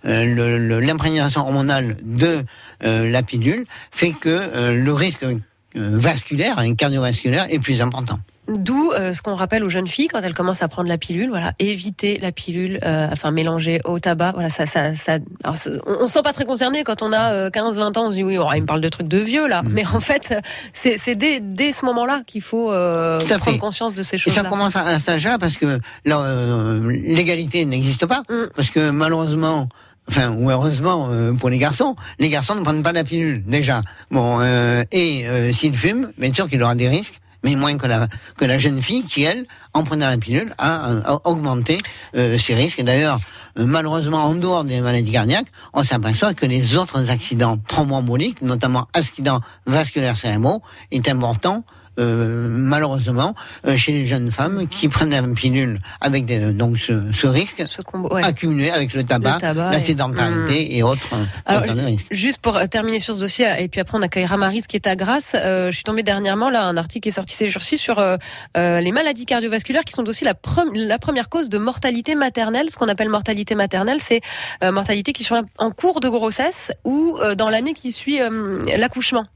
euh, 0.06 0.80
l'imprégnation 0.80 1.40
hormonale 1.40 1.96
de 2.04 2.44
euh, 2.84 3.10
la 3.10 3.22
pilule 3.24 3.64
fait 3.90 4.12
que 4.12 4.28
euh, 4.28 4.72
le 4.72 4.92
risque 4.92 5.24
euh, 5.24 5.36
vasculaire 5.74 6.60
et 6.62 6.74
cardiovasculaire 6.76 7.46
est 7.50 7.58
plus 7.58 7.80
important. 7.82 8.18
D'où 8.48 8.90
euh, 8.92 9.12
ce 9.12 9.22
qu'on 9.22 9.36
rappelle 9.36 9.62
aux 9.62 9.68
jeunes 9.68 9.86
filles 9.86 10.08
quand 10.08 10.20
elles 10.20 10.34
commencent 10.34 10.62
à 10.62 10.66
prendre 10.68 10.88
la 10.88 10.98
pilule, 10.98 11.28
voilà, 11.28 11.52
éviter 11.60 12.18
la 12.18 12.32
pilule, 12.32 12.80
euh, 12.84 13.06
enfin 13.12 13.30
mélanger 13.30 13.80
au 13.84 14.00
tabac, 14.00 14.32
voilà, 14.32 14.50
ça, 14.50 14.66
ça, 14.66 14.96
ça. 14.96 15.18
alors, 15.44 15.56
on, 15.86 16.04
on 16.04 16.06
se 16.08 16.14
sent 16.14 16.22
pas 16.22 16.32
très 16.32 16.46
concerné 16.46 16.82
quand 16.82 17.02
on 17.02 17.12
a 17.12 17.32
euh, 17.32 17.50
15-20 17.50 17.98
ans, 17.98 18.06
on 18.06 18.10
se 18.10 18.16
dit 18.16 18.24
oui, 18.24 18.38
oh, 18.38 18.48
il 18.56 18.62
me 18.62 18.66
parle 18.66 18.80
de 18.80 18.88
trucs 18.88 19.06
de 19.06 19.18
vieux 19.18 19.46
là, 19.46 19.62
mais 19.68 19.84
en 19.94 20.00
fait, 20.00 20.34
c'est 20.72 21.14
dès, 21.14 21.38
dès 21.40 21.70
ce 21.72 21.84
moment-là 21.84 22.22
qu'il 22.26 22.42
faut 22.42 22.72
euh, 22.72 23.20
prendre 23.20 23.44
fait. 23.44 23.58
conscience 23.58 23.94
de 23.94 24.02
ces 24.02 24.16
Et 24.16 24.18
choses-là. 24.18 24.42
ça 24.42 24.48
commence 24.48 24.74
à, 24.74 24.84
à 24.84 24.98
cet 24.98 25.10
âge-là 25.10 25.38
parce 25.38 25.54
que 25.56 25.78
là, 26.04 26.18
euh, 26.20 26.90
l'égalité 26.90 27.64
n'existe 27.66 28.06
pas. 28.06 28.22
Mm. 28.28 28.46
Parce 28.56 28.70
que 28.70 28.90
malheureusement, 28.90 29.68
enfin, 30.08 30.30
ou 30.32 30.50
heureusement 30.50 31.08
euh, 31.10 31.32
pour 31.34 31.50
les 31.50 31.58
garçons, 31.58 31.94
les 32.18 32.30
garçons 32.30 32.56
ne 32.56 32.62
prennent 32.62 32.82
pas 32.82 32.92
la 32.92 33.04
pilule, 33.04 33.44
déjà. 33.44 33.82
Bon, 34.10 34.38
euh, 34.40 34.82
et 34.90 35.26
euh, 35.28 35.52
s'ils 35.52 35.76
fument, 35.76 36.10
bien 36.18 36.32
sûr 36.32 36.48
qu'il 36.48 36.60
aura 36.64 36.74
des 36.74 36.88
risques. 36.88 37.20
Mais 37.42 37.56
moins 37.56 37.76
que 37.78 37.86
la, 37.86 38.08
que 38.36 38.44
la 38.44 38.58
jeune 38.58 38.82
fille 38.82 39.02
qui, 39.02 39.22
elle, 39.22 39.46
en 39.72 39.84
prenant 39.84 40.08
la 40.08 40.18
pilule, 40.18 40.52
a, 40.58 40.92
a 41.04 41.20
augmenté 41.24 41.78
euh, 42.14 42.38
ses 42.38 42.54
risques. 42.54 42.82
D'ailleurs, 42.82 43.18
euh, 43.58 43.66
malheureusement, 43.66 44.24
en 44.24 44.34
dehors 44.34 44.64
des 44.64 44.80
maladies 44.80 45.12
cardiaques, 45.12 45.48
on 45.72 45.82
s'aperçoit 45.82 46.34
que 46.34 46.46
les 46.46 46.76
autres 46.76 47.10
accidents 47.10 47.58
thromboemboliques, 47.68 48.42
notamment 48.42 48.88
accidents 48.92 49.40
vasculaires 49.66 50.16
cérébraux, 50.16 50.62
est 50.90 51.08
important 51.08 51.64
euh, 52.00 52.48
malheureusement 52.50 53.34
euh, 53.66 53.76
chez 53.76 53.92
les 53.92 54.06
jeunes 54.06 54.30
femmes 54.30 54.66
qui 54.68 54.88
prennent 54.88 55.10
la 55.10 55.22
pilule 55.22 55.78
avec 56.00 56.24
des, 56.26 56.52
donc 56.52 56.78
ce, 56.78 57.12
ce 57.12 57.26
risque 57.26 57.62
ouais. 57.94 58.24
accumulé 58.24 58.70
avec 58.70 58.94
le 58.94 59.04
tabac, 59.04 59.34
Le 59.34 59.40
tabac 59.40 59.70
la 59.70 59.76
et- 59.76 59.80
sédentarité 59.80 60.76
et 60.76 60.82
autres 60.82 61.08
euh, 61.12 61.24
Alors. 61.46 61.64
Juste 62.10 62.38
pour 62.38 62.56
euh, 62.56 62.66
terminer 62.66 63.00
sur 63.00 63.14
ce 63.14 63.20
dossier, 63.20 63.46
et 63.58 63.68
puis 63.68 63.80
après 63.80 63.98
on 63.98 64.02
accueillera 64.02 64.36
Marise 64.36 64.66
qui 64.66 64.76
est 64.76 64.86
à 64.86 64.96
Grasse. 64.96 65.32
Euh, 65.34 65.70
je 65.70 65.74
suis 65.76 65.84
tombée 65.84 66.02
dernièrement 66.02 66.50
là 66.50 66.64
un 66.64 66.76
article 66.76 67.02
qui 67.04 67.08
est 67.10 67.12
sorti 67.12 67.34
ces 67.34 67.48
jours-ci 67.50 67.78
sur 67.78 67.98
euh, 67.98 68.16
euh, 68.56 68.80
les 68.80 68.92
maladies 68.92 69.26
cardiovasculaires 69.26 69.84
qui 69.84 69.92
sont 69.92 70.08
aussi 70.08 70.24
la, 70.24 70.34
pre- 70.34 70.70
la 70.74 70.98
première 70.98 71.28
cause 71.28 71.48
de 71.48 71.58
mortalité 71.58 72.14
maternelle. 72.14 72.70
Ce 72.70 72.76
qu'on 72.76 72.88
appelle 72.88 73.08
mortalité 73.08 73.54
maternelle, 73.54 73.98
c'est 74.00 74.20
euh, 74.64 74.72
mortalité 74.72 75.12
qui 75.12 75.24
sont 75.24 75.42
en 75.58 75.70
cours 75.70 76.00
de 76.00 76.08
grossesse 76.08 76.72
ou 76.84 77.16
euh, 77.20 77.34
dans 77.34 77.50
l'année 77.50 77.74
qui 77.74 77.92
suit 77.92 78.20
euh, 78.20 78.64
l'accouchement. 78.76 79.26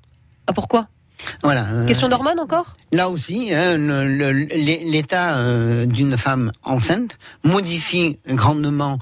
Ah, 0.47 0.53
pourquoi? 0.53 0.87
Voilà. 1.43 1.67
euh, 1.73 1.87
Question 1.87 2.09
d'hormones 2.09 2.41
encore? 2.41 2.73
Là 2.93 3.09
aussi, 3.09 3.53
hein, 3.53 3.77
l'état 3.79 5.37
euh, 5.39 5.87
d'une 5.87 6.17
femme 6.17 6.53
enceinte 6.65 7.17
modifie 7.45 8.19
grandement 8.29 8.99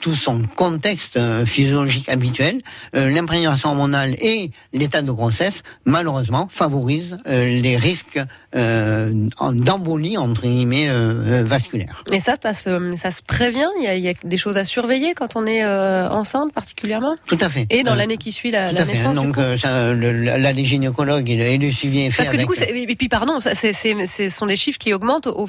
tout 0.00 0.14
son 0.14 0.42
contexte 0.56 1.16
euh, 1.16 1.44
physiologique 1.44 2.08
habituel. 2.08 2.60
Euh, 2.94 3.10
L'imprégnation 3.10 3.70
hormonale 3.70 4.14
et 4.20 4.50
l'état 4.72 5.02
de 5.02 5.10
grossesse, 5.12 5.62
malheureusement, 5.84 6.48
favorisent 6.50 7.18
euh, 7.26 7.60
les 7.60 7.76
risques 7.76 8.20
euh, 8.56 9.12
d'embolie 9.52 10.16
entre 10.16 10.42
guillemets 10.42 10.88
euh, 10.88 11.40
euh, 11.42 11.44
vasculaires. 11.44 12.02
Et 12.12 12.20
ça, 12.20 12.34
ça 12.42 12.54
se, 12.54 12.94
ça 12.96 13.10
se 13.10 13.22
prévient? 13.22 13.68
Il 13.78 13.84
y, 13.84 13.88
a, 13.88 13.94
il 13.94 14.02
y 14.02 14.08
a 14.08 14.14
des 14.24 14.36
choses 14.36 14.56
à 14.56 14.64
surveiller 14.64 15.14
quand 15.14 15.36
on 15.36 15.46
est 15.46 15.62
euh, 15.64 16.08
enceinte 16.08 16.52
particulièrement? 16.52 17.16
Tout 17.26 17.38
à 17.40 17.48
fait. 17.48 17.66
Et 17.70 17.82
dans 17.82 17.92
Euh, 17.92 17.96
l'année 17.96 18.16
qui 18.16 18.32
suit 18.32 18.50
la, 18.50 18.70
Tout 18.70 18.76
la 18.76 18.82
à 18.82 18.84
fait. 18.86 18.92
naissance 18.92 19.06
hein, 19.16 19.20
du 19.20 19.26
donc, 19.26 19.34
coup? 19.34 19.40
euh, 19.40 19.56
ça, 19.58 19.92
le- 19.92 20.12
la- 20.12 20.38
là, 20.38 20.52
les 20.52 20.64
gynécologues 20.64 21.28
et 21.30 21.36
le, 21.36 21.44
et 21.44 21.58
le 21.58 21.70
suivi 21.72 22.00
est 22.00 22.10
fait. 22.10 22.18
Parce 22.18 22.28
que 22.30 22.36
du 22.36 22.44
avec- 22.44 22.48
coup, 22.48 22.54
c'est- 22.54 22.70
et 22.70 22.96
puis 22.96 23.08
pardon, 23.08 23.38
ce 23.40 24.28
sont 24.30 24.46
des 24.46 24.56
chiffres 24.56 24.78
qui 24.78 24.92
augmentent 24.94 25.26
au 25.26 25.46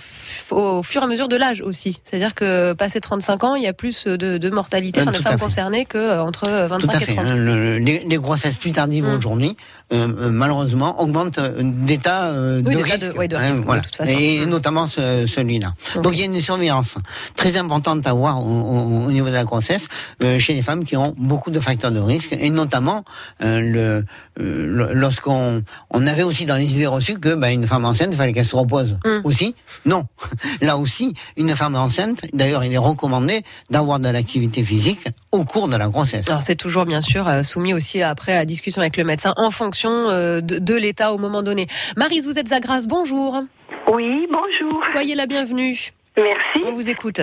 fur 0.83 1.01
et 1.01 1.05
à 1.05 1.07
mesure 1.07 1.27
de 1.27 1.35
l'âge 1.35 1.61
aussi. 1.61 1.99
C'est-à-dire 2.03 2.35
que 2.35 2.73
passé 2.73 2.99
35 2.99 3.43
ans, 3.43 3.55
il 3.55 3.63
y 3.63 3.67
a 3.67 3.73
plus 3.73 4.07
de, 4.17 4.37
de 4.37 4.49
mortalité, 4.49 5.01
enfin, 5.01 5.11
de 5.11 5.17
femmes 5.17 5.39
concernées 5.39 5.85
que 5.85 6.19
entre 6.19 6.45
Tout 6.45 6.67
25 6.69 6.93
à 6.93 6.97
et 6.97 7.05
fait. 7.05 7.15
30. 7.15 7.25
hein, 7.29 7.35
le- 7.35 7.77
les, 7.77 7.99
les 7.99 8.15
grossesses 8.17 8.55
plus 8.55 8.71
tardives 8.71 9.05
Mm. 9.07 9.17
aujourd'hui, 9.17 9.55
malheureusement, 9.91 11.01
augmentent 11.01 11.37
euh, 11.39 11.61
d'état 11.63 12.25
euh, 12.27 12.57
Oui, 12.57 12.63
de 12.63 12.69
d'état 12.83 12.83
risque. 12.95 13.13
de- 13.13 13.17
ouais, 13.17 13.27
de 13.27 13.35
hein, 13.35 13.47
risque, 13.47 13.65
de 13.65 13.79
toute 13.79 13.95
façon. 13.95 14.13
Et 14.17 14.45
Mm. 14.45 14.49
notamment 14.49 14.87
ce- 14.87 15.25
celui-là. 15.27 15.73
Donc 16.03 16.13
il 16.13 16.19
y 16.19 16.21
a 16.23 16.25
une 16.25 16.39
surveillance 16.41 16.95
très 17.35 17.57
importante 17.57 18.05
à 18.05 18.11
avoir 18.11 18.39
au, 18.45 18.49
au- 18.49 19.05
au 19.07 19.11
niveau 19.11 19.27
de 19.27 19.33
la 19.33 19.43
grossesse 19.43 19.87
euh, 20.23 20.39
chez 20.39 20.53
les 20.53 20.61
femmes 20.61 20.83
qui 20.85 20.95
ont 20.97 21.15
beaucoup 21.17 21.51
de 21.51 21.59
facteurs 21.59 21.91
de 21.91 21.99
risque, 21.99 22.35
et 22.39 22.49
notamment 22.49 23.03
euh, 23.41 23.59
le, 23.59 24.05
euh, 24.43 24.89
lorsqu'on 24.93 25.63
on 25.91 26.07
avait 26.07 26.23
aussi 26.23 26.45
dans 26.45 26.55
les 26.55 26.65
idées 26.71 26.87
reçues 26.87 27.19
que 27.19 27.33
bah, 27.35 27.51
une 27.51 27.65
femme 27.67 27.85
enceinte, 27.85 28.09
il 28.11 28.17
fallait 28.17 28.33
qu'elle 28.33 28.45
se 28.45 28.55
repose 28.55 28.97
Mm. 29.05 29.21
aussi? 29.23 29.55
Non, 29.85 30.05
là 30.61 30.77
aussi, 30.77 31.13
une 31.37 31.55
femme 31.55 31.75
enceinte, 31.75 32.21
d'ailleurs, 32.33 32.63
il 32.63 32.73
est 32.73 32.77
recommandé 32.77 33.43
d'avoir 33.69 33.99
de 33.99 34.09
l'activité 34.09 34.63
physique 34.63 35.07
au 35.31 35.43
cours 35.45 35.67
de 35.67 35.75
la 35.75 35.87
grossesse. 35.89 36.27
Alors 36.27 36.41
c'est 36.41 36.55
toujours 36.55 36.85
bien 36.85 37.01
sûr 37.01 37.27
euh, 37.27 37.43
soumis 37.43 37.73
aussi 37.73 38.01
après 38.01 38.35
à 38.35 38.45
discussion 38.45 38.81
avec 38.81 38.97
le 38.97 39.03
médecin 39.03 39.33
en 39.37 39.49
fonction 39.49 39.78
euh, 39.87 40.41
de, 40.41 40.59
de 40.59 40.75
l'état 40.75 41.13
au 41.13 41.17
moment 41.17 41.43
donné. 41.43 41.67
Marise, 41.95 42.27
vous 42.27 42.39
êtes 42.39 42.51
à 42.51 42.59
Grasse, 42.59 42.87
bonjour. 42.87 43.43
Oui, 43.87 44.27
bonjour. 44.29 44.83
Soyez 44.83 45.15
la 45.15 45.25
bienvenue. 45.25 45.91
Merci. 46.17 46.63
On 46.65 46.73
vous 46.73 46.89
écoute. 46.89 47.21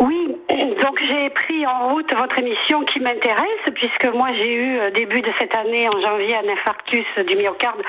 Oui, 0.00 0.34
donc 0.82 0.98
j'ai 1.06 1.28
pris 1.30 1.66
en 1.66 1.90
route 1.90 2.10
votre 2.16 2.38
émission 2.38 2.82
qui 2.84 3.00
m'intéresse, 3.00 3.70
puisque 3.74 4.06
moi 4.06 4.28
j'ai 4.32 4.54
eu 4.54 4.78
euh, 4.78 4.90
début 4.90 5.20
de 5.20 5.30
cette 5.38 5.54
année, 5.54 5.88
en 5.88 6.00
janvier, 6.00 6.34
un 6.36 6.48
infarctus 6.48 7.04
du 7.26 7.36
myocarde, 7.36 7.82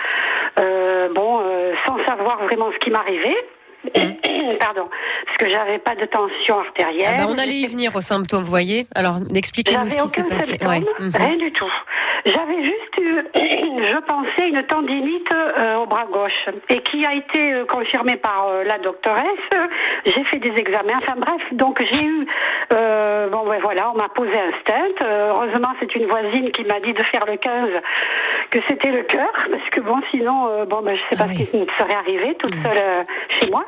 euh, 0.59 1.07
bon, 1.13 1.39
euh, 1.41 1.73
sans 1.85 1.97
savoir 2.05 2.43
vraiment 2.43 2.69
ce 2.73 2.77
qui 2.79 2.89
m'arrivait. 2.91 3.38
Pardon, 4.59 4.89
parce 4.89 5.20
que 5.41 5.49
j'avais 5.49 5.80
pas 5.80 5.95
de 5.95 6.05
tension 6.05 6.59
artérielle. 6.59 7.15
Ah 7.18 7.26
bah, 7.26 7.30
on 7.30 7.38
allait 7.38 7.55
y 7.55 7.65
venir 7.65 7.95
aux 7.95 8.01
symptômes, 8.01 8.43
vous 8.43 8.49
voyez. 8.49 8.85
Alors 8.93 9.15
expliquez-nous 9.35 9.89
ce 9.89 9.97
qui 9.97 10.09
s'est 10.09 10.23
passé. 10.23 10.57
Ouais. 10.61 10.84
Mhm. 10.99 11.11
rien 11.15 11.38
du 11.38 11.51
tout. 11.51 11.72
J'avais 12.26 12.63
juste 12.63 12.97
eu, 12.99 13.22
je 13.35 13.97
pensais, 14.05 14.49
une 14.49 14.63
tendinite 14.63 15.34
euh, 15.34 15.77
au 15.77 15.88
bras 15.88 16.05
gauche 16.05 16.47
et 16.69 16.81
qui 16.81 17.03
a 17.05 17.15
été 17.15 17.53
euh, 17.53 17.65
confirmée 17.65 18.18
par 18.18 18.49
euh, 18.49 18.63
la 18.63 18.77
doctoresse. 18.77 19.26
J'ai 20.05 20.23
fait 20.26 20.38
des 20.38 20.53
examens, 20.55 20.97
enfin 21.01 21.15
bref, 21.18 21.41
donc 21.53 21.84
j'ai 21.91 22.03
eu, 22.03 22.27
bon 22.69 23.47
ben 23.47 23.59
voilà, 23.61 23.91
on 23.91 23.97
m'a 23.97 24.09
posé 24.09 24.34
un 24.34 24.51
stent. 24.61 25.03
Heureusement, 25.03 25.69
c'est 25.80 25.95
une 25.95 26.05
voisine 26.05 26.51
qui 26.51 26.63
m'a 26.65 26.80
dit 26.80 26.93
de 26.93 27.03
faire 27.03 27.26
le 27.26 27.38
15, 27.38 27.69
que 28.51 28.59
c'était 28.68 28.91
le 28.91 29.03
cœur, 29.03 29.31
parce 29.34 29.69
que 29.72 29.80
bon, 29.80 29.99
sinon, 30.11 30.65
bon 30.65 30.81
ben 30.84 30.95
je 30.95 31.01
sais 31.09 31.23
pas 31.23 31.30
ce 31.30 31.43
qui 31.43 31.57
me 31.57 31.65
serait 31.77 31.95
arrivé 31.95 32.35
toute 32.35 32.53
seule 32.55 32.77
euh, 32.77 33.03
chez 33.30 33.49
moi. 33.49 33.65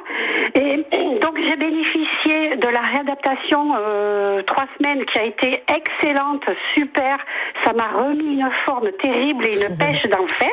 Et 0.55 0.83
donc 1.21 1.37
j'ai 1.37 1.55
bénéficié 1.67 2.55
de 2.57 2.67
la 2.67 2.81
réadaptation 2.81 3.73
euh, 3.77 4.41
trois 4.43 4.65
semaines 4.77 5.05
qui 5.05 5.17
a 5.19 5.23
été 5.23 5.63
excellente, 5.79 6.43
super. 6.75 7.17
Ça 7.63 7.73
m'a 7.73 7.87
remis 7.87 8.39
une 8.39 8.49
forme 8.65 8.91
terrible 9.01 9.47
et 9.47 9.55
une 9.61 9.77
pêche 9.77 10.03
d'enfer. 10.07 10.49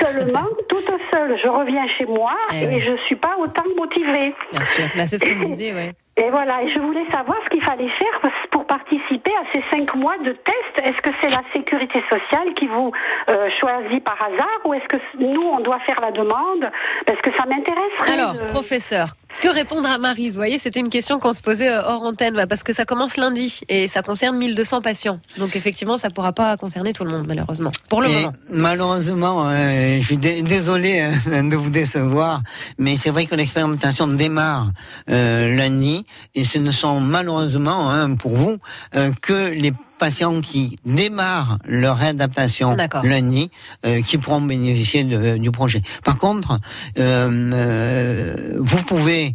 Seulement, 0.00 0.46
toute 0.68 0.90
seule, 1.12 1.38
je 1.42 1.48
reviens 1.48 1.86
chez 1.98 2.06
moi 2.06 2.34
Eh 2.52 2.62
et 2.62 2.66
ouais. 2.66 2.84
je 2.86 2.96
suis 3.04 3.16
pas 3.16 3.34
autant 3.38 3.64
motivée. 3.76 4.34
Bien 4.52 4.64
sûr. 4.64 4.84
Bah, 4.96 5.06
c'est 5.06 5.18
ce 5.18 5.24
qu'on 5.24 5.40
disait, 5.52 5.74
ouais. 5.74 5.92
Et 6.18 6.28
voilà, 6.30 6.62
et 6.62 6.68
je 6.68 6.78
voulais 6.78 7.06
savoir 7.10 7.38
ce 7.46 7.50
qu'il 7.50 7.62
fallait 7.64 7.88
faire 7.88 8.30
pour 8.50 8.66
participer 8.66 9.30
à 9.30 9.44
ces 9.50 9.62
cinq 9.70 9.94
mois 9.94 10.18
de 10.18 10.32
test. 10.32 10.84
Est-ce 10.84 11.00
que 11.00 11.08
c'est 11.22 11.30
la 11.30 11.40
sécurité 11.54 12.02
sociale 12.10 12.52
qui 12.54 12.66
vous 12.66 12.92
euh, 13.30 13.48
choisit 13.58 14.04
par 14.04 14.18
hasard 14.22 14.58
ou 14.66 14.74
est-ce 14.74 14.86
que 14.88 14.98
nous, 15.18 15.40
on 15.40 15.60
doit 15.60 15.80
faire 15.86 15.98
la 16.02 16.12
demande? 16.12 16.70
Parce 17.06 17.18
que 17.22 17.30
ça 17.34 17.44
m'intéresserait. 17.46 18.12
Alors, 18.12 18.34
de- 18.34 18.44
professeur, 18.52 19.14
que 19.40 19.48
répondre 19.48 19.88
à 19.90 19.96
Marise? 19.96 20.32
Vous 20.34 20.40
voyez, 20.40 20.58
c'était 20.58 20.80
une 20.80 20.90
question 20.90 21.18
qu'on 21.18 21.32
se 21.32 21.40
posait 21.40 21.68
euh, 21.70 21.80
hors 21.82 22.02
antenne, 22.02 22.34
bah, 22.34 22.46
parce 22.46 22.62
que 22.62 22.74
ça 22.74 22.84
commence 22.84 23.16
lundi 23.16 23.60
et 23.70 23.88
ça 23.88 24.02
concerne 24.02 24.36
1200 24.36 24.82
patients. 24.82 25.18
Donc 25.38 25.56
effectivement, 25.56 25.96
ça 25.96 26.08
ne 26.10 26.12
pourra 26.12 26.32
pas 26.34 26.58
concerner 26.58 26.92
tout 26.92 27.04
le 27.04 27.10
monde, 27.10 27.24
malheureusement. 27.26 27.70
Pour 27.88 28.02
le 28.02 28.08
Et 28.08 28.12
moment. 28.14 28.32
Malheureusement, 28.50 29.48
euh, 29.48 29.96
je 29.98 30.04
suis 30.04 30.18
dé- 30.18 30.42
désolé 30.42 31.00
hein, 31.00 31.42
de 31.44 31.56
vous 31.56 31.70
décevoir, 31.70 32.42
mais 32.76 32.98
c'est 32.98 33.10
vrai 33.10 33.24
que 33.24 33.34
l'expérimentation 33.34 34.06
démarre 34.06 34.66
euh, 35.08 35.56
lundi 35.56 36.01
et 36.34 36.44
ce 36.44 36.58
ne 36.58 36.70
sont 36.70 37.00
malheureusement 37.00 37.90
hein, 37.90 38.14
pour 38.16 38.36
vous 38.36 38.58
euh, 38.96 39.12
que 39.20 39.50
les 39.50 39.72
patients 39.98 40.40
qui 40.40 40.76
démarrent 40.84 41.58
leur 41.64 41.96
réadaptation 41.96 42.70
lundi 43.04 43.50
euh, 43.86 44.02
qui 44.02 44.18
pourront 44.18 44.40
bénéficier 44.40 45.04
de- 45.04 45.36
du 45.36 45.50
projet. 45.52 45.80
Par 46.04 46.18
contre, 46.18 46.58
euh, 46.98 48.56
vous 48.58 48.82
pouvez 48.82 49.34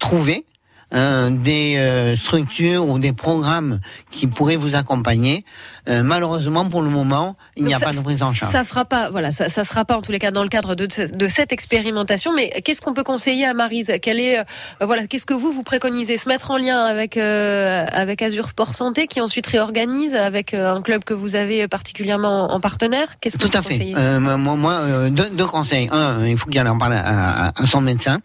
trouver 0.00 0.44
hein, 0.92 1.30
des 1.30 2.14
structures 2.16 2.88
ou 2.88 2.98
des 2.98 3.12
programmes 3.12 3.80
qui 4.10 4.26
pourraient 4.26 4.56
vous 4.56 4.74
accompagner. 4.74 5.44
Euh, 5.88 6.02
malheureusement, 6.02 6.64
pour 6.66 6.82
le 6.82 6.90
moment, 6.90 7.36
il 7.56 7.64
n'y 7.64 7.74
a 7.74 7.78
pas 7.80 7.92
de 7.92 8.00
prise 8.00 8.22
en 8.22 8.32
charge. 8.32 8.50
Ça 8.52 8.64
fera 8.64 8.84
pas, 8.84 9.10
voilà, 9.10 9.30
ça, 9.32 9.48
ça 9.48 9.64
sera 9.64 9.84
pas 9.84 9.96
en 9.96 10.02
tous 10.02 10.12
les 10.12 10.18
cas 10.18 10.30
dans 10.30 10.42
le 10.42 10.48
cadre 10.48 10.74
de, 10.74 10.86
ce- 10.90 11.02
de 11.02 11.26
cette 11.28 11.52
expérimentation. 11.52 12.32
Mais 12.34 12.50
qu'est-ce 12.64 12.80
qu'on 12.80 12.94
peut 12.94 13.04
conseiller 13.04 13.46
à 13.46 13.54
Marise? 13.54 13.92
Quelle 14.02 14.18
est, 14.20 14.38
euh, 14.40 14.44
voilà, 14.80 15.06
qu'est-ce 15.06 15.26
que 15.26 15.34
vous 15.34 15.52
vous 15.52 15.62
préconisez? 15.62 16.16
Se 16.16 16.28
mettre 16.28 16.50
en 16.50 16.56
lien 16.56 16.80
avec 16.84 17.16
euh, 17.16 17.86
avec 17.92 18.22
Azure 18.22 18.48
Sport 18.48 18.74
Santé, 18.74 19.06
qui 19.06 19.20
ensuite 19.20 19.46
réorganise 19.46 20.14
avec 20.14 20.54
un 20.54 20.82
club 20.82 21.04
que 21.04 21.14
vous 21.14 21.36
avez 21.36 21.68
particulièrement 21.68 22.52
en 22.52 22.60
partenaire? 22.60 23.18
Qu'est-ce 23.20 23.36
que 23.38 23.42
Tout 23.46 23.50
vous 23.52 23.58
à 23.58 23.62
fait. 23.62 24.18
moi, 24.20 24.56
moi, 24.56 24.82
deux, 25.10 25.30
deux 25.30 25.46
conseils. 25.46 25.88
Un, 25.92 26.26
il 26.26 26.36
faut 26.36 26.48
qu'il 26.50 26.60
en 26.66 26.78
parle 26.78 26.94
à, 26.94 27.46
à- 27.48 27.62
à 27.62 27.66
son 27.66 27.80
médecin. 27.80 28.20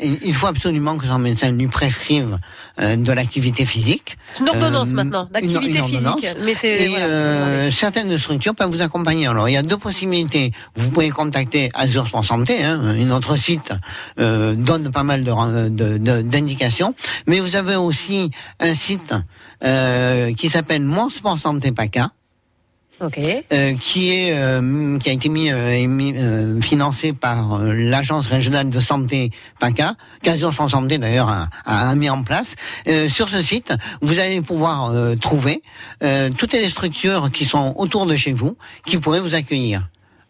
Il 0.00 0.34
faut 0.34 0.46
absolument 0.46 0.96
que 0.96 1.06
son 1.06 1.18
médecin 1.18 1.50
lui 1.50 1.66
prescrive 1.66 2.38
de 2.78 3.12
l'activité 3.12 3.64
physique. 3.64 4.16
C'est 4.32 4.40
une 4.40 4.48
ordonnance 4.48 4.92
maintenant 4.92 5.28
d'activité 5.30 5.82
physique. 5.82 6.26
Mais 6.44 6.54
c'est 6.54 6.69
Et 6.78 6.88
voilà, 6.88 7.06
euh, 7.06 7.70
certaines 7.70 8.16
structures 8.18 8.54
peuvent 8.54 8.70
vous 8.70 8.82
accompagner. 8.82 9.26
Alors, 9.26 9.48
il 9.48 9.52
y 9.52 9.56
a 9.56 9.62
deux 9.62 9.76
possibilités. 9.76 10.52
Vous 10.76 10.90
pouvez 10.90 11.10
contacter 11.10 11.70
Azure 11.74 12.06
Sport 12.06 12.24
Santé, 12.24 12.62
hein, 12.62 12.94
notre 13.04 13.36
site 13.36 13.72
euh, 14.18 14.54
donne 14.54 14.90
pas 14.90 15.02
mal 15.02 15.24
de 15.24 15.30
ren- 15.30 15.68
de- 15.70 15.98
de- 15.98 16.22
d'indications. 16.22 16.94
Mais 17.26 17.40
vous 17.40 17.56
avez 17.56 17.76
aussi 17.76 18.30
un 18.60 18.74
site 18.74 19.12
euh, 19.64 20.32
qui 20.34 20.48
s'appelle 20.48 20.82
Mon 20.84 21.08
Sport 21.08 21.38
Santé 21.38 21.72
PACA. 21.72 22.10
Ok. 23.00 23.18
Euh, 23.18 23.74
qui 23.76 24.10
est 24.10 24.32
euh, 24.34 24.98
qui 24.98 25.08
a 25.08 25.12
été 25.12 25.30
mis, 25.30 25.50
euh, 25.50 25.86
mis, 25.88 26.12
euh, 26.16 26.60
financé 26.60 27.14
par 27.14 27.54
euh, 27.54 27.72
l'agence 27.72 28.26
régionale 28.26 28.68
de 28.68 28.78
santé 28.78 29.30
PACA, 29.58 29.94
qu'Azur 30.22 30.52
France 30.52 30.72
Santé 30.72 30.98
d'ailleurs 30.98 31.30
a, 31.30 31.48
a 31.64 31.94
mis 31.94 32.10
en 32.10 32.22
place. 32.22 32.54
Sur 33.08 33.28
ce 33.28 33.42
site, 33.42 33.72
vous 34.02 34.18
allez 34.18 34.40
pouvoir 34.40 34.92
trouver 35.20 35.62
toutes 36.36 36.52
les 36.52 36.68
structures 36.68 37.30
qui 37.30 37.44
sont 37.44 37.74
autour 37.76 38.06
de 38.06 38.16
chez 38.16 38.32
vous, 38.32 38.56
qui 38.86 38.98
pourraient 38.98 39.20
vous 39.20 39.34
accueillir. 39.34 39.88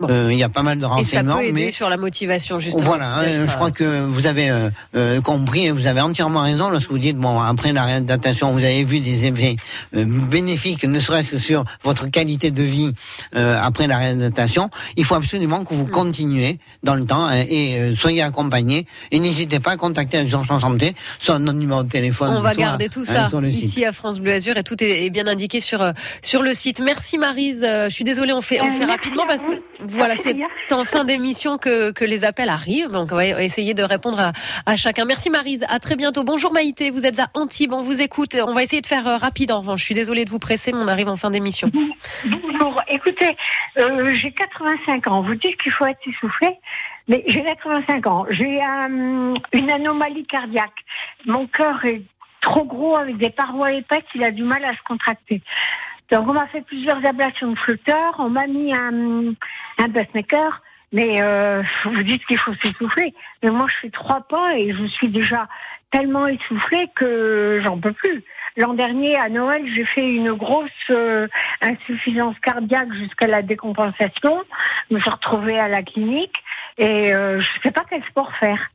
Euh, 0.09 0.29
il 0.33 0.39
y 0.39 0.43
a 0.43 0.49
pas 0.49 0.63
mal 0.63 0.79
de 0.79 0.85
Et 0.85 0.89
ça 0.89 0.95
renseignements, 0.95 1.37
peut 1.39 1.45
aider 1.45 1.53
mais 1.67 1.71
sur 1.71 1.91
la 1.91 1.97
motivation, 1.99 2.59
justement. 2.59 2.85
voilà, 2.87 3.19
hein, 3.19 3.25
je 3.47 3.55
crois 3.55 3.71
que 3.71 4.01
vous 4.07 4.27
avez 4.27 4.49
euh, 4.51 4.71
euh, 4.97 5.21
compris 5.21 5.67
et 5.67 5.71
vous 5.71 5.87
avez 5.87 6.01
entièrement 6.01 6.41
raison 6.43 6.71
lorsque 6.71 6.91
vous 6.91 6.99
dites 6.99 7.19
bon 7.19 7.39
après 7.41 7.73
la 7.73 7.85
réadaptation 7.85 8.53
vous 8.53 8.65
avez 8.65 8.83
vu 8.85 9.01
des 9.01 9.27
effets 9.27 9.57
euh, 9.97 10.05
bénéfiques 10.07 10.85
ne 10.85 10.99
serait-ce 11.01 11.31
que 11.33 11.39
sur 11.39 11.65
votre 11.83 12.07
qualité 12.07 12.51
de 12.51 12.63
vie 12.63 12.93
euh, 13.37 13.59
après 13.61 13.87
la 13.87 13.99
réadaptation. 13.99 14.71
Il 14.97 15.05
faut 15.05 15.17
absolument 15.17 15.65
que 15.65 15.75
vous 15.75 15.85
Mm. 15.85 15.91
continuez 15.91 16.59
dans 16.83 16.95
le 16.95 17.05
temps 17.05 17.27
hein, 17.27 17.45
et 17.49 17.77
euh, 17.79 17.95
soyez 17.95 18.23
accompagnés 18.23 18.87
et 19.11 19.19
n'hésitez 19.19 19.61
pas 19.61 19.73
à 19.73 19.77
contacter 19.77 20.17
l'agence 20.19 20.47
santé 20.49 20.95
sur 21.19 21.39
notre 21.39 21.59
numéro 21.59 21.83
de 21.83 21.89
téléphone. 21.89 22.35
On 22.37 22.41
va 22.41 22.53
soit, 22.55 22.63
garder 22.63 22.89
tout 22.89 23.05
hein, 23.09 23.29
ça 23.29 23.41
ici 23.47 23.85
à 23.85 23.93
France 23.93 24.19
Bleu 24.21 24.33
Azur 24.33 24.57
et 24.57 24.63
tout 24.63 24.83
est, 24.83 25.05
est 25.05 25.11
bien 25.11 25.27
indiqué 25.27 25.61
sur 25.61 25.83
euh, 25.83 25.93
sur 26.23 26.43
le 26.43 26.55
site. 26.55 26.81
Merci 26.81 27.19
Marise. 27.19 27.65
Euh, 27.65 27.87
je 27.91 27.95
suis 27.95 28.05
désolée, 28.05 28.33
on 28.33 28.41
fait 28.41 28.61
on 28.61 28.69
Euh, 28.69 28.71
fait 28.71 28.85
rapidement 28.87 29.25
parce 29.27 29.45
que. 29.45 29.53
Voilà, 29.91 30.17
c'est 30.17 30.37
en 30.73 30.85
fin 30.85 31.05
d'émission 31.05 31.59
que 31.59 31.91
que 31.91 32.05
les 32.05 32.25
appels 32.25 32.49
arrivent. 32.49 32.91
Donc 32.91 33.09
on 33.13 33.17
va 33.17 33.27
essayer 33.43 33.75
de 33.75 33.83
répondre 33.83 34.21
à, 34.21 34.33
à 34.67 34.77
chacun. 34.77 35.05
Merci 35.05 35.31
Marise. 35.31 35.65
À 35.69 35.79
très 35.79 35.97
bientôt. 35.97 36.25
Bonjour 36.25 36.53
Maïté. 36.53 36.91
Vous 36.91 37.07
êtes 37.07 37.19
à 37.19 37.29
Antibes. 37.35 37.73
On 37.73 37.83
vous 37.83 38.01
écoute. 38.01 38.37
On 38.47 38.55
va 38.55 38.63
essayer 38.63 38.83
de 38.83 38.87
faire 38.87 39.07
euh, 39.07 39.17
rapide. 39.17 39.53
En 39.53 39.61
revanche, 39.61 39.81
je 39.81 39.85
suis 39.85 39.95
désolée 39.95 40.25
de 40.25 40.31
vous 40.31 40.39
presser, 40.39 40.73
mais 40.73 40.79
on 40.79 40.89
arrive 40.89 41.09
en 41.09 41.17
fin 41.17 41.31
d'émission. 41.31 41.71
Bonjour, 42.25 42.83
écoutez, 42.89 43.37
euh, 43.79 44.15
j'ai 44.15 44.33
85 44.33 45.07
ans. 45.07 45.23
Vous 45.23 45.35
dites 45.35 45.61
qu'il 45.61 45.73
faut 45.73 45.87
être 45.87 46.01
essoufflé, 46.07 46.49
mais 47.09 47.23
j'ai 47.27 47.43
85 47.43 48.07
ans. 48.07 48.27
J'ai 48.31 48.61
euh, 48.61 49.35
une 49.53 49.71
anomalie 49.71 50.27
cardiaque. 50.27 50.85
Mon 51.27 51.47
cœur 51.47 51.85
est 51.85 52.03
trop 52.41 52.65
gros 52.65 52.97
avec 52.97 53.19
des 53.19 53.31
parois 53.31 53.73
épaisses, 53.73 54.05
il 54.15 54.25
a 54.25 54.31
du 54.31 54.43
mal 54.43 54.65
à 54.65 54.73
se 54.73 54.83
contracter. 54.87 55.43
Donc 56.11 56.29
on 56.29 56.33
m'a 56.33 56.47
fait 56.49 56.63
plusieurs 56.63 57.05
ablations 57.07 57.53
de 57.53 57.59
flotteur, 57.59 58.17
on 58.19 58.31
m'a 58.31 58.47
mis 58.47 58.75
un, 58.75 59.33
un 59.79 59.91
pacemaker, 59.91 60.63
mais 60.93 61.23
euh, 61.23 61.63
vous 61.85 62.03
dites 62.03 62.25
qu'il 62.27 62.39
faut 62.39 62.55
s'essouffler. 62.55 63.15
Mais 63.43 63.51
moi 63.51 63.67
je 63.69 63.77
fais 63.77 63.91
trois 63.91 64.23
pas 64.23 64.57
et 64.57 64.73
je 64.73 64.85
suis 64.87 65.09
déjà 65.09 65.49
tellement 65.91 66.27
essoufflée 66.27 66.89
que 66.95 67.61
j'en 67.65 67.79
peux 67.79 67.93
plus. 67.93 68.25
L'an 68.57 68.75
dernier, 68.75 69.17
à 69.17 69.29
Noël, 69.29 69.63
j'ai 69.73 69.85
fait 69.85 70.05
une 70.05 70.33
grosse 70.33 70.71
euh, 70.91 71.29
insuffisance 71.61 72.39
cardiaque 72.41 72.93
jusqu'à 72.93 73.29
la 73.29 73.43
décompensation. 73.43 74.43
Je 74.91 74.97
me 74.97 75.01
suis 75.01 75.11
retrouvée 75.11 75.59
à 75.59 75.69
la 75.69 75.83
clinique 75.83 76.43
et 76.77 77.15
euh, 77.15 77.41
je 77.41 77.49
ne 77.59 77.63
sais 77.63 77.71
pas 77.71 77.85
quel 77.89 78.05
sport 78.05 78.35
faire. 78.37 78.71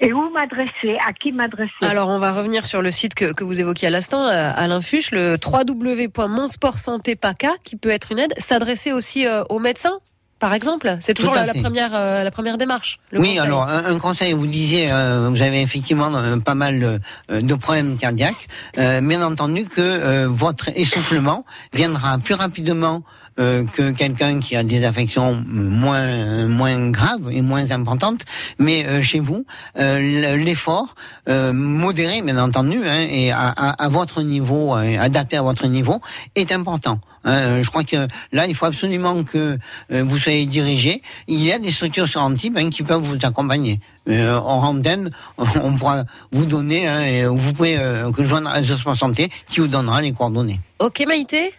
Et 0.00 0.12
où 0.12 0.28
m'adresser? 0.30 0.98
À 1.06 1.12
qui 1.12 1.30
m'adresser? 1.32 1.70
Alors, 1.82 2.08
on 2.08 2.18
va 2.18 2.32
revenir 2.32 2.64
sur 2.66 2.82
le 2.82 2.90
site 2.90 3.14
que, 3.14 3.32
que 3.32 3.44
vous 3.44 3.60
évoquiez 3.60 3.88
à 3.88 3.90
l'instant, 3.90 4.26
euh, 4.26 4.50
Alain 4.54 4.80
Fuchs, 4.80 5.10
le 5.12 5.36
www.monsportsanté.paca, 5.44 7.52
qui 7.64 7.76
peut 7.76 7.90
être 7.90 8.10
une 8.12 8.18
aide. 8.18 8.34
S'adresser 8.38 8.92
aussi 8.92 9.26
euh, 9.26 9.44
aux 9.50 9.58
médecins, 9.60 9.98
par 10.40 10.52
exemple? 10.52 10.96
C'est 11.00 11.14
toujours 11.14 11.34
la, 11.34 11.54
première, 11.54 11.94
euh, 11.94 12.22
la 12.24 12.30
première 12.30 12.58
démarche. 12.58 12.98
le 13.10 13.20
oui, 13.20 13.28
conseil. 13.28 13.40
alors 13.40 13.62
un, 13.68 13.84
un 13.86 13.98
conseil, 13.98 14.32
vous 14.32 14.46
disiez, 14.46 14.90
euh, 14.92 15.28
vous 15.30 15.42
avez 15.42 15.62
effectivement 15.62 16.14
euh, 16.14 16.36
pas 16.38 16.54
mal 16.54 17.00
euh, 17.30 17.40
de 17.40 17.54
problèmes 17.54 17.96
cardiaques. 17.96 18.48
Euh, 18.78 19.00
bien 19.00 19.22
entendu 19.22 19.64
que 19.64 19.80
euh, 19.80 20.26
votre 20.28 20.68
essoufflement 20.76 21.44
viendra 21.72 22.18
plus 22.18 22.34
rapidement 22.34 23.02
euh, 23.38 23.64
que 23.64 23.90
quelqu'un 23.92 24.40
qui 24.40 24.56
a 24.56 24.62
des 24.62 24.84
affections 24.84 25.42
moins 25.48 26.46
moins 26.46 26.90
graves 26.90 27.30
et 27.30 27.42
moins 27.42 27.70
importantes. 27.72 28.22
Mais 28.58 28.86
euh, 28.86 29.02
chez 29.02 29.20
vous, 29.20 29.44
euh, 29.78 30.36
l'effort 30.36 30.94
euh, 31.28 31.52
modéré, 31.52 32.22
bien 32.22 32.38
entendu, 32.38 32.78
hein, 32.86 33.06
et 33.10 33.30
à, 33.30 33.48
à, 33.48 33.84
à 33.84 33.88
votre 33.88 34.22
niveau, 34.22 34.74
adapté 34.74 35.36
à 35.36 35.42
votre 35.42 35.66
niveau, 35.66 36.00
est 36.34 36.52
important. 36.52 37.00
Hein, 37.24 37.62
je 37.62 37.68
crois 37.70 37.84
que 37.84 38.06
là, 38.32 38.46
il 38.46 38.54
faut 38.54 38.66
absolument 38.66 39.24
que 39.24 39.58
vous 39.88 40.18
soyez 40.18 40.44
dirigé. 40.44 41.00
Il 41.26 41.42
y 41.42 41.52
a 41.52 41.58
des 41.58 41.72
structures 41.72 42.06
sur 42.06 42.20
Antibes 42.20 42.58
hein, 42.58 42.68
qui 42.68 42.82
peuvent 42.82 43.00
vous 43.00 43.18
accompagner. 43.22 43.80
Euh, 44.08 44.38
en 44.38 44.62
antenne, 44.62 45.10
on 45.38 45.72
pourra 45.72 46.04
vous 46.30 46.44
donner, 46.44 46.86
hein, 46.86 47.00
et 47.00 47.24
vous 47.26 47.52
pouvez 47.54 47.78
euh, 47.78 48.12
joindre 48.12 48.50
à 48.50 48.62
Santé 48.94 49.30
qui 49.48 49.60
vous 49.60 49.68
donnera 49.68 50.02
les 50.02 50.12
coordonnées. 50.12 50.60
Ok, 50.78 51.02
Maïté? 51.06 51.52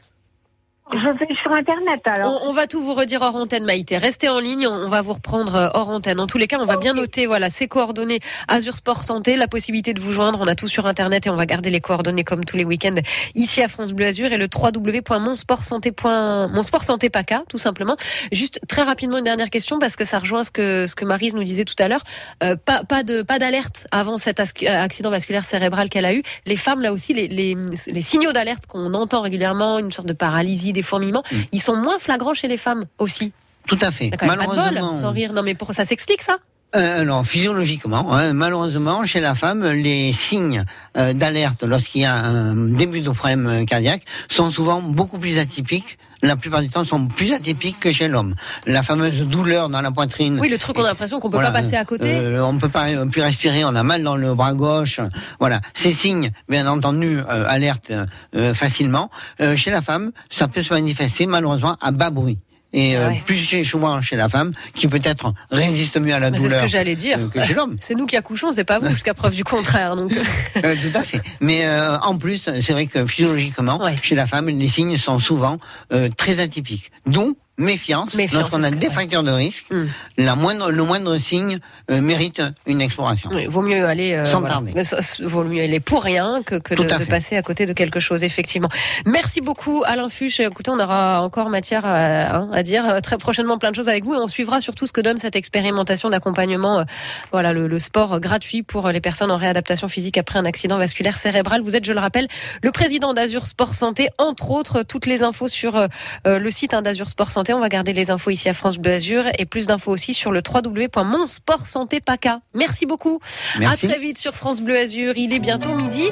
Je 0.93 1.09
vais 1.09 1.33
sur 1.41 1.51
Internet 1.51 1.99
alors. 2.05 2.41
On, 2.43 2.49
on 2.49 2.51
va 2.51 2.67
tout 2.67 2.79
vous 2.81 2.93
redire 2.93 3.21
hors 3.23 3.35
antenne, 3.35 3.65
Maïté. 3.65 3.97
Restez 3.97 4.29
en 4.29 4.39
ligne, 4.39 4.67
on, 4.67 4.85
on 4.85 4.87
va 4.87 5.01
vous 5.01 5.13
reprendre 5.13 5.55
euh, 5.55 5.69
hors 5.73 5.89
antenne. 5.89 6.19
En 6.19 6.27
tous 6.27 6.37
les 6.37 6.45
cas, 6.47 6.59
on 6.59 6.65
va 6.65 6.77
bien 6.77 6.93
noter 6.93 7.25
voilà 7.25 7.49
ces 7.49 7.67
coordonnées 7.67 8.19
Azur 8.47 8.75
Sport 8.75 9.03
Santé, 9.03 9.35
la 9.35 9.47
possibilité 9.47 9.93
de 9.95 9.99
vous 9.99 10.11
joindre. 10.11 10.39
On 10.41 10.47
a 10.47 10.53
tout 10.53 10.67
sur 10.67 10.85
Internet 10.85 11.25
et 11.25 11.31
on 11.31 11.35
va 11.35 11.47
garder 11.47 11.71
les 11.71 11.81
coordonnées 11.81 12.23
comme 12.23 12.45
tous 12.45 12.55
les 12.55 12.63
week-ends 12.65 12.95
ici 13.33 13.63
à 13.63 13.67
France 13.67 13.93
Bleu 13.93 14.05
Azur 14.05 14.31
et 14.31 14.37
le 14.37 14.47
www.monsportsanté. 14.53 15.91
Monsportsanté.paca, 16.03 17.43
tout 17.49 17.57
simplement. 17.57 17.97
Juste 18.31 18.59
très 18.67 18.83
rapidement 18.83 19.17
une 19.17 19.23
dernière 19.23 19.49
question 19.49 19.79
parce 19.79 19.95
que 19.95 20.05
ça 20.05 20.19
rejoint 20.19 20.43
ce 20.43 20.51
que 20.51 20.85
ce 20.87 20.95
que 20.95 21.03
Marise 21.05 21.33
nous 21.33 21.43
disait 21.43 21.65
tout 21.65 21.75
à 21.79 21.87
l'heure. 21.87 22.03
Euh, 22.43 22.55
pas 22.63 22.83
pas 22.83 23.01
de 23.03 23.23
pas 23.23 23.39
d'alerte 23.39 23.87
avant 23.91 24.17
cet 24.17 24.39
ascu- 24.39 24.67
accident 24.67 25.09
vasculaire 25.09 25.45
cérébral 25.45 25.89
qu'elle 25.89 26.05
a 26.05 26.13
eu. 26.13 26.21
Les 26.45 26.57
femmes 26.57 26.81
là 26.81 26.93
aussi, 26.93 27.13
les 27.13 27.27
les, 27.27 27.55
les 27.87 28.01
signaux 28.01 28.33
d'alerte 28.33 28.67
qu'on 28.67 28.93
entend 28.93 29.21
régulièrement, 29.21 29.79
une 29.79 29.91
sorte 29.91 30.07
de 30.07 30.13
paralysie, 30.13 30.73
des 30.75 30.81
fourmillements, 30.83 31.23
ils 31.51 31.61
sont 31.61 31.75
moins 31.75 31.97
flagrants 31.99 32.33
chez 32.35 32.47
les 32.47 32.57
femmes 32.57 32.85
aussi. 32.99 33.31
Tout 33.67 33.79
à 33.81 33.89
fait. 33.91 34.05
Même 34.11 34.19
pas 34.19 34.25
de 34.27 34.31
Malheureusement. 34.37 34.91
bol, 34.91 34.95
sans 34.95 35.11
rire. 35.11 35.33
Non, 35.33 35.41
mais 35.41 35.55
pour 35.55 35.73
ça 35.73 35.85
s'explique 35.85 36.21
ça 36.21 36.37
Euh, 36.75 37.01
alors, 37.01 37.25
physiologiquement, 37.25 38.13
hein, 38.13 38.33
malheureusement, 38.33 39.05
chez 39.05 39.21
la 39.21 39.33
femme, 39.33 39.65
les 39.65 40.11
signes 40.11 40.65
euh, 40.97 41.13
d'alerte 41.13 41.63
lorsqu'il 41.63 42.01
y 42.01 42.05
a 42.05 42.15
un 42.15 42.55
début 42.55 43.01
de 43.01 43.09
problème 43.11 43.47
euh, 43.47 43.65
cardiaque 43.65 44.03
sont 44.29 44.49
souvent 44.49 44.81
beaucoup 44.81 45.17
plus 45.17 45.39
atypiques. 45.39 45.97
La 46.21 46.35
plupart 46.35 46.61
du 46.61 46.69
temps, 46.69 46.83
sont 46.83 47.07
plus 47.07 47.33
atypiques 47.33 47.79
que 47.79 47.91
chez 47.91 48.07
l'homme. 48.07 48.35
La 48.65 48.81
fameuse 48.81 49.25
douleur 49.25 49.69
dans 49.69 49.81
la 49.81 49.91
poitrine. 49.91 50.39
Oui, 50.39 50.49
le 50.49 50.57
truc, 50.57 50.77
on 50.77 50.83
a 50.83 50.87
l'impression 50.87 51.19
qu'on 51.19 51.29
peut 51.29 51.35
Voilà, 51.35 51.51
pas 51.51 51.61
passer 51.61 51.75
à 51.75 51.85
côté. 51.85 52.13
euh, 52.15 52.43
on 52.43 52.57
peut 52.57 52.69
pas 52.69 52.87
plus 53.05 53.21
respirer, 53.21 53.63
on 53.63 53.75
a 53.75 53.83
mal 53.83 54.01
dans 54.03 54.15
le 54.15 54.33
bras 54.33 54.53
gauche. 54.53 54.99
Voilà, 55.39 55.61
ces 55.73 55.91
signes, 55.93 56.31
bien 56.49 56.67
entendu, 56.67 57.19
euh, 57.19 57.45
alertent 57.47 57.93
euh, 58.35 58.53
facilement. 58.53 59.09
Euh, 59.39 59.55
chez 59.55 59.71
la 59.71 59.81
femme, 59.81 60.11
ça 60.29 60.47
peut 60.47 60.63
se 60.63 60.73
manifester 60.73 61.25
malheureusement 61.25 61.77
à 61.79 61.91
bas 61.91 62.09
bruit. 62.09 62.39
Et 62.73 62.97
euh, 62.97 63.07
ouais. 63.09 63.21
plus 63.25 63.35
chez- 63.37 63.63
souvent 63.63 64.01
chez 64.01 64.15
la 64.17 64.27
femme, 64.27 64.51
qui 64.73 64.87
peut-être 64.87 65.33
résiste 65.49 65.97
mieux 65.99 66.13
à 66.13 66.19
la 66.19 66.29
Mais 66.31 66.37
C'est 66.37 66.43
douleur 66.43 66.59
ce 66.59 66.63
que 66.65 66.69
j'allais 66.71 66.95
dire. 66.95 67.17
euh, 67.19 67.27
que 67.29 67.41
chez 67.41 67.53
l'homme. 67.53 67.77
C'est 67.81 67.95
nous 67.95 68.05
qui 68.05 68.17
accouchons, 68.17 68.51
c'est 68.51 68.63
pas 68.65 68.79
vous, 68.79 68.89
jusqu'à 68.89 69.13
preuve 69.13 69.33
du 69.35 69.43
contraire. 69.45 69.95
Donc, 69.95 70.11
Euh, 70.63 70.75
tout 70.81 70.97
à 70.97 71.01
fait. 71.03 71.21
Mais 71.39 71.65
euh, 71.65 71.97
en 71.99 72.17
plus, 72.17 72.49
c'est 72.61 72.71
vrai 72.73 72.87
que 72.87 73.05
physiologiquement, 73.05 73.79
chez 74.01 74.15
la 74.15 74.27
femme, 74.27 74.47
les 74.49 74.67
signes 74.67 74.97
sont 74.97 75.19
souvent 75.19 75.57
euh, 75.93 76.09
très 76.15 76.39
atypiques. 76.39 76.91
Donc, 77.05 77.37
méfiance, 77.57 78.15
Méfiance, 78.15 78.41
lorsqu'on 78.41 78.63
a 78.63 78.69
des 78.69 78.89
facteurs 78.89 79.23
de 79.23 79.31
risque, 79.31 79.65
Hmm. 79.69 79.85
la 80.17 80.35
moindre, 80.35 80.71
le 80.71 80.83
moindre 80.83 81.17
signe 81.17 81.59
euh, 81.89 82.01
mérite 82.01 82.41
une 82.65 82.81
exploration. 82.81 83.29
oui, 83.33 83.45
vaut 83.47 83.61
mieux 83.61 83.85
aller 83.85 84.13
euh, 84.13 84.25
Sans 84.25 84.41
voilà. 84.41 84.55
tarder. 84.55 84.73
Vaut 85.21 85.43
mieux 85.43 85.63
aller 85.63 85.79
pour 85.79 86.03
rien 86.03 86.41
que, 86.45 86.55
de, 86.55 87.05
passer 87.05 87.37
à 87.37 87.41
côté 87.41 87.65
de 87.65 87.73
quelque 87.73 87.99
chose, 87.99 88.23
effectivement. 88.23 88.69
Merci 89.05 89.39
beaucoup, 89.41 89.83
Alain 89.85 90.09
Fuchs. 90.09 90.39
Écoutez, 90.41 90.69
on 90.71 90.79
aura 90.79 91.21
encore 91.21 91.49
matière 91.49 91.85
à, 91.85 92.35
hein, 92.35 92.49
à 92.53 92.61
dire 92.63 92.85
euh, 92.87 92.99
très 92.99 93.17
prochainement 93.17 93.57
plein 93.57 93.71
de 93.71 93.75
choses 93.75 93.89
avec 93.89 94.03
vous 94.03 94.13
et 94.13 94.17
on 94.17 94.27
suivra 94.27 94.59
surtout 94.59 94.85
ce 94.85 94.91
que 94.93 95.01
donne 95.01 95.17
cette 95.17 95.35
expérimentation 95.35 96.09
d'accompagnement, 96.09 96.79
euh, 96.79 96.83
voilà, 97.31 97.53
le, 97.53 97.67
le 97.67 97.79
sport 97.79 98.19
gratuit 98.19 98.63
pour 98.63 98.89
les 98.89 99.01
personnes 99.01 99.31
en 99.31 99.37
réadaptation 99.37 99.87
physique 99.87 100.17
après 100.17 100.39
un 100.39 100.45
accident 100.45 100.77
vasculaire 100.77 101.17
cérébral. 101.17 101.61
Vous 101.61 101.75
êtes, 101.75 101.85
je 101.85 101.93
le 101.93 101.99
rappelle, 101.99 102.27
le 102.61 102.71
président 102.71 103.13
d'Azur 103.13 103.45
Sport 103.47 103.75
Santé, 103.75 104.09
entre 104.17 104.51
autres, 104.51 104.83
toutes 104.83 105.05
les 105.05 105.23
infos 105.23 105.47
sur 105.47 105.87
le 106.25 106.51
site 106.51 106.73
hein, 106.73 106.81
d'Azur 106.81 107.09
Sport 107.09 107.31
Santé. 107.31 107.44
On 107.53 107.59
va 107.59 107.69
garder 107.69 107.93
les 107.93 108.11
infos 108.11 108.31
ici 108.31 108.49
à 108.49 108.53
France 108.53 108.77
Bleu 108.77 108.93
Azur 108.93 109.23
et 109.37 109.45
plus 109.45 109.67
d'infos 109.67 109.91
aussi 109.91 110.13
sur 110.13 110.31
le 110.31 110.41
www.monsportsanté.paca. 110.41 112.41
Merci 112.53 112.85
beaucoup. 112.85 113.19
Merci. 113.59 113.85
À 113.85 113.89
très 113.89 113.99
vite 113.99 114.17
sur 114.17 114.33
France 114.33 114.61
Bleu 114.61 114.77
Azur. 114.77 115.13
Il 115.17 115.33
est 115.33 115.39
bientôt 115.39 115.75
midi. 115.75 116.09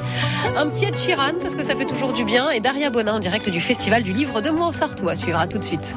Un 0.56 0.68
petit 0.68 0.84
Ed 0.84 0.96
Sheeran 0.96 1.34
parce 1.40 1.56
que 1.56 1.62
ça 1.62 1.74
fait 1.74 1.86
toujours 1.86 2.12
du 2.12 2.24
bien 2.24 2.50
et 2.50 2.60
Daria 2.60 2.90
Bonin 2.90 3.14
en 3.14 3.20
direct 3.20 3.48
du 3.50 3.60
Festival 3.60 4.02
du 4.02 4.12
Livre 4.12 4.40
de 4.40 4.50
Montsartou 4.50 5.08
à 5.08 5.16
suivre 5.16 5.38
à 5.38 5.46
tout 5.46 5.58
de 5.58 5.64
suite. 5.64 5.94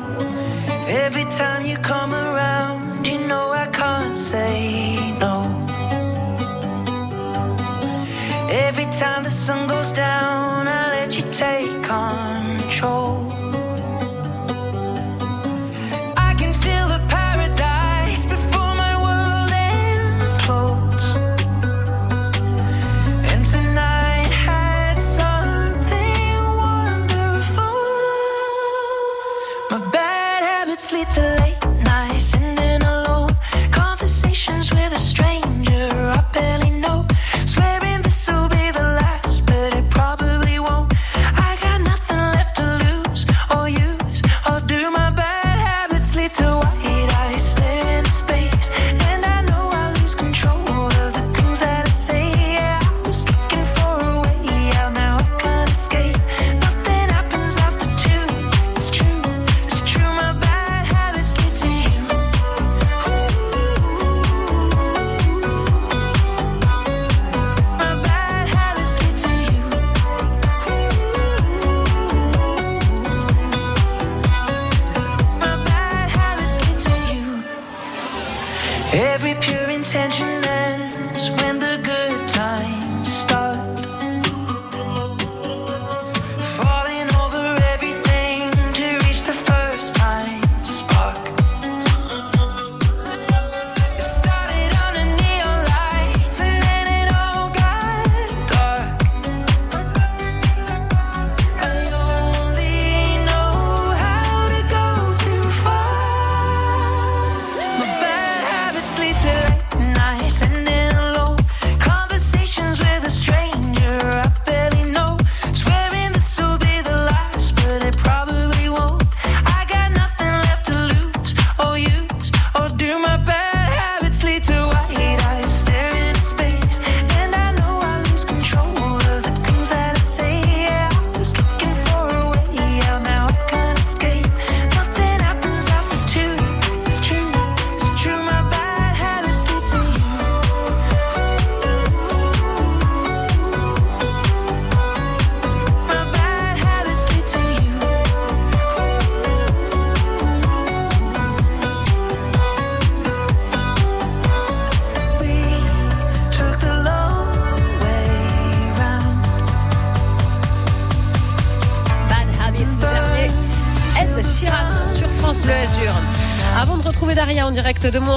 Every 0.88 1.26
time 1.26 1.66
you 1.66 1.78
come 1.82 2.14
around, 2.14 3.06
you 3.06 3.18
know 3.28 3.52
I 3.54 3.68
can't 3.72 4.16
say 4.16 4.96
no. 5.20 5.44
Every 8.50 8.86
time 8.86 9.24
the 9.24 9.30
sun 9.30 9.68
goes 9.68 9.92
down, 9.92 10.68
I 10.68 10.90
let 10.92 11.18
you 11.18 11.24
take 11.32 11.84
control. 11.84 13.27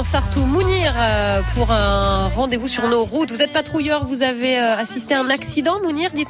Montsartou, 0.01 0.39
Mounir 0.47 0.95
euh, 0.97 1.41
pour 1.53 1.71
un 1.71 2.27
rendez-vous 2.29 2.67
sur 2.67 2.87
nos 2.87 3.05
routes. 3.05 3.31
Vous 3.31 3.43
êtes 3.43 3.53
patrouilleur, 3.53 4.03
vous 4.03 4.23
avez 4.23 4.57
euh, 4.57 4.75
assisté 4.75 5.13
à 5.13 5.19
un 5.21 5.29
accident, 5.29 5.79
Mounir 5.79 6.09
Dites-nous. 6.09 6.29